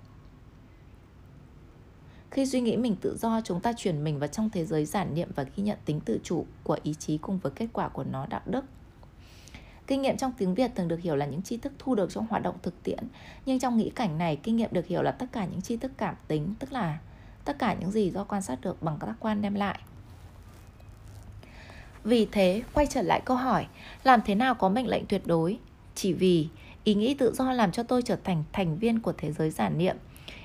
Khi 2.30 2.46
suy 2.46 2.60
nghĩ 2.60 2.76
mình 2.76 2.96
tự 3.00 3.16
do, 3.16 3.40
chúng 3.44 3.60
ta 3.60 3.72
chuyển 3.72 4.04
mình 4.04 4.18
vào 4.18 4.28
trong 4.28 4.50
thế 4.50 4.64
giới 4.64 4.84
giản 4.84 5.14
niệm 5.14 5.28
và 5.34 5.42
ghi 5.56 5.62
nhận 5.62 5.78
tính 5.84 6.00
tự 6.00 6.20
chủ 6.24 6.46
của 6.64 6.78
ý 6.82 6.94
chí 6.94 7.18
cùng 7.18 7.38
với 7.38 7.52
kết 7.56 7.68
quả 7.72 7.88
của 7.88 8.04
nó 8.04 8.26
đạo 8.26 8.40
đức. 8.46 8.64
Kinh 9.86 10.02
nghiệm 10.02 10.16
trong 10.16 10.32
tiếng 10.38 10.54
Việt 10.54 10.70
thường 10.76 10.88
được 10.88 11.00
hiểu 11.00 11.16
là 11.16 11.26
những 11.26 11.42
tri 11.42 11.56
thức 11.56 11.72
thu 11.78 11.94
được 11.94 12.10
trong 12.10 12.26
hoạt 12.26 12.42
động 12.42 12.56
thực 12.62 12.82
tiễn, 12.82 12.98
nhưng 13.46 13.58
trong 13.58 13.76
nghĩ 13.76 13.90
cảnh 13.90 14.18
này, 14.18 14.36
kinh 14.42 14.56
nghiệm 14.56 14.72
được 14.72 14.86
hiểu 14.86 15.02
là 15.02 15.10
tất 15.10 15.26
cả 15.32 15.46
những 15.46 15.62
tri 15.62 15.76
thức 15.76 15.92
cảm 15.96 16.14
tính, 16.28 16.54
tức 16.58 16.72
là 16.72 16.98
tất 17.44 17.58
cả 17.58 17.76
những 17.80 17.90
gì 17.90 18.10
do 18.10 18.24
quan 18.24 18.42
sát 18.42 18.60
được 18.60 18.82
bằng 18.82 18.96
các 19.00 19.06
giác 19.06 19.16
quan 19.20 19.42
đem 19.42 19.54
lại. 19.54 19.80
Vì 22.04 22.28
thế, 22.32 22.62
quay 22.72 22.86
trở 22.86 23.02
lại 23.02 23.20
câu 23.24 23.36
hỏi, 23.36 23.66
làm 24.04 24.20
thế 24.24 24.34
nào 24.34 24.54
có 24.54 24.68
mệnh 24.68 24.88
lệnh 24.88 25.06
tuyệt 25.06 25.26
đối? 25.26 25.58
Chỉ 25.94 26.12
vì 26.12 26.48
ý 26.84 26.94
nghĩ 26.94 27.14
tự 27.14 27.32
do 27.34 27.52
làm 27.52 27.72
cho 27.72 27.82
tôi 27.82 28.02
trở 28.02 28.16
thành 28.24 28.44
thành 28.52 28.78
viên 28.78 29.00
của 29.00 29.12
thế 29.18 29.32
giới 29.32 29.50
giả 29.50 29.68
niệm. 29.68 29.96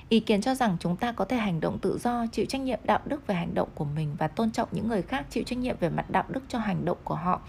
Ý 0.08 0.20
kiến 0.20 0.40
cho 0.40 0.54
rằng 0.54 0.76
chúng 0.80 0.96
ta 0.96 1.12
có 1.12 1.24
thể 1.24 1.36
hành 1.36 1.60
động 1.60 1.78
tự 1.78 1.98
do, 1.98 2.26
chịu 2.32 2.46
trách 2.46 2.60
nhiệm 2.60 2.78
đạo 2.84 3.00
đức 3.04 3.26
về 3.26 3.34
hành 3.34 3.54
động 3.54 3.68
của 3.74 3.84
mình 3.84 4.16
và 4.18 4.28
tôn 4.28 4.50
trọng 4.50 4.68
những 4.72 4.88
người 4.88 5.02
khác 5.02 5.26
chịu 5.30 5.44
trách 5.44 5.58
nhiệm 5.58 5.76
về 5.80 5.88
mặt 5.88 6.10
đạo 6.10 6.24
đức 6.28 6.40
cho 6.48 6.58
hành 6.58 6.84
động 6.84 6.98
của 7.04 7.14
họ. 7.14 7.40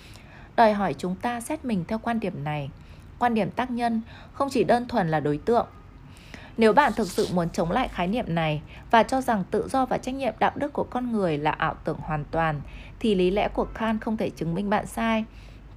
Đòi 0.55 0.73
hỏi 0.73 0.95
chúng 0.97 1.15
ta 1.15 1.41
xét 1.41 1.65
mình 1.65 1.85
theo 1.87 1.99
quan 1.99 2.19
điểm 2.19 2.43
này. 2.43 2.69
Quan 3.19 3.33
điểm 3.33 3.51
tác 3.51 3.71
nhân 3.71 4.01
không 4.33 4.49
chỉ 4.51 4.63
đơn 4.63 4.87
thuần 4.87 5.11
là 5.11 5.19
đối 5.19 5.37
tượng 5.37 5.65
nếu 6.59 6.73
bạn 6.73 6.93
thực 6.95 7.07
sự 7.07 7.27
muốn 7.33 7.49
chống 7.49 7.71
lại 7.71 7.87
khái 7.87 8.07
niệm 8.07 8.25
này 8.27 8.61
và 8.91 9.03
cho 9.03 9.21
rằng 9.21 9.43
tự 9.51 9.67
do 9.67 9.85
và 9.85 9.97
trách 9.97 10.15
nhiệm 10.15 10.33
đạo 10.39 10.51
đức 10.55 10.73
của 10.73 10.83
con 10.83 11.11
người 11.11 11.37
là 11.37 11.51
ảo 11.51 11.75
tưởng 11.83 11.97
hoàn 12.01 12.23
toàn, 12.31 12.61
thì 12.99 13.15
lý 13.15 13.31
lẽ 13.31 13.47
của 13.47 13.65
Kant 13.65 14.01
không 14.01 14.17
thể 14.17 14.29
chứng 14.29 14.55
minh 14.55 14.69
bạn 14.69 14.85
sai. 14.87 15.25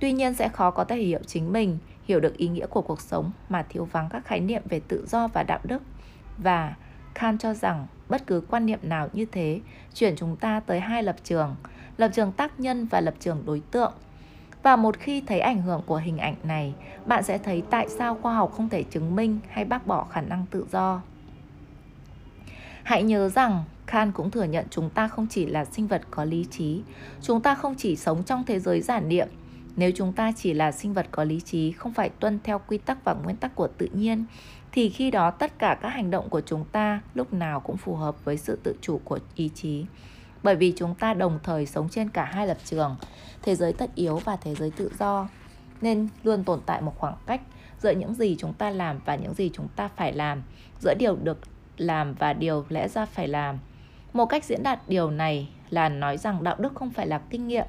Tuy 0.00 0.12
nhiên 0.12 0.34
sẽ 0.34 0.48
khó 0.48 0.70
có 0.70 0.84
thể 0.84 0.96
hiểu 0.96 1.18
chính 1.26 1.52
mình, 1.52 1.78
hiểu 2.04 2.20
được 2.20 2.36
ý 2.36 2.48
nghĩa 2.48 2.66
của 2.66 2.82
cuộc 2.82 3.00
sống 3.00 3.30
mà 3.48 3.62
thiếu 3.68 3.84
vắng 3.84 4.08
các 4.10 4.24
khái 4.24 4.40
niệm 4.40 4.62
về 4.68 4.80
tự 4.88 5.06
do 5.08 5.28
và 5.28 5.42
đạo 5.42 5.60
đức. 5.64 5.82
Và 6.38 6.74
Kant 7.14 7.40
cho 7.40 7.54
rằng 7.54 7.86
bất 8.08 8.26
cứ 8.26 8.42
quan 8.50 8.66
niệm 8.66 8.78
nào 8.82 9.08
như 9.12 9.24
thế 9.24 9.60
chuyển 9.94 10.16
chúng 10.16 10.36
ta 10.36 10.60
tới 10.60 10.80
hai 10.80 11.02
lập 11.02 11.16
trường, 11.24 11.56
lập 11.96 12.10
trường 12.14 12.32
tác 12.32 12.60
nhân 12.60 12.86
và 12.86 13.00
lập 13.00 13.14
trường 13.20 13.42
đối 13.46 13.62
tượng. 13.70 13.92
Và 14.62 14.76
một 14.76 14.98
khi 14.98 15.20
thấy 15.20 15.40
ảnh 15.40 15.62
hưởng 15.62 15.82
của 15.86 15.96
hình 15.96 16.18
ảnh 16.18 16.36
này, 16.44 16.74
bạn 17.06 17.22
sẽ 17.22 17.38
thấy 17.38 17.62
tại 17.70 17.88
sao 17.88 18.18
khoa 18.22 18.34
học 18.34 18.52
không 18.56 18.68
thể 18.68 18.82
chứng 18.82 19.16
minh 19.16 19.38
hay 19.48 19.64
bác 19.64 19.86
bỏ 19.86 20.06
khả 20.10 20.20
năng 20.20 20.46
tự 20.50 20.66
do. 20.72 21.00
Hãy 22.82 23.02
nhớ 23.02 23.28
rằng 23.28 23.64
Kant 23.86 24.14
cũng 24.14 24.30
thừa 24.30 24.44
nhận 24.44 24.66
chúng 24.70 24.90
ta 24.90 25.08
không 25.08 25.26
chỉ 25.30 25.46
là 25.46 25.64
sinh 25.64 25.86
vật 25.86 26.02
có 26.10 26.24
lý 26.24 26.46
trí, 26.50 26.82
chúng 27.22 27.40
ta 27.40 27.54
không 27.54 27.74
chỉ 27.78 27.96
sống 27.96 28.24
trong 28.24 28.44
thế 28.44 28.60
giới 28.60 28.80
giả 28.80 29.00
niệm. 29.00 29.28
Nếu 29.76 29.90
chúng 29.94 30.12
ta 30.12 30.32
chỉ 30.36 30.54
là 30.54 30.72
sinh 30.72 30.92
vật 30.92 31.06
có 31.10 31.24
lý 31.24 31.40
trí, 31.40 31.72
không 31.72 31.94
phải 31.94 32.08
tuân 32.08 32.38
theo 32.44 32.60
quy 32.68 32.78
tắc 32.78 33.04
và 33.04 33.14
nguyên 33.14 33.36
tắc 33.36 33.54
của 33.54 33.68
tự 33.78 33.88
nhiên, 33.92 34.24
thì 34.72 34.88
khi 34.88 35.10
đó 35.10 35.30
tất 35.30 35.58
cả 35.58 35.78
các 35.82 35.88
hành 35.88 36.10
động 36.10 36.28
của 36.28 36.40
chúng 36.40 36.64
ta 36.72 37.00
lúc 37.14 37.32
nào 37.32 37.60
cũng 37.60 37.76
phù 37.76 37.94
hợp 37.94 38.24
với 38.24 38.36
sự 38.36 38.58
tự 38.62 38.74
chủ 38.80 39.00
của 39.04 39.18
ý 39.34 39.50
chí. 39.54 39.84
Bởi 40.42 40.56
vì 40.56 40.72
chúng 40.76 40.94
ta 40.94 41.14
đồng 41.14 41.38
thời 41.42 41.66
sống 41.66 41.88
trên 41.88 42.08
cả 42.08 42.24
hai 42.24 42.46
lập 42.46 42.58
trường, 42.64 42.96
thế 43.42 43.54
giới 43.54 43.72
tất 43.72 43.94
yếu 43.94 44.16
và 44.16 44.36
thế 44.36 44.54
giới 44.54 44.70
tự 44.70 44.90
do, 44.98 45.28
nên 45.80 46.08
luôn 46.22 46.44
tồn 46.44 46.60
tại 46.66 46.82
một 46.82 46.98
khoảng 46.98 47.16
cách 47.26 47.40
giữa 47.78 47.90
những 47.90 48.14
gì 48.14 48.36
chúng 48.38 48.54
ta 48.54 48.70
làm 48.70 49.00
và 49.04 49.14
những 49.14 49.34
gì 49.34 49.50
chúng 49.54 49.68
ta 49.76 49.88
phải 49.88 50.12
làm, 50.12 50.42
giữa 50.80 50.94
điều 50.98 51.16
được 51.16 51.38
làm 51.76 52.14
và 52.14 52.32
điều 52.32 52.64
lẽ 52.68 52.88
ra 52.88 53.06
phải 53.06 53.28
làm. 53.28 53.58
Một 54.12 54.26
cách 54.26 54.44
diễn 54.44 54.62
đạt 54.62 54.88
điều 54.88 55.10
này 55.10 55.48
là 55.70 55.88
nói 55.88 56.18
rằng 56.18 56.44
đạo 56.44 56.56
đức 56.58 56.74
không 56.74 56.90
phải 56.90 57.06
là 57.06 57.20
kinh 57.30 57.48
nghiệm. 57.48 57.66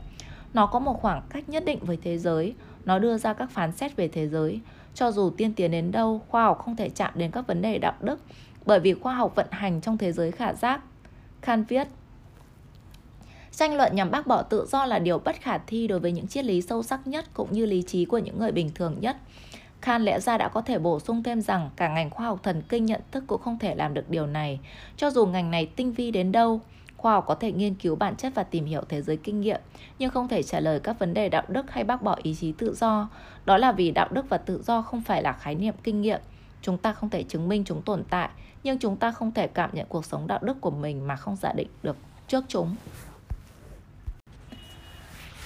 Nó 0.54 0.66
có 0.66 0.80
một 0.80 1.02
khoảng 1.02 1.22
cách 1.30 1.50
nhất 1.50 1.66
định 1.66 1.80
với 1.82 1.98
thế 2.04 2.18
giới, 2.18 2.56
nó 2.86 3.00
đưa 3.00 3.18
ra 3.18 3.34
các 3.34 3.52
phán 3.52 3.72
xét 3.72 3.96
về 3.96 4.08
thế 4.08 4.28
giới. 4.28 4.60
Cho 4.94 5.12
dù 5.12 5.30
tiên 5.30 5.54
tiến 5.54 5.72
đến 5.72 5.92
đâu, 5.92 6.22
khoa 6.30 6.44
học 6.44 6.60
không 6.60 6.76
thể 6.76 6.90
chạm 6.90 7.12
đến 7.16 7.32
các 7.32 7.48
vấn 7.48 7.62
đề 7.62 7.78
đạo 7.78 7.94
đức, 8.02 8.20
bởi 8.66 8.80
vì 8.80 8.94
khoa 8.94 9.16
học 9.16 9.36
vận 9.36 9.48
hành 9.52 9.82
trong 9.82 9.98
thế 9.98 10.12
giới 10.12 10.32
khả 10.32 10.54
giác. 10.54 10.82
Kant 11.42 11.70
viết, 11.70 11.88
Tranh 13.56 13.76
luận 13.76 13.96
nhằm 13.96 14.12
bác 14.12 14.28
bỏ 14.28 14.42
tự 14.42 14.66
do 14.66 14.86
là 14.86 15.00
điều 15.00 15.20
bất 15.20 15.36
khả 15.42 15.58
thi 15.58 15.88
đối 15.88 16.00
với 16.00 16.12
những 16.12 16.28
triết 16.28 16.46
lý 16.46 16.62
sâu 16.62 16.84
sắc 16.84 17.08
nhất 17.08 17.26
cũng 17.34 17.48
như 17.52 17.66
lý 17.66 17.82
trí 17.82 18.06
của 18.06 18.18
những 18.18 18.40
người 18.40 18.52
bình 18.52 18.72
thường 18.76 18.96
nhất. 19.00 19.18
Khan 19.82 20.06
lẽ 20.06 20.20
ra 20.20 20.38
đã 20.38 20.48
có 20.48 20.62
thể 20.62 20.80
bổ 20.80 21.00
sung 21.00 21.24
thêm 21.24 21.42
rằng 21.42 21.70
cả 21.76 21.88
ngành 21.88 22.10
khoa 22.10 22.26
học 22.26 22.40
thần 22.44 22.62
kinh 22.70 22.86
nhận 22.86 23.02
thức 23.12 23.24
cũng 23.28 23.42
không 23.42 23.60
thể 23.60 23.76
làm 23.76 23.94
được 23.94 24.10
điều 24.10 24.28
này. 24.28 24.60
Cho 24.98 25.10
dù 25.10 25.26
ngành 25.26 25.52
này 25.52 25.66
tinh 25.66 25.92
vi 25.92 26.12
đến 26.12 26.32
đâu, 26.32 26.62
khoa 26.98 27.14
học 27.14 27.26
có 27.28 27.36
thể 27.36 27.52
nghiên 27.52 27.76
cứu 27.76 27.96
bản 27.96 28.16
chất 28.16 28.36
và 28.36 28.44
tìm 28.44 28.66
hiểu 28.66 28.82
thế 28.90 29.02
giới 29.02 29.18
kinh 29.18 29.42
nghiệm, 29.42 29.60
nhưng 30.00 30.10
không 30.10 30.28
thể 30.28 30.44
trả 30.44 30.60
lời 30.60 30.80
các 30.80 31.00
vấn 31.00 31.14
đề 31.14 31.30
đạo 31.30 31.44
đức 31.48 31.72
hay 31.72 31.84
bác 31.84 32.02
bỏ 32.02 32.18
ý 32.24 32.36
chí 32.36 32.52
tự 32.52 32.74
do. 32.74 33.10
Đó 33.46 33.58
là 33.58 33.72
vì 33.72 33.92
đạo 33.92 34.08
đức 34.12 34.30
và 34.30 34.38
tự 34.38 34.62
do 34.62 34.82
không 34.82 35.02
phải 35.02 35.24
là 35.24 35.34
khái 35.34 35.56
niệm 35.56 35.76
kinh 35.84 36.02
nghiệm. 36.02 36.20
Chúng 36.62 36.78
ta 36.78 36.94
không 36.94 37.10
thể 37.10 37.24
chứng 37.24 37.50
minh 37.50 37.64
chúng 37.66 37.82
tồn 37.82 38.04
tại, 38.10 38.30
nhưng 38.64 38.80
chúng 38.80 38.98
ta 38.98 39.12
không 39.12 39.32
thể 39.32 39.48
cảm 39.48 39.70
nhận 39.74 39.86
cuộc 39.90 40.06
sống 40.06 40.28
đạo 40.28 40.40
đức 40.42 40.62
của 40.62 40.72
mình 40.72 41.08
mà 41.08 41.16
không 41.16 41.36
giả 41.36 41.54
định 41.54 41.68
được 41.84 41.98
trước 42.28 42.44
chúng. 42.48 42.76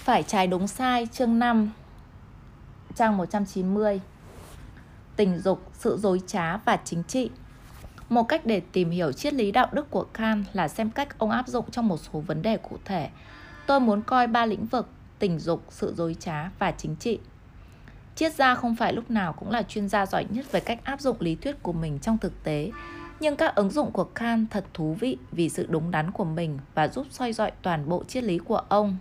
Phải 0.07 0.23
trái 0.23 0.47
đúng 0.47 0.67
sai 0.67 1.07
chương 1.11 1.39
5 1.39 1.71
Trang 2.95 3.17
190 3.17 4.01
Tình 5.15 5.37
dục, 5.37 5.61
sự 5.73 5.97
dối 6.01 6.21
trá 6.27 6.57
và 6.57 6.77
chính 6.85 7.03
trị 7.03 7.29
Một 8.09 8.23
cách 8.23 8.45
để 8.45 8.61
tìm 8.71 8.89
hiểu 8.89 9.11
triết 9.11 9.33
lý 9.33 9.51
đạo 9.51 9.67
đức 9.71 9.91
của 9.91 10.03
Kant 10.03 10.45
là 10.53 10.67
xem 10.67 10.89
cách 10.89 11.19
ông 11.19 11.31
áp 11.31 11.47
dụng 11.47 11.71
trong 11.71 11.87
một 11.87 11.97
số 11.97 12.19
vấn 12.19 12.41
đề 12.41 12.57
cụ 12.57 12.77
thể. 12.85 13.09
Tôi 13.65 13.79
muốn 13.79 14.01
coi 14.01 14.27
ba 14.27 14.45
lĩnh 14.45 14.65
vực 14.65 14.89
tình 15.19 15.39
dục, 15.39 15.63
sự 15.69 15.93
dối 15.97 16.15
trá 16.19 16.49
và 16.59 16.71
chính 16.71 16.95
trị. 16.95 17.19
Triết 18.15 18.33
gia 18.35 18.55
không 18.55 18.75
phải 18.75 18.93
lúc 18.93 19.11
nào 19.11 19.33
cũng 19.33 19.51
là 19.51 19.63
chuyên 19.63 19.89
gia 19.89 20.05
giỏi 20.05 20.25
nhất 20.29 20.51
về 20.51 20.59
cách 20.59 20.79
áp 20.83 21.01
dụng 21.01 21.17
lý 21.19 21.35
thuyết 21.35 21.63
của 21.63 21.73
mình 21.73 21.99
trong 21.99 22.17
thực 22.17 22.43
tế. 22.43 22.71
Nhưng 23.19 23.35
các 23.35 23.55
ứng 23.55 23.69
dụng 23.69 23.91
của 23.91 24.07
Khan 24.15 24.45
thật 24.51 24.65
thú 24.73 24.95
vị 24.99 25.17
vì 25.31 25.49
sự 25.49 25.65
đúng 25.69 25.91
đắn 25.91 26.11
của 26.11 26.25
mình 26.25 26.59
và 26.73 26.87
giúp 26.87 27.07
soi 27.09 27.33
dọi 27.33 27.51
toàn 27.61 27.89
bộ 27.89 28.03
triết 28.03 28.23
lý 28.23 28.37
của 28.37 28.61
ông. 28.69 28.97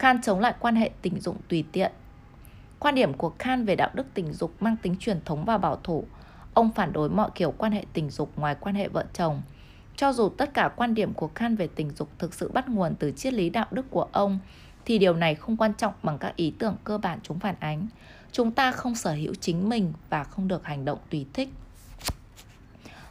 Khan 0.00 0.22
chống 0.22 0.40
lại 0.40 0.54
quan 0.60 0.76
hệ 0.76 0.90
tình 1.02 1.20
dục 1.20 1.36
tùy 1.48 1.64
tiện. 1.72 1.92
Quan 2.78 2.94
điểm 2.94 3.14
của 3.14 3.32
Khan 3.38 3.64
về 3.64 3.76
đạo 3.76 3.90
đức 3.94 4.06
tình 4.14 4.32
dục 4.32 4.62
mang 4.62 4.76
tính 4.76 4.96
truyền 5.00 5.20
thống 5.24 5.44
và 5.44 5.58
bảo 5.58 5.76
thủ. 5.76 6.04
Ông 6.54 6.70
phản 6.72 6.92
đối 6.92 7.08
mọi 7.10 7.30
kiểu 7.34 7.54
quan 7.58 7.72
hệ 7.72 7.84
tình 7.92 8.10
dục 8.10 8.32
ngoài 8.36 8.56
quan 8.60 8.74
hệ 8.74 8.88
vợ 8.88 9.04
chồng. 9.12 9.42
Cho 9.96 10.12
dù 10.12 10.28
tất 10.28 10.54
cả 10.54 10.70
quan 10.76 10.94
điểm 10.94 11.14
của 11.14 11.30
Khan 11.34 11.56
về 11.56 11.68
tình 11.74 11.90
dục 11.96 12.08
thực 12.18 12.34
sự 12.34 12.50
bắt 12.52 12.68
nguồn 12.68 12.94
từ 12.94 13.12
triết 13.12 13.32
lý 13.32 13.50
đạo 13.50 13.66
đức 13.70 13.86
của 13.90 14.06
ông, 14.12 14.38
thì 14.84 14.98
điều 14.98 15.14
này 15.14 15.34
không 15.34 15.56
quan 15.56 15.74
trọng 15.74 15.94
bằng 16.02 16.18
các 16.18 16.36
ý 16.36 16.52
tưởng 16.58 16.76
cơ 16.84 16.98
bản 16.98 17.18
chúng 17.22 17.38
phản 17.38 17.54
ánh. 17.60 17.86
Chúng 18.32 18.52
ta 18.52 18.72
không 18.72 18.94
sở 18.94 19.12
hữu 19.12 19.34
chính 19.34 19.68
mình 19.68 19.92
và 20.10 20.24
không 20.24 20.48
được 20.48 20.64
hành 20.64 20.84
động 20.84 20.98
tùy 21.10 21.26
thích. 21.32 21.48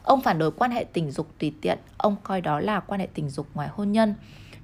Ông 0.02 0.20
phản 0.20 0.38
đối 0.38 0.50
quan 0.52 0.70
hệ 0.70 0.84
tình 0.92 1.10
dục 1.10 1.28
tùy 1.38 1.54
tiện, 1.60 1.78
ông 1.96 2.16
coi 2.22 2.40
đó 2.40 2.60
là 2.60 2.80
quan 2.80 3.00
hệ 3.00 3.08
tình 3.14 3.30
dục 3.30 3.46
ngoài 3.54 3.68
hôn 3.68 3.92
nhân. 3.92 4.14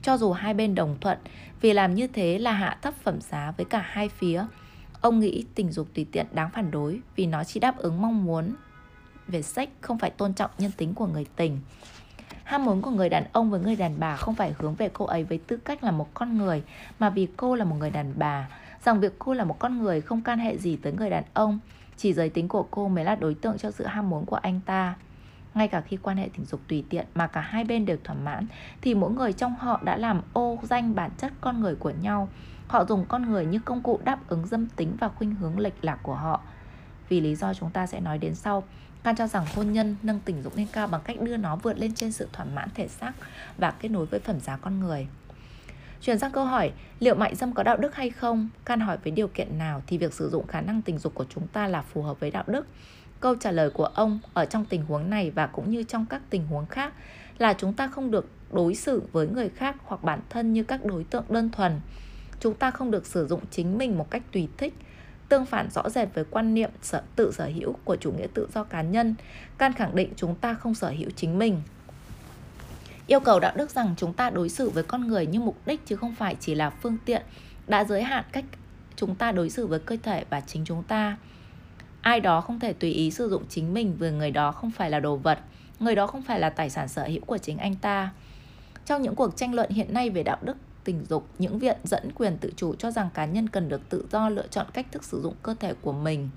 Cho 0.06 0.16
dù 0.16 0.32
hai 0.32 0.54
bên 0.54 0.74
đồng 0.74 0.96
thuận, 1.00 1.18
vì 1.60 1.72
làm 1.72 1.94
như 1.94 2.06
thế 2.06 2.38
là 2.38 2.52
hạ 2.52 2.78
thấp 2.82 2.94
phẩm 3.02 3.20
giá 3.20 3.52
với 3.56 3.66
cả 3.70 3.84
hai 3.86 4.08
phía. 4.08 4.44
Ông 5.00 5.20
nghĩ 5.20 5.44
tình 5.54 5.72
dục 5.72 5.88
tùy 5.94 6.06
tiện 6.12 6.26
đáng 6.32 6.50
phản 6.50 6.70
đối 6.70 7.00
vì 7.16 7.26
nó 7.26 7.44
chỉ 7.44 7.60
đáp 7.60 7.76
ứng 7.78 8.02
mong 8.02 8.24
muốn 8.24 8.54
về 9.28 9.42
sex, 9.42 9.68
không 9.80 9.98
phải 9.98 10.10
tôn 10.10 10.34
trọng 10.34 10.50
nhân 10.58 10.70
tính 10.76 10.94
của 10.94 11.06
người 11.06 11.26
tình. 11.36 11.60
Ham 12.44 12.64
muốn 12.64 12.82
của 12.82 12.90
người 12.90 13.08
đàn 13.08 13.24
ông 13.32 13.50
với 13.50 13.60
người 13.60 13.76
đàn 13.76 14.00
bà 14.00 14.16
không 14.16 14.34
phải 14.34 14.54
hướng 14.58 14.74
về 14.74 14.90
cô 14.92 15.04
ấy 15.04 15.24
với 15.24 15.38
tư 15.38 15.56
cách 15.56 15.84
là 15.84 15.90
một 15.90 16.14
con 16.14 16.38
người, 16.38 16.62
mà 16.98 17.10
vì 17.10 17.28
cô 17.36 17.54
là 17.54 17.64
một 17.64 17.76
người 17.78 17.90
đàn 17.90 18.12
bà. 18.16 18.48
Rằng 18.84 19.00
việc 19.00 19.12
cô 19.18 19.34
là 19.34 19.44
một 19.44 19.58
con 19.58 19.78
người 19.78 20.00
không 20.00 20.22
can 20.22 20.38
hệ 20.38 20.58
gì 20.58 20.76
tới 20.76 20.92
người 20.92 21.10
đàn 21.10 21.24
ông, 21.34 21.58
chỉ 21.96 22.12
giới 22.12 22.28
tính 22.28 22.48
của 22.48 22.66
cô 22.70 22.88
mới 22.88 23.04
là 23.04 23.14
đối 23.14 23.34
tượng 23.34 23.58
cho 23.58 23.70
sự 23.70 23.86
ham 23.86 24.10
muốn 24.10 24.26
của 24.26 24.36
anh 24.36 24.60
ta. 24.66 24.94
Ngay 25.56 25.68
cả 25.68 25.80
khi 25.80 25.96
quan 25.96 26.16
hệ 26.16 26.28
tình 26.36 26.46
dục 26.46 26.60
tùy 26.68 26.84
tiện 26.88 27.06
mà 27.14 27.26
cả 27.26 27.40
hai 27.40 27.64
bên 27.64 27.86
đều 27.86 27.96
thỏa 28.04 28.16
mãn, 28.16 28.46
thì 28.80 28.94
mỗi 28.94 29.10
người 29.10 29.32
trong 29.32 29.54
họ 29.54 29.80
đã 29.84 29.96
làm 29.96 30.22
ô 30.32 30.58
danh 30.62 30.94
bản 30.94 31.10
chất 31.18 31.32
con 31.40 31.60
người 31.60 31.74
của 31.74 31.92
nhau. 32.02 32.28
Họ 32.68 32.84
dùng 32.84 33.04
con 33.08 33.30
người 33.30 33.46
như 33.46 33.58
công 33.58 33.82
cụ 33.82 34.00
đáp 34.04 34.28
ứng 34.28 34.46
dâm 34.46 34.66
tính 34.66 34.96
và 35.00 35.08
khuynh 35.08 35.34
hướng 35.34 35.58
lệch 35.58 35.84
lạc 35.84 35.98
của 36.02 36.14
họ. 36.14 36.40
Vì 37.08 37.20
lý 37.20 37.34
do 37.34 37.54
chúng 37.54 37.70
ta 37.70 37.86
sẽ 37.86 38.00
nói 38.00 38.18
đến 38.18 38.34
sau, 38.34 38.64
Can 39.06 39.16
cho 39.16 39.26
rằng 39.26 39.46
hôn 39.54 39.72
nhân 39.72 39.96
nâng 40.02 40.20
tình 40.20 40.42
dục 40.42 40.56
lên 40.56 40.66
cao 40.72 40.86
bằng 40.86 41.00
cách 41.04 41.20
đưa 41.20 41.36
nó 41.36 41.56
vượt 41.56 41.78
lên 41.78 41.94
trên 41.94 42.12
sự 42.12 42.28
thỏa 42.32 42.44
mãn 42.44 42.68
thể 42.74 42.88
xác 42.88 43.12
và 43.58 43.70
kết 43.70 43.88
nối 43.88 44.06
với 44.06 44.20
phẩm 44.20 44.40
giá 44.40 44.56
con 44.56 44.80
người. 44.80 45.06
Chuyển 46.00 46.18
sang 46.18 46.32
câu 46.32 46.44
hỏi, 46.44 46.72
liệu 47.00 47.14
mại 47.14 47.34
dâm 47.34 47.54
có 47.54 47.62
đạo 47.62 47.76
đức 47.76 47.94
hay 47.94 48.10
không? 48.10 48.48
Can 48.64 48.80
hỏi 48.80 48.98
với 49.04 49.10
điều 49.10 49.28
kiện 49.28 49.58
nào 49.58 49.82
thì 49.86 49.98
việc 49.98 50.14
sử 50.14 50.30
dụng 50.30 50.46
khả 50.46 50.60
năng 50.60 50.82
tình 50.82 50.98
dục 50.98 51.14
của 51.14 51.24
chúng 51.28 51.46
ta 51.46 51.66
là 51.66 51.82
phù 51.82 52.02
hợp 52.02 52.20
với 52.20 52.30
đạo 52.30 52.44
đức? 52.46 52.66
Câu 53.20 53.34
trả 53.34 53.50
lời 53.50 53.70
của 53.70 53.84
ông 53.84 54.18
ở 54.34 54.44
trong 54.44 54.64
tình 54.64 54.84
huống 54.84 55.10
này 55.10 55.30
và 55.30 55.46
cũng 55.46 55.70
như 55.70 55.82
trong 55.82 56.06
các 56.06 56.22
tình 56.30 56.46
huống 56.46 56.66
khác 56.66 56.92
là 57.38 57.52
chúng 57.52 57.72
ta 57.72 57.88
không 57.88 58.10
được 58.10 58.28
đối 58.52 58.74
xử 58.74 59.02
với 59.12 59.28
người 59.28 59.48
khác 59.48 59.76
hoặc 59.84 60.02
bản 60.02 60.20
thân 60.30 60.52
như 60.52 60.64
các 60.64 60.84
đối 60.84 61.04
tượng 61.04 61.24
đơn 61.28 61.50
thuần. 61.50 61.80
Chúng 62.40 62.54
ta 62.54 62.70
không 62.70 62.90
được 62.90 63.06
sử 63.06 63.26
dụng 63.26 63.40
chính 63.50 63.78
mình 63.78 63.98
một 63.98 64.10
cách 64.10 64.22
tùy 64.32 64.48
thích 64.58 64.74
tương 65.28 65.46
phản 65.46 65.70
rõ 65.70 65.90
rệt 65.90 66.08
với 66.14 66.24
quan 66.30 66.54
niệm 66.54 66.70
sở, 66.82 67.02
tự 67.16 67.32
sở 67.32 67.46
hữu 67.46 67.72
của 67.84 67.96
chủ 67.96 68.12
nghĩa 68.12 68.26
tự 68.34 68.48
do 68.54 68.64
cá 68.64 68.82
nhân. 68.82 69.14
Can 69.58 69.72
khẳng 69.72 69.96
định 69.96 70.12
chúng 70.16 70.34
ta 70.34 70.54
không 70.54 70.74
sở 70.74 70.90
hữu 70.90 71.10
chính 71.16 71.38
mình. 71.38 71.62
Yêu 73.06 73.20
cầu 73.20 73.40
đạo 73.40 73.52
đức 73.56 73.70
rằng 73.70 73.94
chúng 73.96 74.12
ta 74.12 74.30
đối 74.30 74.48
xử 74.48 74.70
với 74.70 74.82
con 74.82 75.08
người 75.08 75.26
như 75.26 75.40
mục 75.40 75.56
đích 75.66 75.86
chứ 75.86 75.96
không 75.96 76.14
phải 76.14 76.36
chỉ 76.40 76.54
là 76.54 76.70
phương 76.70 76.96
tiện 77.04 77.22
đã 77.66 77.84
giới 77.84 78.02
hạn 78.02 78.24
cách 78.32 78.44
chúng 78.96 79.14
ta 79.14 79.32
đối 79.32 79.50
xử 79.50 79.66
với 79.66 79.78
cơ 79.78 79.96
thể 80.02 80.24
và 80.30 80.40
chính 80.40 80.64
chúng 80.64 80.82
ta. 80.82 81.16
Ai 82.06 82.20
đó 82.20 82.40
không 82.40 82.60
thể 82.60 82.72
tùy 82.72 82.90
ý 82.90 83.10
sử 83.10 83.28
dụng 83.28 83.44
chính 83.48 83.74
mình 83.74 83.96
vì 83.98 84.10
người 84.10 84.30
đó 84.30 84.52
không 84.52 84.70
phải 84.70 84.90
là 84.90 85.00
đồ 85.00 85.16
vật, 85.16 85.38
người 85.80 85.94
đó 85.94 86.06
không 86.06 86.22
phải 86.22 86.40
là 86.40 86.50
tài 86.50 86.70
sản 86.70 86.88
sở 86.88 87.04
hữu 87.04 87.24
của 87.26 87.38
chính 87.38 87.58
anh 87.58 87.74
ta. 87.74 88.12
Trong 88.84 89.02
những 89.02 89.14
cuộc 89.14 89.36
tranh 89.36 89.54
luận 89.54 89.70
hiện 89.70 89.94
nay 89.94 90.10
về 90.10 90.22
đạo 90.22 90.38
đức 90.42 90.56
tình 90.84 91.04
dục, 91.08 91.26
những 91.38 91.58
viện 91.58 91.76
dẫn 91.84 92.10
quyền 92.14 92.38
tự 92.38 92.52
chủ 92.56 92.74
cho 92.74 92.90
rằng 92.90 93.08
cá 93.14 93.24
nhân 93.24 93.48
cần 93.48 93.68
được 93.68 93.88
tự 93.88 94.06
do 94.12 94.28
lựa 94.28 94.46
chọn 94.46 94.66
cách 94.72 94.86
thức 94.92 95.04
sử 95.04 95.20
dụng 95.22 95.34
cơ 95.42 95.54
thể 95.60 95.74
của 95.82 95.92
mình. 95.92 96.30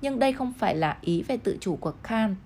Nhưng 0.00 0.18
đây 0.18 0.32
không 0.32 0.52
phải 0.58 0.76
là 0.76 0.98
ý 1.00 1.22
về 1.22 1.36
tự 1.36 1.56
chủ 1.60 1.76
của 1.76 1.92
Kant. 2.02 2.36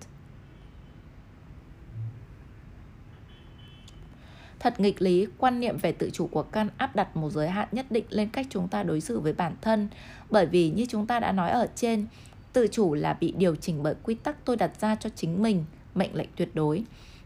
Thật 4.61 4.79
nghịch 4.79 5.01
lý, 5.01 5.27
quan 5.37 5.59
niệm 5.59 5.77
về 5.77 5.91
tự 5.91 6.09
chủ 6.13 6.27
của 6.27 6.43
Kant 6.43 6.71
áp 6.77 6.95
đặt 6.95 7.17
một 7.17 7.29
giới 7.29 7.49
hạn 7.49 7.67
nhất 7.71 7.85
định 7.89 8.05
lên 8.09 8.29
cách 8.29 8.47
chúng 8.49 8.67
ta 8.67 8.83
đối 8.83 9.01
xử 9.01 9.19
với 9.19 9.33
bản 9.33 9.55
thân, 9.61 9.87
bởi 10.29 10.45
vì 10.45 10.69
như 10.69 10.85
chúng 10.89 11.07
ta 11.07 11.19
đã 11.19 11.31
nói 11.31 11.49
ở 11.49 11.67
trên, 11.75 12.07
tự 12.53 12.67
chủ 12.71 12.93
là 12.93 13.13
bị 13.13 13.33
điều 13.37 13.55
chỉnh 13.55 13.83
bởi 13.83 13.95
quy 14.03 14.15
tắc 14.15 14.45
tôi 14.45 14.57
đặt 14.57 14.71
ra 14.81 14.95
cho 14.95 15.09
chính 15.15 15.43
mình, 15.43 15.65
mệnh 15.95 16.15
lệnh 16.15 16.29
tuyệt 16.35 16.55
đối 16.55 16.83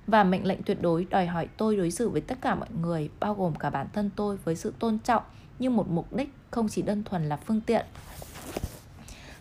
và 0.08 0.24
mệnh 0.24 0.48
lệnh 0.48 0.64
tuyệt 0.64 0.82
đối 0.82 1.06
đòi 1.10 1.26
hỏi 1.26 1.48
tôi 1.58 1.78
đối 1.78 1.92
xử 1.92 2.10
với 2.10 2.22
tất 2.22 2.38
cả 2.42 2.56
mọi 2.56 2.70
người, 2.82 3.10
bao 3.20 3.34
gồm 3.34 3.56
cả 3.56 3.70
bản 3.70 3.88
thân 3.94 4.10
tôi 4.16 4.38
với 4.38 4.56
sự 4.56 4.74
tôn 4.80 5.00
trọng 5.00 5.24
như 5.60 5.70
một 5.70 5.90
mục 5.90 6.14
đích 6.16 6.30
không 6.52 6.70
chỉ 6.70 6.82
đơn 6.82 7.04
thuần 7.04 7.30
là 7.30 7.38
phương 7.38 7.62
tiện. 7.62 7.86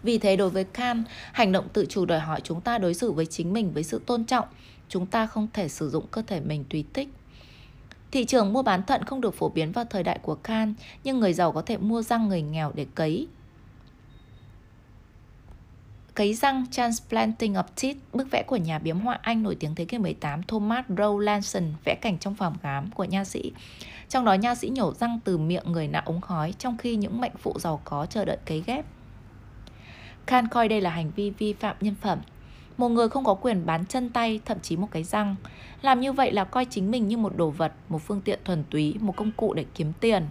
Vì 0.03 0.19
thế 0.19 0.37
đối 0.37 0.51
với 0.51 0.65
Kant, 0.65 1.05
hành 1.33 1.53
động 1.53 1.69
tự 1.73 1.87
chủ 1.89 2.05
đòi 2.05 2.21
hỏi 2.21 2.41
chúng 2.45 2.61
ta 2.61 2.79
đối 2.79 2.95
xử 2.95 3.13
với 3.13 3.27
chính 3.27 3.53
mình 3.53 3.73
với 3.73 3.83
sự 3.83 4.01
tôn 4.07 4.25
trọng. 4.25 4.49
Chúng 4.89 5.07
ta 5.07 5.27
không 5.27 5.49
thể 5.53 5.69
sử 5.69 5.91
dụng 5.91 6.07
cơ 6.11 6.23
thể 6.27 6.41
mình 6.41 6.65
tùy 6.71 6.85
thích. 6.95 7.09
Thị 8.15 8.25
trường 8.25 8.53
mua 8.53 8.63
bán 8.63 8.83
thận 8.83 9.05
không 9.05 9.21
được 9.21 9.35
phổ 9.35 9.49
biến 9.49 9.73
vào 9.73 9.85
thời 9.85 10.03
đại 10.03 10.19
của 10.23 10.35
Kant, 10.35 10.75
nhưng 11.05 11.21
người 11.21 11.33
giàu 11.33 11.53
có 11.53 11.63
thể 11.63 11.77
mua 11.77 12.03
răng 12.03 12.29
người 12.29 12.43
nghèo 12.43 12.73
để 12.75 12.87
cấy 12.95 13.27
Cấy 16.15 16.35
răng 16.35 16.67
Transplanting 16.71 17.55
of 17.55 17.65
Teeth, 17.83 17.97
bức 18.13 18.31
vẽ 18.31 18.43
của 18.47 18.57
nhà 18.57 18.79
biếm 18.79 19.01
họa 19.01 19.19
Anh 19.23 19.43
nổi 19.43 19.57
tiếng 19.61 19.75
thế 19.75 19.85
kỷ 19.85 19.99
18 19.99 20.43
Thomas 20.43 20.85
Rowlandson 20.89 21.63
vẽ 21.85 21.95
cảnh 21.95 22.19
trong 22.19 22.35
phòng 22.35 22.57
khám 22.63 22.91
của 22.91 23.05
nha 23.05 23.25
sĩ. 23.25 23.53
Trong 24.09 24.25
đó 24.25 24.35
nha 24.35 24.55
sĩ 24.55 24.69
nhổ 24.69 24.95
răng 24.95 25.21
từ 25.25 25.39
miệng 25.39 25.73
người 25.73 25.89
nạ 25.89 26.03
ống 26.05 26.21
khói 26.21 26.55
trong 26.59 26.77
khi 26.77 26.97
những 26.97 27.21
mệnh 27.21 27.33
phụ 27.39 27.59
giàu 27.59 27.81
có 27.85 28.07
chờ 28.07 28.25
đợi 28.25 28.39
cấy 28.47 28.63
ghép. 28.67 28.85
Khan 30.27 30.49
coi 30.49 30.69
đây 30.69 30.81
là 30.81 30.91
hành 30.91 31.11
vi 31.17 31.31
vi 31.31 31.53
phạm 31.53 31.77
nhân 31.81 31.95
phẩm. 32.01 32.19
Một 32.77 32.89
người 32.89 33.09
không 33.09 33.25
có 33.25 33.35
quyền 33.35 33.67
bán 33.67 33.87
chân 33.87 34.11
tay, 34.11 34.41
thậm 34.45 34.61
chí 34.61 34.77
một 34.77 34.89
cái 34.91 35.05
răng. 35.05 35.37
Làm 35.83 36.01
như 36.01 36.13
vậy 36.13 36.33
là 36.33 36.45
coi 36.45 36.65
chính 36.65 36.91
mình 36.91 37.09
như 37.09 37.17
một 37.17 37.37
đồ 37.37 37.51
vật, 37.51 37.73
một 37.89 37.99
phương 37.99 38.21
tiện 38.21 38.39
thuần 38.45 38.65
túy, 38.71 38.95
một 39.01 39.17
công 39.17 39.31
cụ 39.37 39.55
để 39.55 39.65
kiếm 39.75 39.93
tiền. 40.01 40.23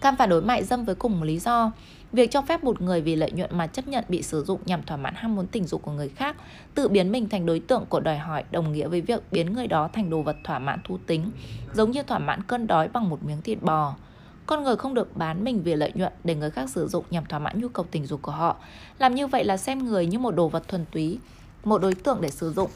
Cam 0.00 0.16
phản 0.16 0.28
đối 0.28 0.42
mại 0.42 0.64
dâm 0.64 0.84
với 0.84 0.94
cùng 0.94 1.20
một 1.20 1.24
lý 1.24 1.38
do 1.38 1.72
Việc 2.12 2.30
cho 2.30 2.42
phép 2.42 2.64
một 2.64 2.82
người 2.82 3.00
vì 3.00 3.16
lợi 3.16 3.32
nhuận 3.32 3.58
mà 3.58 3.66
chấp 3.66 3.88
nhận 3.88 4.04
bị 4.08 4.22
sử 4.22 4.44
dụng 4.44 4.60
nhằm 4.66 4.82
thỏa 4.82 4.96
mãn 4.96 5.14
ham 5.16 5.34
muốn 5.34 5.46
tình 5.46 5.64
dục 5.64 5.82
của 5.82 5.92
người 5.92 6.08
khác, 6.08 6.36
tự 6.74 6.88
biến 6.88 7.12
mình 7.12 7.28
thành 7.28 7.46
đối 7.46 7.60
tượng 7.60 7.84
của 7.88 8.00
đòi 8.00 8.18
hỏi 8.18 8.44
đồng 8.50 8.72
nghĩa 8.72 8.88
với 8.88 9.00
việc 9.00 9.22
biến 9.30 9.52
người 9.52 9.66
đó 9.66 9.88
thành 9.92 10.10
đồ 10.10 10.22
vật 10.22 10.36
thỏa 10.44 10.58
mãn 10.58 10.80
thú 10.84 10.98
tính, 11.06 11.30
giống 11.74 11.90
như 11.90 12.02
thỏa 12.02 12.18
mãn 12.18 12.42
cơn 12.42 12.66
đói 12.66 12.88
bằng 12.88 13.08
một 13.08 13.24
miếng 13.24 13.42
thịt 13.42 13.62
bò. 13.62 13.94
Con 14.46 14.64
người 14.64 14.76
không 14.76 14.94
được 14.94 15.16
bán 15.16 15.44
mình 15.44 15.62
vì 15.62 15.74
lợi 15.74 15.92
nhuận 15.94 16.12
để 16.24 16.34
người 16.34 16.50
khác 16.50 16.70
sử 16.70 16.88
dụng 16.88 17.04
nhằm 17.10 17.26
thỏa 17.26 17.38
mãn 17.38 17.60
nhu 17.60 17.68
cầu 17.68 17.86
tình 17.90 18.06
dục 18.06 18.22
của 18.22 18.32
họ. 18.32 18.56
Làm 18.98 19.14
như 19.14 19.26
vậy 19.26 19.44
là 19.44 19.56
xem 19.56 19.84
người 19.84 20.06
như 20.06 20.18
một 20.18 20.30
đồ 20.30 20.48
vật 20.48 20.68
thuần 20.68 20.84
túy, 20.92 21.18
một 21.64 21.82
đối 21.82 21.94
tượng 21.94 22.20
để 22.20 22.30
sử 22.30 22.52
dụng. 22.52 22.70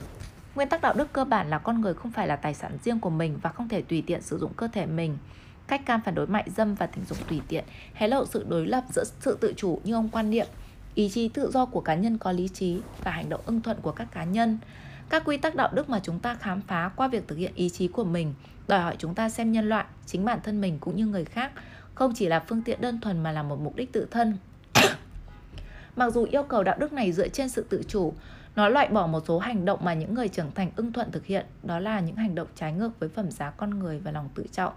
Nguyên 0.55 0.69
tắc 0.69 0.83
đạo 0.83 0.95
đức 0.95 1.13
cơ 1.13 1.25
bản 1.25 1.51
là 1.51 1.59
con 1.59 1.81
người 1.81 1.95
không 1.95 2.13
phải 2.13 2.27
là 2.27 2.37
tài 2.37 2.55
sản 2.55 2.79
riêng 2.85 3.01
của 3.01 3.11
mình 3.11 3.39
và 3.43 3.51
không 3.51 3.69
thể 3.69 3.83
tùy 3.83 4.03
tiện 4.07 4.23
sử 4.23 4.39
dụng 4.39 4.53
cơ 4.57 4.69
thể 4.69 4.87
mình. 4.87 5.19
Cách 5.67 5.87
cam 5.87 6.01
phản 6.05 6.15
đối 6.15 6.27
mại 6.27 6.45
dâm 6.57 6.75
và 6.75 6.87
tình 6.87 7.05
dục 7.05 7.19
tùy 7.29 7.41
tiện 7.49 7.65
hé 7.95 8.09
lộ 8.09 8.27
sự 8.27 8.45
đối 8.49 8.67
lập 8.67 8.85
giữa 8.95 9.05
sự 9.21 9.39
tự 9.41 9.53
chủ 9.57 9.81
như 9.85 9.95
ông 9.95 10.09
quan 10.09 10.31
niệm, 10.31 10.47
ý 10.95 11.09
chí 11.09 11.29
tự 11.29 11.51
do 11.51 11.67
của 11.67 11.81
cá 11.81 11.95
nhân 11.95 12.19
có 12.19 12.33
lý 12.33 12.49
trí 12.49 12.81
và 13.05 13.11
hành 13.11 13.29
động 13.29 13.41
ưng 13.47 13.61
thuận 13.61 13.81
của 13.83 13.93
các 13.93 14.09
cá 14.13 14.25
nhân. 14.25 14.59
Các 15.09 15.23
quy 15.25 15.37
tắc 15.37 15.55
đạo 15.55 15.71
đức 15.73 15.91
mà 15.91 16.01
chúng 16.03 16.19
ta 16.19 16.35
khám 16.35 16.61
phá 16.61 16.91
qua 16.97 17.09
việc 17.09 17.29
thực 17.29 17.39
hiện 17.39 17.53
ý 17.55 17.69
chí 17.69 17.89
của 17.89 18.05
mình 18.05 18.35
đòi 18.69 18.81
hỏi 18.81 18.97
chúng 18.99 19.15
ta 19.15 19.29
xem 19.29 19.53
nhân 19.53 19.69
loại, 19.69 19.85
chính 20.07 20.25
bản 20.25 20.39
thân 20.43 20.61
mình 20.61 20.79
cũng 20.81 20.97
như 20.97 21.07
người 21.07 21.25
khác 21.25 21.53
không 21.95 22.13
chỉ 22.15 22.27
là 22.27 22.45
phương 22.49 22.63
tiện 22.63 22.81
đơn 22.81 23.01
thuần 23.01 23.23
mà 23.23 23.33
là 23.33 23.43
một 23.43 23.61
mục 23.61 23.77
đích 23.77 23.93
tự 23.93 24.07
thân. 24.11 24.37
Mặc 25.97 26.13
dù 26.13 26.27
yêu 26.31 26.43
cầu 26.43 26.63
đạo 26.63 26.77
đức 26.79 26.93
này 26.93 27.13
dựa 27.13 27.29
trên 27.29 27.49
sự 27.49 27.67
tự 27.69 27.83
chủ, 27.89 28.13
nó 28.57 28.69
loại 28.69 28.89
bỏ 28.89 29.07
một 29.07 29.25
số 29.29 29.39
hành 29.39 29.65
động 29.65 29.85
mà 29.85 29.95
những 29.95 30.15
người 30.15 30.29
trưởng 30.29 30.53
thành 30.55 30.71
ưng 30.77 30.93
thuận 30.93 31.11
thực 31.13 31.27
hiện, 31.27 31.47
đó 31.63 31.79
là 31.79 32.01
những 32.01 32.17
hành 32.17 32.35
động 32.35 32.49
trái 32.55 32.73
ngược 32.73 32.91
với 33.01 33.09
phẩm 33.09 33.31
giá 33.31 33.51
con 33.51 33.79
người 33.79 33.99
và 33.99 34.11
lòng 34.11 34.29
tự 34.35 34.47
trọng. 34.53 34.73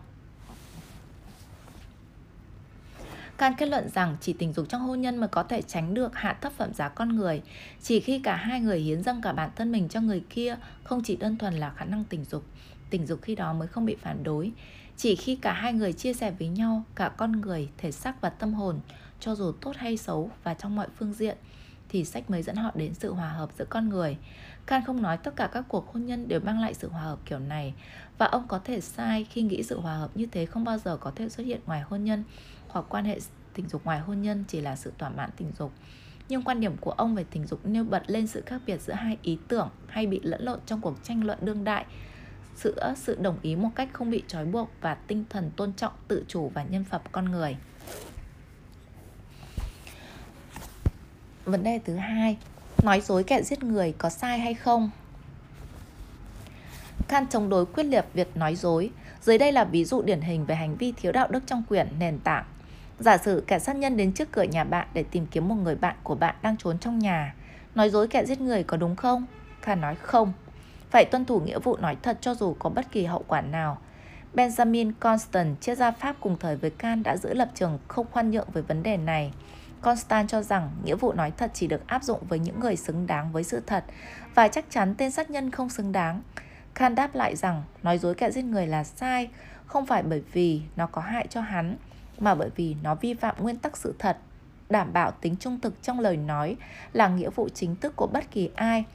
Can 3.38 3.54
kết 3.58 3.66
luận 3.66 3.90
rằng 3.90 4.18
chỉ 4.22 4.34
tình 4.34 4.54
dục 4.54 4.70
trong 4.70 4.82
hôn 4.82 5.02
nhân 5.02 5.18
mới 5.18 5.28
có 5.28 5.44
thể 5.44 5.62
tránh 5.62 5.94
được 5.94 6.16
hạ 6.16 6.38
thấp 6.42 6.54
phẩm 6.54 6.74
giá 6.74 6.90
con 6.90 7.16
người. 7.16 7.42
Chỉ 7.82 8.00
khi 8.00 8.20
cả 8.20 8.36
hai 8.36 8.60
người 8.60 8.80
hiến 8.80 9.04
dâng 9.04 9.22
cả 9.22 9.34
bản 9.34 9.50
thân 9.56 9.72
mình 9.72 9.90
cho 9.90 10.02
người 10.02 10.24
kia, 10.30 10.58
không 10.84 11.04
chỉ 11.04 11.16
đơn 11.16 11.38
thuần 11.38 11.54
là 11.54 11.70
khả 11.70 11.86
năng 11.86 12.04
tình 12.04 12.26
dục, 12.26 12.44
tình 12.90 13.08
dục 13.08 13.20
khi 13.22 13.36
đó 13.36 13.54
mới 13.54 13.68
không 13.68 13.86
bị 13.86 13.96
phản 13.96 14.24
đối. 14.24 14.52
Chỉ 14.98 15.16
khi 15.16 15.36
cả 15.36 15.54
hai 15.54 15.74
người 15.74 15.94
chia 15.94 16.14
sẻ 16.14 16.32
với 16.40 16.48
nhau 16.48 16.84
cả 16.96 17.10
con 17.18 17.32
người, 17.32 17.70
thể 17.78 17.92
xác 17.92 18.22
và 18.22 18.30
tâm 18.30 18.54
hồn, 18.54 18.80
cho 19.20 19.36
dù 19.36 19.52
tốt 19.52 19.76
hay 19.76 19.98
xấu 19.98 20.32
và 20.44 20.54
trong 20.54 20.76
mọi 20.76 20.88
phương 20.98 21.14
diện, 21.14 21.38
thì 21.90 22.06
sách 22.06 22.30
mới 22.30 22.44
dẫn 22.44 22.56
họ 22.56 22.72
đến 22.76 22.94
sự 22.94 23.14
hòa 23.14 23.30
hợp 23.30 23.50
giữa 23.58 23.66
con 23.70 23.90
người. 23.90 24.18
Can 24.66 24.82
không 24.86 25.02
nói 25.02 25.18
tất 25.18 25.36
cả 25.36 25.50
các 25.54 25.66
cuộc 25.68 25.94
hôn 25.94 26.06
nhân 26.06 26.28
đều 26.28 26.40
mang 26.40 26.60
lại 26.60 26.74
sự 26.74 26.90
hòa 26.90 27.02
hợp 27.02 27.20
kiểu 27.26 27.40
này 27.40 27.74
và 28.18 28.26
ông 28.26 28.48
có 28.48 28.60
thể 28.60 28.82
sai 28.82 29.24
khi 29.24 29.42
nghĩ 29.42 29.64
sự 29.64 29.80
hòa 29.80 29.96
hợp 29.96 30.18
như 30.18 30.26
thế 30.26 30.46
không 30.46 30.64
bao 30.64 30.78
giờ 30.78 30.98
có 30.98 31.12
thể 31.16 31.30
xuất 31.30 31.44
hiện 31.44 31.60
ngoài 31.66 31.82
hôn 31.82 32.04
nhân 32.04 32.24
hoặc 32.68 32.86
quan 32.90 33.06
hệ 33.06 33.20
tình 33.54 33.70
dục 33.70 33.86
ngoài 33.86 34.00
hôn 34.00 34.22
nhân 34.22 34.44
chỉ 34.48 34.62
là 34.62 34.76
sự 34.76 34.94
thỏa 34.98 35.10
mãn 35.10 35.30
tình 35.38 35.52
dục. 35.58 35.72
nhưng 36.30 36.42
quan 36.42 36.60
điểm 36.60 36.78
của 36.78 36.92
ông 36.92 37.16
về 37.16 37.26
tình 37.32 37.48
dục 37.48 37.66
nêu 37.66 37.84
bật 37.84 38.04
lên 38.08 38.28
sự 38.28 38.44
khác 38.46 38.62
biệt 38.66 38.82
giữa 38.82 38.94
hai 38.94 39.18
ý 39.22 39.38
tưởng 39.48 39.70
hay 39.88 40.08
bị 40.08 40.20
lẫn 40.24 40.44
lộn 40.44 40.60
trong 40.66 40.82
cuộc 40.82 41.04
tranh 41.04 41.24
luận 41.24 41.40
đương 41.42 41.64
đại 41.64 41.86
giữa 42.64 42.94
sự 42.98 43.18
đồng 43.22 43.38
ý 43.42 43.56
một 43.56 43.70
cách 43.76 43.90
không 43.94 44.10
bị 44.10 44.24
trói 44.28 44.46
buộc 44.46 44.70
và 44.82 44.94
tinh 44.96 45.24
thần 45.30 45.52
tôn 45.56 45.74
trọng 45.74 45.94
tự 46.08 46.26
chủ 46.28 46.52
và 46.54 46.64
nhân 46.64 46.84
phẩm 46.84 47.02
con 47.12 47.26
người. 47.26 47.58
Vấn 51.46 51.64
đề 51.64 51.80
thứ 51.86 51.96
hai, 51.96 52.38
nói 52.84 53.02
dối 53.02 53.24
kẻ 53.24 53.42
giết 53.42 53.64
người 53.64 53.94
có 53.98 54.10
sai 54.10 54.40
hay 54.40 54.54
không? 54.54 54.90
Kant 57.08 57.30
chống 57.30 57.50
đối 57.50 57.66
quyết 57.66 57.84
liệt 57.84 58.06
việc 58.14 58.38
nói 58.38 58.56
dối. 58.56 58.92
Dưới 59.22 59.38
đây 59.38 59.52
là 59.52 59.64
ví 59.64 59.86
dụ 59.86 60.02
điển 60.02 60.22
hình 60.22 60.46
về 60.46 60.56
hành 60.56 60.76
vi 60.76 60.92
thiếu 60.92 61.12
đạo 61.12 61.28
đức 61.32 61.44
trong 61.48 61.64
quyển 61.70 61.88
nền 62.00 62.20
tảng. 62.20 62.46
Giả 63.00 63.18
sử 63.18 63.44
kẻ 63.48 63.60
sát 63.60 63.76
nhân 63.76 63.98
đến 63.98 64.14
trước 64.14 64.32
cửa 64.32 64.44
nhà 64.44 64.64
bạn 64.64 64.88
để 64.94 65.04
tìm 65.04 65.26
kiếm 65.26 65.48
một 65.48 65.56
người 65.56 65.76
bạn 65.76 65.96
của 66.04 66.16
bạn 66.16 66.36
đang 66.42 66.58
trốn 66.58 66.78
trong 66.80 67.00
nhà. 67.00 67.36
Nói 67.76 67.90
dối 67.90 68.08
kẻ 68.08 68.26
giết 68.26 68.42
người 68.42 68.64
có 68.64 68.78
đúng 68.78 68.96
không? 68.96 69.26
Kant 69.62 69.82
nói 69.82 69.96
không. 69.96 70.34
Phải 70.90 71.06
tuân 71.06 71.26
thủ 71.26 71.40
nghĩa 71.40 71.60
vụ 71.60 71.78
nói 71.78 71.98
thật 72.04 72.18
cho 72.22 72.36
dù 72.36 72.56
có 72.60 72.70
bất 72.70 72.92
kỳ 72.92 73.06
hậu 73.06 73.24
quả 73.28 73.42
nào. 73.42 73.78
Benjamin 74.36 74.92
Constant, 75.00 75.62
triết 75.62 75.78
gia 75.78 75.92
Pháp 75.92 76.16
cùng 76.20 76.38
thời 76.40 76.56
với 76.56 76.70
Kant 76.70 77.04
đã 77.04 77.18
giữ 77.18 77.34
lập 77.34 77.50
trường 77.56 77.80
không 77.88 78.06
khoan 78.12 78.32
nhượng 78.32 78.48
với 78.54 78.64
vấn 78.64 78.84
đề 78.84 78.98
này. 78.98 79.34
Constant 79.82 80.30
cho 80.30 80.42
rằng 80.42 80.70
nghĩa 80.84 80.96
vụ 80.96 81.14
nói 81.14 81.32
thật 81.38 81.52
chỉ 81.54 81.68
được 81.68 81.88
áp 81.88 82.04
dụng 82.04 82.20
với 82.30 82.40
những 82.40 82.60
người 82.60 82.76
xứng 82.76 83.08
đáng 83.08 83.32
với 83.32 83.44
sự 83.44 83.62
thật 83.68 83.84
và 84.36 84.48
chắc 84.48 84.66
chắn 84.70 84.96
tên 84.98 85.12
sát 85.12 85.30
nhân 85.30 85.52
không 85.52 85.70
xứng 85.70 85.92
đáng. 85.92 86.22
Kant 86.76 86.96
đáp 86.96 87.16
lại 87.16 87.36
rằng 87.36 87.64
nói 87.84 87.98
dối 87.98 88.16
kẻ 88.16 88.32
giết 88.32 88.42
người 88.42 88.68
là 88.68 88.84
sai, 88.84 89.30
không 89.66 89.86
phải 89.86 90.04
bởi 90.04 90.24
vì 90.34 90.62
nó 90.76 90.88
có 90.88 91.02
hại 91.02 91.28
cho 91.30 91.42
hắn, 91.42 91.78
mà 92.20 92.36
bởi 92.36 92.50
vì 92.56 92.76
nó 92.84 92.96
vi 92.96 93.14
phạm 93.14 93.36
nguyên 93.40 93.58
tắc 93.58 93.78
sự 93.78 93.96
thật. 94.00 94.18
Đảm 94.70 94.94
bảo 94.94 95.12
tính 95.12 95.36
trung 95.40 95.60
thực 95.60 95.84
trong 95.84 96.00
lời 96.00 96.18
nói 96.18 96.56
là 96.94 97.08
nghĩa 97.08 97.30
vụ 97.30 97.50
chính 97.54 97.76
thức 97.76 97.96
của 97.96 98.08
bất 98.08 98.32
kỳ 98.32 98.50
ai, 98.56 98.86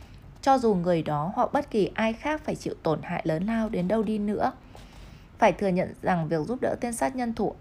cho 0.44 0.58
dù 0.58 0.74
người 0.74 1.02
đó 1.02 1.32
hoặc 1.34 1.52
bất 1.52 1.70
kỳ 1.70 1.90
ai 1.94 2.12
khác 2.12 2.40
phải 2.44 2.54
chịu 2.54 2.74
tổn 2.82 3.02
hại 3.02 3.22
lớn 3.24 3.46
lao 3.46 3.68
đến 3.68 3.88
đâu 3.88 4.02
đi 4.02 4.18
nữa. 4.18 4.52
Phải 5.38 5.52
thừa 5.52 5.68
nhận 5.68 5.94
rằng 6.02 6.28
việc 6.28 6.46
giúp 6.46 6.58
đỡ 6.62 6.76
tên 6.80 6.92
sát 6.92 7.16
nhân 7.16 7.34
thủ 7.34 7.54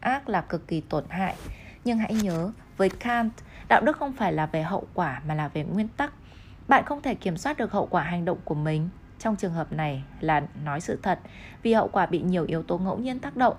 ác 0.00 0.28
là 0.28 0.40
cực 0.40 0.68
kỳ 0.68 0.80
tổn 0.80 1.04
hại. 1.08 1.34
Nhưng 1.84 1.98
hãy 1.98 2.14
nhớ, 2.14 2.50
với 2.76 2.88
Kant, 2.88 3.32
đạo 3.68 3.80
đức 3.80 3.96
không 3.96 4.12
phải 4.12 4.32
là 4.32 4.46
về 4.46 4.62
hậu 4.62 4.86
quả 4.94 5.22
mà 5.28 5.34
là 5.34 5.48
về 5.48 5.64
nguyên 5.64 5.88
tắc. 5.88 6.12
Bạn 6.68 6.84
không 6.84 7.02
thể 7.02 7.14
kiểm 7.14 7.36
soát 7.36 7.56
được 7.56 7.72
hậu 7.72 7.86
quả 7.86 8.02
hành 8.02 8.24
động 8.24 8.38
của 8.44 8.54
mình. 8.54 8.88
Trong 9.18 9.36
trường 9.36 9.52
hợp 9.52 9.72
này 9.72 10.04
là 10.20 10.42
nói 10.64 10.80
sự 10.80 10.98
thật, 11.02 11.18
vì 11.62 11.72
hậu 11.72 11.88
quả 11.88 12.06
bị 12.06 12.22
nhiều 12.22 12.44
yếu 12.48 12.62
tố 12.62 12.78
ngẫu 12.78 12.98
nhiên 12.98 13.18
tác 13.18 13.36
động. 13.36 13.54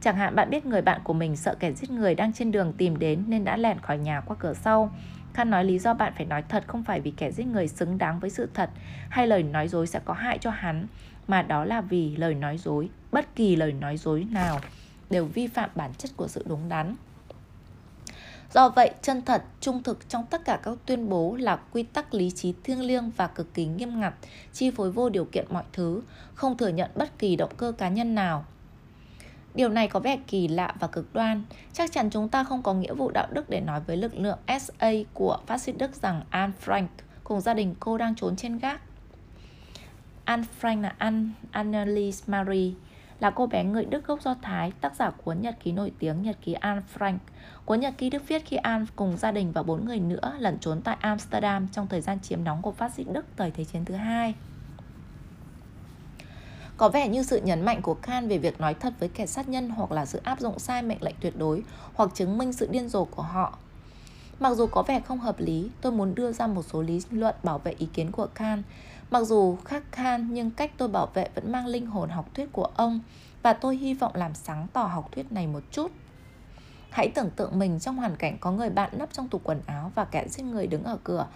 Chẳng 0.00 0.16
hạn 0.16 0.34
bạn 0.34 0.50
biết 0.50 0.66
người 0.66 0.82
bạn 0.82 1.00
của 1.04 1.12
mình 1.12 1.36
sợ 1.36 1.54
kẻ 1.60 1.72
giết 1.72 1.90
người 1.90 2.14
đang 2.14 2.32
trên 2.32 2.52
đường 2.52 2.72
tìm 2.72 2.98
đến 2.98 3.24
nên 3.26 3.44
đã 3.44 3.56
lẻn 3.56 3.78
khỏi 3.78 3.98
nhà 3.98 4.20
qua 4.20 4.36
cửa 4.38 4.54
sau. 4.54 4.90
Khan 5.34 5.50
nói 5.50 5.64
lý 5.64 5.78
do 5.78 5.94
bạn 5.94 6.12
phải 6.16 6.26
nói 6.26 6.42
thật 6.48 6.64
không 6.66 6.84
phải 6.84 7.00
vì 7.00 7.10
kẻ 7.10 7.30
giết 7.30 7.46
người 7.46 7.68
xứng 7.68 7.98
đáng 7.98 8.20
với 8.20 8.30
sự 8.30 8.48
thật 8.54 8.70
hay 9.08 9.26
lời 9.26 9.42
nói 9.42 9.68
dối 9.68 9.86
sẽ 9.86 10.00
có 10.04 10.14
hại 10.14 10.38
cho 10.38 10.50
hắn, 10.50 10.86
mà 11.28 11.42
đó 11.42 11.64
là 11.64 11.80
vì 11.80 12.16
lời 12.16 12.34
nói 12.34 12.58
dối, 12.58 12.88
bất 13.12 13.34
kỳ 13.34 13.56
lời 13.56 13.72
nói 13.72 13.96
dối 13.96 14.26
nào 14.30 14.60
đều 15.10 15.24
vi 15.24 15.46
phạm 15.46 15.70
bản 15.74 15.94
chất 15.94 16.10
của 16.16 16.28
sự 16.28 16.44
đúng 16.48 16.68
đắn. 16.68 16.94
Do 18.52 18.68
vậy, 18.68 18.90
chân 19.02 19.22
thật, 19.22 19.42
trung 19.60 19.82
thực 19.82 20.08
trong 20.08 20.26
tất 20.30 20.44
cả 20.44 20.60
các 20.62 20.78
tuyên 20.86 21.08
bố 21.08 21.36
là 21.36 21.56
quy 21.72 21.82
tắc 21.82 22.14
lý 22.14 22.30
trí 22.30 22.54
thiêng 22.64 22.80
liêng 22.80 23.10
và 23.16 23.26
cực 23.26 23.54
kỳ 23.54 23.66
nghiêm 23.66 24.00
ngặt, 24.00 24.14
chi 24.52 24.70
phối 24.70 24.90
vô 24.90 25.08
điều 25.08 25.24
kiện 25.24 25.46
mọi 25.50 25.64
thứ, 25.72 26.02
không 26.34 26.56
thừa 26.56 26.68
nhận 26.68 26.90
bất 26.94 27.18
kỳ 27.18 27.36
động 27.36 27.52
cơ 27.56 27.72
cá 27.78 27.88
nhân 27.88 28.14
nào. 28.14 28.44
Điều 29.54 29.68
này 29.68 29.88
có 29.88 30.00
vẻ 30.00 30.18
kỳ 30.26 30.48
lạ 30.48 30.74
và 30.80 30.86
cực 30.86 31.14
đoan. 31.14 31.42
Chắc 31.72 31.92
chắn 31.92 32.10
chúng 32.10 32.28
ta 32.28 32.44
không 32.44 32.62
có 32.62 32.74
nghĩa 32.74 32.94
vụ 32.94 33.10
đạo 33.10 33.26
đức 33.30 33.50
để 33.50 33.60
nói 33.60 33.80
với 33.86 33.96
lực 33.96 34.16
lượng 34.16 34.38
SA 34.60 34.90
của 35.14 35.38
phát 35.46 35.58
xít 35.58 35.72
Đức 35.78 35.94
rằng 35.94 36.22
Anne 36.30 36.52
Frank 36.64 36.86
cùng 37.24 37.40
gia 37.40 37.54
đình 37.54 37.74
cô 37.80 37.98
đang 37.98 38.14
trốn 38.14 38.36
trên 38.36 38.58
gác. 38.58 38.80
Anne 40.24 40.46
Frank 40.60 40.80
là 40.80 40.94
Anne 40.98 41.28
Annelies 41.50 42.28
Marie, 42.28 42.72
là 43.20 43.30
cô 43.30 43.46
bé 43.46 43.64
người 43.64 43.84
Đức 43.84 44.06
gốc 44.06 44.22
Do 44.22 44.34
Thái, 44.42 44.72
tác 44.80 44.94
giả 44.94 45.10
cuốn 45.10 45.40
nhật 45.40 45.56
ký 45.62 45.72
nổi 45.72 45.92
tiếng 45.98 46.22
Nhật 46.22 46.36
ký 46.42 46.52
Anne 46.52 46.82
Frank. 46.98 47.18
Cuốn 47.64 47.80
nhật 47.80 47.94
ký 47.98 48.10
được 48.10 48.28
viết 48.28 48.46
khi 48.46 48.56
Anne 48.56 48.86
cùng 48.96 49.16
gia 49.16 49.32
đình 49.32 49.52
và 49.52 49.62
bốn 49.62 49.84
người 49.84 50.00
nữa 50.00 50.32
lẩn 50.38 50.58
trốn 50.58 50.80
tại 50.82 50.96
Amsterdam 51.00 51.68
trong 51.72 51.86
thời 51.86 52.00
gian 52.00 52.20
chiếm 52.20 52.44
đóng 52.44 52.62
của 52.62 52.72
phát 52.72 52.92
xít 52.94 53.04
Đức 53.12 53.26
thời 53.36 53.50
Thế 53.50 53.64
chiến 53.64 53.84
thứ 53.84 53.94
hai. 53.94 54.34
Có 56.78 56.88
vẻ 56.88 57.08
như 57.08 57.22
sự 57.22 57.40
nhấn 57.44 57.64
mạnh 57.64 57.82
của 57.82 57.96
Khan 58.02 58.28
về 58.28 58.38
việc 58.38 58.60
nói 58.60 58.74
thật 58.74 58.94
với 58.98 59.08
kẻ 59.08 59.26
sát 59.26 59.48
nhân 59.48 59.70
hoặc 59.70 59.92
là 59.92 60.06
sự 60.06 60.20
áp 60.24 60.40
dụng 60.40 60.58
sai 60.58 60.82
mệnh 60.82 61.02
lệnh 61.02 61.14
tuyệt 61.20 61.38
đối 61.38 61.62
hoặc 61.94 62.10
chứng 62.14 62.38
minh 62.38 62.52
sự 62.52 62.68
điên 62.70 62.88
rồ 62.88 63.04
của 63.04 63.22
họ. 63.22 63.58
Mặc 64.40 64.54
dù 64.54 64.66
có 64.66 64.82
vẻ 64.82 65.00
không 65.00 65.18
hợp 65.18 65.40
lý, 65.40 65.70
tôi 65.80 65.92
muốn 65.92 66.14
đưa 66.14 66.32
ra 66.32 66.46
một 66.46 66.62
số 66.62 66.82
lý 66.82 67.02
luận 67.10 67.34
bảo 67.42 67.58
vệ 67.58 67.74
ý 67.78 67.88
kiến 67.92 68.12
của 68.12 68.28
Khan. 68.34 68.62
Mặc 69.10 69.22
dù 69.22 69.56
khác 69.64 69.82
Khan 69.92 70.28
nhưng 70.30 70.50
cách 70.50 70.70
tôi 70.76 70.88
bảo 70.88 71.06
vệ 71.14 71.28
vẫn 71.34 71.52
mang 71.52 71.66
linh 71.66 71.86
hồn 71.86 72.08
học 72.08 72.34
thuyết 72.34 72.52
của 72.52 72.70
ông 72.76 73.00
và 73.42 73.52
tôi 73.52 73.76
hy 73.76 73.94
vọng 73.94 74.12
làm 74.14 74.34
sáng 74.34 74.66
tỏ 74.72 74.82
học 74.82 75.12
thuyết 75.12 75.32
này 75.32 75.46
một 75.46 75.62
chút. 75.70 75.90
Hãy 76.90 77.08
tưởng 77.08 77.30
tượng 77.30 77.58
mình 77.58 77.80
trong 77.80 77.96
hoàn 77.96 78.16
cảnh 78.16 78.38
có 78.40 78.52
người 78.52 78.70
bạn 78.70 78.90
nấp 78.98 79.12
trong 79.12 79.28
tủ 79.28 79.38
quần 79.38 79.60
áo 79.66 79.92
và 79.94 80.04
kẻ 80.04 80.28
giết 80.28 80.42
người 80.42 80.66
đứng 80.66 80.84
ở 80.84 80.98
cửa. 81.04 81.26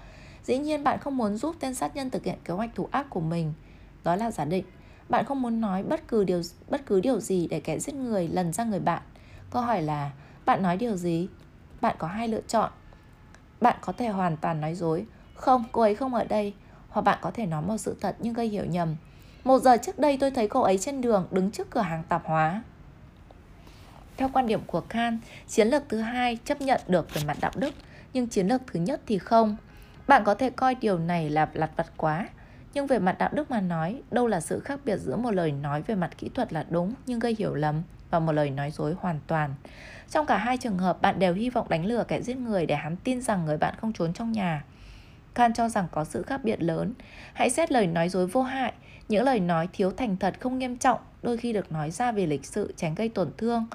Dĩ 0.45 0.59
nhiên 0.59 0.85
bạn 0.85 0.99
không 0.99 1.17
muốn 1.17 1.37
giúp 1.37 1.57
tên 1.61 1.75
sát 1.75 1.97
nhân 1.97 2.11
thực 2.11 2.25
hiện 2.25 2.39
kế 2.45 2.55
hoạch 2.55 2.75
thủ 2.75 2.89
ác 2.91 3.07
của 3.11 3.21
mình. 3.21 3.53
Đó 4.05 4.17
là 4.17 4.31
giả 4.31 4.45
định. 4.45 4.65
Bạn 5.13 5.25
không 5.25 5.43
muốn 5.43 5.61
nói 5.61 5.83
bất 5.83 6.09
cứ 6.09 6.25
điều 6.25 6.43
bất 6.69 6.87
cứ 6.87 7.01
điều 7.01 7.21
gì 7.21 7.47
để 7.51 7.61
kẻ 7.61 7.79
giết 7.79 7.95
người 7.95 8.29
lần 8.29 8.53
ra 8.53 8.65
người 8.65 8.81
bạn. 8.81 9.03
Câu 9.51 9.63
hỏi 9.63 9.83
là 9.83 10.11
bạn 10.45 10.63
nói 10.63 10.77
điều 10.77 10.97
gì? 10.97 11.29
Bạn 11.81 11.97
có 11.99 12.07
hai 12.07 12.29
lựa 12.29 12.41
chọn. 12.49 12.71
Bạn 13.61 13.77
có 13.81 13.93
thể 13.93 14.09
hoàn 14.09 14.37
toàn 14.37 14.61
nói 14.61 14.75
dối. 14.75 15.07
Không, 15.35 15.65
cô 15.73 15.83
ấy 15.83 15.95
không 15.95 16.15
ở 16.15 16.25
đây. 16.25 16.55
Hoặc 16.89 17.03
bạn 17.03 17.19
có 17.21 17.31
thể 17.31 17.47
nói 17.47 17.63
một 17.63 17.77
sự 17.77 17.97
thật 18.01 18.17
nhưng 18.19 18.35
gây 18.35 18.49
hiểu 18.49 18.65
nhầm. 18.65 18.97
Một 19.45 19.59
giờ 19.59 19.77
trước 19.77 19.99
đây 19.99 20.17
tôi 20.21 20.31
thấy 20.31 20.49
cô 20.49 20.61
ấy 20.61 20.79
trên 20.79 21.01
đường 21.01 21.27
đứng 21.31 21.51
trước 21.51 21.71
cửa 21.71 21.81
hàng 21.81 22.03
tạp 22.09 22.27
hóa. 22.27 22.63
Theo 24.17 24.31
quan 24.33 24.47
điểm 24.47 24.61
của 24.67 24.83
Khan, 24.89 25.19
chiến 25.49 25.69
lược 25.69 25.83
thứ 25.89 26.01
hai 26.01 26.39
chấp 26.45 26.61
nhận 26.61 26.81
được 26.89 27.15
về 27.15 27.23
mặt 27.27 27.37
đạo 27.41 27.53
đức, 27.55 27.75
nhưng 28.13 28.29
chiến 28.29 28.49
lược 28.49 28.61
thứ 28.67 28.81
nhất 28.81 29.01
thì 29.07 29.19
không. 29.19 29.57
Bạn 30.07 30.25
có 30.25 30.35
thể 30.35 30.51
coi 30.51 30.75
điều 30.75 30.99
này 30.99 31.31
là 31.31 31.49
lặt 31.53 31.71
vặt 31.77 31.93
quá, 31.97 32.29
nhưng 32.75 32.87
về 32.87 32.99
mặt 32.99 33.19
đạo 33.19 33.31
đức 33.33 33.51
mà 33.51 33.61
nói, 33.61 34.03
đâu 34.11 34.27
là 34.27 34.41
sự 34.41 34.61
khác 34.61 34.81
biệt 34.85 34.97
giữa 34.97 35.17
một 35.17 35.31
lời 35.31 35.53
nói 35.53 35.83
về 35.83 35.95
mặt 35.95 36.19
kỹ 36.19 36.31
thuật 36.35 36.53
là 36.53 36.67
đúng 36.71 36.95
nhưng 37.07 37.19
gây 37.19 37.37
hiểu 37.39 37.55
lầm 37.55 37.83
và 38.11 38.19
một 38.19 38.33
lời 38.33 38.51
nói 38.51 38.71
dối 38.71 38.95
hoàn 38.99 39.21
toàn. 39.27 39.55
Trong 40.11 40.27
cả 40.27 40.37
hai 40.37 40.57
trường 40.57 40.79
hợp, 40.79 41.03
bạn 41.03 41.19
đều 41.19 41.35
hy 41.35 41.51
vọng 41.51 41.69
đánh 41.69 41.87
lừa 41.87 42.05
kẻ 42.05 42.23
giết 42.23 42.37
người 42.37 42.67
để 42.67 42.75
hắn 42.75 42.97
tin 42.97 43.21
rằng 43.21 43.45
người 43.45 43.59
bạn 43.59 43.75
không 43.81 43.93
trốn 43.93 44.13
trong 44.13 44.33
nhà. 44.33 44.65
Khan 45.35 45.53
cho 45.53 45.69
rằng 45.69 45.87
có 45.91 46.05
sự 46.05 46.23
khác 46.23 46.45
biệt 46.45 46.63
lớn. 46.63 46.95
Hãy 47.33 47.51
xét 47.51 47.73
lời 47.73 47.87
nói 47.87 48.09
dối 48.09 48.27
vô 48.27 48.43
hại, 48.43 48.73
những 49.09 49.25
lời 49.25 49.41
nói 49.41 49.69
thiếu 49.73 49.91
thành 49.91 50.17
thật 50.17 50.35
không 50.41 50.59
nghiêm 50.59 50.77
trọng, 50.77 51.01
đôi 51.23 51.37
khi 51.37 51.53
được 51.53 51.73
nói 51.73 51.91
ra 51.91 52.13
vì 52.13 52.27
lịch 52.27 52.47
sự 52.47 52.75
tránh 52.77 52.95
gây 52.95 53.09
tổn 53.09 53.31
thương. 53.39 53.67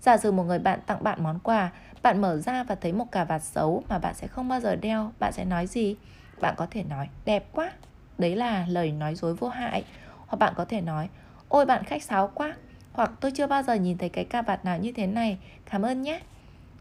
Giả 0.00 0.16
sử 0.16 0.32
một 0.32 0.42
người 0.42 0.58
bạn 0.58 0.80
tặng 0.86 1.04
bạn 1.04 1.22
món 1.22 1.38
quà, 1.38 1.70
bạn 2.02 2.20
mở 2.20 2.36
ra 2.36 2.64
và 2.64 2.74
thấy 2.74 2.92
một 2.92 3.12
cà 3.12 3.24
vạt 3.24 3.42
xấu 3.42 3.84
mà 3.88 3.98
bạn 3.98 4.14
sẽ 4.14 4.26
không 4.26 4.48
bao 4.48 4.60
giờ 4.60 4.76
đeo, 4.76 5.12
bạn 5.18 5.32
sẽ 5.32 5.44
nói 5.44 5.66
gì? 5.66 5.96
Bạn 6.40 6.54
có 6.56 6.66
thể 6.70 6.82
nói 6.82 7.08
đẹp 7.24 7.48
quá, 7.52 7.72
đấy 8.18 8.36
là 8.36 8.66
lời 8.68 8.92
nói 8.92 9.14
dối 9.14 9.34
vô 9.34 9.48
hại. 9.48 9.84
Hoặc 10.26 10.36
bạn 10.36 10.52
có 10.56 10.64
thể 10.64 10.80
nói 10.80 11.08
ôi 11.48 11.66
bạn 11.66 11.84
khách 11.84 12.02
sáo 12.02 12.30
quá, 12.34 12.54
hoặc 12.92 13.10
tôi 13.20 13.30
chưa 13.30 13.46
bao 13.46 13.62
giờ 13.62 13.74
nhìn 13.74 13.98
thấy 13.98 14.08
cái 14.08 14.24
cà 14.24 14.42
vạt 14.42 14.64
nào 14.64 14.78
như 14.78 14.92
thế 14.92 15.06
này, 15.06 15.38
cảm 15.70 15.82
ơn 15.82 16.02
nhé. 16.02 16.20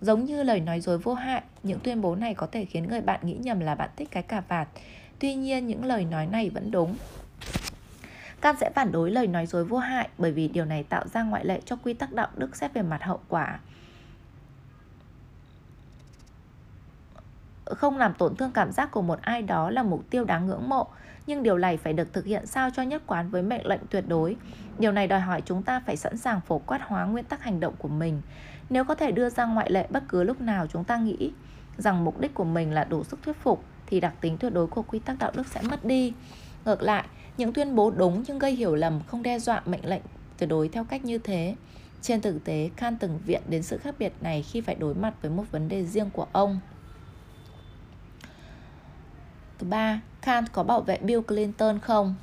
Giống 0.02 0.26
như 0.26 0.44
lời 0.44 0.60
nói 0.60 0.80
dối 0.80 0.98
vô 0.98 1.14
hại, 1.14 1.42
những 1.64 1.80
tuyên 1.80 2.02
bố 2.02 2.16
này 2.16 2.34
có 2.34 2.48
thể 2.48 2.66
khiến 2.66 2.90
người 2.90 3.02
bạn 3.02 3.20
nghĩ 3.24 3.34
nhầm 3.34 3.60
là 3.60 3.76
bạn 3.76 3.90
thích 3.96 4.08
cái 4.12 4.24
cà 4.24 4.42
vạt. 4.48 4.68
Tuy 5.20 5.36
nhiên 5.36 5.68
những 5.68 5.86
lời 5.86 6.06
nói 6.06 6.26
này 6.26 6.50
vẫn 6.50 6.72
đúng. 6.72 6.96
Can 8.42 8.56
sẽ 8.60 8.70
phản 8.76 8.92
đối 8.92 9.12
lời 9.12 9.28
nói 9.28 9.46
dối 9.46 9.66
vô 9.66 9.78
hại 9.78 10.10
bởi 10.18 10.32
vì 10.32 10.48
điều 10.48 10.66
này 10.66 10.84
tạo 10.84 11.08
ra 11.08 11.24
ngoại 11.24 11.46
lệ 11.46 11.62
cho 11.66 11.76
quy 11.76 11.94
tắc 11.94 12.14
đạo 12.14 12.28
đức 12.36 12.56
xét 12.56 12.74
về 12.74 12.82
mặt 12.82 13.04
hậu 13.04 13.20
quả. 13.30 13.60
Không 17.66 17.98
làm 17.98 18.14
tổn 18.14 18.36
thương 18.36 18.52
cảm 18.52 18.72
giác 18.72 18.92
của 18.92 19.02
một 19.02 19.22
ai 19.22 19.42
đó 19.42 19.70
là 19.70 19.84
mục 19.84 20.10
tiêu 20.10 20.26
đáng 20.26 20.48
ngưỡng 20.48 20.70
mộ, 20.70 20.88
nhưng 21.28 21.44
điều 21.44 21.58
này 21.58 21.78
phải 21.78 21.94
được 21.94 22.14
thực 22.14 22.26
hiện 22.26 22.46
sao 22.46 22.70
cho 22.76 22.84
nhất 22.84 23.04
quán 23.08 23.30
với 23.30 23.42
mệnh 23.42 23.68
lệnh 23.68 23.82
tuyệt 23.90 24.04
đối. 24.08 24.36
Điều 24.80 24.92
này 24.92 25.08
đòi 25.08 25.20
hỏi 25.20 25.42
chúng 25.46 25.64
ta 25.64 25.82
phải 25.86 25.98
sẵn 25.98 26.18
sàng 26.18 26.42
phổ 26.42 26.60
quát 26.60 26.80
hóa 26.84 27.06
nguyên 27.06 27.26
tắc 27.26 27.44
hành 27.44 27.60
động 27.60 27.74
của 27.80 27.88
mình. 27.88 28.22
Nếu 28.70 28.84
có 28.84 28.96
thể 28.96 29.12
đưa 29.12 29.30
ra 29.30 29.46
ngoại 29.46 29.72
lệ 29.72 29.88
bất 29.90 30.04
cứ 30.10 30.24
lúc 30.24 30.42
nào 30.42 30.68
chúng 30.68 30.84
ta 30.84 30.98
nghĩ 30.98 31.32
rằng 31.78 32.04
mục 32.04 32.20
đích 32.20 32.34
của 32.34 32.44
mình 32.44 32.72
là 32.72 32.84
đủ 32.84 33.04
sức 33.04 33.20
thuyết 33.24 33.38
phục 33.44 33.64
thì 33.88 34.00
đặc 34.00 34.14
tính 34.22 34.38
tuyệt 34.38 34.54
đối 34.54 34.68
của 34.68 34.82
quy 34.82 35.00
tắc 35.00 35.20
đạo 35.20 35.32
đức 35.36 35.48
sẽ 35.48 35.62
mất 35.62 35.86
đi. 35.86 36.14
Ngược 36.66 36.82
lại, 36.82 37.04
những 37.38 37.54
tuyên 37.54 37.76
bố 37.76 37.92
đúng 37.92 38.24
nhưng 38.28 38.40
gây 38.40 38.52
hiểu 38.52 38.76
lầm 38.76 39.00
không 39.08 39.24
đe 39.24 39.40
dọa 39.40 39.62
mệnh 39.66 39.86
lệnh 39.86 40.02
tuyệt 40.38 40.50
đối 40.50 40.70
theo 40.70 40.84
cách 40.84 41.06
như 41.06 41.18
thế. 41.18 41.56
Trên 42.02 42.22
thực 42.22 42.44
tế, 42.44 42.70
Khan 42.78 42.98
từng 42.98 43.20
viện 43.26 43.42
đến 43.50 43.64
sự 43.64 43.78
khác 43.78 43.96
biệt 44.00 44.14
này 44.22 44.44
khi 44.44 44.62
phải 44.62 44.76
đối 44.76 44.96
mặt 44.96 45.14
với 45.22 45.32
một 45.32 45.44
vấn 45.52 45.68
đề 45.68 45.86
riêng 45.86 46.10
của 46.14 46.28
ông. 46.32 46.60
Thứ 49.62 49.68
ba, 49.68 50.02
Khan 50.22 50.46
có 50.48 50.64
bảo 50.64 50.82
vệ 50.82 50.98
Bill 50.98 51.22
Clinton 51.22 51.80
không? 51.80 52.16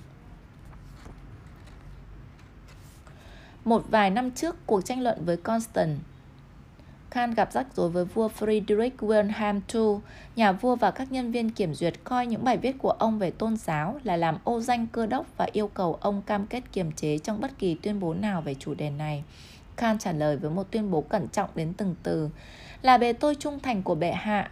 Một 3.64 3.84
vài 3.90 4.10
năm 4.10 4.30
trước, 4.30 4.56
cuộc 4.66 4.84
tranh 4.84 5.02
luận 5.02 5.24
với 5.24 5.36
Constant 5.36 5.98
Khan 7.10 7.34
gặp 7.34 7.52
rắc 7.52 7.66
rối 7.76 7.88
với 7.90 8.04
vua 8.04 8.28
Friedrich 8.38 8.90
Wilhelm 8.98 9.60
II. 9.74 10.00
Nhà 10.36 10.52
vua 10.52 10.76
và 10.76 10.90
các 10.90 11.12
nhân 11.12 11.32
viên 11.32 11.50
kiểm 11.50 11.74
duyệt 11.74 11.94
coi 12.04 12.26
những 12.26 12.44
bài 12.44 12.56
viết 12.56 12.78
của 12.78 12.90
ông 12.90 13.18
về 13.18 13.30
tôn 13.30 13.56
giáo 13.56 14.00
là 14.04 14.16
làm 14.16 14.38
ô 14.44 14.60
danh 14.60 14.86
cơ 14.86 15.06
đốc 15.06 15.26
và 15.36 15.46
yêu 15.52 15.68
cầu 15.68 15.98
ông 16.00 16.22
cam 16.22 16.46
kết 16.46 16.62
kiềm 16.72 16.92
chế 16.92 17.18
trong 17.18 17.40
bất 17.40 17.58
kỳ 17.58 17.74
tuyên 17.74 18.00
bố 18.00 18.14
nào 18.14 18.40
về 18.40 18.54
chủ 18.54 18.74
đề 18.74 18.90
này. 18.90 19.24
Khan 19.76 19.98
trả 19.98 20.12
lời 20.12 20.36
với 20.36 20.50
một 20.50 20.70
tuyên 20.70 20.90
bố 20.90 21.00
cẩn 21.00 21.28
trọng 21.28 21.50
đến 21.54 21.72
từng 21.76 21.94
từ 22.02 22.30
là 22.82 22.98
bề 22.98 23.12
tôi 23.12 23.34
trung 23.34 23.60
thành 23.60 23.82
của 23.82 23.94
bệ 23.94 24.12
hạ. 24.12 24.50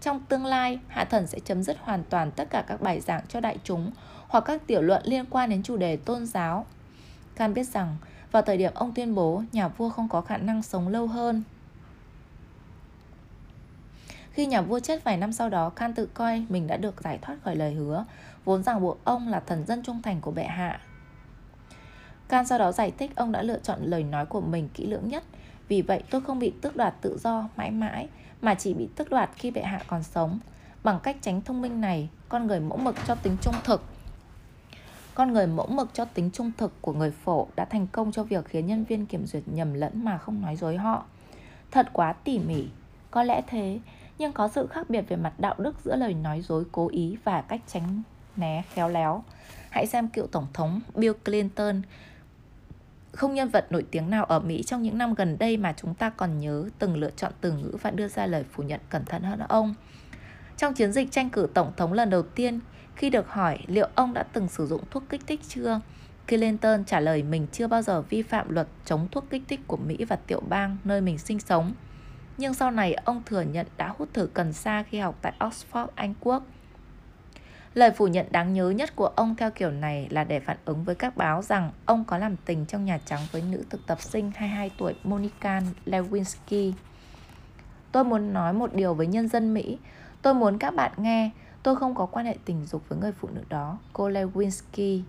Trong 0.00 0.20
tương 0.20 0.44
lai, 0.44 0.78
hạ 0.88 1.04
thần 1.04 1.26
sẽ 1.26 1.38
chấm 1.40 1.62
dứt 1.62 1.76
hoàn 1.80 2.04
toàn 2.10 2.30
tất 2.30 2.50
cả 2.50 2.64
các 2.66 2.80
bài 2.80 3.00
giảng 3.00 3.26
cho 3.28 3.40
đại 3.40 3.58
chúng 3.64 3.90
hoặc 4.28 4.44
các 4.46 4.66
tiểu 4.66 4.82
luận 4.82 5.02
liên 5.04 5.24
quan 5.30 5.50
đến 5.50 5.62
chủ 5.62 5.76
đề 5.76 5.96
tôn 5.96 6.26
giáo. 6.26 6.66
Khan 7.36 7.54
biết 7.54 7.64
rằng 7.64 7.96
vào 8.32 8.42
thời 8.42 8.56
điểm 8.56 8.72
ông 8.74 8.92
tuyên 8.94 9.14
bố 9.14 9.42
nhà 9.52 9.68
vua 9.68 9.88
không 9.88 10.08
có 10.08 10.20
khả 10.20 10.36
năng 10.36 10.62
sống 10.62 10.88
lâu 10.88 11.06
hơn. 11.06 11.42
Khi 14.32 14.46
nhà 14.46 14.62
vua 14.62 14.80
chết 14.80 15.04
vài 15.04 15.16
năm 15.16 15.32
sau 15.32 15.48
đó, 15.48 15.70
Khan 15.70 15.94
tự 15.94 16.06
coi 16.06 16.46
mình 16.48 16.66
đã 16.66 16.76
được 16.76 17.02
giải 17.02 17.18
thoát 17.22 17.36
khỏi 17.44 17.56
lời 17.56 17.74
hứa, 17.74 18.04
vốn 18.44 18.62
rằng 18.62 18.80
buộc 18.80 19.04
ông 19.04 19.28
là 19.28 19.40
thần 19.40 19.66
dân 19.66 19.82
trung 19.82 20.02
thành 20.02 20.20
của 20.20 20.30
bệ 20.30 20.44
hạ. 20.44 20.80
Khan 22.28 22.46
sau 22.46 22.58
đó 22.58 22.72
giải 22.72 22.92
thích 22.98 23.10
ông 23.16 23.32
đã 23.32 23.42
lựa 23.42 23.58
chọn 23.58 23.78
lời 23.82 24.02
nói 24.02 24.26
của 24.26 24.40
mình 24.40 24.68
kỹ 24.74 24.86
lưỡng 24.86 25.08
nhất, 25.08 25.24
vì 25.68 25.82
vậy 25.82 26.02
tôi 26.10 26.20
không 26.20 26.38
bị 26.38 26.52
tước 26.62 26.76
đoạt 26.76 26.94
tự 27.00 27.18
do 27.22 27.48
mãi 27.56 27.70
mãi, 27.70 28.08
mà 28.42 28.54
chỉ 28.54 28.74
bị 28.74 28.88
tước 28.96 29.10
đoạt 29.10 29.30
khi 29.36 29.50
bệ 29.50 29.62
hạ 29.62 29.80
còn 29.86 30.02
sống. 30.02 30.38
Bằng 30.84 31.00
cách 31.02 31.16
tránh 31.20 31.40
thông 31.40 31.62
minh 31.62 31.80
này, 31.80 32.08
con 32.28 32.46
người 32.46 32.60
mẫu 32.60 32.78
mực 32.78 32.94
cho 33.06 33.14
tính 33.14 33.36
trung 33.42 33.54
thực 33.64 33.82
con 35.16 35.32
người 35.32 35.46
mẫu 35.46 35.66
mực 35.66 35.94
cho 35.94 36.04
tính 36.04 36.30
trung 36.32 36.52
thực 36.58 36.72
của 36.82 36.92
người 36.92 37.10
phổ 37.10 37.46
đã 37.56 37.64
thành 37.64 37.86
công 37.86 38.12
cho 38.12 38.22
việc 38.22 38.44
khiến 38.44 38.66
nhân 38.66 38.84
viên 38.84 39.06
kiểm 39.06 39.26
duyệt 39.26 39.42
nhầm 39.46 39.74
lẫn 39.74 40.04
mà 40.04 40.18
không 40.18 40.42
nói 40.42 40.56
dối 40.56 40.76
họ. 40.76 41.04
Thật 41.70 41.88
quá 41.92 42.12
tỉ 42.12 42.38
mỉ, 42.38 42.66
có 43.10 43.22
lẽ 43.22 43.42
thế, 43.46 43.78
nhưng 44.18 44.32
có 44.32 44.48
sự 44.48 44.66
khác 44.66 44.90
biệt 44.90 45.04
về 45.08 45.16
mặt 45.16 45.32
đạo 45.38 45.54
đức 45.58 45.76
giữa 45.84 45.96
lời 45.96 46.14
nói 46.14 46.40
dối 46.40 46.64
cố 46.72 46.88
ý 46.88 47.16
và 47.24 47.42
cách 47.42 47.60
tránh 47.66 48.02
né 48.36 48.62
khéo 48.72 48.88
léo. 48.88 49.24
Hãy 49.70 49.86
xem 49.86 50.08
cựu 50.08 50.26
Tổng 50.26 50.46
thống 50.52 50.80
Bill 50.94 51.14
Clinton, 51.24 51.82
không 53.16 53.34
nhân 53.34 53.48
vật 53.48 53.72
nổi 53.72 53.84
tiếng 53.90 54.10
nào 54.10 54.24
ở 54.24 54.40
Mỹ 54.40 54.62
trong 54.62 54.82
những 54.82 54.98
năm 54.98 55.14
gần 55.14 55.38
đây 55.38 55.56
mà 55.56 55.74
chúng 55.76 55.94
ta 55.94 56.10
còn 56.10 56.38
nhớ 56.38 56.64
từng 56.78 56.96
lựa 56.96 57.10
chọn 57.16 57.32
từ 57.40 57.52
ngữ 57.52 57.76
và 57.82 57.90
đưa 57.90 58.08
ra 58.08 58.26
lời 58.26 58.44
phủ 58.52 58.62
nhận 58.62 58.80
cẩn 58.90 59.04
thận 59.04 59.22
hơn 59.22 59.38
ông. 59.48 59.74
Trong 60.56 60.74
chiến 60.74 60.92
dịch 60.92 61.10
tranh 61.10 61.30
cử 61.30 61.48
tổng 61.54 61.72
thống 61.76 61.92
lần 61.92 62.10
đầu 62.10 62.22
tiên, 62.22 62.60
khi 62.96 63.10
được 63.10 63.28
hỏi 63.28 63.58
liệu 63.66 63.88
ông 63.94 64.14
đã 64.14 64.22
từng 64.22 64.48
sử 64.48 64.66
dụng 64.66 64.80
thuốc 64.90 65.02
kích 65.08 65.20
thích 65.26 65.40
chưa, 65.48 65.80
Clinton 66.28 66.84
trả 66.84 67.00
lời 67.00 67.22
mình 67.22 67.46
chưa 67.52 67.66
bao 67.66 67.82
giờ 67.82 68.02
vi 68.02 68.22
phạm 68.22 68.50
luật 68.50 68.68
chống 68.84 69.08
thuốc 69.12 69.30
kích 69.30 69.42
thích 69.48 69.60
của 69.66 69.76
Mỹ 69.76 70.04
và 70.08 70.16
tiểu 70.16 70.40
bang 70.48 70.76
nơi 70.84 71.00
mình 71.00 71.18
sinh 71.18 71.38
sống. 71.38 71.72
Nhưng 72.38 72.54
sau 72.54 72.70
này 72.70 72.94
ông 72.94 73.22
thừa 73.26 73.42
nhận 73.42 73.66
đã 73.76 73.94
hút 73.98 74.08
thử 74.14 74.26
cần 74.26 74.52
sa 74.52 74.82
khi 74.82 74.98
học 74.98 75.18
tại 75.22 75.32
Oxford, 75.38 75.86
Anh 75.94 76.14
Quốc. 76.20 76.42
Lời 77.76 77.90
phủ 77.90 78.06
nhận 78.06 78.26
đáng 78.30 78.52
nhớ 78.52 78.70
nhất 78.70 78.96
của 78.96 79.06
ông 79.06 79.34
theo 79.36 79.50
kiểu 79.50 79.70
này 79.70 80.08
là 80.10 80.24
để 80.24 80.40
phản 80.40 80.56
ứng 80.64 80.84
với 80.84 80.94
các 80.94 81.16
báo 81.16 81.42
rằng 81.42 81.72
ông 81.86 82.04
có 82.04 82.18
làm 82.18 82.36
tình 82.36 82.66
trong 82.66 82.84
Nhà 82.84 82.98
Trắng 83.06 83.20
với 83.32 83.42
nữ 83.50 83.64
thực 83.70 83.86
tập 83.86 84.00
sinh 84.00 84.32
22 84.36 84.70
tuổi 84.78 84.94
Monica 85.04 85.62
Lewinsky. 85.86 86.72
Tôi 87.92 88.04
muốn 88.04 88.32
nói 88.32 88.52
một 88.52 88.74
điều 88.74 88.94
với 88.94 89.06
nhân 89.06 89.28
dân 89.28 89.54
Mỹ. 89.54 89.78
Tôi 90.22 90.34
muốn 90.34 90.58
các 90.58 90.74
bạn 90.74 90.92
nghe 90.96 91.30
Tôi 91.66 91.76
không 91.76 91.94
có 91.94 92.06
quan 92.06 92.26
hệ 92.26 92.36
tình 92.44 92.66
dục 92.66 92.82
với 92.88 92.98
người 92.98 93.12
phụ 93.12 93.28
nữ 93.34 93.42
đó, 93.48 93.78
cô 93.92 94.10
Lewinsky. 94.10 95.02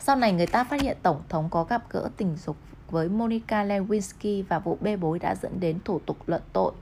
Sau 0.00 0.16
này 0.16 0.32
người 0.32 0.46
ta 0.46 0.64
phát 0.64 0.82
hiện 0.82 0.96
Tổng 1.02 1.22
thống 1.28 1.48
có 1.50 1.64
gặp 1.64 1.82
gỡ 1.90 2.08
tình 2.16 2.36
dục 2.36 2.56
với 2.90 3.08
Monica 3.08 3.64
Lewinsky 3.64 4.44
và 4.48 4.58
vụ 4.58 4.78
bê 4.80 4.96
bối 4.96 5.18
đã 5.18 5.34
dẫn 5.34 5.60
đến 5.60 5.78
thủ 5.84 5.98
tục 6.06 6.16
luận 6.26 6.42
tội. 6.52 6.72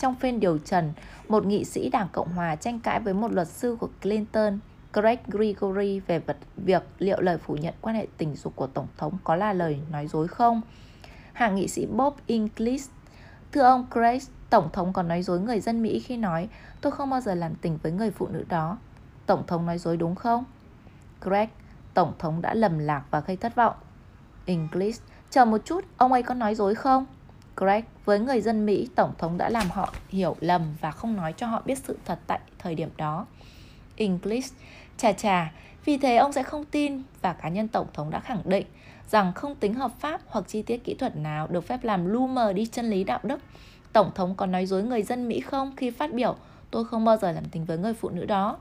Trong 0.00 0.14
phiên 0.14 0.40
điều 0.40 0.58
trần, 0.58 0.92
một 1.28 1.46
nghị 1.46 1.64
sĩ 1.64 1.90
Đảng 1.90 2.08
Cộng 2.12 2.32
Hòa 2.32 2.56
tranh 2.56 2.80
cãi 2.80 3.00
với 3.00 3.14
một 3.14 3.32
luật 3.32 3.48
sư 3.48 3.76
của 3.80 3.88
Clinton, 4.02 4.58
Craig 4.92 5.18
Gregory 5.26 6.00
về 6.00 6.18
vật 6.18 6.36
việc 6.56 6.82
liệu 6.98 7.20
lời 7.20 7.38
phủ 7.38 7.56
nhận 7.56 7.74
quan 7.80 7.96
hệ 7.96 8.06
tình 8.16 8.36
dục 8.36 8.56
của 8.56 8.66
Tổng 8.66 8.86
thống 8.96 9.18
có 9.24 9.36
là 9.36 9.52
lời 9.52 9.80
nói 9.92 10.06
dối 10.06 10.28
không. 10.28 10.60
Hạ 11.32 11.50
nghị 11.50 11.68
sĩ 11.68 11.86
Bob 11.86 12.14
Inglis 12.26 12.88
Thưa 13.52 13.62
ông 13.62 13.86
Craig, 13.92 14.20
Tổng 14.50 14.68
thống 14.72 14.92
còn 14.92 15.08
nói 15.08 15.22
dối 15.22 15.40
người 15.40 15.60
dân 15.60 15.82
Mỹ 15.82 16.00
khi 16.00 16.16
nói 16.16 16.48
tôi 16.80 16.92
không 16.92 17.10
bao 17.10 17.20
giờ 17.20 17.34
làm 17.34 17.54
tình 17.54 17.78
với 17.82 17.92
người 17.92 18.10
phụ 18.10 18.28
nữ 18.28 18.44
đó. 18.48 18.78
Tổng 19.26 19.46
thống 19.46 19.66
nói 19.66 19.78
dối 19.78 19.96
đúng 19.96 20.14
không? 20.14 20.44
Greg, 21.20 21.48
Tổng 21.94 22.12
thống 22.18 22.42
đã 22.42 22.54
lầm 22.54 22.78
lạc 22.78 23.04
và 23.10 23.20
gây 23.20 23.36
thất 23.36 23.54
vọng. 23.54 23.74
Inglis, 24.46 25.00
chờ 25.30 25.44
một 25.44 25.60
chút, 25.64 25.84
ông 25.96 26.12
ấy 26.12 26.22
có 26.22 26.34
nói 26.34 26.54
dối 26.54 26.74
không? 26.74 27.06
Greg, 27.56 27.84
với 28.04 28.18
người 28.18 28.40
dân 28.40 28.66
Mỹ, 28.66 28.88
Tổng 28.94 29.12
thống 29.18 29.38
đã 29.38 29.48
làm 29.48 29.70
họ 29.70 29.94
hiểu 30.08 30.36
lầm 30.40 30.62
và 30.80 30.90
không 30.90 31.16
nói 31.16 31.34
cho 31.36 31.46
họ 31.46 31.62
biết 31.66 31.78
sự 31.78 31.98
thật 32.04 32.18
tại 32.26 32.40
thời 32.58 32.74
điểm 32.74 32.90
đó. 32.96 33.26
English, 33.96 34.54
chà 34.96 35.12
chà, 35.12 35.52
vì 35.84 35.96
thế 35.96 36.16
ông 36.16 36.32
sẽ 36.32 36.42
không 36.42 36.64
tin 36.64 37.02
và 37.22 37.32
cá 37.32 37.48
nhân 37.48 37.68
Tổng 37.68 37.86
thống 37.94 38.10
đã 38.10 38.20
khẳng 38.20 38.42
định 38.44 38.66
rằng 39.10 39.32
không 39.32 39.54
tính 39.54 39.74
hợp 39.74 39.92
pháp 40.00 40.20
hoặc 40.26 40.44
chi 40.48 40.62
tiết 40.62 40.84
kỹ 40.84 40.94
thuật 40.94 41.16
nào 41.16 41.46
được 41.46 41.66
phép 41.66 41.84
làm 41.84 42.06
lu 42.06 42.26
mờ 42.26 42.52
đi 42.52 42.66
chân 42.66 42.90
lý 42.90 43.04
đạo 43.04 43.20
đức 43.22 43.40
Tổng 43.92 44.10
thống 44.14 44.34
có 44.34 44.46
nói 44.46 44.66
dối 44.66 44.82
người 44.82 45.02
dân 45.02 45.28
Mỹ 45.28 45.40
không 45.40 45.76
khi 45.76 45.90
phát 45.90 46.14
biểu 46.14 46.36
tôi 46.70 46.84
không 46.84 47.04
bao 47.04 47.16
giờ 47.16 47.32
làm 47.32 47.44
tình 47.44 47.64
với 47.64 47.78
người 47.78 47.94
phụ 47.94 48.08
nữ 48.08 48.24
đó? 48.24 48.58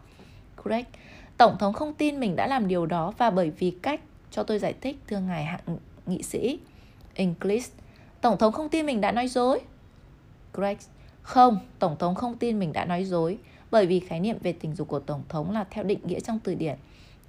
Greg, 0.63 0.83
Tổng 1.37 1.57
thống 1.59 1.73
không 1.73 1.93
tin 1.93 2.19
mình 2.19 2.35
đã 2.35 2.47
làm 2.47 2.67
điều 2.67 2.85
đó 2.85 3.13
và 3.17 3.29
bởi 3.29 3.49
vì 3.49 3.71
cách 3.71 4.01
cho 4.31 4.43
tôi 4.43 4.59
giải 4.59 4.73
thích 4.81 4.97
thưa 5.07 5.19
ngài 5.19 5.45
hạng 5.45 5.77
nghị 6.05 6.23
sĩ. 6.23 6.59
English, 7.13 7.73
Tổng 8.21 8.37
thống 8.37 8.53
không 8.53 8.69
tin 8.69 8.85
mình 8.85 9.01
đã 9.01 9.11
nói 9.11 9.27
dối. 9.27 9.59
Greg, 10.53 10.77
không, 11.21 11.59
Tổng 11.79 11.95
thống 11.99 12.15
không 12.15 12.37
tin 12.37 12.59
mình 12.59 12.73
đã 12.73 12.85
nói 12.85 13.05
dối 13.05 13.37
bởi 13.71 13.85
vì 13.85 13.99
khái 13.99 14.19
niệm 14.19 14.37
về 14.41 14.53
tình 14.53 14.75
dục 14.75 14.87
của 14.87 14.99
Tổng 14.99 15.23
thống 15.29 15.51
là 15.51 15.65
theo 15.69 15.83
định 15.83 15.99
nghĩa 16.03 16.19
trong 16.19 16.39
từ 16.39 16.55
điển. 16.55 16.77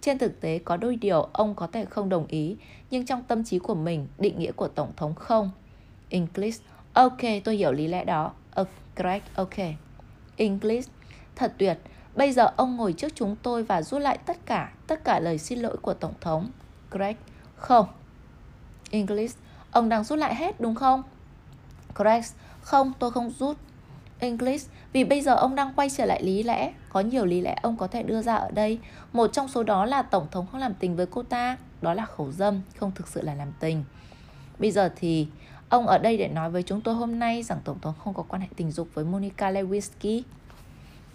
Trên 0.01 0.18
thực 0.18 0.41
tế 0.41 0.59
có 0.59 0.76
đôi 0.76 0.97
điều 0.97 1.22
ông 1.22 1.55
có 1.55 1.66
thể 1.66 1.84
không 1.84 2.09
đồng 2.09 2.26
ý, 2.26 2.57
nhưng 2.91 3.07
trong 3.07 3.22
tâm 3.22 3.45
trí 3.45 3.59
của 3.59 3.74
mình, 3.74 4.07
định 4.18 4.38
nghĩa 4.38 4.53
của 4.53 4.68
Tổng 4.68 4.93
thống 4.97 5.14
không. 5.14 5.51
English, 6.09 6.62
Ok, 6.93 7.20
tôi 7.45 7.57
hiểu 7.57 7.72
lý 7.72 7.86
lẽ 7.86 8.05
đó. 8.05 8.32
Uh, 8.61 8.68
Greg, 8.97 9.22
ok. 9.34 9.55
English, 10.36 10.91
thật 11.36 11.53
tuyệt. 11.59 11.78
Bây 12.16 12.32
giờ 12.32 12.53
ông 12.57 12.76
ngồi 12.76 12.93
trước 12.93 13.12
chúng 13.14 13.36
tôi 13.43 13.62
và 13.62 13.82
rút 13.82 14.01
lại 14.01 14.18
tất 14.26 14.47
cả, 14.47 14.72
tất 14.86 15.05
cả 15.05 15.20
lời 15.20 15.38
xin 15.38 15.59
lỗi 15.59 15.76
của 15.76 15.95
Tổng 15.95 16.14
thống. 16.20 16.51
Greg, 16.91 17.16
không. 17.57 17.86
English, 18.91 19.38
ông 19.71 19.89
đang 19.89 20.05
rút 20.05 20.18
lại 20.18 20.35
hết 20.35 20.61
đúng 20.61 20.75
không? 20.75 21.03
Greg, 21.95 22.23
không, 22.61 22.93
tôi 22.99 23.11
không 23.11 23.31
rút. 23.39 23.57
English, 24.18 24.71
vì 24.93 25.05
bây 25.05 25.21
giờ 25.21 25.35
ông 25.35 25.55
đang 25.55 25.73
quay 25.77 25.91
trở 25.91 26.05
lại 26.05 26.23
lý 26.23 26.43
lẽ. 26.43 26.73
Có 26.89 27.01
nhiều 27.01 27.25
lý 27.25 27.41
lẽ 27.41 27.57
ông 27.62 27.77
có 27.77 27.87
thể 27.87 28.03
đưa 28.03 28.23
ra 28.23 28.35
ở 28.37 28.51
đây. 28.51 28.79
Một 29.12 29.27
trong 29.33 29.49
số 29.49 29.62
đó 29.62 29.85
là 29.85 30.03
Tổng 30.03 30.27
thống 30.31 30.47
không 30.53 30.61
làm 30.61 30.75
tình 30.75 30.97
với 30.97 31.07
cô 31.07 31.23
ta. 31.23 31.57
Đó 31.83 31.95
là 31.95 32.05
khẩu 32.07 32.33
dâm, 32.33 32.61
không 32.77 32.93
thực 32.95 33.09
sự 33.09 33.23
là 33.23 33.35
làm 33.35 33.53
tình. 33.61 33.85
Bây 34.59 34.71
giờ 34.71 34.91
thì 34.97 35.29
Ông 35.71 35.87
ở 35.87 35.99
đây 35.99 36.16
để 36.16 36.29
nói 36.29 36.51
với 36.51 36.62
chúng 36.62 36.81
tôi 36.81 36.95
hôm 36.95 37.18
nay 37.18 37.43
rằng 37.43 37.59
Tổng 37.64 37.81
thống 37.81 37.94
không 38.05 38.15
có 38.15 38.23
quan 38.23 38.43
hệ 38.43 38.49
tình 38.57 38.70
dục 38.70 38.89
với 38.94 39.05
Monica 39.05 39.51
Lewinsky. 39.51 40.23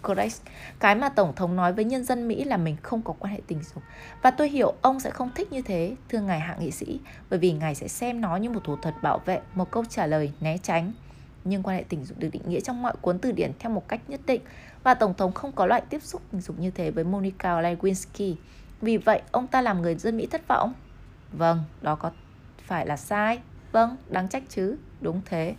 Correct. 0.06 0.42
Cái 0.80 0.96
mà 0.96 1.10
Tổng 1.10 1.36
thống 1.36 1.56
nói 1.56 1.74
với 1.74 1.86
nhân 1.86 2.04
dân 2.04 2.28
Mỹ 2.28 2.44
là 2.44 2.58
mình 2.58 2.76
không 2.82 3.02
có 3.02 3.14
quan 3.20 3.34
hệ 3.34 3.42
tình 3.48 3.60
dục. 3.74 3.84
Và 4.22 4.32
tôi 4.32 4.50
hiểu 4.50 4.74
ông 4.82 5.00
sẽ 5.00 5.10
không 5.10 5.30
thích 5.36 5.52
như 5.52 5.62
thế, 5.62 5.96
thưa 6.10 6.20
ngài 6.20 6.40
hạ 6.40 6.56
nghị 6.60 6.72
sĩ, 6.72 7.00
bởi 7.30 7.40
vì 7.40 7.52
ngài 7.52 7.76
sẽ 7.76 7.88
xem 7.88 8.22
nó 8.22 8.36
như 8.36 8.50
một 8.50 8.64
thủ 8.64 8.76
thuật 8.76 8.96
bảo 9.02 9.22
vệ, 9.26 9.40
một 9.54 9.72
câu 9.72 9.86
trả 9.90 10.08
lời 10.08 10.32
né 10.40 10.58
tránh. 10.58 10.92
Nhưng 11.44 11.64
quan 11.64 11.78
hệ 11.78 11.84
tình 11.90 12.06
dục 12.06 12.18
được 12.20 12.30
định 12.32 12.42
nghĩa 12.46 12.60
trong 12.60 12.82
mọi 12.82 12.94
cuốn 13.02 13.20
từ 13.20 13.32
điển 13.32 13.52
theo 13.60 13.72
một 13.72 13.88
cách 13.88 14.02
nhất 14.08 14.20
định 14.26 14.42
và 14.84 14.94
Tổng 14.94 15.14
thống 15.14 15.32
không 15.32 15.52
có 15.52 15.66
loại 15.66 15.82
tiếp 15.90 16.04
xúc 16.04 16.22
tình 16.32 16.42
dục 16.42 16.60
như 16.60 16.72
thế 16.72 16.92
với 16.92 17.04
Monica 17.04 17.62
Lewinsky. 17.62 18.36
Vì 18.82 18.98
vậy, 18.98 19.22
ông 19.32 19.48
ta 19.48 19.62
làm 19.62 19.82
người 19.82 19.96
dân 19.96 20.18
Mỹ 20.18 20.28
thất 20.32 20.48
vọng. 20.48 20.74
Vâng, 21.32 21.64
đó 21.82 21.96
có 21.96 22.12
phải 22.58 22.86
là 22.86 22.98
sai. 22.98 23.40
Vâng, 23.72 23.98
đáng 24.10 24.28
trách 24.28 24.44
chứ, 24.50 24.78
đúng 25.02 25.22
thế. 25.26 25.56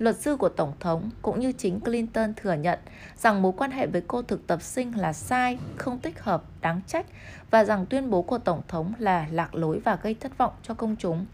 Luật 0.00 0.16
sư 0.16 0.36
của 0.36 0.48
Tổng 0.48 0.72
thống 0.80 1.10
cũng 1.22 1.40
như 1.40 1.52
chính 1.52 1.80
Clinton 1.80 2.34
thừa 2.34 2.52
nhận 2.52 2.78
rằng 3.16 3.42
mối 3.42 3.52
quan 3.56 3.70
hệ 3.70 3.86
với 3.86 4.02
cô 4.06 4.22
thực 4.22 4.46
tập 4.46 4.62
sinh 4.62 4.98
là 4.98 5.12
sai, 5.12 5.58
không 5.76 6.00
thích 6.00 6.20
hợp, 6.22 6.42
đáng 6.60 6.80
trách 6.86 7.06
và 7.50 7.64
rằng 7.64 7.86
tuyên 7.86 8.10
bố 8.10 8.22
của 8.22 8.38
Tổng 8.38 8.62
thống 8.68 8.92
là 8.98 9.26
lạc 9.30 9.54
lối 9.54 9.80
và 9.84 9.98
gây 10.02 10.14
thất 10.14 10.38
vọng 10.38 10.52
cho 10.62 10.74
công 10.74 10.96
chúng. 10.96 11.26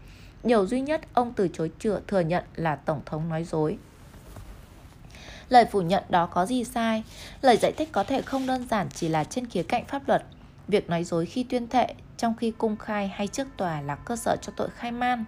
Điều 0.43 0.65
duy 0.65 0.81
nhất 0.81 1.01
ông 1.13 1.33
từ 1.33 1.47
chối 1.53 1.71
chữa 1.79 2.01
thừa 2.07 2.19
nhận 2.19 2.43
là 2.55 2.75
Tổng 2.75 3.01
thống 3.05 3.29
nói 3.29 3.43
dối. 3.43 3.77
Lời 5.49 5.65
phủ 5.65 5.81
nhận 5.81 6.03
đó 6.09 6.25
có 6.25 6.45
gì 6.45 6.63
sai? 6.63 7.03
Lời 7.41 7.57
giải 7.57 7.71
thích 7.71 7.89
có 7.91 8.03
thể 8.03 8.21
không 8.21 8.47
đơn 8.47 8.67
giản 8.69 8.87
chỉ 8.93 9.09
là 9.09 9.23
trên 9.23 9.45
khía 9.45 9.63
cạnh 9.63 9.85
pháp 9.85 10.07
luật. 10.07 10.23
Việc 10.67 10.89
nói 10.89 11.03
dối 11.03 11.25
khi 11.25 11.43
tuyên 11.43 11.67
thệ, 11.67 11.93
trong 12.17 12.35
khi 12.35 12.53
công 12.57 12.77
khai 12.77 13.07
hay 13.07 13.27
trước 13.27 13.47
tòa 13.57 13.81
là 13.81 13.95
cơ 13.95 14.15
sở 14.15 14.35
cho 14.41 14.53
tội 14.55 14.69
khai 14.69 14.91
man. 14.91 15.25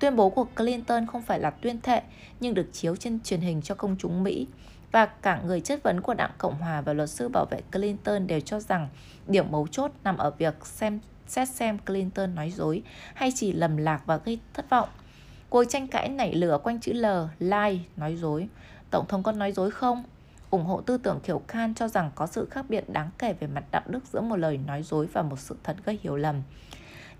Tuyên 0.00 0.16
bố 0.16 0.30
của 0.30 0.46
Clinton 0.56 1.06
không 1.06 1.22
phải 1.22 1.40
là 1.40 1.50
tuyên 1.50 1.80
thệ 1.80 2.02
nhưng 2.40 2.54
được 2.54 2.66
chiếu 2.72 2.96
trên 2.96 3.20
truyền 3.20 3.40
hình 3.40 3.62
cho 3.62 3.74
công 3.74 3.96
chúng 3.98 4.22
Mỹ. 4.22 4.46
Và 4.92 5.06
cả 5.06 5.40
người 5.46 5.60
chất 5.60 5.82
vấn 5.82 6.00
của 6.00 6.14
đảng 6.14 6.30
Cộng 6.38 6.54
Hòa 6.54 6.80
và 6.80 6.92
luật 6.92 7.10
sư 7.10 7.28
bảo 7.28 7.46
vệ 7.50 7.60
Clinton 7.72 8.26
đều 8.26 8.40
cho 8.40 8.60
rằng 8.60 8.88
điểm 9.26 9.50
mấu 9.50 9.66
chốt 9.66 9.90
nằm 10.04 10.16
ở 10.16 10.30
việc 10.30 10.66
xem 10.66 11.00
xét 11.26 11.48
xem 11.48 11.78
Clinton 11.78 12.34
nói 12.34 12.50
dối 12.50 12.82
hay 13.14 13.32
chỉ 13.34 13.52
lầm 13.52 13.76
lạc 13.76 14.02
và 14.06 14.16
gây 14.16 14.38
thất 14.54 14.70
vọng. 14.70 14.88
Cuộc 15.48 15.64
tranh 15.64 15.88
cãi 15.88 16.08
nảy 16.08 16.34
lửa 16.34 16.58
quanh 16.62 16.80
chữ 16.80 16.92
L, 16.92 17.06
lie, 17.38 17.78
nói 17.96 18.16
dối. 18.16 18.48
Tổng 18.90 19.06
thống 19.08 19.22
có 19.22 19.32
nói 19.32 19.52
dối 19.52 19.70
không? 19.70 20.04
ủng 20.50 20.64
hộ 20.64 20.80
tư 20.80 20.98
tưởng 20.98 21.20
kiểu 21.22 21.42
Khan 21.48 21.74
cho 21.74 21.88
rằng 21.88 22.10
có 22.14 22.26
sự 22.26 22.48
khác 22.50 22.64
biệt 22.68 22.84
đáng 22.88 23.10
kể 23.18 23.32
về 23.32 23.46
mặt 23.46 23.64
đạo 23.70 23.82
đức 23.86 24.00
giữa 24.12 24.20
một 24.20 24.36
lời 24.36 24.58
nói 24.66 24.82
dối 24.82 25.06
và 25.12 25.22
một 25.22 25.38
sự 25.38 25.56
thật 25.64 25.76
gây 25.84 25.98
hiểu 26.02 26.16
lầm. 26.16 26.42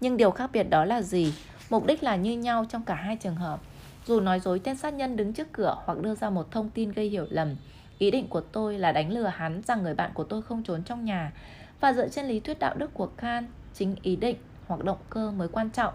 Nhưng 0.01 0.17
điều 0.17 0.31
khác 0.31 0.51
biệt 0.53 0.63
đó 0.63 0.85
là 0.85 1.03
gì? 1.03 1.35
Mục 1.71 1.87
đích 1.87 2.03
là 2.03 2.17
như 2.17 2.39
nhau 2.39 2.65
trong 2.69 2.85
cả 2.85 2.95
hai 2.95 3.17
trường 3.17 3.35
hợp. 3.35 3.61
Dù 4.07 4.21
nói 4.21 4.41
dối 4.41 4.61
tên 4.65 4.77
sát 4.77 4.95
nhân 4.95 5.17
đứng 5.17 5.33
trước 5.33 5.53
cửa 5.53 5.77
hoặc 5.85 5.99
đưa 5.99 6.15
ra 6.15 6.31
một 6.31 6.51
thông 6.51 6.71
tin 6.71 6.93
gây 6.93 7.09
hiểu 7.09 7.27
lầm, 7.31 7.57
ý 7.99 8.11
định 8.11 8.29
của 8.29 8.41
tôi 8.41 8.79
là 8.79 8.93
đánh 8.93 9.13
lừa 9.13 9.27
hắn 9.27 9.63
rằng 9.63 9.83
người 9.83 9.95
bạn 9.95 10.11
của 10.15 10.25
tôi 10.25 10.43
không 10.43 10.63
trốn 10.63 10.83
trong 10.83 11.05
nhà. 11.05 11.33
Và 11.81 11.93
dựa 11.93 12.09
trên 12.09 12.27
lý 12.27 12.41
thuyết 12.41 12.59
đạo 12.59 12.75
đức 12.75 12.95
của 12.95 13.09
Khan, 13.17 13.47
chính 13.75 13.97
ý 14.03 14.17
định 14.17 14.37
hoặc 14.67 14.85
động 14.85 14.99
cơ 15.11 15.31
mới 15.31 15.49
quan 15.49 15.71
trọng. 15.71 15.95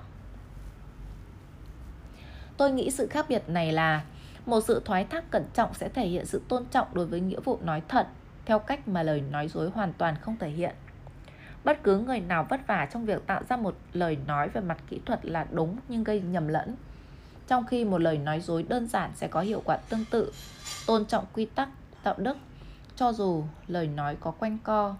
Tôi 2.58 2.72
nghĩ 2.72 2.92
sự 2.92 3.08
khác 3.08 3.26
biệt 3.30 3.50
này 3.50 3.72
là 3.72 4.04
một 4.46 4.62
sự 4.62 4.82
thoái 4.86 5.06
thác 5.06 5.32
cẩn 5.32 5.46
trọng 5.54 5.74
sẽ 5.74 5.90
thể 5.90 6.08
hiện 6.08 6.26
sự 6.26 6.42
tôn 6.48 6.66
trọng 6.66 6.88
đối 6.94 7.06
với 7.06 7.20
nghĩa 7.20 7.40
vụ 7.40 7.60
nói 7.64 7.82
thật 7.88 8.08
theo 8.46 8.60
cách 8.60 8.88
mà 8.88 9.04
lời 9.04 9.22
nói 9.32 9.48
dối 9.48 9.70
hoàn 9.70 9.94
toàn 9.94 10.16
không 10.22 10.38
thể 10.40 10.50
hiện. 10.50 10.76
Bất 11.66 11.84
cứ 11.84 11.98
người 11.98 12.20
nào 12.20 12.46
vất 12.50 12.68
vả 12.68 12.88
trong 12.94 13.06
việc 13.06 13.28
tạo 13.28 13.42
ra 13.50 13.58
một 13.58 13.76
lời 13.94 14.18
nói 14.28 14.50
về 14.50 14.62
mặt 14.62 14.78
kỹ 14.90 15.00
thuật 15.06 15.26
là 15.26 15.46
đúng 15.52 15.78
nhưng 15.88 16.04
gây 16.04 16.22
nhầm 16.22 16.48
lẫn. 16.48 16.76
Trong 17.48 17.66
khi 17.66 17.86
một 17.86 18.02
lời 18.02 18.18
nói 18.18 18.42
dối 18.42 18.64
đơn 18.64 18.88
giản 18.88 19.12
sẽ 19.16 19.28
có 19.28 19.42
hiệu 19.42 19.62
quả 19.66 19.78
tương 19.78 20.06
tự, 20.12 20.32
tôn 20.88 21.06
trọng 21.06 21.26
quy 21.34 21.46
tắc, 21.46 21.70
đạo 22.04 22.16
đức, 22.18 22.38
cho 22.96 23.14
dù 23.14 23.44
lời 23.68 23.88
nói 23.88 24.18
có 24.20 24.32
quanh 24.32 24.58
co. 24.64 24.96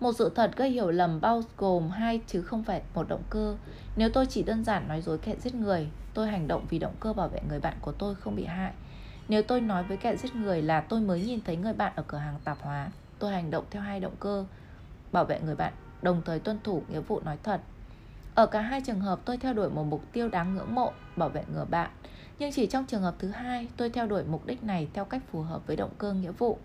Một 0.00 0.12
sự 0.18 0.32
thật 0.34 0.50
gây 0.56 0.70
hiểu 0.70 0.90
lầm 0.90 1.20
bao 1.20 1.42
gồm 1.56 1.90
hai 1.90 2.20
chứ 2.26 2.42
không 2.42 2.64
phải 2.64 2.82
một 2.94 3.08
động 3.08 3.22
cơ. 3.30 3.56
Nếu 3.96 4.08
tôi 4.10 4.26
chỉ 4.26 4.42
đơn 4.42 4.64
giản 4.64 4.88
nói 4.88 5.00
dối 5.00 5.18
kẻ 5.18 5.34
giết 5.40 5.54
người, 5.54 5.88
tôi 6.14 6.26
hành 6.26 6.48
động 6.48 6.66
vì 6.70 6.78
động 6.78 6.94
cơ 7.00 7.12
bảo 7.12 7.28
vệ 7.28 7.40
người 7.48 7.60
bạn 7.60 7.76
của 7.80 7.92
tôi 7.92 8.14
không 8.14 8.36
bị 8.36 8.44
hại. 8.44 8.72
Nếu 9.28 9.42
tôi 9.42 9.60
nói 9.60 9.82
với 9.82 9.96
kẻ 9.96 10.16
giết 10.16 10.34
người 10.34 10.62
là 10.62 10.80
tôi 10.80 11.00
mới 11.00 11.20
nhìn 11.20 11.40
thấy 11.44 11.56
người 11.56 11.72
bạn 11.72 11.92
ở 11.96 12.02
cửa 12.06 12.18
hàng 12.18 12.36
tạp 12.44 12.58
hóa, 12.60 12.88
tôi 13.18 13.32
hành 13.32 13.50
động 13.50 13.64
theo 13.70 13.82
hai 13.82 14.00
động 14.00 14.16
cơ, 14.20 14.44
bảo 15.12 15.24
vệ 15.24 15.40
người 15.40 15.54
bạn, 15.54 15.72
đồng 16.02 16.22
thời 16.24 16.38
tuân 16.38 16.58
thủ 16.64 16.82
nghĩa 16.88 17.00
vụ 17.00 17.20
nói 17.20 17.38
thật. 17.42 17.60
Ở 18.34 18.46
cả 18.46 18.60
hai 18.60 18.80
trường 18.80 19.00
hợp 19.00 19.20
tôi 19.24 19.36
theo 19.36 19.54
đuổi 19.54 19.70
một 19.70 19.84
mục 19.84 20.02
tiêu 20.12 20.28
đáng 20.28 20.54
ngưỡng 20.54 20.74
mộ, 20.74 20.92
bảo 21.16 21.28
vệ 21.28 21.44
người 21.54 21.64
bạn. 21.64 21.90
Nhưng 22.38 22.52
chỉ 22.52 22.66
trong 22.66 22.86
trường 22.86 23.02
hợp 23.02 23.14
thứ 23.18 23.28
hai, 23.28 23.68
tôi 23.76 23.90
theo 23.90 24.06
đuổi 24.06 24.24
mục 24.24 24.46
đích 24.46 24.62
này 24.62 24.88
theo 24.94 25.04
cách 25.04 25.22
phù 25.32 25.42
hợp 25.42 25.66
với 25.66 25.76
động 25.76 25.90
cơ 25.98 26.12
nghĩa 26.12 26.32
vụ. 26.32 26.58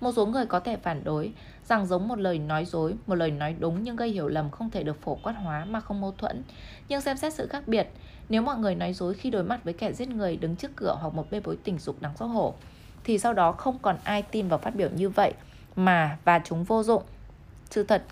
Một 0.00 0.12
số 0.12 0.26
người 0.26 0.46
có 0.46 0.60
thể 0.60 0.76
phản 0.76 1.04
đối 1.04 1.32
rằng 1.64 1.86
giống 1.86 2.08
một 2.08 2.18
lời 2.18 2.38
nói 2.38 2.64
dối, 2.64 2.94
một 3.06 3.14
lời 3.14 3.30
nói 3.30 3.56
đúng 3.58 3.82
nhưng 3.82 3.96
gây 3.96 4.08
hiểu 4.08 4.28
lầm 4.28 4.50
không 4.50 4.70
thể 4.70 4.82
được 4.82 5.02
phổ 5.02 5.14
quát 5.14 5.32
hóa 5.32 5.64
mà 5.64 5.80
không 5.80 6.00
mâu 6.00 6.12
thuẫn. 6.12 6.42
Nhưng 6.88 7.00
xem 7.00 7.16
xét 7.16 7.34
sự 7.34 7.46
khác 7.46 7.68
biệt, 7.68 7.88
nếu 8.28 8.42
mọi 8.42 8.58
người 8.58 8.74
nói 8.74 8.92
dối 8.92 9.14
khi 9.14 9.30
đối 9.30 9.44
mặt 9.44 9.64
với 9.64 9.74
kẻ 9.74 9.92
giết 9.92 10.08
người 10.08 10.36
đứng 10.36 10.56
trước 10.56 10.70
cửa 10.76 10.96
hoặc 11.00 11.14
một 11.14 11.30
bê 11.30 11.40
bối 11.40 11.58
tình 11.64 11.78
dục 11.78 12.02
đáng 12.02 12.16
xấu 12.16 12.28
hổ, 12.28 12.54
thì 13.04 13.18
sau 13.18 13.32
đó 13.32 13.52
không 13.52 13.78
còn 13.82 13.96
ai 14.04 14.22
tin 14.22 14.48
vào 14.48 14.58
phát 14.58 14.74
biểu 14.74 14.88
như 14.90 15.08
vậy 15.08 15.32
mà 15.76 16.18
và 16.24 16.40
chúng 16.44 16.64
vô 16.64 16.82
dụng. 16.82 17.02
Sự 17.74 17.82
thật 17.82 18.02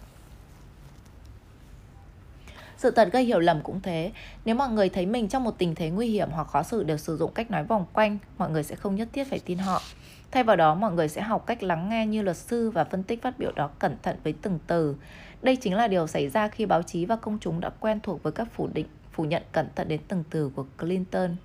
sự 2.76 2.90
thật 2.90 3.08
gây 3.12 3.24
hiểu 3.24 3.40
lầm 3.40 3.60
cũng 3.60 3.80
thế. 3.80 4.12
Nếu 4.44 4.54
mọi 4.54 4.68
người 4.68 4.88
thấy 4.88 5.06
mình 5.06 5.28
trong 5.28 5.44
một 5.44 5.58
tình 5.58 5.74
thế 5.74 5.90
nguy 5.90 6.08
hiểm 6.08 6.30
hoặc 6.30 6.46
khó 6.46 6.62
xử 6.62 6.82
đều 6.82 6.96
sử 6.96 7.16
dụng 7.16 7.32
cách 7.34 7.50
nói 7.50 7.64
vòng 7.64 7.86
quanh, 7.92 8.18
mọi 8.38 8.50
người 8.50 8.62
sẽ 8.62 8.76
không 8.76 8.94
nhất 8.94 9.08
thiết 9.12 9.24
phải 9.24 9.38
tin 9.38 9.58
họ. 9.58 9.82
Thay 10.30 10.44
vào 10.44 10.56
đó, 10.56 10.74
mọi 10.74 10.92
người 10.92 11.08
sẽ 11.08 11.20
học 11.20 11.46
cách 11.46 11.62
lắng 11.62 11.88
nghe 11.88 12.06
như 12.06 12.22
luật 12.22 12.36
sư 12.36 12.70
và 12.70 12.84
phân 12.84 13.02
tích 13.02 13.22
phát 13.22 13.38
biểu 13.38 13.52
đó 13.52 13.70
cẩn 13.78 13.96
thận 14.02 14.16
với 14.24 14.34
từng 14.42 14.58
từ. 14.66 14.96
Đây 15.42 15.56
chính 15.56 15.74
là 15.74 15.88
điều 15.88 16.06
xảy 16.06 16.28
ra 16.28 16.48
khi 16.48 16.66
báo 16.66 16.82
chí 16.82 17.04
và 17.04 17.16
công 17.16 17.38
chúng 17.40 17.60
đã 17.60 17.70
quen 17.80 18.00
thuộc 18.02 18.22
với 18.22 18.32
các 18.32 18.48
phủ 18.52 18.68
định, 18.72 18.86
phủ 19.12 19.24
nhận 19.24 19.42
cẩn 19.52 19.68
thận 19.74 19.88
đến 19.88 20.00
từng 20.08 20.24
từ 20.30 20.50
của 20.54 20.66
Clinton. 20.78 21.36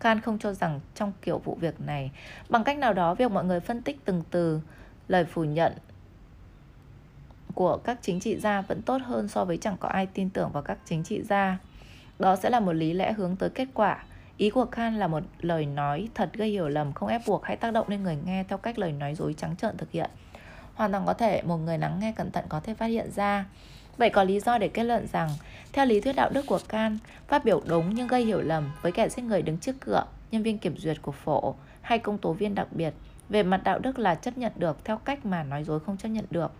Khan 0.00 0.20
không 0.20 0.38
cho 0.38 0.52
rằng 0.52 0.80
trong 0.94 1.12
kiểu 1.22 1.38
vụ 1.38 1.58
việc 1.60 1.80
này, 1.80 2.10
bằng 2.48 2.64
cách 2.64 2.78
nào 2.78 2.92
đó 2.92 3.14
việc 3.14 3.30
mọi 3.30 3.44
người 3.44 3.60
phân 3.60 3.82
tích 3.82 3.96
từng 4.04 4.22
từ, 4.30 4.60
lời 5.08 5.24
phủ 5.24 5.44
nhận 5.44 5.72
của 7.54 7.76
các 7.76 7.98
chính 8.02 8.20
trị 8.20 8.36
gia 8.36 8.60
vẫn 8.60 8.82
tốt 8.82 8.98
hơn 9.04 9.28
so 9.28 9.44
với 9.44 9.56
chẳng 9.56 9.76
có 9.80 9.88
ai 9.88 10.06
tin 10.06 10.30
tưởng 10.30 10.50
vào 10.52 10.62
các 10.62 10.78
chính 10.84 11.04
trị 11.04 11.22
gia. 11.22 11.58
Đó 12.18 12.36
sẽ 12.36 12.50
là 12.50 12.60
một 12.60 12.72
lý 12.72 12.92
lẽ 12.92 13.12
hướng 13.12 13.36
tới 13.36 13.50
kết 13.50 13.68
quả. 13.74 14.04
Ý 14.36 14.50
của 14.50 14.66
Khan 14.72 14.98
là 14.98 15.06
một 15.06 15.22
lời 15.40 15.66
nói 15.66 16.08
thật 16.14 16.30
gây 16.32 16.48
hiểu 16.48 16.68
lầm, 16.68 16.92
không 16.92 17.08
ép 17.08 17.20
buộc 17.26 17.44
hay 17.44 17.56
tác 17.56 17.70
động 17.70 17.88
lên 17.88 18.02
người 18.02 18.18
nghe 18.24 18.44
theo 18.48 18.58
cách 18.58 18.78
lời 18.78 18.92
nói 18.92 19.14
dối 19.14 19.34
trắng 19.38 19.56
trợn 19.56 19.76
thực 19.76 19.90
hiện. 19.90 20.10
Hoàn 20.74 20.92
toàn 20.92 21.06
có 21.06 21.14
thể 21.14 21.42
một 21.42 21.56
người 21.56 21.78
lắng 21.78 21.98
nghe 22.00 22.12
cẩn 22.12 22.30
thận 22.30 22.44
có 22.48 22.60
thể 22.60 22.74
phát 22.74 22.86
hiện 22.86 23.10
ra. 23.10 23.44
Vậy 23.96 24.10
có 24.10 24.24
lý 24.24 24.40
do 24.40 24.58
để 24.58 24.68
kết 24.68 24.84
luận 24.84 25.06
rằng, 25.12 25.28
theo 25.72 25.86
lý 25.86 26.00
thuyết 26.00 26.16
đạo 26.16 26.30
đức 26.30 26.46
của 26.46 26.60
Can, 26.68 26.98
phát 27.28 27.44
biểu 27.44 27.62
đúng 27.66 27.94
nhưng 27.94 28.06
gây 28.06 28.24
hiểu 28.24 28.40
lầm 28.40 28.72
với 28.82 28.92
kẻ 28.92 29.08
giết 29.08 29.22
người 29.22 29.42
đứng 29.42 29.58
trước 29.58 29.76
cửa, 29.80 30.04
nhân 30.30 30.42
viên 30.42 30.58
kiểm 30.58 30.76
duyệt 30.76 31.02
của 31.02 31.12
phổ 31.12 31.54
hay 31.80 31.98
công 31.98 32.18
tố 32.18 32.32
viên 32.32 32.54
đặc 32.54 32.66
biệt, 32.70 32.94
về 33.28 33.42
mặt 33.42 33.60
đạo 33.64 33.78
đức 33.78 33.98
là 33.98 34.14
chấp 34.14 34.38
nhận 34.38 34.52
được 34.56 34.84
theo 34.84 34.96
cách 34.96 35.26
mà 35.26 35.42
nói 35.42 35.64
dối 35.64 35.80
không 35.80 35.96
chấp 35.96 36.08
nhận 36.08 36.24
được. 36.30 36.52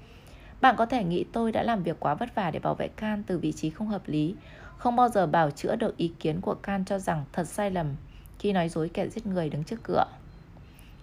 Bạn 0.65 0.77
có 0.77 0.86
thể 0.86 1.05
nghĩ 1.05 1.24
tôi 1.32 1.53
đã 1.53 1.62
làm 1.62 1.82
việc 1.82 1.97
quá 2.01 2.15
vất 2.15 2.35
vả 2.35 2.51
để 2.51 2.59
bảo 2.59 2.74
vệ 2.74 2.89
Can 2.89 3.23
từ 3.27 3.39
vị 3.39 3.53
trí 3.53 3.70
không 3.70 3.89
hợp 3.89 4.03
lý, 4.07 4.35
không 4.78 4.97
bao 4.97 5.09
giờ 5.09 5.27
bảo 5.27 5.51
chữa 5.51 5.77
được 5.77 5.97
ý 5.97 6.12
kiến 6.20 6.41
của 6.41 6.55
Can 6.55 6.85
cho 6.85 6.99
rằng 6.99 7.24
thật 7.32 7.49
sai 7.49 7.70
lầm 7.70 7.86
khi 8.39 8.53
nói 8.53 8.69
dối 8.69 8.91
kẻ 8.95 9.09
giết 9.09 9.27
người 9.27 9.49
đứng 9.49 9.65
trước 9.65 9.82
cửa. 9.82 10.05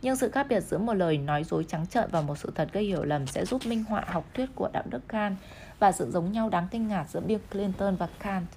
Nhưng 0.01 0.15
sự 0.15 0.29
khác 0.29 0.45
biệt 0.49 0.59
giữa 0.59 0.77
một 0.77 0.93
lời 0.93 1.17
nói 1.17 1.43
dối 1.43 1.65
trắng 1.67 1.87
trợn 1.87 2.09
và 2.11 2.21
một 2.21 2.37
sự 2.37 2.51
thật 2.55 2.69
gây 2.73 2.83
hiểu 2.83 3.03
lầm 3.03 3.27
sẽ 3.27 3.45
giúp 3.45 3.65
minh 3.65 3.83
họa 3.83 4.03
học 4.07 4.25
thuyết 4.33 4.49
của 4.55 4.69
đạo 4.73 4.83
đức 4.89 5.07
Kant 5.07 5.35
và 5.79 5.91
sự 5.91 6.11
giống 6.11 6.31
nhau 6.31 6.49
đáng 6.49 6.67
kinh 6.71 6.87
ngạc 6.87 7.09
giữa 7.09 7.19
Bill 7.19 7.41
Clinton 7.51 7.95
và 7.95 8.07
Kant. 8.19 8.47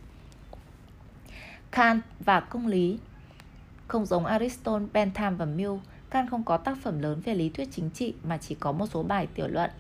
Kant 1.70 2.02
và 2.20 2.40
công 2.40 2.66
lý 2.66 2.98
không 3.88 4.06
giống 4.06 4.26
Aristotle, 4.26 4.86
Bentham 4.92 5.36
và 5.36 5.44
Mill, 5.44 5.74
Kant 6.10 6.30
không 6.30 6.44
có 6.44 6.56
tác 6.56 6.76
phẩm 6.82 6.98
lớn 6.98 7.20
về 7.24 7.34
lý 7.34 7.48
thuyết 7.48 7.68
chính 7.72 7.90
trị 7.90 8.14
mà 8.22 8.38
chỉ 8.38 8.54
có 8.54 8.72
một 8.72 8.86
số 8.86 9.02
bài 9.02 9.28
tiểu 9.34 9.48
luận 9.48 9.70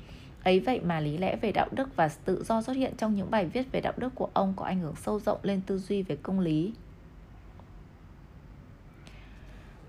Ấy 0.44 0.60
vậy 0.60 0.80
mà 0.80 1.00
lý 1.00 1.18
lẽ 1.18 1.36
về 1.36 1.52
đạo 1.52 1.68
đức 1.72 1.96
và 1.96 2.08
tự 2.24 2.44
do 2.44 2.62
xuất 2.62 2.76
hiện 2.76 2.94
trong 2.96 3.14
những 3.14 3.30
bài 3.30 3.46
viết 3.46 3.72
về 3.72 3.80
đạo 3.80 3.92
đức 3.96 4.14
của 4.14 4.28
ông 4.34 4.54
có 4.56 4.64
ảnh 4.64 4.80
hưởng 4.80 4.94
sâu 4.96 5.20
rộng 5.20 5.38
lên 5.42 5.60
tư 5.66 5.78
duy 5.78 6.02
về 6.02 6.16
công 6.16 6.40
lý. 6.40 6.72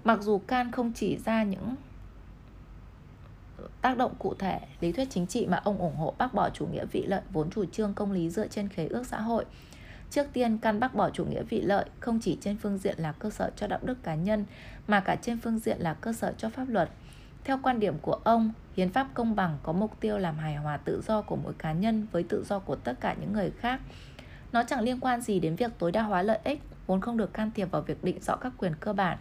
Mặc 0.03 0.22
dù 0.22 0.38
Kant 0.38 0.73
không 0.73 0.91
chỉ 0.95 1.18
ra 1.26 1.44
những 1.44 1.76
tác 3.82 3.98
động 3.98 4.14
cụ 4.19 4.34
thể, 4.40 4.60
lý 4.82 4.91
thuyết 4.91 5.07
chính 5.10 5.27
trị 5.27 5.45
mà 5.45 5.57
ông 5.57 5.77
ủng 5.77 5.95
hộ 5.95 6.14
bác 6.18 6.34
bỏ 6.34 6.49
chủ 6.49 6.68
nghĩa 6.68 6.86
vị 6.86 7.06
lợi 7.07 7.22
vốn 7.32 7.49
chủ 7.49 7.65
trương 7.65 7.94
công 7.94 8.11
lý 8.11 8.30
dựa 8.30 8.48
trên 8.48 8.69
khế 8.69 8.88
ước 8.88 9.07
xã 9.07 9.22
hội. 9.22 9.45
Trước 10.10 10.27
tiên, 10.34 10.57
Kant 10.57 10.80
bác 10.80 10.95
bỏ 10.95 11.10
chủ 11.10 11.26
nghĩa 11.26 11.44
vị 11.44 11.61
lợi 11.61 11.86
không 11.99 12.19
chỉ 12.19 12.38
trên 12.41 12.57
phương 12.57 12.77
diện 12.77 12.95
là 12.99 13.11
cơ 13.11 13.30
sở 13.30 13.52
cho 13.56 13.68
đạo 13.68 13.80
đức 13.84 14.03
cá 14.03 14.15
nhân 14.15 14.45
mà 14.88 14.99
cả 14.99 15.15
trên 15.15 15.38
phương 15.40 15.60
diện 15.60 15.80
là 15.80 15.94
cơ 15.94 16.14
sở 16.14 16.34
cho 16.38 16.49
pháp 16.49 16.69
luật. 16.69 16.90
Theo 17.45 17.59
quan 17.63 17.80
điểm 17.80 17.97
của 18.01 18.19
ông, 18.23 18.51
hiến 18.76 18.89
pháp 18.89 19.07
công 19.13 19.35
bằng 19.35 19.57
có 19.63 19.73
mục 19.73 19.99
tiêu 19.99 20.17
làm 20.17 20.38
hài 20.38 20.55
hòa 20.55 20.77
tự 20.77 21.01
do 21.07 21.22
của 21.22 21.35
mỗi 21.35 21.53
cá 21.53 21.72
nhân 21.72 22.07
với 22.11 22.23
tự 22.23 22.43
do 22.43 22.59
của 22.59 22.76
tất 22.76 22.93
cả 23.01 23.15
những 23.19 23.34
người 23.34 23.51
khác. 23.59 23.81
Nó 24.51 24.63
chẳng 24.63 24.81
liên 24.81 24.99
quan 24.99 25.22
gì 25.22 25.39
đến 25.39 25.55
việc 25.55 25.72
tối 25.80 25.91
đa 25.91 26.01
hóa 26.01 26.22
lợi 26.22 26.39
ích, 26.43 26.61
vốn 26.88 27.01
không 27.01 27.17
được 27.17 27.34
can 27.34 27.51
thiệp 27.55 27.72
vào 27.72 27.81
việc 27.81 28.03
định 28.03 28.19
rõ 28.22 28.35
các 28.35 28.53
quyền 28.57 28.76
cơ 28.80 28.93
bản. 28.93 29.17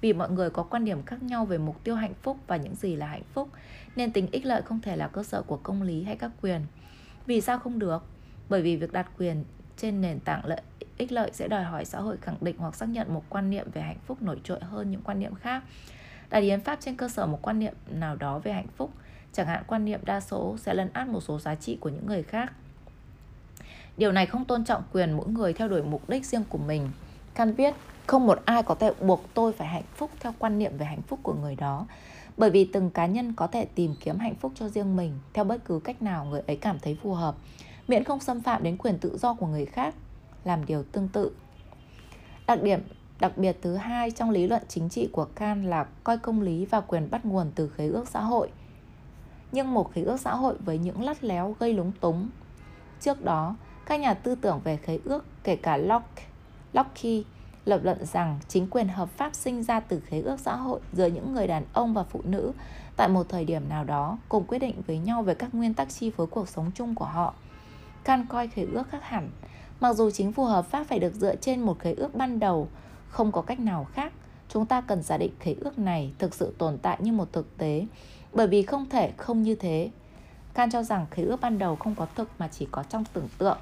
Vì 0.00 0.12
mọi 0.12 0.30
người 0.30 0.50
có 0.50 0.62
quan 0.62 0.84
điểm 0.84 1.02
khác 1.02 1.22
nhau 1.22 1.44
về 1.44 1.58
mục 1.58 1.84
tiêu 1.84 1.94
hạnh 1.94 2.14
phúc 2.22 2.36
và 2.46 2.56
những 2.56 2.74
gì 2.74 2.96
là 2.96 3.06
hạnh 3.06 3.24
phúc, 3.32 3.48
nên 3.96 4.12
tính 4.12 4.28
ích 4.32 4.46
lợi 4.46 4.62
không 4.62 4.80
thể 4.80 4.96
là 4.96 5.08
cơ 5.08 5.22
sở 5.22 5.42
của 5.42 5.56
công 5.56 5.82
lý 5.82 6.02
hay 6.02 6.16
các 6.16 6.30
quyền. 6.42 6.60
Vì 7.26 7.40
sao 7.40 7.58
không 7.58 7.78
được? 7.78 8.04
Bởi 8.48 8.62
vì 8.62 8.76
việc 8.76 8.92
đặt 8.92 9.06
quyền 9.18 9.44
trên 9.76 10.00
nền 10.00 10.20
tảng 10.20 10.46
lợi 10.46 10.60
ích 10.96 11.12
lợi 11.12 11.30
sẽ 11.32 11.48
đòi 11.48 11.64
hỏi 11.64 11.84
xã 11.84 12.00
hội 12.00 12.16
khẳng 12.16 12.36
định 12.40 12.56
hoặc 12.58 12.74
xác 12.74 12.88
nhận 12.88 13.14
một 13.14 13.24
quan 13.28 13.50
niệm 13.50 13.70
về 13.72 13.82
hạnh 13.82 13.98
phúc 14.06 14.22
nổi 14.22 14.40
trội 14.44 14.60
hơn 14.60 14.90
những 14.90 15.02
quan 15.02 15.20
niệm 15.20 15.34
khác 15.34 15.62
đặt 16.32 16.38
hiến 16.38 16.60
pháp 16.60 16.78
trên 16.80 16.96
cơ 16.96 17.08
sở 17.08 17.26
một 17.26 17.38
quan 17.42 17.58
niệm 17.58 17.74
nào 17.90 18.16
đó 18.16 18.38
về 18.38 18.52
hạnh 18.52 18.66
phúc. 18.76 18.90
Chẳng 19.32 19.46
hạn 19.46 19.62
quan 19.66 19.84
niệm 19.84 20.00
đa 20.04 20.20
số 20.20 20.56
sẽ 20.58 20.74
lấn 20.74 20.90
át 20.92 21.08
một 21.08 21.20
số 21.20 21.38
giá 21.38 21.54
trị 21.54 21.76
của 21.80 21.88
những 21.88 22.06
người 22.06 22.22
khác. 22.22 22.52
Điều 23.96 24.12
này 24.12 24.26
không 24.26 24.44
tôn 24.44 24.64
trọng 24.64 24.82
quyền 24.92 25.12
mỗi 25.12 25.28
người 25.28 25.52
theo 25.52 25.68
đuổi 25.68 25.82
mục 25.82 26.08
đích 26.08 26.26
riêng 26.26 26.44
của 26.48 26.58
mình. 26.58 26.90
Can 27.34 27.54
viết 27.54 27.74
không 28.06 28.26
một 28.26 28.42
ai 28.44 28.62
có 28.62 28.74
thể 28.74 28.92
buộc 29.00 29.24
tôi 29.34 29.52
phải 29.52 29.68
hạnh 29.68 29.82
phúc 29.96 30.10
theo 30.20 30.34
quan 30.38 30.58
niệm 30.58 30.76
về 30.76 30.86
hạnh 30.86 31.02
phúc 31.02 31.20
của 31.22 31.34
người 31.34 31.56
đó. 31.56 31.86
Bởi 32.36 32.50
vì 32.50 32.64
từng 32.64 32.90
cá 32.90 33.06
nhân 33.06 33.32
có 33.32 33.46
thể 33.46 33.64
tìm 33.64 33.94
kiếm 34.00 34.18
hạnh 34.18 34.34
phúc 34.34 34.52
cho 34.54 34.68
riêng 34.68 34.96
mình 34.96 35.18
theo 35.32 35.44
bất 35.44 35.64
cứ 35.64 35.80
cách 35.84 36.02
nào 36.02 36.24
người 36.24 36.42
ấy 36.46 36.56
cảm 36.56 36.78
thấy 36.78 36.98
phù 37.02 37.14
hợp, 37.14 37.34
miễn 37.88 38.04
không 38.04 38.20
xâm 38.20 38.40
phạm 38.40 38.62
đến 38.62 38.76
quyền 38.76 38.98
tự 38.98 39.18
do 39.18 39.34
của 39.34 39.46
người 39.46 39.66
khác, 39.66 39.94
làm 40.44 40.66
điều 40.66 40.82
tương 40.82 41.08
tự. 41.08 41.30
Đặc 42.46 42.62
điểm 42.62 42.80
Đặc 43.22 43.38
biệt 43.38 43.56
thứ 43.62 43.76
hai 43.76 44.10
trong 44.10 44.30
lý 44.30 44.46
luận 44.46 44.62
chính 44.68 44.88
trị 44.88 45.08
của 45.12 45.24
Kant 45.24 45.66
là 45.66 45.86
coi 46.04 46.18
công 46.18 46.40
lý 46.40 46.64
và 46.64 46.80
quyền 46.80 47.10
bắt 47.10 47.24
nguồn 47.24 47.50
từ 47.54 47.68
khế 47.68 47.88
ước 47.88 48.08
xã 48.08 48.20
hội. 48.20 48.50
Nhưng 49.52 49.74
một 49.74 49.92
khế 49.92 50.02
ước 50.02 50.20
xã 50.20 50.34
hội 50.34 50.54
với 50.64 50.78
những 50.78 51.04
lắt 51.04 51.24
léo 51.24 51.56
gây 51.58 51.72
lúng 51.74 51.92
túng. 52.00 52.28
Trước 53.00 53.24
đó, 53.24 53.56
các 53.86 54.00
nhà 54.00 54.14
tư 54.14 54.34
tưởng 54.34 54.60
về 54.64 54.76
khế 54.76 54.98
ước 55.04 55.24
kể 55.44 55.56
cả 55.56 55.76
Locke, 55.76 56.22
Locke 56.72 57.22
lập 57.64 57.80
luận 57.82 58.04
rằng 58.04 58.38
chính 58.48 58.70
quyền 58.70 58.88
hợp 58.88 59.08
pháp 59.08 59.34
sinh 59.34 59.62
ra 59.62 59.80
từ 59.80 60.00
khế 60.00 60.20
ước 60.20 60.40
xã 60.40 60.56
hội 60.56 60.80
giữa 60.92 61.06
những 61.06 61.34
người 61.34 61.46
đàn 61.46 61.64
ông 61.72 61.94
và 61.94 62.02
phụ 62.02 62.20
nữ 62.24 62.52
tại 62.96 63.08
một 63.08 63.28
thời 63.28 63.44
điểm 63.44 63.68
nào 63.68 63.84
đó 63.84 64.18
cùng 64.28 64.44
quyết 64.44 64.58
định 64.58 64.82
với 64.86 64.98
nhau 64.98 65.22
về 65.22 65.34
các 65.34 65.54
nguyên 65.54 65.74
tắc 65.74 65.88
chi 65.88 66.10
phối 66.10 66.26
cuộc 66.26 66.48
sống 66.48 66.70
chung 66.74 66.94
của 66.94 67.04
họ. 67.04 67.34
Kant 68.04 68.28
coi 68.28 68.48
khế 68.48 68.66
ước 68.72 68.88
khác 68.90 69.02
hẳn 69.02 69.30
Mặc 69.80 69.92
dù 69.96 70.10
chính 70.10 70.32
phủ 70.32 70.44
hợp 70.44 70.66
pháp 70.66 70.84
phải 70.84 70.98
được 70.98 71.14
dựa 71.14 71.36
trên 71.36 71.60
một 71.60 71.78
khế 71.78 71.94
ước 71.94 72.14
ban 72.14 72.40
đầu, 72.40 72.68
không 73.12 73.32
có 73.32 73.42
cách 73.42 73.60
nào 73.60 73.86
khác, 73.92 74.12
chúng 74.48 74.66
ta 74.66 74.80
cần 74.80 75.02
giả 75.02 75.18
định 75.18 75.32
khế 75.40 75.54
ước 75.60 75.78
này 75.78 76.12
thực 76.18 76.34
sự 76.34 76.54
tồn 76.58 76.78
tại 76.78 76.98
như 77.00 77.12
một 77.12 77.32
thực 77.32 77.58
tế, 77.58 77.86
bởi 78.32 78.46
vì 78.46 78.62
không 78.62 78.88
thể 78.88 79.12
không 79.16 79.42
như 79.42 79.54
thế. 79.54 79.90
Can 80.54 80.70
cho 80.70 80.82
rằng 80.82 81.06
khế 81.10 81.22
ước 81.22 81.40
ban 81.40 81.58
đầu 81.58 81.76
không 81.76 81.94
có 81.94 82.06
thực 82.14 82.28
mà 82.38 82.48
chỉ 82.48 82.68
có 82.70 82.82
trong 82.82 83.04
tưởng 83.12 83.28
tượng. 83.38 83.58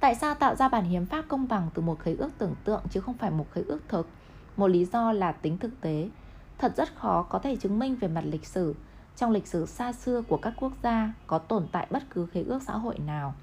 Tại 0.00 0.14
sao 0.14 0.34
tạo 0.34 0.54
ra 0.54 0.68
bản 0.68 0.84
hiến 0.84 1.06
pháp 1.06 1.24
công 1.28 1.48
bằng 1.48 1.70
từ 1.74 1.82
một 1.82 1.98
khế 2.00 2.14
ước 2.14 2.30
tưởng 2.38 2.54
tượng 2.64 2.82
chứ 2.90 3.00
không 3.00 3.18
phải 3.18 3.30
một 3.30 3.46
khế 3.52 3.62
ước 3.62 3.80
thực? 3.88 4.08
Một 4.56 4.68
lý 4.68 4.84
do 4.84 5.12
là 5.12 5.32
tính 5.32 5.58
thực 5.58 5.80
tế. 5.80 6.08
Thật 6.58 6.76
rất 6.76 6.94
khó 6.94 7.22
có 7.22 7.38
thể 7.38 7.56
chứng 7.56 7.78
minh 7.78 7.96
về 7.96 8.08
mặt 8.08 8.24
lịch 8.24 8.46
sử. 8.46 8.74
Trong 9.16 9.30
lịch 9.30 9.46
sử 9.46 9.66
xa 9.66 9.92
xưa 9.92 10.22
của 10.22 10.36
các 10.36 10.52
quốc 10.60 10.72
gia 10.82 11.12
có 11.26 11.38
tồn 11.38 11.66
tại 11.72 11.86
bất 11.90 12.02
cứ 12.10 12.26
khế 12.26 12.42
ước 12.42 12.62
xã 12.66 12.72
hội 12.72 12.98
nào. 12.98 13.34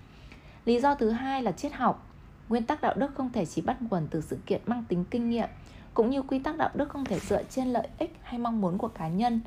Lý 0.65 0.80
do 0.80 0.95
thứ 0.95 1.10
hai 1.10 1.44
là 1.44 1.52
triết 1.52 1.73
học. 1.73 2.07
Nguyên 2.49 2.63
tắc 2.63 2.81
đạo 2.81 2.93
đức 2.97 3.15
không 3.15 3.31
thể 3.31 3.45
chỉ 3.45 3.61
bắt 3.61 3.77
nguồn 3.81 4.07
từ 4.11 4.22
sự 4.22 4.38
kiện 4.45 4.61
mang 4.65 4.84
tính 4.88 5.05
kinh 5.11 5.30
nghiệm, 5.30 5.49
cũng 5.93 6.09
như 6.09 6.22
quy 6.22 6.39
tắc 6.39 6.57
đạo 6.57 6.69
đức 6.73 6.89
không 6.89 7.05
thể 7.05 7.19
dựa 7.19 7.43
trên 7.43 7.67
lợi 7.67 7.88
ích 7.99 8.15
hay 8.23 8.39
mong 8.39 8.61
muốn 8.61 8.77
của 8.77 8.88
cá 8.88 9.07
nhân. 9.07 9.41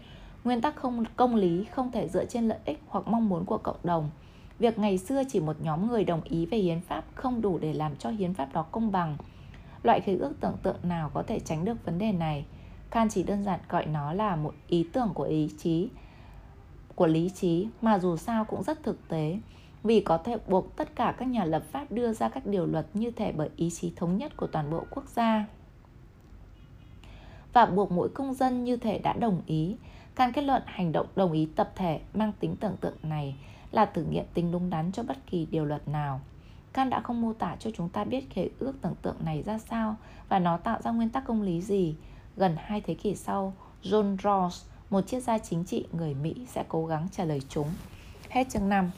Nguyên 0.45 0.61
tắc 0.61 0.77
không 0.77 1.05
công 1.16 1.35
lý 1.35 1.65
không 1.65 1.93
thể 1.93 2.09
dựa 2.09 2.25
trên 2.25 2.49
lợi 2.49 2.59
ích 2.65 2.83
hoặc 2.89 3.09
mong 3.09 3.29
muốn 3.29 3.45
của 3.45 3.59
cộng 3.59 3.77
đồng. 3.83 4.11
Việc 4.59 4.79
ngày 4.79 4.99
xưa 4.99 5.23
chỉ 5.29 5.41
một 5.41 5.57
nhóm 5.62 5.89
người 5.89 6.05
đồng 6.05 6.23
ý 6.25 6.47
về 6.47 6.59
hiến 6.59 6.81
pháp 6.81 7.05
không 7.15 7.41
đủ 7.41 7.59
để 7.59 7.73
làm 7.73 7.97
cho 7.97 8.11
hiến 8.11 8.35
pháp 8.35 8.53
đó 8.53 8.62
công 8.62 8.93
bằng. 8.93 9.16
Loại 9.83 10.01
khế 10.01 10.16
ước 10.16 10.33
tưởng 10.41 10.57
tượng 10.62 10.77
nào 10.83 11.11
có 11.15 11.23
thể 11.23 11.41
tránh 11.41 11.65
được 11.65 11.85
vấn 11.85 11.99
đề 11.99 12.12
này? 12.12 12.45
Kant 12.91 13.11
chỉ 13.11 13.23
đơn 13.23 13.45
giản 13.45 13.61
gọi 13.69 13.87
nó 13.87 14.12
là 14.12 14.37
một 14.37 14.55
ý 14.69 14.87
tưởng 14.93 15.11
của 15.15 15.25
ý 15.25 15.51
chí, 15.59 15.89
của 16.95 17.07
lý 17.07 17.31
trí 17.31 17.69
mà 17.83 17.99
dù 17.99 18.16
sao 18.16 18.45
cũng 18.45 18.62
rất 18.62 18.83
thực 18.83 19.09
tế 19.09 19.39
vì 19.83 20.01
có 20.01 20.19
thể 20.19 20.37
buộc 20.49 20.77
tất 20.77 20.97
cả 20.97 21.15
các 21.19 21.29
nhà 21.29 21.45
lập 21.45 21.63
pháp 21.71 21.93
đưa 21.93 22.13
ra 22.13 22.29
các 22.29 22.47
điều 22.47 22.67
luật 22.67 22.87
như 22.95 23.11
thể 23.11 23.33
bởi 23.33 23.51
ý 23.57 23.71
chí 23.71 23.93
thống 23.97 24.19
nhất 24.19 24.37
của 24.37 24.47
toàn 24.47 24.71
bộ 24.71 24.85
quốc 24.91 25.05
gia 25.09 25.47
và 27.53 27.67
buộc 27.67 27.93
mỗi 27.93 28.09
công 28.09 28.35
dân 28.35 28.65
như 28.65 28.77
thể 28.77 28.99
đã 28.99 29.13
đồng 29.13 29.43
ý. 29.47 29.77
Can 30.15 30.33
kết 30.33 30.43
luận 30.43 30.63
hành 30.67 30.93
động 30.93 31.07
đồng 31.17 31.33
ý 31.33 31.49
tập 31.57 31.73
thể 31.77 32.01
mang 32.15 32.33
tính 32.41 32.57
tưởng 32.57 32.77
tượng 32.81 32.97
này 33.03 33.37
là 33.71 33.87
thử 33.87 34.03
nghiệm 34.03 34.25
tính 34.35 34.53
đúng 34.53 34.71
đắn 34.71 34.93
cho 34.93 35.03
bất 35.03 35.17
kỳ 35.27 35.47
điều 35.51 35.65
luật 35.65 35.89
nào. 35.89 36.21
Can 36.73 36.91
đã 36.91 37.01
không 37.01 37.21
mô 37.21 37.33
tả 37.33 37.57
cho 37.59 37.71
chúng 37.77 37.89
ta 37.89 38.05
biết 38.05 38.31
khế 38.31 38.49
ước 38.59 38.73
tưởng 38.83 38.95
tượng 39.03 39.17
này 39.25 39.43
ra 39.43 39.59
sao 39.59 39.97
và 40.29 40.39
nó 40.39 40.57
tạo 40.57 40.83
ra 40.83 40.91
nguyên 40.91 41.09
tắc 41.09 41.25
công 41.25 41.43
lý 41.43 41.61
gì. 41.61 41.95
Gần 42.37 42.57
hai 42.59 42.81
thế 42.81 42.95
kỷ 42.95 43.15
sau, 43.15 43.55
John 43.83 44.17
Rawls, 44.17 44.65
một 44.91 45.07
triết 45.07 45.23
gia 45.23 45.39
chính 45.39 45.65
trị 45.65 45.85
người 45.93 46.15
Mỹ 46.15 46.35
sẽ 46.49 46.65
cố 46.69 46.87
gắng 46.87 47.09
trả 47.13 47.25
lời 47.25 47.43
chúng. 47.49 47.69
Hết 48.29 48.45
chương 48.49 48.69
5 48.69 48.91